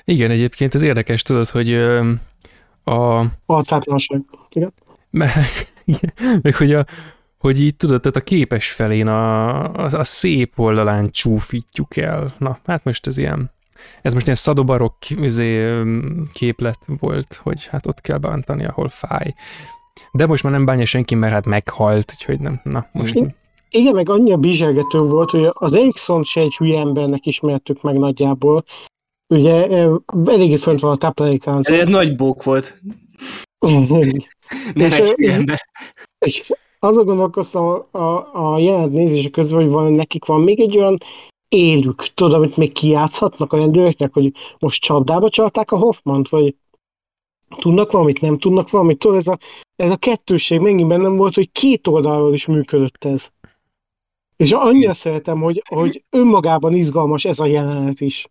Igen, 0.03 0.31
egyébként 0.31 0.75
ez 0.75 0.81
érdekes, 0.81 1.21
tudod, 1.21 1.47
hogy 1.47 1.73
a, 2.83 3.25
Arcátlanság. 3.45 4.21
Igen, 5.85 6.13
meg 6.41 6.55
hogy, 6.55 6.73
a, 6.73 6.85
hogy 7.37 7.61
így 7.61 7.75
tudod, 7.75 8.01
tehát 8.01 8.17
a 8.17 8.21
képes 8.21 8.71
felén 8.71 9.07
a, 9.07 9.63
a, 9.73 9.99
a 9.99 10.03
szép 10.03 10.59
oldalán 10.59 11.11
csúfítjuk 11.11 11.97
el. 11.97 12.35
Na, 12.37 12.59
hát 12.65 12.83
most 12.83 13.07
ez 13.07 13.17
ilyen, 13.17 13.51
ez 14.01 14.14
most 14.14 14.26
ilyen 14.26 14.38
szadobarok 14.38 15.10
izé, 15.10 15.64
öm, 15.64 16.30
képlet 16.34 16.80
volt, 16.99 17.39
hogy 17.43 17.65
hát 17.65 17.85
ott 17.85 18.01
kell 18.01 18.18
bántani, 18.18 18.65
ahol 18.65 18.89
fáj. 18.89 19.34
De 20.11 20.27
most 20.27 20.43
már 20.43 20.51
nem 20.51 20.65
bánja 20.65 20.85
senki, 20.85 21.15
mert 21.15 21.34
hát 21.34 21.45
meghalt, 21.45 22.11
úgyhogy 22.14 22.39
nem, 22.39 22.61
na 22.64 22.88
most 22.91 23.15
Igen. 23.15 23.38
Igen, 23.72 23.93
meg 23.93 24.10
annyira 24.10 24.38
bizsergető 24.38 24.99
volt, 24.99 25.31
hogy 25.31 25.49
az 25.49 25.76
Ericsson 25.76 26.23
se 26.23 26.41
egy 26.41 26.56
hülye 26.57 26.80
embernek 26.80 27.26
ismertük 27.26 27.81
meg 27.81 27.97
nagyjából. 27.97 28.64
Ugye 29.27 29.68
eléggé 30.26 30.56
fönt 30.56 30.80
van 30.80 30.91
a 30.91 30.95
táplálékláncon. 30.95 31.73
Ez, 31.73 31.80
ez 31.80 31.88
nagy 31.88 32.15
bók 32.15 32.43
volt, 32.43 32.81
nem 34.73 34.88
És, 34.88 34.97
egy 34.97 35.14
hülye 35.15 35.34
ember. 35.34 35.69
azon 36.80 37.06
gondolkoztam 37.06 37.65
a, 37.65 37.97
a, 37.97 38.53
a 38.53 38.57
jelent 38.57 38.91
nézése 38.91 39.30
közben, 39.30 39.61
hogy 39.61 39.69
van, 39.69 39.93
nekik 39.93 40.26
van 40.26 40.41
még 40.41 40.60
egy 40.60 40.77
olyan 40.77 40.97
élük, 41.49 42.03
tudod, 42.13 42.34
amit 42.34 42.57
még 42.57 42.71
kijátszhatnak 42.71 43.53
a 43.53 43.57
rendőröknek, 43.57 44.13
hogy 44.13 44.31
most 44.59 44.81
csapdába 44.81 45.30
csalták 45.30 45.71
a 45.71 45.77
Hoffmant, 45.77 46.30
vagy 46.30 46.55
tudnak 47.59 47.91
valamit, 47.91 48.21
nem 48.21 48.38
tudnak 48.38 48.69
valamit, 48.69 48.99
tudod, 48.99 49.17
ez 49.17 49.27
a, 49.27 49.38
ez 49.76 49.91
a 49.91 49.97
kettőség 49.97 50.59
megint 50.59 50.88
bennem 50.88 51.15
volt, 51.15 51.35
hogy 51.35 51.51
két 51.51 51.88
oldalról 51.88 52.34
is 52.34 52.45
működött 52.45 53.03
ez. 53.03 53.30
És 54.38 54.51
annyira 54.51 54.93
szeretem, 54.93 55.39
hogy, 55.41 55.63
hogy 55.67 56.03
önmagában 56.09 56.73
izgalmas 56.73 57.26
ez 57.26 57.39
a 57.39 57.45
jelenet 57.45 58.01
is. 58.01 58.27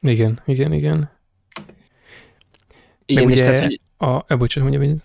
igen, 0.00 0.42
igen, 0.46 0.72
igen. 0.72 1.10
Igen, 3.06 3.24
Meg 3.24 3.32
és 3.32 3.40
ugye- 3.40 3.50
tehát, 3.52 3.64
hogy 3.64 3.80
A, 4.08 4.24
e, 4.26 4.36
bocsánat, 4.36 4.70
mondja, 4.70 4.88
hogy 4.90 4.98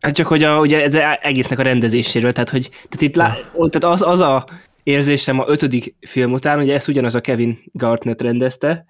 Hát 0.00 0.14
csak, 0.14 0.26
hogy 0.26 0.42
a, 0.42 0.60
ugye 0.60 0.82
ez 0.82 0.94
egésznek 1.20 1.58
a 1.58 1.62
rendezéséről, 1.62 2.32
tehát, 2.32 2.50
hogy 2.50 2.68
tehát 2.70 3.00
itt 3.00 3.16
lá, 3.16 3.34
tehát 3.68 3.84
az, 3.84 4.02
az 4.02 4.20
a 4.20 4.46
érzésem 4.86 5.38
a 5.38 5.48
ötödik 5.48 5.96
film 6.00 6.32
után, 6.32 6.58
ugye 6.58 6.74
ezt 6.74 6.88
ugyanaz 6.88 7.14
a 7.14 7.20
Kevin 7.20 7.62
Gartnett 7.72 8.20
rendezte. 8.20 8.84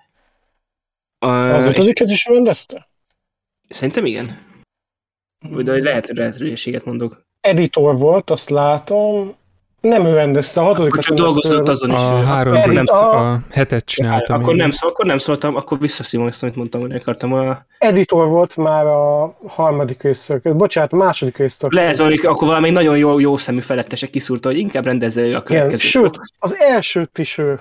A, 1.19 1.27
Az 1.29 1.67
ötödiket 1.67 2.09
is 2.09 2.27
rendezte? 2.27 2.89
Szerintem 3.69 4.05
igen. 4.05 4.39
De 5.51 5.83
lehet, 5.83 6.09
lehet 6.09 6.85
mondok. 6.85 7.27
Editor 7.41 7.99
volt, 7.99 8.31
azt 8.31 8.51
látom. 8.51 9.35
Nem 9.89 10.07
ő 10.07 10.15
rendezte, 10.15 10.61
a 10.61 10.63
Akkor 10.63 10.77
hatodikat 10.77 11.05
csak 11.05 11.17
dolgozott 11.17 11.69
azon 11.69 11.91
is. 11.91 11.97
a 11.97 12.23
három, 12.23 12.55
Edit- 12.55 12.73
nem, 12.75 12.85
a- 12.87 13.33
a 13.33 13.41
hetet 13.51 13.85
csináltam. 13.85 14.41
akkor, 14.41 14.51
én. 14.53 14.57
nem, 14.57 14.71
szó, 14.71 14.89
akkor 14.89 15.05
nem 15.05 15.19
szóltam, 15.19 15.57
akkor 15.57 15.79
visszaszívom 15.79 16.27
azt, 16.27 16.43
amit 16.43 16.57
mondtam, 16.57 16.81
hogy 16.81 16.95
akartam. 16.95 17.33
A, 17.33 17.65
Editor 17.79 18.29
volt 18.29 18.57
már 18.57 18.87
a 18.87 19.35
harmadik 19.47 20.03
résztől. 20.03 20.41
Bocsánat, 20.55 20.93
a 20.93 20.97
második 20.97 21.37
résztől. 21.37 21.71
lehet, 21.73 21.97
hogy 21.99 22.21
akkor 22.27 22.49
valami 22.49 22.71
nagyon 22.71 22.97
jó, 22.97 23.19
jó 23.19 23.37
szemű 23.37 23.61
felettese 23.61 24.07
kiszúrta, 24.07 24.49
hogy 24.49 24.59
inkább 24.59 24.85
rendezze 24.85 25.21
ő 25.21 25.35
a 25.37 25.43
következőt. 25.43 25.81
sőt, 25.81 26.19
az 26.39 26.57
elsőt 26.61 27.19
is 27.19 27.39
ő 27.39 27.61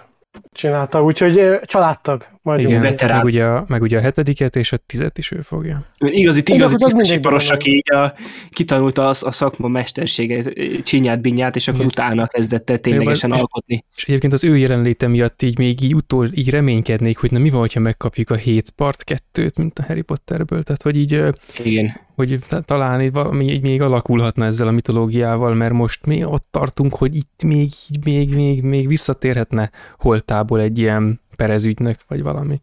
csinálta, 0.51 1.03
úgyhogy 1.03 1.59
családtag 1.65 2.25
vagyunk. 2.41 2.69
Igen, 2.69 2.81
veterán. 2.81 3.15
meg 3.15 3.25
ugye, 3.25 3.45
a, 3.45 3.65
meg 3.67 3.81
ugye 3.81 3.97
a 3.97 4.01
hetediket 4.01 4.55
és 4.55 4.71
a 4.71 4.77
tizet 4.77 5.17
is 5.17 5.31
ő 5.31 5.41
fogja. 5.41 5.85
Igazi, 5.97 6.39
Igen, 6.39 6.55
igazi 6.55 6.75
tisztesiparos, 6.75 7.49
aki 7.49 7.75
így 7.75 7.93
a, 7.93 8.13
kitanulta 8.49 9.07
a, 9.07 9.09
a 9.09 9.31
szakma 9.31 9.67
mestersége, 9.67 10.43
csinyát, 10.83 11.21
binyát, 11.21 11.55
és 11.55 11.67
akkor 11.67 11.79
Igen. 11.79 11.91
utána 11.91 12.27
kezdett 12.27 12.69
el 12.69 12.77
ténylegesen 12.79 13.31
és- 13.33 13.39
alkotni. 13.39 13.85
És 13.95 14.03
egyébként 14.03 14.33
az 14.33 14.43
ő 14.43 14.57
jelenléte 14.57 15.07
miatt 15.07 15.41
így 15.41 15.57
még 15.57 15.81
így 15.81 15.95
utol, 15.95 16.29
így 16.33 16.49
reménykednék, 16.49 17.17
hogy 17.17 17.31
na 17.31 17.39
mi 17.39 17.49
van, 17.49 17.67
ha 17.73 17.79
megkapjuk 17.79 18.29
a 18.29 18.35
7 18.35 18.69
part 18.69 19.03
2-t, 19.33 19.57
mint 19.57 19.79
a 19.79 19.83
Harry 19.87 20.01
Potterből, 20.01 20.63
tehát 20.63 20.81
hogy 20.81 20.97
így, 20.97 21.21
Igen. 21.63 22.03
Hogy 22.15 22.39
ta- 22.49 22.65
talán 22.65 23.11
valami 23.11 23.51
így 23.51 23.61
még 23.61 23.81
alakulhatna 23.81 24.45
ezzel 24.45 24.67
a 24.67 24.71
mitológiával, 24.71 25.53
mert 25.53 25.73
most 25.73 26.05
mi 26.05 26.23
ott 26.23 26.47
tartunk, 26.51 26.95
hogy 26.95 27.15
itt 27.15 27.43
még, 27.43 27.71
még, 28.03 28.35
még, 28.35 28.63
még 28.63 28.87
visszatérhetne 28.87 29.71
holtából 29.97 30.61
egy 30.61 30.79
ilyen 30.79 31.21
perezügynek, 31.35 31.99
vagy 32.07 32.23
valami. 32.23 32.61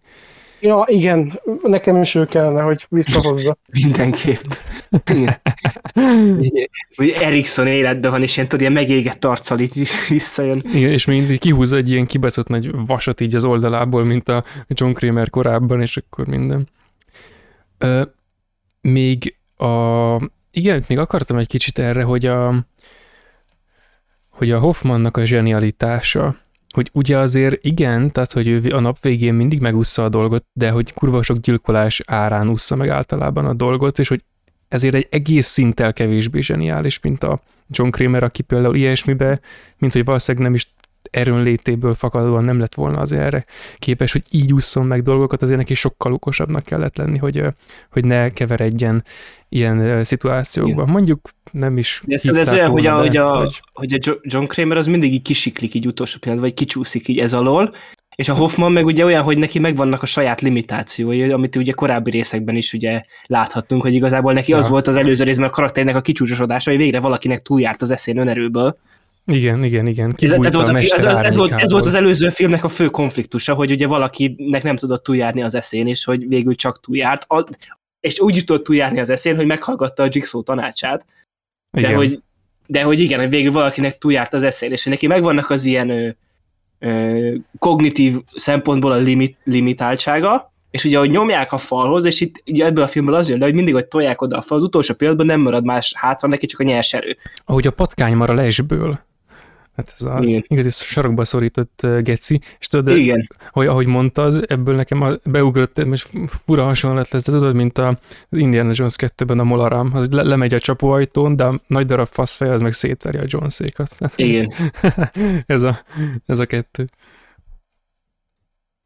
Ja, 0.64 0.84
igen, 0.86 1.32
nekem 1.62 2.02
is 2.02 2.14
ő 2.14 2.26
kellene, 2.26 2.60
hogy 2.60 2.86
visszahozza. 2.88 3.56
Mindenképp. 3.82 4.44
Igen. 5.10 5.34
Hogy 6.94 7.08
Erikson 7.20 7.66
életben 7.66 8.10
van, 8.10 8.22
és 8.22 8.36
ilyen, 8.36 8.48
tudod, 8.48 8.60
ilyen 8.60 8.72
megégett 8.72 9.24
arccal 9.24 9.58
így 9.58 9.88
visszajön. 10.08 10.62
Igen, 10.72 10.90
és 10.90 11.04
még 11.04 11.18
mindig 11.18 11.38
kihúz 11.38 11.72
egy 11.72 11.90
ilyen 11.90 12.06
kibaszott 12.06 12.48
nagy 12.48 12.70
vasat 12.86 13.20
így 13.20 13.34
az 13.34 13.44
oldalából, 13.44 14.04
mint 14.04 14.28
a 14.28 14.44
John 14.68 14.92
Kramer 14.92 15.30
korábban, 15.30 15.80
és 15.80 15.96
akkor 15.96 16.26
minden. 16.26 16.68
Ö, 17.78 18.02
még 18.80 19.36
a... 19.62 20.30
Igen, 20.50 20.84
még 20.88 20.98
akartam 20.98 21.36
egy 21.36 21.46
kicsit 21.46 21.78
erre, 21.78 22.02
hogy 22.02 22.26
a 22.26 22.66
hogy 24.30 24.50
a 24.50 24.58
Hoffmannak 24.58 25.16
a 25.16 25.24
zsenialitása, 25.24 26.36
hogy 26.74 26.90
ugye 26.92 27.18
azért 27.18 27.64
igen, 27.64 28.12
tehát 28.12 28.32
hogy 28.32 28.48
ő 28.48 28.70
a 28.70 28.80
nap 28.80 29.00
végén 29.00 29.34
mindig 29.34 29.60
megúszza 29.60 30.04
a 30.04 30.08
dolgot, 30.08 30.44
de 30.52 30.70
hogy 30.70 30.92
kurva 30.92 31.22
sok 31.22 31.36
gyilkolás 31.36 32.02
árán 32.06 32.48
ússza 32.48 32.76
meg 32.76 32.88
általában 32.88 33.46
a 33.46 33.52
dolgot, 33.52 33.98
és 33.98 34.08
hogy 34.08 34.24
ezért 34.68 34.94
egy 34.94 35.06
egész 35.10 35.46
szinttel 35.46 35.92
kevésbé 35.92 36.40
zseniális, 36.40 37.00
mint 37.00 37.22
a 37.22 37.40
John 37.68 37.90
Kramer, 37.90 38.22
aki 38.22 38.42
például 38.42 38.74
ilyesmibe, 38.74 39.40
mint 39.78 39.92
hogy 39.92 40.04
valószínűleg 40.04 40.46
nem 40.46 40.54
is 40.54 40.74
erőnlétéből 41.12 41.94
fakadóan 41.94 42.44
nem 42.44 42.58
lett 42.58 42.74
volna 42.74 42.98
az 42.98 43.12
erre 43.12 43.44
képes, 43.76 44.12
hogy 44.12 44.22
így 44.30 44.52
ússzon 44.52 44.86
meg 44.86 45.02
dolgokat, 45.02 45.42
azért 45.42 45.58
neki 45.58 45.74
sokkal 45.74 46.12
okosabbnak 46.12 46.62
kellett 46.62 46.96
lenni, 46.96 47.18
hogy, 47.18 47.44
hogy 47.90 48.04
ne 48.04 48.30
keveredjen 48.30 49.04
ilyen 49.48 50.04
szituációkban. 50.04 50.82
Igen. 50.82 50.90
Mondjuk 50.90 51.28
nem 51.52 51.78
is 51.78 52.02
De 52.04 52.14
ez, 52.14 52.36
ez 52.36 52.52
olyan, 52.52 52.70
hogy 52.70 52.86
a, 52.86 52.98
hogy, 52.98 53.16
a, 53.16 53.50
hogy 53.72 53.92
a 53.92 54.18
John 54.22 54.46
Kramer 54.46 54.76
az 54.76 54.86
mindig 54.86 55.12
így 55.12 55.22
kisiklik 55.22 55.74
így 55.74 55.86
utolsó 55.86 56.18
pillanatban, 56.18 56.50
vagy 56.50 56.58
kicsúszik 56.60 57.08
így 57.08 57.18
ez 57.18 57.32
alól, 57.32 57.74
és 58.16 58.28
a 58.28 58.34
Hoffman 58.34 58.72
meg 58.72 58.86
ugye 58.86 59.04
olyan, 59.04 59.22
hogy 59.22 59.38
neki 59.38 59.58
megvannak 59.58 60.02
a 60.02 60.06
saját 60.06 60.40
limitációi, 60.40 61.30
amit 61.30 61.56
ugye 61.56 61.72
korábbi 61.72 62.10
részekben 62.10 62.56
is 62.56 62.72
ugye 62.72 63.02
láthattunk, 63.26 63.82
hogy 63.82 63.94
igazából 63.94 64.32
neki 64.32 64.50
ja. 64.50 64.56
az 64.56 64.68
volt 64.68 64.86
az 64.86 64.96
előző 64.96 65.24
részben 65.24 65.48
a 65.48 65.50
karakternek 65.50 65.96
a 65.96 66.00
kicsúcsosodása, 66.00 66.70
hogy 66.70 66.78
végre 66.78 67.00
valakinek 67.00 67.42
túljárt 67.42 67.82
az 67.82 67.90
eszén 67.90 68.16
önerőből. 68.16 68.76
Igen, 69.24 69.64
igen, 69.64 69.86
igen. 69.86 70.14
Ez, 70.18 70.30
ez, 70.30 70.54
volt 70.54 70.68
a, 70.68 70.78
ez, 70.78 70.92
ez, 71.02 71.36
volt, 71.36 71.52
ez 71.52 71.70
volt 71.72 71.86
az 71.86 71.94
előző 71.94 72.28
filmnek 72.28 72.64
a 72.64 72.68
fő 72.68 72.88
konfliktusa, 72.88 73.54
hogy 73.54 73.70
ugye 73.70 73.86
valakinek 73.86 74.62
nem 74.62 74.76
tudott 74.76 75.02
túljárni 75.02 75.42
az 75.42 75.54
eszén, 75.54 75.86
és 75.86 76.04
hogy 76.04 76.28
végül 76.28 76.54
csak 76.54 76.80
túljárt, 76.80 77.24
a, 77.28 77.44
és 78.00 78.20
úgy 78.20 78.42
tudott 78.44 78.64
túljárni 78.64 79.00
az 79.00 79.10
eszén, 79.10 79.36
hogy 79.36 79.46
meghallgatta 79.46 80.02
a 80.02 80.08
Jigsaw 80.10 80.42
tanácsát, 80.42 81.06
de 81.70 81.80
igen. 81.80 81.94
hogy, 81.94 82.22
de 82.66 82.82
hogy 82.82 82.98
igen, 82.98 83.20
hogy 83.20 83.28
végül 83.28 83.52
valakinek 83.52 83.98
túljárt 83.98 84.32
az 84.32 84.42
eszén, 84.42 84.72
és 84.72 84.82
hogy 84.82 84.92
neki 84.92 85.06
megvannak 85.06 85.50
az 85.50 85.64
ilyen 85.64 85.90
ö, 85.90 86.08
ö, 86.78 87.34
kognitív 87.58 88.16
szempontból 88.34 88.92
a 88.92 88.96
limit, 88.96 89.36
limitáltsága, 89.44 90.52
és 90.70 90.84
ugye, 90.84 90.98
hogy 90.98 91.10
nyomják 91.10 91.52
a 91.52 91.58
falhoz, 91.58 92.04
és 92.04 92.20
itt 92.20 92.42
ugye 92.46 92.64
ebből 92.64 92.84
a 92.84 92.86
filmből 92.86 93.14
az 93.14 93.28
jön 93.28 93.38
le, 93.38 93.44
hogy 93.44 93.54
mindig, 93.54 93.74
hogy 93.74 93.86
tolják 93.86 94.22
oda 94.22 94.36
a 94.36 94.42
fal, 94.42 94.56
az 94.56 94.62
utolsó 94.62 94.94
pillanatban 94.94 95.26
nem 95.26 95.40
marad 95.40 95.64
más 95.64 95.94
hátra 95.96 96.28
neki, 96.28 96.46
csak 96.46 96.60
a 96.60 96.64
nyers 96.64 96.94
erő. 96.94 97.16
Ahogy 97.44 97.66
a 97.66 97.70
patkány 97.70 98.14
mar 98.14 98.30
a 98.30 98.34
lesből. 98.34 99.00
Hát 99.76 99.94
ez 99.98 100.06
a 100.06 100.18
Igen. 100.22 100.44
igazi 100.46 100.70
sarokba 100.70 101.24
szorított 101.24 101.86
geci, 102.02 102.40
és 102.58 102.66
tudod, 102.66 102.96
Igen. 102.96 103.28
hogy 103.50 103.66
ahogy 103.66 103.86
mondtad, 103.86 104.44
ebből 104.48 104.74
nekem 104.74 105.02
a, 105.02 105.10
beugrott, 105.24 105.84
most 105.84 106.10
fura 106.44 106.64
hasonlat 106.64 107.08
lesz, 107.08 107.24
de 107.24 107.32
tudod, 107.32 107.54
mint 107.54 107.78
a 107.78 107.98
Indiana 108.30 108.72
Jones 108.74 108.94
2-ben 108.98 109.38
a 109.38 109.44
Molaram, 109.44 109.90
az 109.94 110.08
le, 110.10 110.22
lemegy 110.22 110.54
a 110.54 110.58
csapóajtón, 110.58 111.36
de 111.36 111.44
a 111.44 111.60
nagy 111.66 111.86
darab 111.86 112.08
faszfej 112.08 112.48
az 112.48 112.60
meg 112.60 112.72
szétveri 112.72 113.18
a 113.18 113.24
Jones-ékat. 113.26 113.96
Hát 113.98 114.12
Igen. 114.16 114.52
ez, 115.46 115.62
a, 115.62 115.78
ez 116.26 116.38
a 116.38 116.46
kettő. 116.46 116.84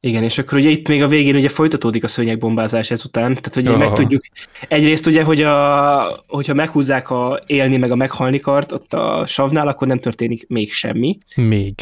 Igen, 0.06 0.22
és 0.22 0.38
akkor 0.38 0.58
ugye 0.58 0.68
itt 0.68 0.88
még 0.88 1.02
a 1.02 1.08
végén 1.08 1.34
ugye 1.36 1.48
folytatódik 1.48 2.04
a 2.04 2.08
szőnyegbombázás 2.08 2.90
ezután, 2.90 3.28
tehát 3.28 3.54
hogy 3.54 3.66
Aha. 3.66 3.76
megtudjuk, 3.76 4.24
egyrészt 4.68 5.06
ugye, 5.06 5.22
hogy 5.22 5.42
a, 5.42 6.24
hogyha 6.26 6.54
meghúzzák 6.54 7.10
a 7.10 7.42
élni 7.46 7.76
meg 7.76 7.90
a 7.90 7.94
meghalni 7.94 8.40
kart 8.40 8.72
ott 8.72 8.92
a 8.92 9.26
savnál, 9.26 9.68
akkor 9.68 9.86
nem 9.86 9.98
történik 9.98 10.46
még 10.48 10.72
semmi. 10.72 11.18
Még. 11.34 11.74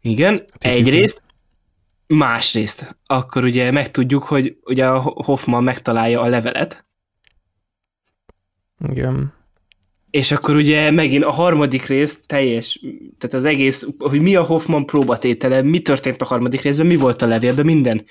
Igen, 0.00 0.32
hát 0.32 0.64
egyrészt, 0.64 1.22
másrészt, 2.06 2.96
akkor 3.06 3.44
ugye 3.44 3.70
megtudjuk, 3.70 4.22
hogy 4.22 4.56
ugye 4.64 4.86
a 4.86 4.98
Hoffman 5.00 5.62
megtalálja 5.62 6.20
a 6.20 6.26
levelet. 6.26 6.84
Igen 8.92 9.41
és 10.12 10.32
akkor 10.32 10.56
ugye 10.56 10.90
megint 10.90 11.24
a 11.24 11.30
harmadik 11.30 11.86
rész 11.86 12.20
teljes, 12.26 12.80
tehát 13.18 13.36
az 13.36 13.44
egész, 13.44 13.86
hogy 13.98 14.20
mi 14.20 14.34
a 14.34 14.42
Hoffman 14.42 14.86
próbatétele, 14.86 15.62
mi 15.62 15.80
történt 15.80 16.22
a 16.22 16.24
harmadik 16.24 16.60
részben, 16.60 16.86
mi 16.86 16.96
volt 16.96 17.22
a 17.22 17.26
levélben, 17.26 17.64
minden. 17.64 18.04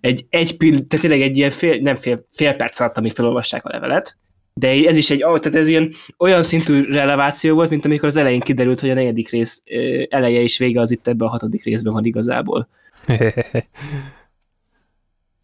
Egy, 0.00 0.26
egy 0.28 0.56
pill, 0.56 0.72
tehát 0.72 1.00
tényleg 1.00 1.20
egy 1.20 1.36
ilyen 1.36 1.50
fél, 1.50 1.78
nem 1.80 1.96
fél, 1.96 2.20
fél 2.30 2.52
perc 2.52 2.80
alatt, 2.80 2.96
amíg 2.96 3.12
felolvassák 3.12 3.64
a 3.64 3.70
levelet, 3.70 4.16
de 4.52 4.68
ez 4.68 4.96
is 4.96 5.10
egy, 5.10 5.18
tehát 5.18 5.54
ez 5.54 5.68
ilyen 5.68 5.92
olyan 6.18 6.42
szintű 6.42 6.82
releváció 6.82 7.54
volt, 7.54 7.70
mint 7.70 7.84
amikor 7.84 8.08
az 8.08 8.16
elején 8.16 8.40
kiderült, 8.40 8.80
hogy 8.80 8.90
a 8.90 8.94
negyedik 8.94 9.30
rész 9.30 9.62
eleje 10.08 10.40
és 10.40 10.58
vége 10.58 10.80
az 10.80 10.90
itt 10.90 11.08
ebben 11.08 11.26
a 11.26 11.30
hatodik 11.30 11.64
részben 11.64 11.92
van 11.92 12.04
igazából. 12.04 12.68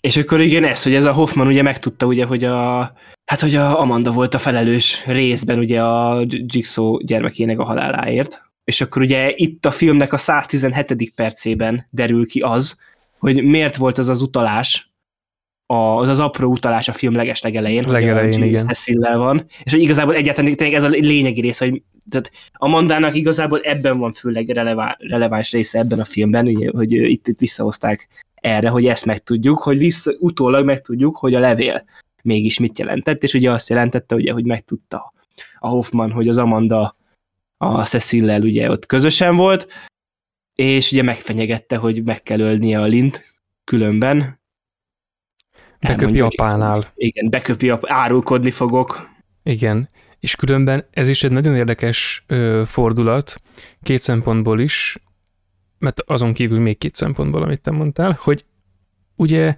És 0.04 0.16
akkor 0.16 0.40
igen, 0.40 0.64
ez, 0.64 0.82
hogy 0.82 0.94
ez 0.94 1.04
a 1.04 1.12
Hoffman 1.12 1.46
ugye 1.46 1.62
megtudta, 1.62 2.06
ugye, 2.06 2.24
hogy 2.24 2.44
a, 2.44 2.92
hát, 3.24 3.40
hogy 3.40 3.54
a 3.54 3.80
Amanda 3.80 4.12
volt 4.12 4.34
a 4.34 4.38
felelős 4.38 5.02
részben 5.06 5.58
ugye 5.58 5.82
a 5.82 6.24
Jigsaw 6.28 6.98
gyermekének 6.98 7.58
a 7.58 7.64
haláláért. 7.64 8.42
És 8.64 8.80
akkor 8.80 9.02
ugye 9.02 9.32
itt 9.34 9.64
a 9.64 9.70
filmnek 9.70 10.12
a 10.12 10.16
117. 10.16 11.12
percében 11.16 11.86
derül 11.90 12.26
ki 12.26 12.40
az, 12.40 12.78
hogy 13.18 13.44
miért 13.44 13.76
volt 13.76 13.98
az 13.98 14.08
az 14.08 14.22
utalás, 14.22 14.92
az 15.66 16.08
az 16.08 16.20
apró 16.20 16.50
utalás 16.50 16.88
a 16.88 16.92
film 16.92 17.14
legesleg 17.14 17.56
elején, 17.56 17.84
legelején, 17.86 18.38
hogy 18.38 18.46
igen. 18.46 18.66
Cecil-lel 18.66 19.18
van, 19.18 19.46
és 19.62 19.72
hogy 19.72 19.82
igazából 19.82 20.14
egyáltalán 20.14 20.54
ez 20.58 20.82
a 20.82 20.88
lényegi 20.88 21.40
rész, 21.40 21.58
hogy 21.58 21.82
tehát 22.10 22.30
Amandának 22.52 23.14
igazából 23.14 23.60
ebben 23.60 23.98
van 23.98 24.12
főleg 24.12 24.48
releváns 24.98 25.52
része 25.52 25.78
ebben 25.78 26.00
a 26.00 26.04
filmben, 26.04 26.46
ugye, 26.46 26.70
hogy 26.70 26.92
itt, 26.92 27.28
itt 27.28 27.38
visszahozták 27.38 28.08
erre, 28.44 28.68
hogy 28.68 28.86
ezt 28.86 29.04
megtudjuk, 29.04 29.58
hogy 29.58 29.78
vissza, 29.78 30.12
utólag 30.18 30.64
megtudjuk, 30.64 31.16
hogy 31.16 31.34
a 31.34 31.38
levél 31.38 31.84
mégis 32.22 32.58
mit 32.58 32.78
jelentett, 32.78 33.22
és 33.22 33.34
ugye 33.34 33.50
azt 33.50 33.68
jelentette, 33.68 34.14
ugye, 34.14 34.32
hogy 34.32 34.44
megtudta 34.44 35.12
a 35.58 35.68
Hoffman, 35.68 36.12
hogy 36.12 36.28
az 36.28 36.38
Amanda 36.38 36.96
a 37.56 37.84
Cecil-lel 37.84 38.42
ugye 38.42 38.70
ott 38.70 38.86
közösen 38.86 39.36
volt, 39.36 39.66
és 40.54 40.92
ugye 40.92 41.02
megfenyegette, 41.02 41.76
hogy 41.76 42.04
meg 42.04 42.22
kell 42.22 42.40
ölnie 42.40 42.80
a 42.80 42.84
Lint, 42.84 43.24
különben. 43.64 44.40
Beköpi 45.80 46.20
apánál. 46.20 46.92
Igen, 46.94 47.30
beköpi, 47.30 47.70
a, 47.70 47.80
árulkodni 47.82 48.50
fogok. 48.50 49.08
Igen, 49.42 49.88
és 50.20 50.36
különben 50.36 50.86
ez 50.90 51.08
is 51.08 51.24
egy 51.24 51.32
nagyon 51.32 51.56
érdekes 51.56 52.24
ö, 52.26 52.62
fordulat, 52.66 53.40
két 53.82 54.00
szempontból 54.00 54.60
is 54.60 54.98
mert 55.84 56.00
azon 56.00 56.32
kívül 56.32 56.60
még 56.60 56.78
két 56.78 56.94
szempontból, 56.94 57.42
amit 57.42 57.60
te 57.60 57.70
mondtál, 57.70 58.18
hogy 58.20 58.44
ugye 59.16 59.56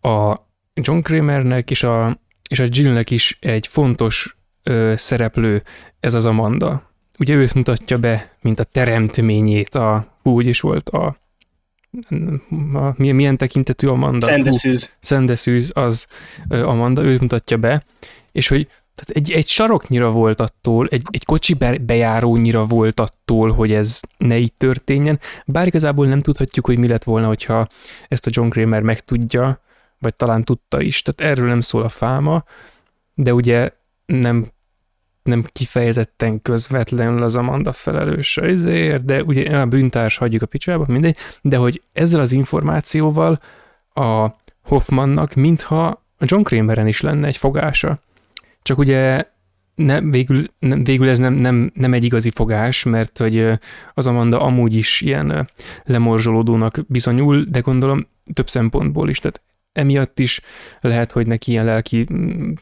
a 0.00 0.36
John 0.74 1.00
Kramernek 1.00 1.70
és 1.70 1.82
a, 1.82 2.20
és 2.48 2.58
a 2.58 2.66
Jillnek 2.68 3.10
is 3.10 3.38
egy 3.40 3.66
fontos 3.66 4.36
ö, 4.62 4.92
szereplő 4.96 5.62
ez 6.00 6.14
az 6.14 6.24
Amanda. 6.24 6.90
Ugye 7.18 7.34
őt 7.34 7.54
mutatja 7.54 7.98
be, 7.98 8.36
mint 8.40 8.60
a 8.60 8.64
teremtményét, 8.64 9.74
a, 9.74 10.18
úgy 10.22 10.46
is 10.46 10.60
volt 10.60 10.88
a, 10.88 11.16
a 12.72 12.94
milyen, 12.96 13.14
milyen 13.14 13.36
tekintetű 13.36 13.86
Amanda? 13.86 14.26
Szendeszűz. 14.26 14.94
Szendeszűz 15.00 15.70
az 15.74 16.06
Amanda, 16.48 17.02
őt 17.02 17.20
mutatja 17.20 17.56
be, 17.56 17.84
és 18.32 18.48
hogy 18.48 18.66
tehát 18.94 19.22
egy, 19.22 19.30
egy 19.30 19.48
saroknyira 19.48 20.10
volt 20.10 20.40
attól, 20.40 20.88
egy, 20.90 21.02
egy 21.10 21.24
kocsi 21.24 21.54
bejárónyira 21.80 22.64
volt 22.64 23.00
attól, 23.00 23.52
hogy 23.52 23.72
ez 23.72 24.00
ne 24.16 24.38
így 24.38 24.52
történjen, 24.52 25.20
bár 25.46 25.66
igazából 25.66 26.06
nem 26.06 26.18
tudhatjuk, 26.18 26.66
hogy 26.66 26.78
mi 26.78 26.88
lett 26.88 27.04
volna, 27.04 27.26
hogyha 27.26 27.66
ezt 28.08 28.26
a 28.26 28.30
John 28.32 28.48
Kramer 28.48 28.82
megtudja, 28.82 29.60
vagy 29.98 30.14
talán 30.14 30.44
tudta 30.44 30.80
is, 30.80 31.02
tehát 31.02 31.32
erről 31.32 31.48
nem 31.48 31.60
szól 31.60 31.82
a 31.82 31.88
fáma, 31.88 32.44
de 33.14 33.34
ugye 33.34 33.70
nem, 34.06 34.46
nem 35.22 35.44
kifejezetten 35.52 36.42
közvetlenül 36.42 37.22
az 37.22 37.36
Amanda 37.36 37.72
felelőse 37.72 38.42
ezért, 38.42 39.04
de 39.04 39.22
ugye 39.22 39.58
a 39.58 39.66
bűntárs 39.66 40.16
hagyjuk 40.16 40.42
a 40.42 40.46
picsába, 40.46 40.84
mindegy, 40.88 41.16
de 41.42 41.56
hogy 41.56 41.82
ezzel 41.92 42.20
az 42.20 42.32
információval 42.32 43.38
a 43.94 44.28
Hoffmannak 44.62 45.34
mintha 45.34 45.86
a 46.18 46.24
John 46.24 46.42
Krameren 46.42 46.86
is 46.86 47.00
lenne 47.00 47.26
egy 47.26 47.36
fogása 47.36 48.00
csak 48.62 48.78
ugye 48.78 49.24
nem, 49.74 50.10
végül, 50.10 50.44
nem, 50.58 50.84
végül 50.84 51.08
ez 51.08 51.18
nem, 51.18 51.34
nem, 51.34 51.70
nem 51.74 51.92
egy 51.92 52.04
igazi 52.04 52.30
fogás, 52.30 52.82
mert 52.82 53.18
hogy 53.18 53.50
az 53.94 54.06
Amanda 54.06 54.40
amúgy 54.40 54.74
is 54.74 55.00
ilyen 55.00 55.48
lemorzsolódónak 55.84 56.78
bizonyul, 56.88 57.44
de 57.48 57.60
gondolom 57.60 58.06
több 58.32 58.48
szempontból 58.48 59.08
is, 59.08 59.18
tehát 59.18 59.42
emiatt 59.72 60.18
is 60.18 60.40
lehet, 60.80 61.12
hogy 61.12 61.26
neki 61.26 61.50
ilyen 61.50 61.64
lelki 61.64 62.06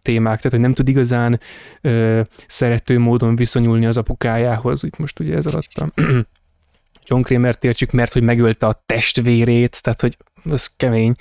témák, 0.03 0.37
tehát 0.37 0.51
hogy 0.51 0.61
nem 0.61 0.75
tud 0.75 0.89
igazán 0.89 1.41
ö, 1.81 2.21
szerető 2.47 2.99
módon 2.99 3.37
viszonyulni 3.37 3.87
az 3.87 3.97
apukájához, 3.97 4.85
itt 4.85 4.99
most 4.99 5.21
ugye 5.21 5.37
ez 5.37 5.47
alatt 5.47 5.73
a 5.75 5.93
John 7.07 7.23
Kramer-t 7.23 7.65
értjük, 7.65 7.91
mert 7.91 8.13
hogy 8.13 8.23
megölte 8.23 8.67
a 8.67 8.83
testvérét, 8.87 9.83
tehát 9.83 10.01
hogy 10.01 10.17
ez 10.51 10.77
kemény. 10.77 11.15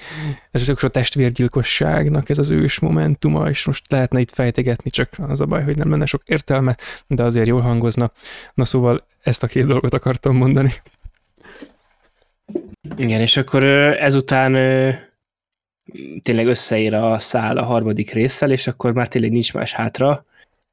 Ez 0.51 0.63
csak 0.63 0.83
a 0.83 0.87
testvérgyilkosságnak 0.87 2.29
ez 2.29 2.37
az 2.37 2.49
ős 2.49 2.79
momentuma, 2.79 3.49
és 3.49 3.65
most 3.65 3.91
lehetne 3.91 4.19
itt 4.19 4.31
fejtegetni, 4.31 4.89
csak 4.89 5.09
az 5.17 5.41
a 5.41 5.45
baj, 5.45 5.63
hogy 5.63 5.77
nem 5.77 5.89
lenne 5.89 6.05
sok 6.05 6.21
értelme, 6.25 6.77
de 7.07 7.23
azért 7.23 7.47
jól 7.47 7.61
hangozna. 7.61 8.11
Na 8.53 8.65
szóval 8.65 9.07
ezt 9.21 9.43
a 9.43 9.47
két 9.47 9.65
dolgot 9.65 9.93
akartam 9.93 10.35
mondani. 10.35 10.73
Igen, 12.97 13.21
és 13.21 13.37
akkor 13.37 13.63
ezután 13.63 14.51
tényleg 16.21 16.47
összeér 16.47 16.93
a 16.93 17.19
szál 17.19 17.57
a 17.57 17.63
harmadik 17.63 18.11
résszel, 18.11 18.51
és 18.51 18.67
akkor 18.67 18.93
már 18.93 19.07
tényleg 19.07 19.31
nincs 19.31 19.53
más 19.53 19.73
hátra, 19.73 20.25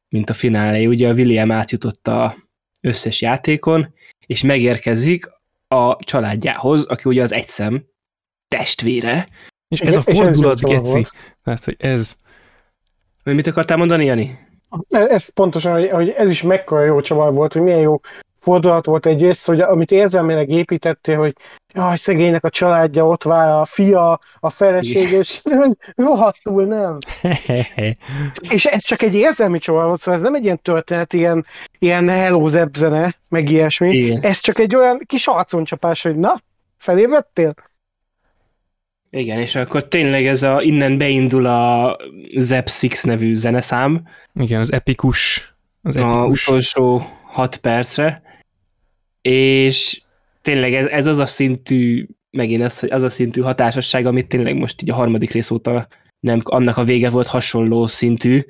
mint 0.09 0.31
a 0.31 0.35
finálé. 0.35 0.86
Ugye 0.86 1.09
a 1.09 1.12
William 1.12 1.51
átjutott 1.51 2.09
a 2.09 2.36
összes 2.81 3.20
játékon, 3.20 3.94
és 4.27 4.43
megérkezik 4.43 5.27
a 5.68 5.97
családjához, 5.97 6.85
aki 6.85 7.09
ugye 7.09 7.23
az 7.23 7.32
egyszem 7.32 7.85
testvére. 8.48 9.28
És 9.68 9.81
ez 9.81 9.97
a 9.97 10.02
fordulat, 10.02 10.60
geci. 10.60 11.06
Tehát, 11.44 11.64
hogy 11.64 11.77
ez 11.78 12.16
mit 13.23 13.47
akartál 13.47 13.77
mondani, 13.77 14.05
Jani? 14.05 14.39
Ez, 14.89 15.06
ez 15.06 15.28
pontosan, 15.28 15.73
hogy, 15.73 15.90
hogy 15.90 16.09
ez 16.10 16.31
is 16.31 16.43
mekkora 16.43 16.85
jó 16.85 17.01
csavar 17.01 17.32
volt, 17.32 17.52
hogy 17.52 17.62
milyen 17.62 17.81
jó 17.81 18.01
fordulat 18.47 18.86
volt 18.86 19.06
egyrészt, 19.06 19.47
hogy 19.47 19.60
amit 19.60 19.90
érzelmileg 19.90 20.48
építettél, 20.48 21.16
hogy 21.16 21.32
jaj, 21.74 21.97
szegénynek 21.97 22.44
a 22.44 22.51
családja 22.51 23.06
ott 23.06 23.23
vár, 23.23 23.48
a 23.48 23.64
fia, 23.64 24.20
a 24.40 24.51
feleség, 24.51 25.10
és 25.10 25.43
rohadtul 25.94 26.64
nem. 26.64 26.98
és 28.55 28.64
ez 28.64 28.82
csak 28.82 29.02
egy 29.02 29.14
érzelmi 29.14 29.59
csavar 29.59 29.85
volt, 29.86 30.01
szóval 30.01 30.14
ez 30.14 30.23
nem 30.24 30.35
egy 30.35 30.44
ilyen 30.44 30.62
történet, 30.62 31.12
ilyen, 31.12 31.47
ilyen 31.78 32.09
hello 32.09 32.48
zene, 32.48 33.14
meg 33.28 33.51
ilyesmi. 33.51 33.97
Igen. 33.97 34.20
Ez 34.23 34.39
csak 34.39 34.59
egy 34.59 34.74
olyan 34.74 35.01
kis 35.06 35.27
arconcsapás, 35.27 36.02
hogy 36.02 36.16
na, 36.16 36.40
felébredtél? 36.78 37.55
Igen, 39.17 39.39
és 39.39 39.55
akkor 39.55 39.89
tényleg 39.89 40.27
ez 40.27 40.43
a, 40.43 40.63
innen 40.63 40.99
beindul 40.99 41.47
a 41.47 41.97
Zep 42.37 42.69
Six 42.69 43.05
nevű 43.05 43.35
zeneszám. 43.35 44.09
Igen, 44.35 44.61
az 44.61 44.73
epikus. 44.73 45.55
Az 45.83 45.97
epikus. 45.97 46.47
A 46.47 46.51
utolsó 46.51 47.03
hat 47.23 47.57
percre 47.57 48.25
és 49.27 50.01
tényleg 50.43 50.75
ez, 50.75 50.87
ez 50.87 51.07
az 51.07 51.19
a 51.19 51.27
szintű, 51.27 52.07
megint 52.31 52.63
ez, 52.63 52.83
az 52.89 53.03
a 53.03 53.09
szintű 53.09 53.41
hatásosság, 53.41 54.07
amit 54.07 54.29
tényleg 54.29 54.57
most 54.57 54.83
így 54.83 54.91
a 54.91 54.95
harmadik 54.95 55.31
rész 55.31 55.51
óta 55.51 55.87
nem, 56.21 56.41
annak 56.45 56.77
a 56.77 56.85
vége 56.85 57.11
volt 57.11 57.27
hasonló 57.27 57.87
szintű, 57.87 58.41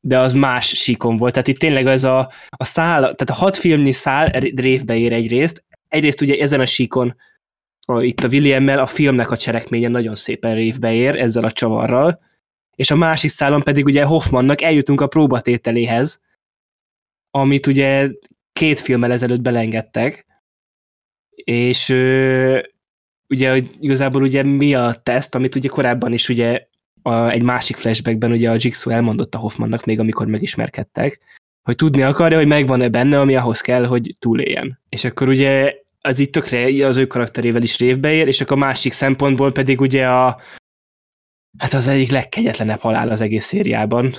de 0.00 0.18
az 0.18 0.32
más 0.32 0.66
síkon 0.66 1.16
volt. 1.16 1.32
Tehát 1.32 1.48
itt 1.48 1.58
tényleg 1.58 1.86
ez 1.86 2.04
a, 2.04 2.32
a 2.48 2.64
szál, 2.64 3.00
tehát 3.00 3.30
a 3.30 3.32
hat 3.32 3.56
filmnyi 3.56 3.92
szál 3.92 4.30
révbe 4.56 4.96
ér 4.96 5.12
egyrészt, 5.12 5.64
egyrészt 5.88 6.20
ugye 6.20 6.42
ezen 6.42 6.60
a 6.60 6.66
síkon 6.66 7.16
a, 7.86 8.02
itt 8.02 8.20
a 8.20 8.28
Williammel 8.28 8.78
a 8.78 8.86
filmnek 8.86 9.30
a 9.30 9.36
cselekménye 9.36 9.88
nagyon 9.88 10.14
szépen 10.14 10.54
révbe 10.54 10.92
ér 10.92 11.16
ezzel 11.16 11.44
a 11.44 11.52
csavarral, 11.52 12.20
és 12.76 12.90
a 12.90 12.96
másik 12.96 13.30
szálon 13.30 13.62
pedig 13.62 13.84
ugye 13.84 14.04
Hoffmannak 14.04 14.62
eljutunk 14.62 15.00
a 15.00 15.06
próbatételéhez, 15.06 16.22
amit 17.30 17.66
ugye 17.66 18.10
két 18.52 18.80
filmmel 18.80 19.12
ezelőtt 19.12 19.40
belengedtek, 19.40 20.26
és 21.34 21.88
ö, 21.88 22.60
ugye 23.28 23.50
hogy 23.50 23.70
igazából 23.80 24.22
ugye 24.22 24.42
mi 24.42 24.74
a 24.74 25.00
teszt, 25.02 25.34
amit 25.34 25.54
ugye 25.54 25.68
korábban 25.68 26.12
is 26.12 26.28
ugye 26.28 26.66
a, 27.02 27.28
egy 27.28 27.42
másik 27.42 27.76
flashbackben 27.76 28.32
ugye 28.32 28.50
a 28.50 28.56
Jigsaw 28.58 28.92
elmondotta 28.92 29.38
Hoffmannak 29.38 29.84
még, 29.84 29.98
amikor 29.98 30.26
megismerkedtek, 30.26 31.20
hogy 31.62 31.76
tudni 31.76 32.02
akarja, 32.02 32.38
hogy 32.38 32.46
megvan-e 32.46 32.88
benne, 32.88 33.20
ami 33.20 33.36
ahhoz 33.36 33.60
kell, 33.60 33.84
hogy 33.84 34.14
túléljen. 34.18 34.80
És 34.88 35.04
akkor 35.04 35.28
ugye 35.28 35.74
az 36.02 36.18
itt 36.18 36.32
tökre 36.32 36.86
az 36.86 36.96
ő 36.96 37.06
karakterével 37.06 37.62
is 37.62 37.78
révbe 37.78 38.12
ér, 38.12 38.26
és 38.26 38.40
akkor 38.40 38.56
a 38.56 38.60
másik 38.60 38.92
szempontból 38.92 39.52
pedig 39.52 39.80
ugye 39.80 40.08
a 40.08 40.40
hát 41.58 41.72
az 41.72 41.86
egyik 41.86 42.10
legkegyetlenebb 42.10 42.80
halál 42.80 43.08
az 43.08 43.20
egész 43.20 43.44
szériában, 43.44 44.14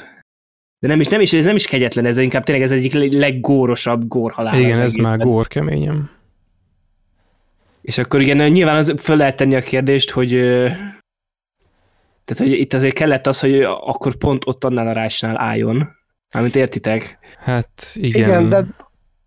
de 0.79 0.87
nem 0.87 0.99
is, 0.99 1.07
nem 1.07 1.21
is, 1.21 1.33
ez 1.33 1.45
nem 1.45 1.55
is 1.55 1.65
kegyetlen, 1.65 2.05
ez 2.05 2.17
inkább 2.17 2.43
tényleg 2.43 2.63
ez 2.63 2.71
egyik 2.71 2.93
leggórosabb 3.13 4.07
górhalál. 4.07 4.57
Igen, 4.59 4.81
ez 4.81 4.93
már 4.93 5.17
gór 5.17 5.47
keményem. 5.47 6.09
És 7.81 7.97
akkor 7.97 8.21
igen, 8.21 8.51
nyilván 8.51 8.75
az, 8.75 8.93
föl 8.97 9.17
lehet 9.17 9.35
tenni 9.35 9.55
a 9.55 9.61
kérdést, 9.61 10.11
hogy 10.11 10.29
tehát, 12.25 12.37
hogy 12.37 12.51
itt 12.51 12.73
azért 12.73 12.95
kellett 12.95 13.27
az, 13.27 13.39
hogy 13.39 13.61
akkor 13.63 14.15
pont 14.15 14.47
ott 14.47 14.63
annál 14.63 14.87
a 14.87 14.91
rásnál 14.91 15.39
álljon. 15.39 15.87
Mármint 16.33 16.55
értitek? 16.55 17.17
Hát 17.37 17.91
igen. 17.93 18.29
Igen, 18.29 18.49
de 18.49 18.65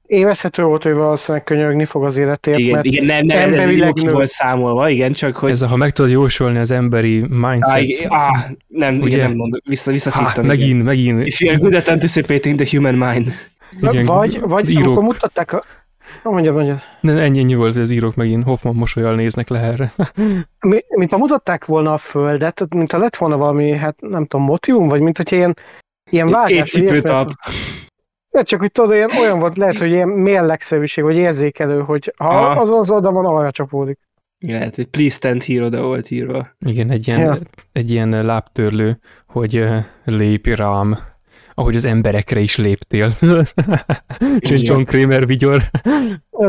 Évezhető 0.06 0.62
volt, 0.62 0.82
hogy 0.82 0.92
valószínűleg 0.92 1.44
könyörögni 1.44 1.84
fog 1.84 2.04
az 2.04 2.16
életért, 2.16 2.58
igen, 2.58 2.72
mert 2.72 2.84
igen, 2.84 3.04
nem, 3.04 3.26
nem, 3.26 3.54
ez 3.54 3.68
így 3.68 4.02
nő... 4.02 4.12
volt 4.12 4.28
számolva, 4.28 4.88
igen, 4.88 5.12
csak 5.12 5.36
hogy... 5.36 5.50
Ez 5.50 5.62
a, 5.62 5.66
ha 5.66 5.76
meg 5.76 5.90
tudod 5.90 6.10
jósolni 6.10 6.58
az 6.58 6.70
emberi 6.70 7.20
mindset. 7.20 7.74
Á, 7.74 7.78
igen, 7.78 8.12
á, 8.12 8.50
nem, 8.66 8.98
ugye? 9.00 9.06
igen, 9.06 9.28
nem 9.28 9.36
mondom, 9.36 9.60
vissza, 9.64 9.90
visszaszívtam. 9.90 10.44
Há, 10.44 10.50
megint, 10.50 10.70
igen. 10.70 10.84
megint. 10.84 11.26
If 11.26 11.38
you're 11.40 11.58
good 11.60 11.74
at 11.74 11.88
anticipating 11.88 12.60
the 12.60 12.76
human 12.76 12.94
mind. 12.94 13.32
Igen, 13.80 14.04
vagy, 14.04 14.40
vagy 14.40 14.70
írók... 14.70 14.92
akkor 14.92 15.02
mutatták 15.02 15.52
a... 15.52 15.64
Mondja, 16.22 16.52
mondja. 16.52 16.82
Ne, 17.00 17.20
ennyi, 17.20 17.38
ennyi 17.38 17.54
volt, 17.54 17.72
hogy 17.72 17.82
az 17.82 17.90
írók 17.90 18.14
megint 18.14 18.44
Hoffman 18.44 18.74
mosolyal 18.74 19.14
néznek 19.14 19.48
le 19.48 19.58
erre. 19.58 19.92
Mi, 20.68 20.78
mint 20.88 21.10
ha 21.10 21.18
mutatták 21.18 21.64
volna 21.64 21.92
a 21.92 21.98
földet, 21.98 22.74
mint 22.74 22.92
ha 22.92 22.98
lett 22.98 23.16
volna 23.16 23.36
valami, 23.36 23.70
hát 23.70 24.00
nem 24.00 24.26
tudom, 24.26 24.46
motivum, 24.46 24.88
vagy 24.88 25.00
mint 25.00 25.16
hogyha 25.16 25.36
ilyen, 25.36 25.56
ilyen 26.10 26.30
vágás. 26.30 26.50
Két 26.50 26.66
cipőtap. 26.66 27.30
De 28.36 28.42
csak 28.42 28.60
hogy 28.60 28.72
tudod, 28.72 28.90
olyan, 28.90 29.10
olyan 29.20 29.38
volt, 29.38 29.56
lehet, 29.56 29.78
hogy 29.78 29.90
ilyen 29.90 30.08
mérlegszerűség, 30.08 31.04
vagy 31.04 31.16
érzékelő, 31.16 31.80
hogy 31.80 32.12
ha 32.16 32.28
Aha. 32.28 32.60
az 32.60 32.70
az 32.70 32.90
oda 32.90 33.10
van, 33.10 33.24
arra 33.24 33.50
csapódik. 33.50 33.98
Lehet, 34.38 34.76
hogy 34.76 34.86
please 34.86 35.14
stand 35.14 35.44
here 35.44 35.64
oda 35.64 35.82
volt 35.82 36.10
írva. 36.10 36.48
Igen, 36.66 36.90
egy 36.90 37.08
ilyen, 37.08 37.20
ja. 37.20 37.38
egy 37.72 37.90
ilyen 37.90 38.24
lábtörlő, 38.24 38.98
hogy 39.26 39.58
uh, 39.58 39.76
lépj 40.04 40.54
rám, 40.54 40.98
ahogy 41.54 41.76
az 41.76 41.84
emberekre 41.84 42.40
is 42.40 42.56
léptél. 42.56 43.10
És 44.50 44.62
John 44.62 44.82
Kramer 44.82 45.26
vigyor. 45.26 45.62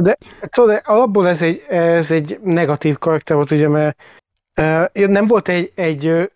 De 0.02 0.18
tudod, 0.50 0.82
alapból 0.84 1.28
ez 1.28 1.42
egy, 1.42 1.64
ez 1.68 2.12
egy 2.12 2.40
negatív 2.44 2.98
karakter 2.98 3.36
volt, 3.36 3.52
ugye, 3.52 3.68
mert 3.68 3.98
uh, 4.62 5.06
nem 5.06 5.28
volt 5.28 5.50
egy, 5.50 5.72
egy 5.76 6.30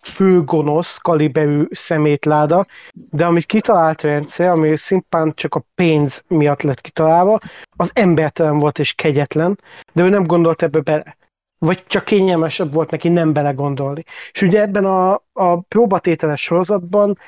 főgonosz 0.00 0.98
kaliberű 0.98 1.64
szemétláda, 1.70 2.66
de 3.10 3.26
amit 3.26 3.46
kitalált 3.46 4.02
rendszer, 4.02 4.48
ami 4.48 4.76
szintén 4.76 5.32
csak 5.34 5.54
a 5.54 5.64
pénz 5.74 6.24
miatt 6.28 6.62
lett 6.62 6.80
kitalálva, 6.80 7.38
az 7.76 7.90
embertelen 7.94 8.58
volt 8.58 8.78
és 8.78 8.92
kegyetlen, 8.92 9.58
de 9.92 10.02
ő 10.02 10.08
nem 10.08 10.26
gondolt 10.26 10.62
ebbe 10.62 10.80
bele. 10.80 11.16
Vagy 11.58 11.84
csak 11.86 12.04
kényelmesebb 12.04 12.72
volt 12.72 12.90
neki 12.90 13.08
nem 13.08 13.32
belegondolni. 13.32 14.04
És 14.32 14.42
ugye 14.42 14.60
ebben 14.60 14.84
a, 14.84 15.12
a 15.32 15.60
próbatételes 15.60 16.42
sorozatban 16.42 17.18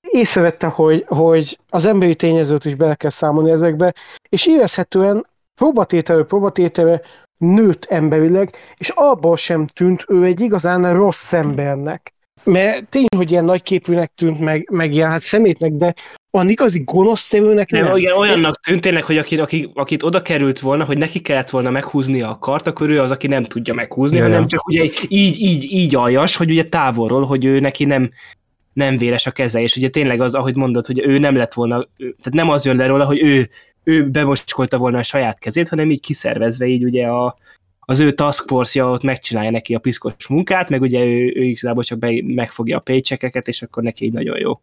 észrevette, 0.00 0.66
hogy, 0.66 1.04
hogy 1.08 1.58
az 1.68 1.84
emberi 1.84 2.14
tényezőt 2.14 2.64
is 2.64 2.74
bele 2.74 2.94
kell 2.94 3.10
számolni 3.10 3.50
ezekbe, 3.50 3.94
és 4.28 4.46
érezhetően 4.46 5.26
próbatételő 5.54 6.24
próbatételő 6.24 7.00
nőtt 7.38 7.84
emberileg, 7.84 8.50
és 8.76 8.88
abból 8.94 9.36
sem 9.36 9.66
tűnt 9.66 10.04
ő 10.08 10.24
egy 10.24 10.40
igazán 10.40 10.94
rossz 10.94 11.32
embernek. 11.32 12.12
Mert 12.44 12.88
tény, 12.88 13.06
hogy 13.16 13.30
ilyen 13.30 13.44
nagyképűnek 13.44 14.12
tűnt, 14.14 14.40
meg, 14.40 14.68
meg 14.72 14.92
ilyen 14.92 15.08
hát 15.08 15.20
szemétnek, 15.20 15.72
de 15.72 15.94
olyan 16.30 16.48
igazi 16.48 16.82
gonosz 16.84 17.28
tevőnek 17.28 17.70
nem. 17.70 17.84
nem. 17.84 17.96
Igen, 17.96 18.16
olyannak 18.16 18.60
tűnt 18.60 18.80
tényleg, 18.80 19.04
hogy 19.04 19.18
aki, 19.18 19.38
aki, 19.38 19.70
akit 19.74 20.02
oda 20.02 20.22
került 20.22 20.60
volna, 20.60 20.84
hogy 20.84 20.98
neki 20.98 21.20
kellett 21.20 21.50
volna 21.50 21.70
meghúzni 21.70 22.22
a 22.22 22.38
kart, 22.38 22.66
akkor 22.66 22.90
ő 22.90 23.00
az, 23.00 23.10
aki 23.10 23.26
nem 23.26 23.44
tudja 23.44 23.74
meghúzni, 23.74 24.16
Jaj. 24.16 24.28
hanem 24.28 24.46
csak 24.46 24.66
ugye 24.66 24.82
így, 25.08 25.40
így, 25.40 25.72
így 25.72 25.94
aljas, 25.94 26.36
hogy 26.36 26.50
ugye 26.50 26.64
távolról, 26.64 27.24
hogy 27.24 27.44
ő 27.44 27.60
neki 27.60 27.84
nem, 27.84 28.10
nem 28.72 28.96
véres 28.96 29.26
a 29.26 29.30
keze, 29.30 29.60
és 29.60 29.76
ugye 29.76 29.88
tényleg 29.88 30.20
az, 30.20 30.34
ahogy 30.34 30.56
mondod, 30.56 30.86
hogy 30.86 31.00
ő 31.00 31.18
nem 31.18 31.36
lett 31.36 31.52
volna, 31.52 31.88
tehát 31.96 32.32
nem 32.32 32.50
az 32.50 32.64
jön 32.64 32.76
le 32.76 32.86
róla, 32.86 33.04
hogy 33.04 33.22
ő 33.22 33.50
ő 33.84 34.10
bemocskolta 34.10 34.78
volna 34.78 34.98
a 34.98 35.02
saját 35.02 35.38
kezét, 35.38 35.68
hanem 35.68 35.90
így 35.90 36.00
kiszervezve 36.00 36.66
így 36.66 36.84
ugye 36.84 37.06
a, 37.06 37.36
az 37.80 38.00
ő 38.00 38.12
task 38.12 38.48
force-ja 38.48 38.90
ott 38.90 39.02
megcsinálja 39.02 39.50
neki 39.50 39.74
a 39.74 39.78
piszkos 39.78 40.26
munkát, 40.28 40.68
meg 40.68 40.80
ugye 40.80 41.04
ő, 41.04 41.32
ő 41.34 41.42
igazából 41.42 41.82
csak 41.82 41.98
be, 41.98 42.22
megfogja 42.24 42.76
a 42.76 42.80
paycheckeket, 42.80 43.48
és 43.48 43.62
akkor 43.62 43.82
neki 43.82 44.04
így 44.04 44.12
nagyon 44.12 44.38
jó. 44.38 44.60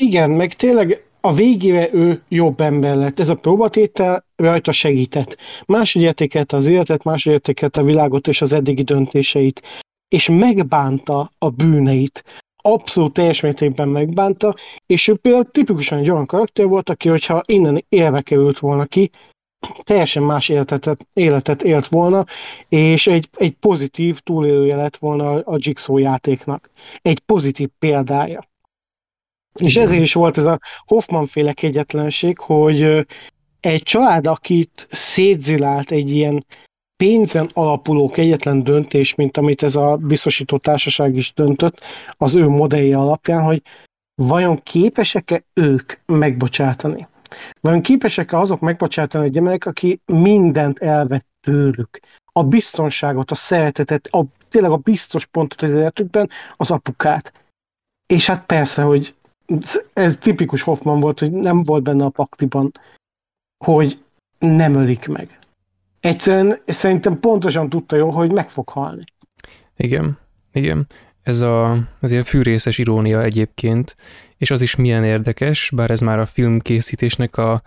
Igen, 0.00 0.30
meg 0.30 0.54
tényleg 0.54 1.04
a 1.20 1.34
végére 1.34 1.88
ő 1.92 2.22
jobb 2.28 2.60
ember 2.60 2.96
lett. 2.96 3.20
Ez 3.20 3.28
a 3.28 3.34
próbatétel 3.34 4.24
rajta 4.36 4.72
segített. 4.72 5.36
Máshogy 5.66 6.02
értékelte 6.02 6.56
az 6.56 6.66
életet, 6.66 7.04
máshogy 7.04 7.32
értékelte 7.32 7.80
a 7.80 7.84
világot 7.84 8.28
és 8.28 8.42
az 8.42 8.52
eddigi 8.52 8.82
döntéseit. 8.82 9.62
És 10.08 10.28
megbánta 10.28 11.32
a 11.38 11.50
bűneit 11.50 12.24
abszolút 12.60 13.12
teljes 13.12 13.40
mértékben 13.40 13.88
megbánta, 13.88 14.54
és 14.86 15.08
ő 15.08 15.16
például 15.16 15.50
tipikusan 15.50 15.98
egy 15.98 16.10
olyan 16.10 16.26
karakter 16.26 16.66
volt, 16.66 16.88
aki, 16.88 17.08
hogyha 17.08 17.42
innen 17.46 17.84
élve 17.88 18.20
került 18.20 18.58
volna 18.58 18.84
ki, 18.84 19.10
teljesen 19.82 20.22
más 20.22 20.48
életet, 20.48 21.06
életet 21.12 21.62
élt 21.62 21.86
volna, 21.86 22.24
és 22.68 23.06
egy, 23.06 23.28
egy 23.36 23.52
pozitív 23.52 24.18
túlélője 24.18 24.76
lett 24.76 24.96
volna 24.96 25.30
a 25.30 25.56
Jigsaw 25.58 25.98
játéknak. 25.98 26.70
Egy 27.02 27.18
pozitív 27.18 27.68
példája. 27.78 28.48
És 29.54 29.76
ezért 29.76 30.02
is 30.02 30.12
volt 30.12 30.36
ez 30.36 30.46
a 30.46 30.58
Hoffman 30.86 31.26
féle 31.26 31.52
kegyetlenség, 31.52 32.38
hogy 32.38 33.06
egy 33.60 33.82
család, 33.82 34.26
akit 34.26 34.86
szétzilált 34.90 35.90
egy 35.90 36.10
ilyen 36.10 36.46
pénzen 37.00 37.48
alapuló 37.52 38.08
kegyetlen 38.08 38.64
döntés, 38.64 39.14
mint 39.14 39.36
amit 39.36 39.62
ez 39.62 39.76
a 39.76 39.96
biztosító 39.96 40.56
társaság 40.56 41.14
is 41.16 41.32
döntött 41.32 41.80
az 42.08 42.36
ő 42.36 42.48
modellje 42.48 42.96
alapján, 42.96 43.42
hogy 43.42 43.62
vajon 44.22 44.62
képesek-e 44.62 45.44
ők 45.52 45.92
megbocsátani? 46.06 47.08
Vajon 47.60 47.82
képesek-e 47.82 48.38
azok 48.38 48.60
megbocsátani 48.60 49.24
egy 49.24 49.36
emberek, 49.36 49.66
aki 49.66 50.00
mindent 50.04 50.78
elvett 50.78 51.26
tőlük? 51.40 52.00
A 52.32 52.44
biztonságot, 52.44 53.30
a 53.30 53.34
szeretetet, 53.34 54.06
a, 54.06 54.24
tényleg 54.48 54.70
a 54.70 54.76
biztos 54.76 55.26
pontot 55.26 55.62
az 55.62 55.72
életükben, 55.72 56.30
az 56.56 56.70
apukát. 56.70 57.32
És 58.06 58.26
hát 58.26 58.46
persze, 58.46 58.82
hogy 58.82 59.14
ez 59.92 60.16
tipikus 60.16 60.62
Hoffman 60.62 61.00
volt, 61.00 61.18
hogy 61.18 61.32
nem 61.32 61.62
volt 61.62 61.82
benne 61.82 62.04
a 62.04 62.10
pakliban, 62.10 62.72
hogy 63.64 64.02
nem 64.38 64.74
ölik 64.74 65.08
meg 65.08 65.39
egyszerűen 66.00 66.56
szerintem 66.66 67.20
pontosan 67.20 67.68
tudta 67.68 67.96
jó, 67.96 68.10
hogy 68.10 68.32
meg 68.32 68.50
fog 68.50 68.68
halni. 68.68 69.04
Igen, 69.76 70.18
igen. 70.52 70.86
ez 71.22 71.40
a, 71.40 71.70
az 72.00 72.10
ilyen 72.10 72.24
fűrészes 72.24 72.78
irónia 72.78 73.22
egyébként, 73.22 73.94
és 74.36 74.50
az 74.50 74.60
is 74.60 74.76
milyen 74.76 75.04
érdekes, 75.04 75.72
bár 75.74 75.90
ez 75.90 76.00
már 76.00 76.18
a 76.18 76.26
filmkészítésnek 76.26 77.36
a, 77.36 77.60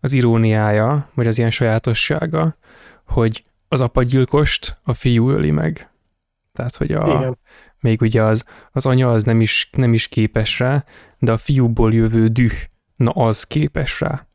az 0.00 0.12
iróniája, 0.12 1.10
vagy 1.14 1.26
az 1.26 1.38
ilyen 1.38 1.50
sajátossága, 1.50 2.56
hogy 3.06 3.44
az 3.68 3.80
apagyilkost 3.80 4.80
a 4.82 4.92
fiú 4.92 5.30
öli 5.30 5.50
meg. 5.50 5.90
Tehát, 6.52 6.76
hogy 6.76 6.92
a, 6.92 7.18
Igen. 7.18 7.38
még 7.80 8.00
ugye 8.00 8.22
az, 8.22 8.44
az 8.72 8.86
anya 8.86 9.10
az 9.10 9.24
nem 9.24 9.40
is, 9.40 9.68
nem 9.72 9.94
is 9.94 10.08
képes 10.08 10.58
rá, 10.58 10.84
de 11.18 11.32
a 11.32 11.38
fiúból 11.38 11.94
jövő 11.94 12.26
düh, 12.26 12.54
na 12.96 13.10
az 13.10 13.44
képes 13.44 14.00
rá. 14.00 14.26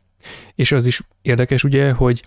És 0.56 0.72
az 0.72 0.86
is 0.86 1.02
érdekes 1.22 1.64
ugye, 1.64 1.92
hogy, 1.92 2.24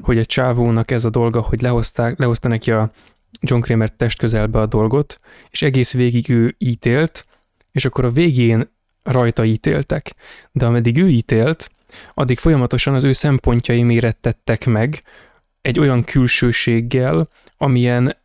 hogy 0.00 0.18
a 0.18 0.24
csávónak 0.24 0.90
ez 0.90 1.04
a 1.04 1.10
dolga, 1.10 1.40
hogy 1.40 1.60
lehozták, 1.60 2.18
lehozta 2.18 2.48
neki 2.48 2.70
a 2.70 2.90
John 3.40 3.60
Kramer 3.60 3.90
test 3.90 4.18
közelbe 4.18 4.60
a 4.60 4.66
dolgot, 4.66 5.20
és 5.50 5.62
egész 5.62 5.92
végig 5.92 6.28
ő 6.28 6.54
ítélt, 6.58 7.26
és 7.72 7.84
akkor 7.84 8.04
a 8.04 8.10
végén 8.10 8.70
rajta 9.02 9.44
ítéltek. 9.44 10.14
De 10.52 10.66
ameddig 10.66 10.98
ő 10.98 11.08
ítélt, 11.08 11.70
addig 12.14 12.38
folyamatosan 12.38 12.94
az 12.94 13.04
ő 13.04 13.12
szempontjai 13.12 13.82
mérettettek 13.82 14.66
meg 14.66 15.02
egy 15.60 15.78
olyan 15.78 16.04
külsőséggel, 16.04 17.28
amilyen, 17.56 18.16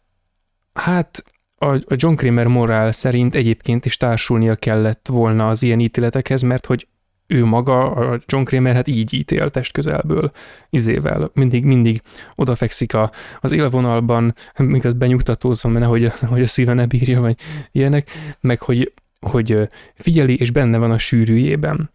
hát 0.73 1.23
a 1.57 1.79
John 1.87 2.15
Kramer 2.15 2.47
morál 2.47 2.91
szerint 2.91 3.35
egyébként 3.35 3.85
is 3.85 3.97
társulnia 3.97 4.55
kellett 4.55 5.07
volna 5.07 5.49
az 5.49 5.63
ilyen 5.63 5.79
ítéletekhez, 5.79 6.41
mert 6.41 6.65
hogy 6.65 6.87
ő 7.33 7.45
maga, 7.45 7.91
a 7.91 8.19
John 8.25 8.43
Kramer, 8.43 8.75
hát 8.75 8.87
így 8.87 9.13
ítél 9.13 9.49
test 9.49 9.71
közelből, 9.71 10.31
izével, 10.69 11.29
mindig, 11.33 11.63
mindig 11.63 12.01
odafekszik 12.35 12.93
a, 12.93 13.11
az 13.39 13.51
élvonalban, 13.51 14.35
míg 14.57 14.85
az 14.85 14.93
benyugtatózva, 14.93 15.69
mert 15.69 15.81
nehogy, 15.81 16.11
hogy 16.19 16.41
a 16.41 16.47
szíve 16.47 16.73
ne 16.73 16.85
bírja, 16.85 17.21
vagy 17.21 17.35
ilyenek, 17.71 18.09
meg 18.39 18.61
hogy, 18.61 18.93
hogy 19.19 19.69
figyeli, 19.95 20.37
és 20.37 20.51
benne 20.51 20.77
van 20.77 20.91
a 20.91 20.97
sűrűjében. 20.97 21.91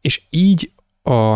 És 0.00 0.22
így 0.30 0.70
a, 1.02 1.32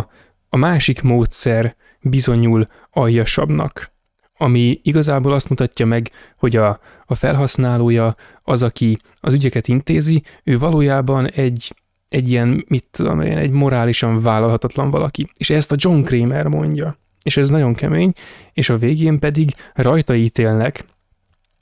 a 0.49 0.57
másik 0.57 1.03
módszer 1.03 1.77
bizonyul 2.01 2.67
aljasabbnak, 2.91 3.93
ami 4.37 4.81
igazából 4.83 5.33
azt 5.33 5.49
mutatja 5.49 5.87
meg, 5.87 6.11
hogy 6.37 6.57
a, 6.57 6.81
a 7.07 7.15
felhasználója, 7.15 8.15
az, 8.43 8.63
aki 8.63 8.99
az 9.21 9.35
ügyeket 9.35 9.69
intézi, 9.69 10.23
ő 10.45 10.59
valójában 10.59 11.31
egy, 11.31 11.75
egy 12.11 12.31
ilyen, 12.31 12.65
mit 12.69 12.85
tudom 12.91 13.20
én, 13.20 13.37
egy 13.37 13.51
morálisan 13.51 14.23
vállalhatatlan 14.23 14.91
valaki. 14.91 15.31
És 15.37 15.51
ezt 15.51 15.73
a 15.73 15.77
John 15.78 16.03
Kramer 16.03 16.47
mondja. 16.47 16.99
És 17.23 17.37
ez 17.37 17.51
nagyon 17.51 17.74
kemény, 17.74 18.12
és 18.53 18.69
a 18.69 18.78
végén 18.78 19.19
pedig 19.19 19.55
rajta 19.74 20.15
ítélnek, 20.15 20.85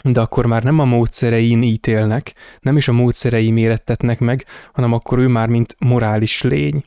de 0.04 0.20
akkor 0.20 0.46
már 0.46 0.62
nem 0.62 0.78
a 0.78 0.84
módszerein 0.84 1.62
ítélnek, 1.62 2.34
nem 2.60 2.76
is 2.76 2.88
a 2.88 2.92
módszerei 2.92 3.50
mérettetnek 3.50 4.18
meg, 4.18 4.44
hanem 4.72 4.92
akkor 4.92 5.18
ő 5.18 5.26
már 5.26 5.48
mint 5.48 5.76
morális 5.78 6.42
lény 6.42 6.84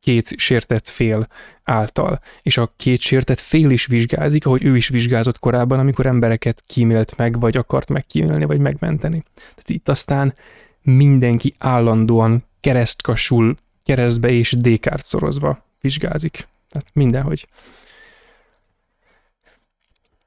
két 0.00 0.34
sértett 0.36 0.88
fél 0.88 1.28
által. 1.62 2.20
És 2.42 2.56
a 2.56 2.72
két 2.76 3.00
sértett 3.00 3.38
fél 3.38 3.70
is 3.70 3.86
vizsgázik, 3.86 4.46
ahogy 4.46 4.64
ő 4.64 4.76
is 4.76 4.88
vizsgázott 4.88 5.38
korábban, 5.38 5.78
amikor 5.78 6.06
embereket 6.06 6.62
kímélt 6.66 7.16
meg, 7.16 7.40
vagy 7.40 7.56
akart 7.56 7.88
megkímélni, 7.88 8.44
vagy 8.44 8.58
megmenteni. 8.58 9.22
Tehát 9.34 9.68
itt 9.68 9.88
aztán 9.88 10.34
mindenki 10.82 11.54
állandóan 11.58 12.44
keresztkasul, 12.62 13.56
keresztbe 13.84 14.30
és 14.30 14.52
dékárt 14.52 15.04
szorozva 15.04 15.64
vizsgázik. 15.80 16.48
Tehát 16.68 16.86
mindenhogy. 16.92 17.48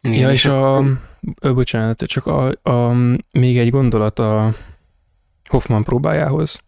Igen, 0.02 0.18
ja, 0.18 0.32
és 0.32 0.46
a, 0.46 0.78
a 0.78 1.54
bocsánat, 1.54 2.02
csak 2.02 2.26
a, 2.26 2.70
a, 2.70 2.94
még 3.32 3.58
egy 3.58 3.70
gondolat 3.70 4.20
a 4.20 4.56
Hoffman 5.50 5.84
próbájához 5.84 6.64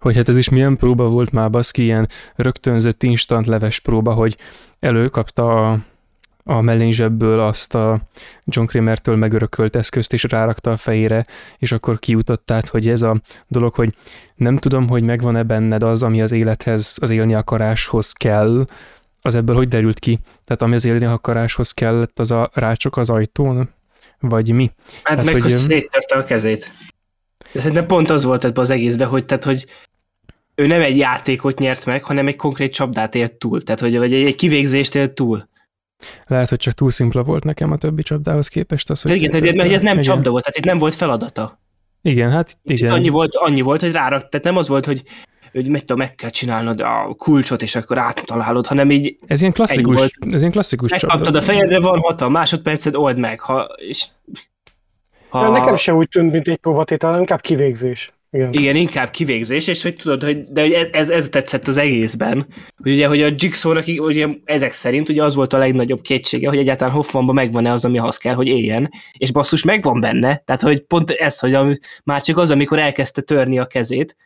hogy 0.00 0.16
hát 0.16 0.28
ez 0.28 0.36
is 0.36 0.48
milyen 0.48 0.76
próba 0.76 1.08
volt 1.08 1.30
már 1.30 1.50
baszki, 1.50 1.82
ilyen 1.82 2.08
rögtönzött 2.36 3.02
instant 3.02 3.46
leves 3.46 3.78
próba, 3.78 4.12
hogy 4.12 4.36
előkapta 4.78 5.70
a, 5.70 5.78
a 6.44 6.60
mellényzsebből 6.60 7.40
azt 7.40 7.74
a 7.74 8.00
John 8.44 8.66
Kramer-től 8.66 9.16
megörökölt 9.16 9.76
eszközt, 9.76 10.12
és 10.12 10.22
rárakta 10.22 10.70
a 10.70 10.76
fejére, 10.76 11.24
és 11.58 11.72
akkor 11.72 11.98
kijutott 11.98 12.50
át, 12.50 12.68
hogy 12.68 12.88
ez 12.88 13.02
a 13.02 13.20
dolog, 13.48 13.74
hogy 13.74 13.94
nem 14.34 14.58
tudom, 14.58 14.88
hogy 14.88 15.02
megvan-e 15.02 15.42
benned 15.42 15.82
az, 15.82 16.02
ami 16.02 16.22
az 16.22 16.32
élethez, 16.32 16.98
az 17.00 17.10
élni 17.10 17.34
akaráshoz 17.34 18.12
kell, 18.12 18.66
az 19.22 19.34
ebből 19.34 19.56
hogy 19.56 19.68
derült 19.68 19.98
ki? 19.98 20.18
Tehát 20.44 20.62
ami 20.62 20.74
az 20.74 20.84
élni 20.84 21.04
akaráshoz 21.04 21.72
kellett, 21.72 22.18
az 22.18 22.30
a 22.30 22.50
rácsok 22.52 22.96
az 22.96 23.10
ajtón? 23.10 23.70
Vagy 24.20 24.52
mi? 24.52 24.70
Hát 25.02 25.16
hát 25.16 25.24
meg, 25.24 25.34
hogy, 25.34 25.42
hogy 25.42 25.52
széttörte 25.52 26.16
a 26.16 26.24
kezét. 26.24 26.70
De 27.52 27.60
szerintem 27.60 27.86
pont 27.86 28.10
az 28.10 28.24
volt 28.24 28.44
ebben 28.44 28.62
az 28.62 28.70
egészben, 28.70 29.08
hogy, 29.08 29.24
tehát, 29.24 29.44
hogy 29.44 29.66
ő 30.54 30.66
nem 30.66 30.82
egy 30.82 30.96
játékot 30.96 31.58
nyert 31.58 31.86
meg, 31.86 32.04
hanem 32.04 32.26
egy 32.26 32.36
konkrét 32.36 32.72
csapdát 32.72 33.14
élt 33.14 33.32
túl, 33.32 33.62
tehát 33.62 33.80
hogy 33.80 33.98
vagy 33.98 34.12
egy 34.12 34.34
kivégzést 34.34 34.94
élt 34.94 35.12
túl. 35.12 35.48
Lehet, 36.26 36.48
hogy 36.48 36.58
csak 36.58 36.72
túl 36.72 36.90
szimpla 36.90 37.22
volt 37.22 37.44
nekem 37.44 37.72
a 37.72 37.76
többi 37.76 38.02
csapdához 38.02 38.48
képest. 38.48 38.90
Az, 38.90 39.02
hogy 39.02 39.16
igen, 39.16 39.40
tehát, 39.40 39.54
mert 39.54 39.72
ez 39.72 39.80
nem 39.80 39.92
igen. 39.92 40.04
csapda 40.04 40.30
volt, 40.30 40.44
tehát 40.44 40.58
itt 40.58 40.64
nem 40.64 40.78
volt 40.78 40.94
feladata. 40.94 41.60
Igen, 42.02 42.30
hát 42.30 42.58
igen. 42.64 42.86
Itt 42.86 42.92
annyi 42.92 43.08
volt, 43.08 43.34
annyi 43.34 43.60
volt, 43.60 43.80
hogy 43.80 43.92
rárak, 43.92 44.28
tehát 44.28 44.46
nem 44.46 44.56
az 44.56 44.68
volt, 44.68 44.86
hogy 44.86 45.02
hogy 45.52 45.68
meg, 45.68 45.80
tudom, 45.80 45.98
meg 45.98 46.14
kell 46.14 46.30
csinálnod 46.30 46.80
a 46.80 47.14
kulcsot, 47.18 47.62
és 47.62 47.74
akkor 47.74 47.98
áttalálod, 47.98 48.66
hanem 48.66 48.90
így 48.90 49.16
Ez 49.26 49.40
ilyen 49.40 49.52
klasszikus, 49.52 49.96
volt, 49.96 50.12
ez 50.30 50.40
ilyen 50.40 50.52
klasszikus 50.52 50.90
Megkaptad 50.90 51.34
a 51.34 51.40
fejedre, 51.40 51.80
van 51.80 51.98
hatalma, 51.98 52.38
másodpercet 52.38 52.96
old 52.96 53.18
meg, 53.18 53.40
ha, 53.40 53.62
és 53.76 54.06
ha... 55.28 55.50
Nekem 55.50 55.76
se 55.76 55.94
úgy 55.94 56.08
tűnt, 56.08 56.32
mint 56.32 56.48
egy 56.48 56.56
próbatétel, 56.56 57.18
inkább 57.18 57.40
kivégzés. 57.40 58.12
Igen. 58.32 58.52
Igen, 58.52 58.76
inkább 58.76 59.10
kivégzés, 59.10 59.66
és 59.66 59.82
hogy 59.82 59.94
tudod, 59.94 60.22
hogy, 60.22 60.44
de 60.44 60.60
hogy 60.60 60.72
ez, 60.72 61.10
ez 61.10 61.28
tetszett 61.28 61.66
az 61.66 61.76
egészben, 61.76 62.46
hogy 62.82 62.92
ugye, 62.92 63.06
hogy 63.06 63.22
a 63.22 63.32
Jigsaw-nak 63.36 63.84
ugye, 63.86 64.28
ezek 64.44 64.72
szerint 64.72 65.08
ugye 65.08 65.24
az 65.24 65.34
volt 65.34 65.52
a 65.52 65.58
legnagyobb 65.58 66.00
kétsége, 66.00 66.48
hogy 66.48 66.58
egyáltalán 66.58 66.94
Hoffmanban 66.94 67.34
megvan-e 67.34 67.72
az, 67.72 67.84
ami 67.84 67.98
ahhoz 67.98 68.16
kell, 68.16 68.34
hogy 68.34 68.46
éljen, 68.46 68.90
és 69.18 69.32
basszus 69.32 69.64
megvan 69.64 70.00
benne, 70.00 70.42
tehát 70.44 70.62
hogy 70.62 70.80
pont 70.80 71.10
ez, 71.10 71.38
hogy 71.38 71.54
a, 71.54 71.78
már 72.04 72.22
csak 72.22 72.36
az, 72.36 72.50
amikor 72.50 72.78
elkezdte 72.78 73.20
törni 73.20 73.58
a 73.58 73.66
kezét, 73.66 74.16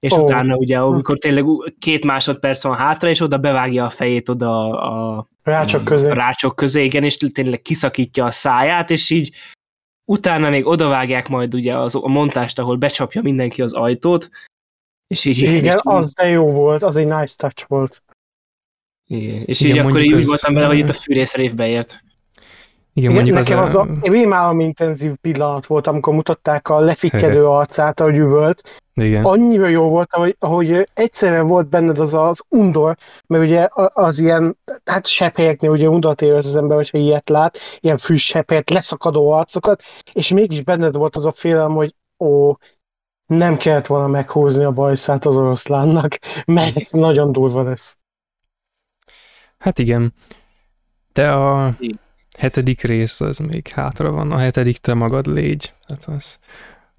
és 0.00 0.12
oh. 0.12 0.22
utána 0.22 0.56
ugye, 0.56 0.78
amikor 0.78 1.18
tényleg 1.18 1.44
két 1.78 2.04
másodperc 2.04 2.62
van 2.62 2.76
hátra, 2.76 3.08
és 3.08 3.20
oda 3.20 3.38
bevágja 3.38 3.84
a 3.84 3.90
fejét 3.90 4.28
oda 4.28 4.70
a, 4.70 5.16
a 5.16 5.28
rácsok 5.42 5.84
közé. 5.84 6.10
Rácsok 6.10 6.56
közé, 6.56 6.84
igen, 6.84 7.04
és 7.04 7.16
tényleg 7.16 7.62
kiszakítja 7.62 8.24
a 8.24 8.30
száját, 8.30 8.90
és 8.90 9.10
így 9.10 9.30
utána 10.08 10.50
még 10.50 10.66
odavágják 10.66 11.28
majd 11.28 11.54
ugye 11.54 11.76
az, 11.76 11.94
a 11.94 12.08
montást, 12.08 12.58
ahol 12.58 12.76
becsapja 12.76 13.22
mindenki 13.22 13.62
az 13.62 13.72
ajtót, 13.72 14.30
és 15.06 15.24
így... 15.24 15.38
Igen, 15.38 15.64
és 15.64 15.74
az 15.82 16.12
de 16.12 16.26
jó 16.26 16.50
volt, 16.50 16.82
az 16.82 16.96
egy 16.96 17.06
nice 17.06 17.34
touch 17.36 17.68
volt. 17.68 18.02
Igen, 19.06 19.42
és 19.44 19.60
Igen, 19.60 19.74
így 19.74 19.78
akkor 19.82 20.00
így 20.00 20.12
az... 20.12 20.26
voltam 20.26 20.54
vele, 20.54 20.66
hogy 20.66 20.78
itt 20.78 20.88
a 20.88 20.92
fűrész 20.92 21.34
révbe 21.34 21.66
ért. 21.66 22.04
Igen, 22.98 23.12
mondjuk 23.12 23.36
nekem 23.36 23.58
az, 23.58 23.74
a, 23.74 23.80
az 23.80 23.88
a 23.88 24.10
rémálom 24.10 24.60
intenzív 24.60 25.16
pillanat 25.16 25.66
volt, 25.66 25.86
amikor 25.86 26.14
mutatták 26.14 26.68
a 26.68 26.80
lefikkedő 26.80 27.46
arcát, 27.46 28.00
a 28.00 28.08
üvölt. 28.08 28.80
Igen. 28.94 29.24
Annyira 29.24 29.66
jó 29.66 29.88
volt, 29.88 30.08
hogy, 30.10 30.36
ahogy 30.38 30.88
egyszerűen 30.94 31.46
volt 31.46 31.68
benned 31.68 31.98
az 31.98 32.14
az 32.14 32.42
undor, 32.48 32.96
mert 33.26 33.44
ugye 33.44 33.68
az 33.92 34.18
ilyen, 34.18 34.58
hát 34.84 35.06
sepphelyeknél 35.06 35.70
ugye 35.70 35.88
undort 35.88 36.22
érez 36.22 36.46
az 36.46 36.56
ember, 36.56 36.76
hogyha 36.76 36.98
ilyet 36.98 37.28
lát, 37.28 37.58
ilyen 37.80 37.98
fűsephelyet, 37.98 38.70
leszakadó 38.70 39.30
arcokat, 39.30 39.82
és 40.12 40.28
mégis 40.32 40.62
benned 40.62 40.96
volt 40.96 41.16
az 41.16 41.26
a 41.26 41.32
félelem, 41.32 41.72
hogy 41.72 41.94
ó, 42.18 42.52
nem 43.26 43.56
kellett 43.56 43.86
volna 43.86 44.06
meghúzni 44.06 44.64
a 44.64 44.70
bajszát 44.70 45.24
az 45.24 45.36
oroszlánnak, 45.36 46.18
mert 46.46 46.76
ez 46.76 46.90
nagyon 46.90 47.32
durva 47.32 47.62
lesz. 47.62 47.98
Hát 49.58 49.78
igen. 49.78 50.14
De 51.12 51.32
a, 51.32 51.76
hetedik 52.38 52.82
rész 52.82 53.20
az 53.20 53.38
még 53.38 53.68
hátra 53.68 54.10
van, 54.10 54.32
a 54.32 54.38
hetedik 54.38 54.76
te 54.76 54.94
magad 54.94 55.26
légy, 55.26 55.72
hát 55.88 56.04
az 56.04 56.38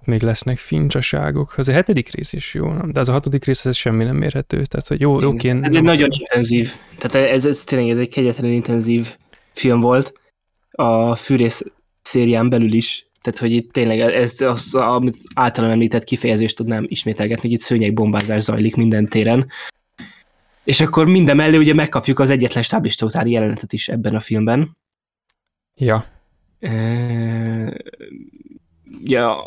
még 0.04 0.22
lesznek 0.22 0.58
fincsaságok. 0.58 1.54
Az 1.56 1.68
a 1.68 1.72
hetedik 1.72 2.10
rész 2.14 2.32
is 2.32 2.54
jó, 2.54 2.72
nem? 2.72 2.90
de 2.90 3.00
az 3.00 3.08
a 3.08 3.12
hatodik 3.12 3.44
rész 3.44 3.64
ez 3.64 3.76
semmi 3.76 4.04
nem 4.04 4.16
mérhető, 4.16 4.64
tehát 4.64 4.86
hogy 4.86 5.00
jó, 5.00 5.20
jó 5.20 5.34
kéne. 5.34 5.66
Ez 5.66 5.74
egy 5.74 5.82
nagyon 5.82 6.10
intenzív, 6.10 6.72
tehát 6.98 7.30
ez, 7.30 7.46
ez 7.46 7.64
tényleg 7.64 7.90
ez 7.90 7.98
egy 7.98 8.08
kegyetlenül 8.08 8.52
intenzív 8.52 9.16
film 9.52 9.80
volt 9.80 10.12
a 10.70 11.14
fűrész 11.14 11.64
szérián 12.02 12.48
belül 12.48 12.72
is, 12.72 13.06
tehát 13.22 13.38
hogy 13.38 13.52
itt 13.52 13.72
tényleg 13.72 14.00
ez 14.00 14.40
az, 14.40 14.74
amit 14.74 15.18
általam 15.34 15.70
említett 15.70 16.04
kifejezést 16.04 16.56
tudnám 16.56 16.84
ismételgetni, 16.88 17.42
hogy 17.42 17.52
itt 17.52 17.64
szőnyegbombázás 17.64 18.42
zajlik 18.42 18.76
minden 18.76 19.08
téren, 19.08 19.46
és 20.64 20.80
akkor 20.80 21.06
minden 21.06 21.36
mellé 21.36 21.56
ugye 21.56 21.74
megkapjuk 21.74 22.18
az 22.18 22.30
egyetlen 22.30 22.62
stáblista 22.62 23.06
utáni 23.06 23.30
jelenetet 23.30 23.72
is 23.72 23.88
ebben 23.88 24.14
a 24.14 24.20
filmben, 24.20 24.76
Ja. 25.80 26.04
E, 26.58 26.72
ja, 29.04 29.38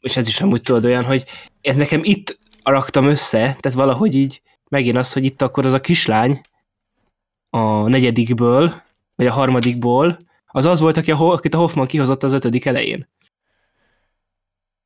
és 0.00 0.16
ez 0.16 0.28
is 0.28 0.40
amúgy 0.40 0.62
tudod 0.62 0.84
olyan, 0.84 1.04
hogy 1.04 1.24
ez 1.60 1.76
nekem 1.76 2.00
itt 2.04 2.38
raktam 2.62 3.06
össze, 3.06 3.38
tehát 3.38 3.72
valahogy 3.72 4.14
így 4.14 4.42
megint 4.68 4.96
az, 4.96 5.12
hogy 5.12 5.24
itt 5.24 5.42
akkor 5.42 5.66
az 5.66 5.72
a 5.72 5.80
kislány 5.80 6.40
a 7.50 7.88
negyedikből, 7.88 8.74
vagy 9.14 9.26
a 9.26 9.32
harmadikból, 9.32 10.18
az 10.46 10.64
az 10.64 10.80
volt, 10.80 10.96
aki 10.96 11.10
a, 11.10 11.18
akit 11.18 11.54
a 11.54 11.58
Hoffman 11.58 11.86
kihozott 11.86 12.22
az 12.22 12.32
ötödik 12.32 12.64
elején. 12.64 13.08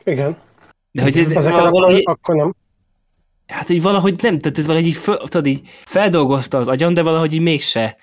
Igen. 0.04 0.36
De 0.90 1.02
hogy 1.02 1.18
ez 1.18 1.48
valahogy, 1.48 1.98
akkor, 1.98 2.16
akkor 2.20 2.34
nem. 2.34 2.54
hát 3.46 3.68
így 3.68 3.82
valahogy 3.82 4.22
nem, 4.22 4.38
tehát 4.38 4.58
ez 4.58 4.66
valahogy 4.66 4.86
így, 4.86 4.96
föl, 4.96 5.16
tudod, 5.16 5.46
így 5.46 5.68
feldolgozta 5.84 6.58
az 6.58 6.68
agyam, 6.68 6.94
de 6.94 7.02
valahogy 7.02 7.32
így 7.32 7.40
mégse. 7.40 7.96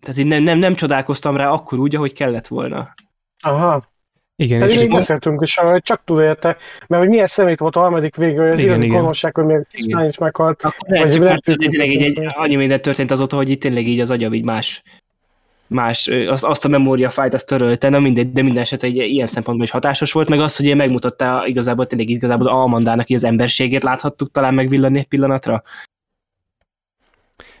Tehát 0.00 0.18
így 0.18 0.26
nem, 0.26 0.42
nem, 0.42 0.58
nem 0.58 0.74
csodálkoztam 0.74 1.36
rá 1.36 1.50
akkor 1.50 1.78
úgy, 1.78 1.96
ahogy 1.96 2.12
kellett 2.12 2.46
volna. 2.46 2.94
Aha. 3.42 3.88
Igen, 4.36 4.60
Pedig 4.60 4.74
és 4.74 4.80
még 4.80 4.90
beszéltünk 4.90 5.42
is 5.42 5.56
arra, 5.56 5.70
hogy 5.70 5.82
csak 5.82 6.04
túl 6.04 6.22
érte, 6.22 6.56
mert 6.86 7.02
hogy 7.02 7.10
milyen 7.10 7.26
szemét 7.26 7.58
volt 7.58 7.76
a 7.76 7.80
harmadik 7.80 8.16
végül, 8.16 8.42
hogy 8.42 8.52
az 8.52 8.58
Igen, 8.58 8.70
igazi 8.70 8.86
gonoszság, 8.86 9.34
hogy 9.34 9.44
még 9.44 9.66
kislány 9.70 10.08
is 10.08 10.18
meghalt. 10.18 10.62
Akkor 10.62 10.88
nem, 10.88 11.02
Vagy 11.02 11.12
csak 11.12 11.24
hát 11.24 11.42
tényleg 11.42 11.90
így, 11.90 12.02
egy, 12.02 12.26
annyi 12.28 12.56
minden 12.56 12.82
történt 12.82 13.10
azóta, 13.10 13.36
hogy 13.36 13.48
itt 13.48 13.60
tényleg 13.60 13.86
így 13.86 14.00
az 14.00 14.10
agyam 14.10 14.32
így 14.32 14.44
más, 14.44 14.82
más, 15.66 16.08
ö, 16.08 16.28
azt, 16.28 16.64
a 16.64 16.68
memóriafájt 16.68 17.34
azt 17.34 17.46
törölte, 17.46 17.88
na 17.88 17.98
mindegy, 17.98 18.32
de 18.32 18.42
minden 18.42 18.62
esetre 18.62 18.88
egy 18.88 18.96
ilyen 18.96 19.26
szempontból 19.26 19.66
is 19.66 19.72
hatásos 19.72 20.12
volt, 20.12 20.28
meg 20.28 20.40
az, 20.40 20.56
hogy 20.56 20.76
megmutatta 20.76 21.46
igazából 21.46 21.86
tényleg 21.86 22.08
igazából 22.08 22.46
Almandának 22.46 23.08
így 23.08 23.16
az 23.16 23.24
emberségét 23.24 23.82
láthattuk 23.82 24.30
talán 24.30 24.54
megvillani 24.54 24.98
egy 24.98 25.08
pillanatra. 25.08 25.62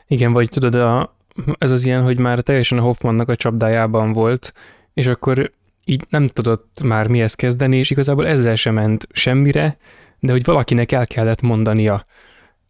Igen, 0.06 0.32
vagy 0.32 0.48
tudod, 0.48 0.74
a, 0.74 1.16
ez 1.58 1.70
az 1.70 1.84
ilyen, 1.84 2.02
hogy 2.02 2.18
már 2.18 2.40
teljesen 2.40 2.78
a 2.78 2.82
Hoffmannak 2.82 3.28
a 3.28 3.36
csapdájában 3.36 4.12
volt, 4.12 4.52
és 4.94 5.06
akkor 5.06 5.50
így 5.84 6.04
nem 6.08 6.28
tudott 6.28 6.82
már 6.84 7.06
mihez 7.06 7.34
kezdeni, 7.34 7.76
és 7.76 7.90
igazából 7.90 8.26
ezzel 8.26 8.56
sem 8.56 8.74
ment 8.74 9.06
semmire, 9.12 9.76
de 10.18 10.32
hogy 10.32 10.44
valakinek 10.44 10.92
el 10.92 11.06
kellett 11.06 11.40
mondania 11.40 12.04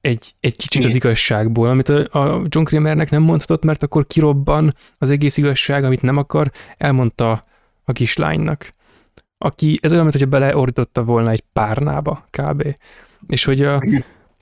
egy, 0.00 0.34
egy 0.40 0.56
kicsit 0.56 0.84
az 0.84 0.94
igazságból, 0.94 1.68
amit 1.68 1.88
a, 1.88 2.42
John 2.48 2.64
Kramernek 2.64 3.10
nem 3.10 3.22
mondhatott, 3.22 3.62
mert 3.64 3.82
akkor 3.82 4.06
kirobban 4.06 4.74
az 4.98 5.10
egész 5.10 5.36
igazság, 5.36 5.84
amit 5.84 6.02
nem 6.02 6.16
akar, 6.16 6.50
elmondta 6.76 7.44
a 7.84 7.92
kislánynak. 7.92 8.70
Aki, 9.38 9.78
ez 9.82 9.92
olyan, 9.92 10.04
mintha 10.04 10.26
beleordította 10.26 11.04
volna 11.04 11.30
egy 11.30 11.44
párnába, 11.52 12.28
kb. 12.30 12.76
És 13.26 13.44
hogy, 13.44 13.62
a, 13.62 13.82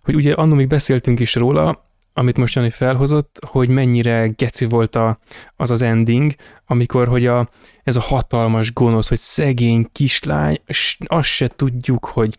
hogy 0.02 0.14
ugye 0.14 0.32
annól 0.32 0.56
még 0.56 0.66
beszéltünk 0.66 1.20
is 1.20 1.34
róla, 1.34 1.87
amit 2.18 2.36
most 2.36 2.54
Jani 2.54 2.70
felhozott, 2.70 3.38
hogy 3.46 3.68
mennyire 3.68 4.26
geci 4.26 4.64
volt 4.64 4.96
a, 4.96 5.18
az 5.56 5.70
az 5.70 5.82
ending, 5.82 6.34
amikor, 6.66 7.08
hogy 7.08 7.26
a, 7.26 7.48
ez 7.82 7.96
a 7.96 8.00
hatalmas 8.00 8.72
gonosz, 8.72 9.08
hogy 9.08 9.18
szegény 9.18 9.88
kislány, 9.92 10.60
azt 11.06 11.28
se 11.28 11.48
tudjuk, 11.48 12.04
hogy 12.04 12.36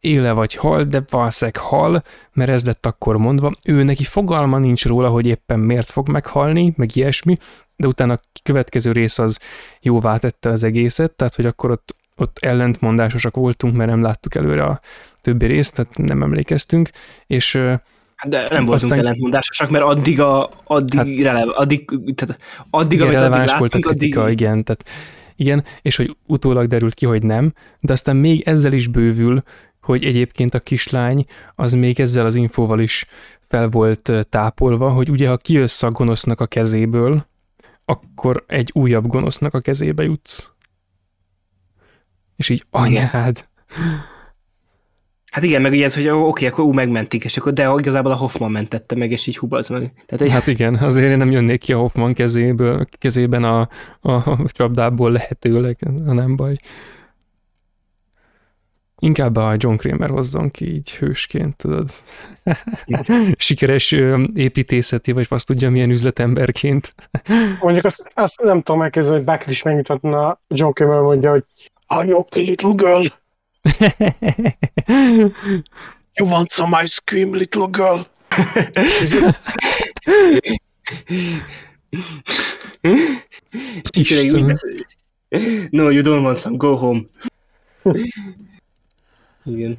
éle 0.00 0.32
vagy 0.32 0.54
hal, 0.54 0.84
de 0.84 1.02
valószínűleg 1.10 1.62
hal, 1.62 2.02
mert 2.32 2.50
ez 2.50 2.64
lett 2.64 2.86
akkor 2.86 3.16
mondva. 3.16 3.52
Ő 3.64 3.82
neki 3.82 4.04
fogalma 4.04 4.58
nincs 4.58 4.86
róla, 4.86 5.08
hogy 5.08 5.26
éppen 5.26 5.60
miért 5.60 5.90
fog 5.90 6.08
meghalni, 6.08 6.72
meg 6.76 6.96
ilyesmi, 6.96 7.36
de 7.76 7.86
utána 7.86 8.12
a 8.12 8.20
következő 8.42 8.92
rész 8.92 9.18
az 9.18 9.38
jóvá 9.80 10.16
tette 10.16 10.48
az 10.48 10.62
egészet, 10.64 11.12
tehát 11.12 11.34
hogy 11.34 11.46
akkor 11.46 11.70
ott, 11.70 11.96
ott 12.16 12.38
ellentmondásosak 12.38 13.36
voltunk, 13.36 13.76
mert 13.76 13.90
nem 13.90 14.02
láttuk 14.02 14.34
előre 14.34 14.64
a 14.64 14.80
többi 15.20 15.46
részt, 15.46 15.74
tehát 15.74 15.96
nem 15.96 16.22
emlékeztünk, 16.22 16.90
és 17.26 17.58
De 18.26 18.38
nem 18.40 18.64
voltunk 18.64 18.72
Aztán- 18.72 18.98
ellentmondásosak, 18.98 19.70
mert 19.70 19.84
addig, 19.84 20.20
a, 20.20 20.50
addig, 20.64 20.98
Hát- 20.98 21.34
relev, 21.34 21.48
addig, 21.54 21.84
tehát 22.14 22.38
addig, 22.70 23.00
igen, 23.00 23.08
amit 23.08 23.34
addig 23.34 23.58
volt 23.58 23.74
a 23.74 23.76
láttunk, 23.76 23.84
kritika, 23.84 24.22
addig, 24.22 24.40
igen, 24.40 24.64
tehát 24.64 24.84
igen, 25.36 25.64
és 25.82 25.96
hogy 25.96 26.16
utólag 26.26 26.66
derült 26.66 26.94
ki, 26.94 27.06
hogy 27.06 27.22
nem, 27.22 27.52
de 27.80 27.92
aztán 27.92 28.16
még 28.16 28.40
ezzel 28.40 28.72
is 28.72 28.86
bővül, 28.86 29.42
hogy 29.80 30.04
egyébként 30.04 30.54
a 30.54 30.58
kislány 30.58 31.26
az 31.54 31.72
még 31.72 32.00
ezzel 32.00 32.26
az 32.26 32.34
infóval 32.34 32.80
is 32.80 33.06
fel 33.48 33.68
volt 33.68 34.12
tápolva, 34.28 34.90
hogy 34.90 35.10
ugye 35.10 35.28
ha 35.28 35.36
kijössz 35.36 35.82
a 35.82 35.90
gonosznak 35.90 36.40
a 36.40 36.46
kezéből, 36.46 37.26
akkor 37.84 38.44
egy 38.46 38.70
újabb 38.74 39.06
gonosznak 39.06 39.54
a 39.54 39.60
kezébe 39.60 40.02
jutsz. 40.02 40.50
És 42.36 42.48
így 42.48 42.64
anyád. 42.70 43.48
Hát 45.30 45.44
igen, 45.44 45.62
meg 45.62 45.72
ugye 45.72 45.84
ez, 45.84 45.94
hogy 45.94 46.08
oké, 46.08 46.46
akkor 46.46 46.64
ú, 46.64 46.72
megmentik, 46.72 47.24
és 47.24 47.36
akkor, 47.36 47.52
de 47.52 47.74
igazából 47.78 48.12
a 48.12 48.16
Hoffman 48.16 48.50
mentette 48.50 48.94
meg, 48.94 49.10
és 49.10 49.26
így 49.26 49.38
hubaz 49.38 49.68
meg. 49.68 49.92
Tehát 50.06 50.24
egy, 50.24 50.30
Hát 50.30 50.46
igen, 50.46 50.74
azért 50.74 51.10
én 51.10 51.18
nem 51.18 51.30
jönnék 51.30 51.60
ki 51.60 51.72
a 51.72 51.78
Hoffman 51.78 52.14
kezéből, 52.14 52.86
kezében 52.98 53.44
a, 53.44 53.68
a, 54.00 54.38
csapdából 54.46 55.10
lehetőleg, 55.12 55.76
nem 56.06 56.36
baj. 56.36 56.56
Inkább 58.98 59.36
a 59.36 59.54
John 59.56 59.76
Kramer 59.76 60.10
hozzon 60.10 60.50
ki 60.50 60.74
így 60.74 60.90
hősként, 60.90 61.56
tudod. 61.56 61.88
Sikeres 63.36 63.92
építészeti, 64.34 65.12
vagy 65.12 65.26
azt 65.28 65.46
tudja, 65.46 65.70
milyen 65.70 65.90
üzletemberként. 65.90 66.94
Mondjuk 67.60 67.84
azt, 67.84 68.10
azt 68.14 68.40
nem 68.42 68.62
tudom 68.62 68.82
elképzelni, 68.82 69.16
hogy 69.16 69.26
Beckett 69.26 69.50
is 69.50 69.62
megmutatna, 69.62 70.40
John 70.48 70.72
Cameron 70.72 71.02
mondja, 71.02 71.30
hogy 71.30 71.44
I'm 71.88 72.06
your 72.08 72.24
little 72.32 72.72
girl, 72.76 73.04
you 76.16 76.26
want 76.26 76.50
some 76.50 76.82
ice 76.82 77.00
cream, 77.04 77.34
little 77.34 77.66
girl? 77.70 78.00
így 83.96 84.06
tényleg 84.06 84.24
Istenem. 84.24 84.40
úgy 84.40 84.46
beszél. 84.46 84.70
No, 85.70 85.90
you 85.90 86.02
don't 86.02 86.22
want 86.22 86.36
some, 86.36 86.56
go 86.56 86.74
home. 86.74 87.00
igen. 89.44 89.78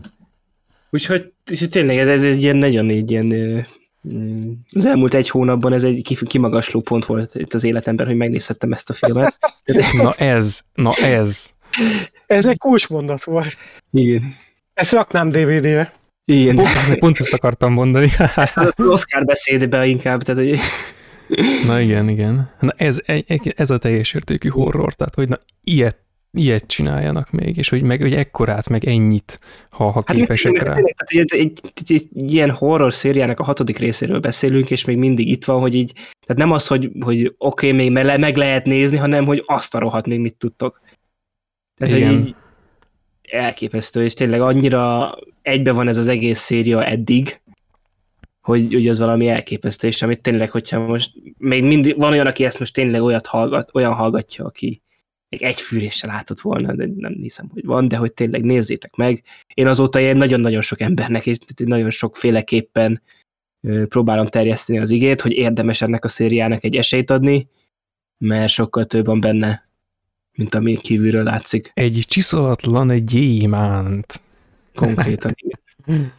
Úgyhogy 0.90 1.34
és 1.46 1.68
tényleg 1.70 1.98
ez, 1.98 2.08
ez 2.08 2.24
egy 2.24 2.42
ilyen 2.42 2.58
nagyon 2.58 2.90
egy 2.90 3.12
ilyen 3.12 3.26
mm, 4.08 4.52
az 4.72 4.86
elmúlt 4.86 5.14
egy 5.14 5.30
hónapban 5.30 5.74
ez 5.74 5.84
egy 5.84 6.18
kimagasló 6.28 6.82
pont 6.82 7.06
volt 7.06 7.36
itt 7.36 7.54
az 7.54 7.64
életemben, 7.64 8.06
hogy 8.06 8.16
megnézhettem 8.16 8.72
ezt 8.72 8.90
a 8.90 8.94
filmet. 8.94 9.38
Na 9.98 10.14
ez, 10.14 10.62
na 10.74 10.94
ez. 10.94 11.54
Ez 12.32 12.46
egy 12.46 12.58
kulcsmondat 12.58 13.24
volt. 13.24 13.58
Igen. 13.92 14.22
Ezt 14.74 14.92
raknám 14.92 15.30
DVD-re. 15.30 15.94
Igen. 16.26 16.56
Pont, 16.56 16.68
ezt- 16.68 17.00
pont 17.00 17.20
ezt 17.20 17.34
akartam 17.34 17.74
mondani. 17.74 18.08
Az 18.56 18.74
Oscar 18.80 19.26
beszédbe 19.26 19.86
inkább, 19.86 20.22
tehát 20.22 20.42
hogy 20.48 20.60
Na 21.66 21.80
igen, 21.80 22.10
igen. 22.10 22.52
Na 22.60 22.74
ez, 22.78 23.00
ez 23.56 23.70
a 23.70 23.78
teljes 23.78 24.14
értékű 24.14 24.50
horror, 24.50 24.94
tehát 24.94 25.16
hogy 25.16 25.30
na 25.30 25.38
ilyet, 25.64 25.98
ilyet 26.38 26.68
csináljanak 26.68 27.32
még, 27.32 27.58
és 27.58 27.70
hogy 27.70 27.82
meg 27.82 28.02
hogy 28.02 28.14
ekkorát, 28.14 28.70
meg 28.70 28.86
ennyit, 28.86 29.40
ha, 29.70 29.84
ha 29.92 30.04
Hát 30.06 30.16
képesek 30.16 30.52
meg 30.52 30.62
rá. 30.62 30.74
tényleg, 30.74 30.94
tehát, 30.94 31.28
hogy 31.30 31.40
egy, 31.40 31.60
egy, 31.74 31.94
egy, 31.94 32.32
ilyen 32.32 32.52
horror 32.52 32.94
szériának 32.94 33.40
a 33.40 33.44
hatodik 33.44 33.78
részéről 33.78 34.20
beszélünk, 34.20 34.72
és 34.72 34.86
még 34.86 34.98
mindig 34.98 35.28
itt 35.28 35.46
van, 35.46 35.60
hogy 35.60 35.76
így, 35.76 35.92
tehát 35.94 36.42
nem 36.42 36.52
az, 36.52 36.68
hogy, 36.68 36.92
hogy 37.00 37.26
oké, 37.38 37.68
okay, 37.68 37.72
még 37.72 37.92
me- 37.92 38.18
meg 38.18 38.36
lehet 38.36 38.66
nézni, 38.66 38.98
hanem 38.98 39.26
hogy 39.26 39.44
azt 39.46 39.76
a 39.76 39.80
rohadt 39.80 40.08
még 40.08 40.20
mit 40.20 40.36
tudtok. 40.36 40.82
Tehát, 41.82 41.98
Igen. 41.98 42.16
hogy 42.16 42.28
így 42.28 42.36
elképesztő, 43.22 44.04
és 44.04 44.14
tényleg 44.14 44.42
annyira 44.42 45.12
egybe 45.42 45.72
van 45.72 45.88
ez 45.88 45.98
az 45.98 46.08
egész 46.08 46.40
széria 46.40 46.86
eddig, 46.86 47.42
hogy, 48.42 48.74
hogy 48.74 48.88
az 48.88 49.00
valami 49.00 49.28
elképesztő, 49.28 49.88
és 49.88 50.02
amit 50.02 50.22
tényleg, 50.22 50.52
hogyha 50.52 50.80
most 50.80 51.12
még 51.38 51.64
mindig 51.64 52.00
van 52.00 52.12
olyan, 52.12 52.28
aki 52.28 52.46
ezt 52.46 52.60
most 52.60 52.74
tényleg 52.74 53.02
olyat 53.02 53.26
hallgat, 53.26 53.70
olyan 53.74 53.94
hallgatja, 53.94 54.46
aki 54.46 54.82
még 55.30 55.42
egy 55.42 55.62
fűréssel 55.62 56.14
látott 56.14 56.40
volna, 56.40 56.76
de 56.76 56.90
nem 56.96 57.14
hiszem, 57.14 57.50
hogy 57.54 57.66
van, 57.66 57.88
de 57.88 57.98
hogy 57.98 58.14
tényleg 58.14 58.44
nézzétek 58.44 58.96
meg. 58.96 59.24
Én 59.54 59.68
azóta 59.68 60.00
ilyen 60.00 60.18
nagyon-nagyon 60.18 60.62
sok 60.62 60.82
embernek, 60.82 61.26
és 61.26 61.38
nagyon 61.56 61.90
sokféleképpen 61.90 63.02
próbálom 63.88 64.26
terjeszteni 64.26 64.80
az 64.80 64.92
igét, 64.92 65.22
hogy 65.22 65.32
érdemes 65.32 65.82
ennek 65.82 66.04
a 66.04 66.08
szériának 66.08 66.64
egy 66.64 66.76
esélyt 66.76 67.10
adni, 67.10 67.48
mert 68.18 68.52
sokkal 68.52 68.86
több 68.86 69.06
van 69.06 69.20
benne, 69.20 69.71
mint 70.34 70.56
ami 70.56 70.78
kívülről 70.78 71.24
látszik 71.24 71.72
Egy 71.74 72.06
csiszolatlan 72.08 72.92
egy 72.92 73.04
gyémánt. 73.04 74.22
konkrétan. 74.76 75.36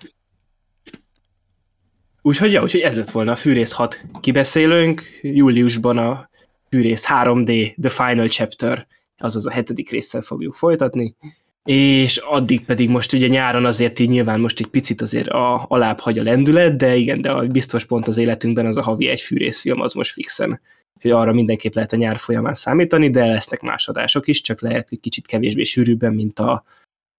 Úgyhogy, 2.24 2.52
ja, 2.52 2.62
úgyhogy 2.62 2.80
ez 2.80 2.96
lett 2.96 3.10
volna 3.10 3.32
a 3.32 3.36
Fűrész 3.36 3.72
6 3.72 4.04
kibeszélőnk, 4.20 5.02
júliusban 5.22 5.98
a 5.98 6.30
Fűrész 6.68 7.06
3D 7.08 7.74
The 7.80 7.90
Final 7.90 8.28
Chapter, 8.28 8.86
azaz 9.18 9.46
a 9.46 9.50
hetedik 9.50 9.90
résszel 9.90 10.22
fogjuk 10.22 10.54
folytatni, 10.54 11.16
és 11.64 12.16
addig 12.16 12.64
pedig 12.64 12.88
most 12.88 13.12
ugye 13.12 13.26
nyáron 13.26 13.64
azért 13.64 13.98
így 13.98 14.08
nyilván 14.08 14.40
most 14.40 14.60
egy 14.60 14.66
picit 14.66 15.00
azért 15.00 15.28
a, 15.28 15.64
alább 15.68 16.00
hagy 16.00 16.18
a 16.18 16.22
lendület, 16.22 16.76
de 16.76 16.96
igen, 16.96 17.20
de 17.20 17.30
a 17.30 17.46
biztos 17.46 17.84
pont 17.84 18.08
az 18.08 18.16
életünkben 18.16 18.66
az 18.66 18.76
a 18.76 18.82
havi 18.82 19.08
egy 19.08 19.20
fűrészfilm, 19.20 19.80
az 19.80 19.92
most 19.92 20.12
fixen. 20.12 20.60
Hogy 21.02 21.10
arra 21.10 21.32
mindenképp 21.32 21.74
lehet 21.74 21.92
a 21.92 21.96
nyár 21.96 22.16
folyamán 22.16 22.54
számítani, 22.54 23.10
de 23.10 23.26
lesznek 23.26 23.60
más 23.60 23.88
adások 23.88 24.26
is, 24.26 24.40
csak 24.40 24.60
lehet 24.60 24.88
egy 24.90 25.00
kicsit 25.00 25.26
kevésbé 25.26 25.62
sűrűbben, 25.62 26.12
mint 26.14 26.38
a, 26.38 26.64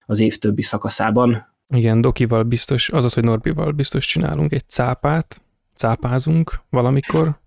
az 0.06 0.20
év 0.20 0.38
többi 0.38 0.62
szakaszában. 0.62 1.52
Igen, 1.68 2.00
Dokival 2.00 2.42
biztos, 2.42 2.88
azaz, 2.88 3.14
hogy 3.14 3.24
Norbival 3.24 3.72
biztos 3.72 4.06
csinálunk 4.06 4.52
egy 4.52 4.68
cápát, 4.68 5.42
cápázunk 5.74 6.60
valamikor. 6.70 7.38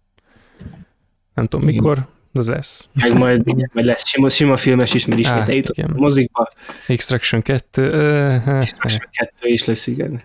Nem 1.33 1.47
tudom 1.47 1.69
Igen. 1.69 1.81
mikor, 1.81 2.07
de 2.31 2.39
az 2.39 2.47
lesz. 2.47 2.87
Meg 2.93 3.17
majd, 3.17 3.45
majd 3.73 3.85
lesz 3.85 4.07
sima, 4.07 4.29
sima 4.29 4.57
filmes 4.57 4.93
is, 4.93 5.05
mert 5.05 5.19
ismét 5.19 5.49
eljutott 5.49 5.77
a 5.77 5.87
mozikba, 5.95 6.47
Extraction 6.87 7.41
2. 7.41 7.91
ö, 7.91 8.35
és 8.35 8.45
Extraction 8.45 9.09
2 9.11 9.47
is 9.47 9.65
lesz, 9.65 9.87
igen. 9.87 10.21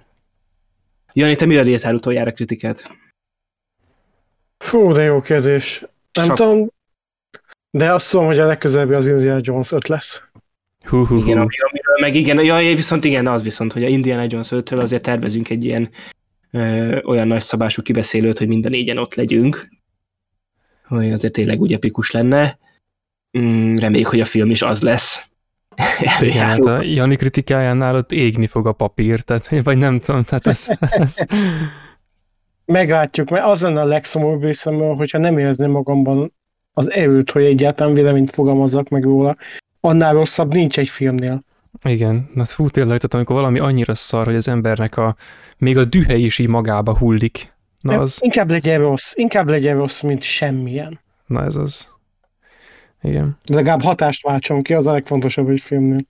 Jani, 1.13 1.37
te 1.37 1.47
mire 1.47 1.65
írtál 1.65 1.95
utoljára 1.95 2.33
kritikát? 2.33 2.97
Fú, 4.59 4.93
de 4.93 5.03
jó 5.03 5.21
kérdés. 5.21 5.85
Nem 6.13 6.27
Sok. 6.27 6.37
tudom, 6.37 6.71
de 7.71 7.93
azt 7.93 8.11
tudom, 8.11 8.27
hogy 8.27 8.39
a 8.39 8.47
legközelebbi 8.47 8.95
az 8.95 9.07
Indiana 9.07 9.41
Jones 9.43 9.73
5 9.73 9.89
lesz. 9.89 10.25
Hú, 10.85 11.07
hú, 11.07 11.17
Igen, 11.17 11.39
amiről 11.39 11.71
meg 12.01 12.15
igen, 12.15 12.45
ja, 12.45 12.75
viszont 12.75 13.05
igen, 13.05 13.27
az 13.27 13.43
viszont, 13.43 13.73
hogy 13.73 13.85
a 13.85 13.89
Indiana 13.89 14.25
Jones 14.29 14.49
5-től 14.51 14.81
azért 14.81 15.03
tervezünk 15.03 15.51
egy 15.51 15.65
ilyen 15.65 15.91
ö, 16.51 16.99
olyan 17.03 17.27
nagy 17.27 17.41
szabású 17.41 17.83
kibeszélőt, 17.83 18.39
hogy 18.39 18.49
mind 18.49 18.67
a 18.67 18.69
négyen 18.69 18.99
ott 18.99 19.15
legyünk, 19.15 19.69
hogy 20.87 21.13
azért 21.13 21.33
tényleg 21.33 21.61
úgy 21.61 21.73
epikus 21.73 22.11
lenne. 22.11 22.59
Mm, 23.39 23.77
reméljük, 23.77 24.09
hogy 24.09 24.21
a 24.21 24.25
film 24.25 24.51
is 24.51 24.63
az 24.63 24.83
lesz. 24.83 25.31
Igen, 26.21 26.47
hát 26.47 26.65
a 26.65 26.83
Jani 26.83 27.17
kritikájánál 27.17 27.97
ott 27.97 28.13
égni 28.13 28.47
fog 28.47 28.67
a 28.67 28.73
papír, 28.73 29.21
tehát, 29.21 29.63
vagy 29.63 29.79
nem 29.79 29.99
tudom, 29.99 30.23
tehát 30.23 30.47
ez, 30.47 30.67
ez 30.81 31.15
Meglátjuk, 32.65 33.31
mert 33.31 33.45
az 33.45 33.63
lenne 33.63 33.81
a 33.81 33.85
legszomorúbb 33.85 34.43
részemről, 34.43 34.95
hogyha 34.95 35.19
nem 35.19 35.39
érezném 35.39 35.71
magamban 35.71 36.33
az 36.73 36.91
erőt, 36.91 37.31
hogy 37.31 37.45
egyáltalán 37.45 37.95
véleményt 37.95 38.31
fogalmazzak 38.31 38.89
meg 38.89 39.03
róla. 39.03 39.37
Annál 39.81 40.13
rosszabb 40.15 40.53
nincs 40.55 40.79
egy 40.79 40.89
filmnél. 40.89 41.45
igen, 41.83 42.31
na 42.35 42.45
fú, 42.45 42.69
tényleg, 42.69 42.97
tehát 42.97 43.15
amikor 43.15 43.37
valami 43.37 43.59
annyira 43.59 43.95
szar, 43.95 44.25
hogy 44.25 44.35
az 44.35 44.49
embernek 44.49 44.97
a, 44.97 45.17
még 45.59 45.77
a 45.79 45.85
dühe 45.85 46.17
is 46.17 46.39
így 46.39 46.49
magába 46.49 46.99
hullik. 46.99 47.53
Na 47.81 48.01
az, 48.01 48.19
Inkább 48.23 48.51
legyen 48.51 48.79
rossz, 48.79 49.13
inkább 49.15 49.49
legyen 49.49 49.77
rossz, 49.77 50.01
mint 50.01 50.23
semmilyen. 50.23 51.01
na 51.27 51.45
ez 51.45 51.57
az. 51.57 51.89
Igen. 53.03 53.39
De 53.45 53.55
legalább 53.55 53.83
hatást 53.83 54.23
váltson 54.23 54.63
ki, 54.63 54.75
az 54.75 54.87
a 54.87 54.93
legfontosabb 54.93 55.49
egy 55.49 55.61
filmnél. 55.61 56.01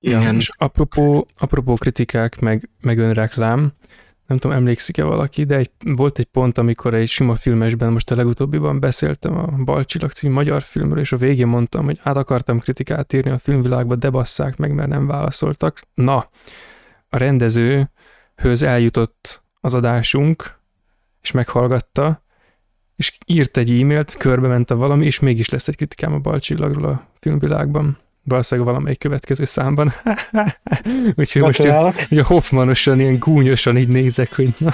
Ja, 0.00 0.20
Igen. 0.20 0.36
és 0.36 0.48
apropó, 0.58 1.26
apropó 1.38 1.74
kritikák, 1.74 2.40
meg, 2.40 2.68
meg 2.80 2.98
önreklám, 2.98 3.72
nem 4.26 4.38
tudom, 4.38 4.56
emlékszik-e 4.56 5.04
valaki, 5.04 5.44
de 5.44 5.56
egy, 5.56 5.70
volt 5.84 6.18
egy 6.18 6.24
pont, 6.24 6.58
amikor 6.58 6.94
egy 6.94 7.08
sima 7.08 7.34
filmesben, 7.34 7.92
most 7.92 8.10
a 8.10 8.14
legutóbbiban 8.14 8.80
beszéltem 8.80 9.36
a 9.36 9.46
Balcsillag 9.64 10.10
című 10.10 10.32
magyar 10.32 10.62
filmről, 10.62 10.98
és 10.98 11.12
a 11.12 11.16
végén 11.16 11.46
mondtam, 11.46 11.84
hogy 11.84 12.00
át 12.02 12.16
akartam 12.16 12.58
kritikát 12.58 13.12
írni 13.12 13.30
a 13.30 13.38
filmvilágba, 13.38 13.94
de 13.94 14.10
basszák 14.10 14.56
meg, 14.56 14.74
mert 14.74 14.88
nem 14.88 15.06
válaszoltak. 15.06 15.82
Na, 15.94 16.28
a 17.08 17.16
rendezőhöz 17.16 18.62
eljutott 18.62 19.42
az 19.60 19.74
adásunk, 19.74 20.58
és 21.22 21.30
meghallgatta, 21.30 22.22
és 22.96 23.18
írt 23.26 23.56
egy 23.56 23.80
e-mailt, 23.80 24.16
körbe 24.16 24.48
ment 24.48 24.70
a 24.70 24.76
valami, 24.76 25.04
és 25.04 25.18
mégis 25.18 25.48
lesz 25.48 25.68
egy 25.68 25.76
kritikám 25.76 26.12
a 26.12 26.18
Balcsillagról 26.18 26.84
a 26.84 27.08
filmvilágban. 27.20 27.98
Valószínűleg 28.24 28.70
valamelyik 28.70 28.98
következő 28.98 29.44
számban. 29.44 29.92
Úgyhogy 31.16 31.42
most 31.42 31.62
ilyen, 31.64 31.92
ugye 32.10 32.22
Hoffmanosan, 32.22 33.00
ilyen 33.00 33.18
gúnyosan 33.18 33.76
így 33.76 33.88
nézek, 33.88 34.34
hogy 34.34 34.54
na. 34.58 34.70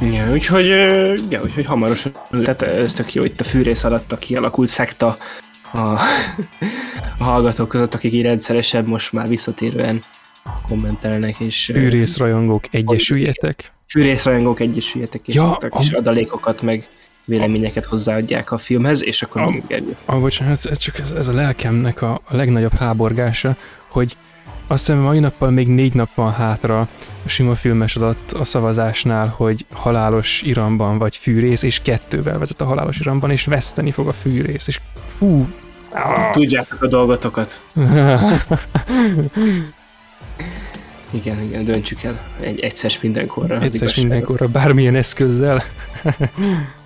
Ja, 0.00 0.30
úgyhogy, 0.30 0.66
ja, 1.30 1.42
úgyhogy 1.42 1.64
hamarosan, 1.64 2.12
tehát 2.30 2.62
ez 2.62 2.92
tök 2.92 3.14
jó, 3.14 3.24
itt 3.24 3.40
a 3.40 3.44
fűrész 3.44 3.84
alatt 3.84 4.12
a 4.12 4.16
kialakult 4.18 4.68
szekta 4.68 5.16
a, 5.72 5.78
a 5.78 5.98
hallgatók 7.24 7.68
között, 7.68 7.94
akik 7.94 8.12
így 8.12 8.22
rendszeresen 8.22 8.84
most 8.84 9.12
már 9.12 9.28
visszatérően 9.28 10.02
kommentelnek, 10.68 11.38
és 11.40 11.64
Fűrészrajongók, 11.64 12.64
egyesüljetek. 12.70 13.72
fűrészrajongók 13.88 14.60
egyesüljetek, 14.60 15.28
és, 15.28 15.34
Ja, 15.34 15.56
és 15.80 15.90
am- 15.90 15.98
adalékokat 15.98 16.62
meg 16.62 16.88
véleményeket 17.28 17.84
hozzáadják 17.84 18.50
a 18.50 18.58
filmhez, 18.58 19.04
és 19.04 19.22
akkor 19.22 19.44
még 19.44 19.62
Gergő. 19.66 19.96
Ah, 20.04 20.20
bocsánat, 20.20 20.64
ez 20.64 20.78
csak 20.78 20.98
ez, 20.98 21.10
ez 21.10 21.28
a 21.28 21.32
lelkemnek 21.32 22.02
a, 22.02 22.20
a 22.24 22.36
legnagyobb 22.36 22.74
háborgása, 22.74 23.56
hogy 23.88 24.16
azt 24.66 24.86
hiszem 24.86 25.02
mai 25.02 25.18
nappal 25.18 25.50
még 25.50 25.68
négy 25.68 25.94
nap 25.94 26.14
van 26.14 26.32
hátra 26.32 26.80
a 27.24 27.28
sima 27.28 27.54
filmes 27.54 27.96
adat 27.96 28.32
a 28.32 28.44
szavazásnál, 28.44 29.26
hogy 29.36 29.66
halálos 29.72 30.42
iramban 30.42 30.98
vagy 30.98 31.16
fűrész, 31.16 31.62
és 31.62 31.80
kettővel 31.80 32.38
vezet 32.38 32.60
a 32.60 32.64
halálos 32.64 32.98
iramban, 33.00 33.30
és 33.30 33.44
veszteni 33.44 33.90
fog 33.90 34.08
a 34.08 34.12
fűrész, 34.12 34.66
és 34.66 34.80
fú, 35.04 35.48
Tudjátok 36.32 36.82
a 36.82 36.86
dolgotokat. 36.86 37.60
Igen, 41.10 41.40
igen, 41.42 41.64
döntsük 41.64 42.02
el 42.02 42.20
egy, 42.40 42.60
egyszer 42.60 42.92
mindenkorra. 43.02 43.60
egyszer 43.60 43.92
mindenkorra 43.96 44.46
bármilyen 44.46 44.94
eszközzel. 44.94 45.62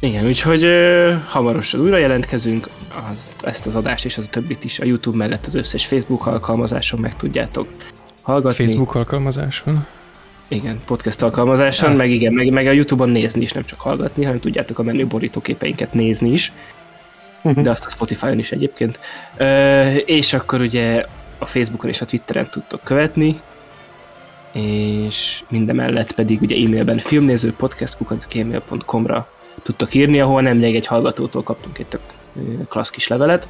Igen, 0.00 0.26
úgyhogy 0.26 0.64
ö, 0.64 1.14
hamarosan 1.26 1.80
újra 1.80 1.96
jelentkezünk, 1.96 2.68
az, 3.12 3.34
ezt 3.42 3.66
az 3.66 3.76
adást 3.76 4.04
és 4.04 4.18
az 4.18 4.24
a 4.26 4.30
többit 4.30 4.64
is 4.64 4.78
a 4.80 4.84
YouTube 4.84 5.16
mellett 5.16 5.46
az 5.46 5.54
összes 5.54 5.86
Facebook 5.86 6.26
alkalmazáson 6.26 7.00
meg 7.00 7.16
tudjátok 7.16 7.68
hallgatni. 8.22 8.64
Facebook 8.64 8.94
alkalmazás 8.94 9.60
van. 9.60 9.86
Igen, 10.48 10.80
podcast 10.84 11.22
alkalmazáson, 11.22 11.90
Ah. 11.90 11.96
meg 11.96 12.10
igen, 12.10 12.32
meg, 12.32 12.50
meg 12.50 12.66
a 12.66 12.70
YouTube-on 12.70 13.08
nézni 13.08 13.42
is, 13.42 13.52
nem 13.52 13.64
csak 13.64 13.80
hallgatni, 13.80 14.24
hanem 14.24 14.40
tudjátok 14.40 14.78
a 14.78 14.82
menü 14.82 15.06
borítóképeinket 15.06 15.92
nézni 15.94 16.32
is, 16.32 16.52
de 17.42 17.70
azt 17.70 17.84
a 17.84 17.88
Spotify-on 17.88 18.38
is 18.38 18.52
egyébként. 18.52 19.00
Ö, 19.36 19.86
és 19.94 20.32
akkor 20.32 20.60
ugye 20.60 21.04
a 21.38 21.46
Facebookon 21.46 21.90
és 21.90 22.00
a 22.00 22.04
Twitteren 22.04 22.48
tudtok 22.50 22.80
követni, 22.84 23.40
és 24.52 25.42
mindemellett 25.48 26.12
pedig 26.12 26.40
ugye 26.42 26.56
e-mailben 26.66 26.98
filmnéző 26.98 27.52
podcast.gmail.com-ra 27.52 29.28
tudtok 29.62 29.94
írni, 29.94 30.20
ahol 30.20 30.42
nemrég 30.42 30.76
egy 30.76 30.86
hallgatótól 30.86 31.42
kaptunk 31.42 31.78
egy 31.78 31.86
tök 31.86 32.00
klassz 32.68 32.90
kis 32.90 33.08
levelet. 33.08 33.48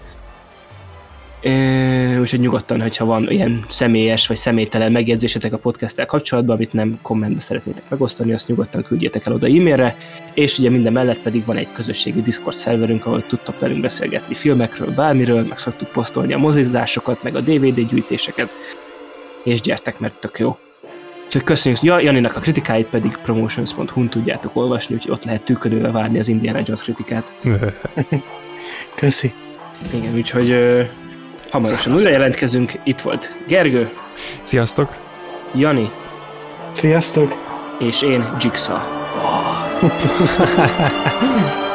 Úgyhogy 2.21 2.41
nyugodtan, 2.41 2.81
hogyha 2.81 3.05
van 3.05 3.31
ilyen 3.31 3.65
személyes 3.69 4.27
vagy 4.27 4.37
személytelen 4.37 4.93
megjegyzésetek 4.93 5.53
a 5.53 5.59
podcasttel 5.59 6.07
kapcsolatban, 6.07 6.55
amit 6.57 6.73
nem 6.73 6.99
kommentbe 7.03 7.41
szeretnétek 7.41 7.85
megosztani, 7.89 8.33
azt 8.33 8.49
nyugodtan 8.49 8.83
küldjétek 8.83 9.27
el 9.27 9.33
oda 9.33 9.47
e-mailre, 9.47 9.97
és 10.35 10.59
ugye 10.59 10.71
minden 10.71 10.93
mellett 10.93 11.21
pedig 11.21 11.45
van 11.45 11.57
egy 11.57 11.69
közösségi 11.73 12.23
Discord 12.23 12.57
szerverünk, 12.57 13.07
ahol 13.07 13.27
tudtok 13.27 13.59
velünk 13.59 13.81
beszélgetni 13.81 14.35
filmekről, 14.35 14.95
bármiről, 14.95 15.45
meg 15.45 15.59
szoktuk 15.59 15.89
posztolni 15.89 16.33
a 16.33 16.39
mozizásokat, 16.39 17.23
meg 17.23 17.37
a 17.37 17.41
DVD 17.41 17.81
gyűjtéseket, 17.91 18.57
és 19.43 19.61
gyertek, 19.61 19.99
mert 19.99 20.21
tök 20.21 20.39
jó. 20.39 20.59
Csak 21.31 21.45
köszönjük, 21.45 21.83
ja, 21.83 22.01
Janinak 22.01 22.37
a 22.37 22.41
kritikáit 22.41 22.87
pedig 22.87 23.17
promotions.hu-n 23.17 24.09
tudjátok 24.09 24.57
olvasni, 24.57 24.95
úgyhogy 24.95 25.13
ott 25.13 25.25
lehet 25.25 25.43
tűkönővel 25.43 25.93
várni 25.93 26.19
az 26.19 26.29
Indiana 26.29 26.61
Jones 26.65 26.83
kritikát. 26.83 27.33
Köszi. 28.97 29.33
Igen, 29.93 30.15
úgyhogy 30.15 30.51
ö, 30.51 30.83
hamarosan 31.51 31.93
újra 31.93 32.11
jelentkezünk. 32.11 32.73
Itt 32.85 33.01
volt 33.01 33.37
Gergő, 33.47 33.91
Sziasztok! 34.43 34.97
Jani 35.55 35.91
Sziasztok! 36.73 37.35
és 37.79 38.03
én 38.03 38.37
Jigsaw. 38.41 38.79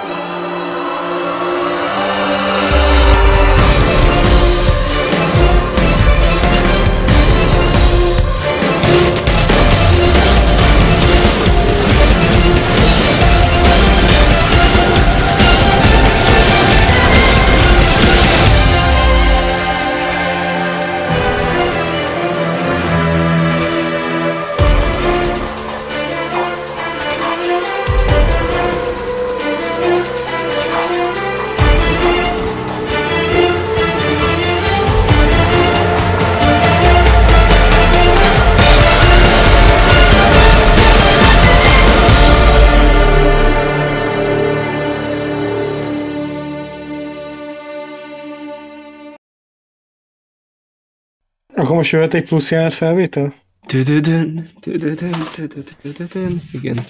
Akkor 51.65 51.77
most 51.77 51.91
jöhet 51.91 52.13
egy 52.13 52.23
plusz 52.23 52.51
jelenet 52.51 52.73
felvétel? 52.73 53.33
Igen. 56.51 56.85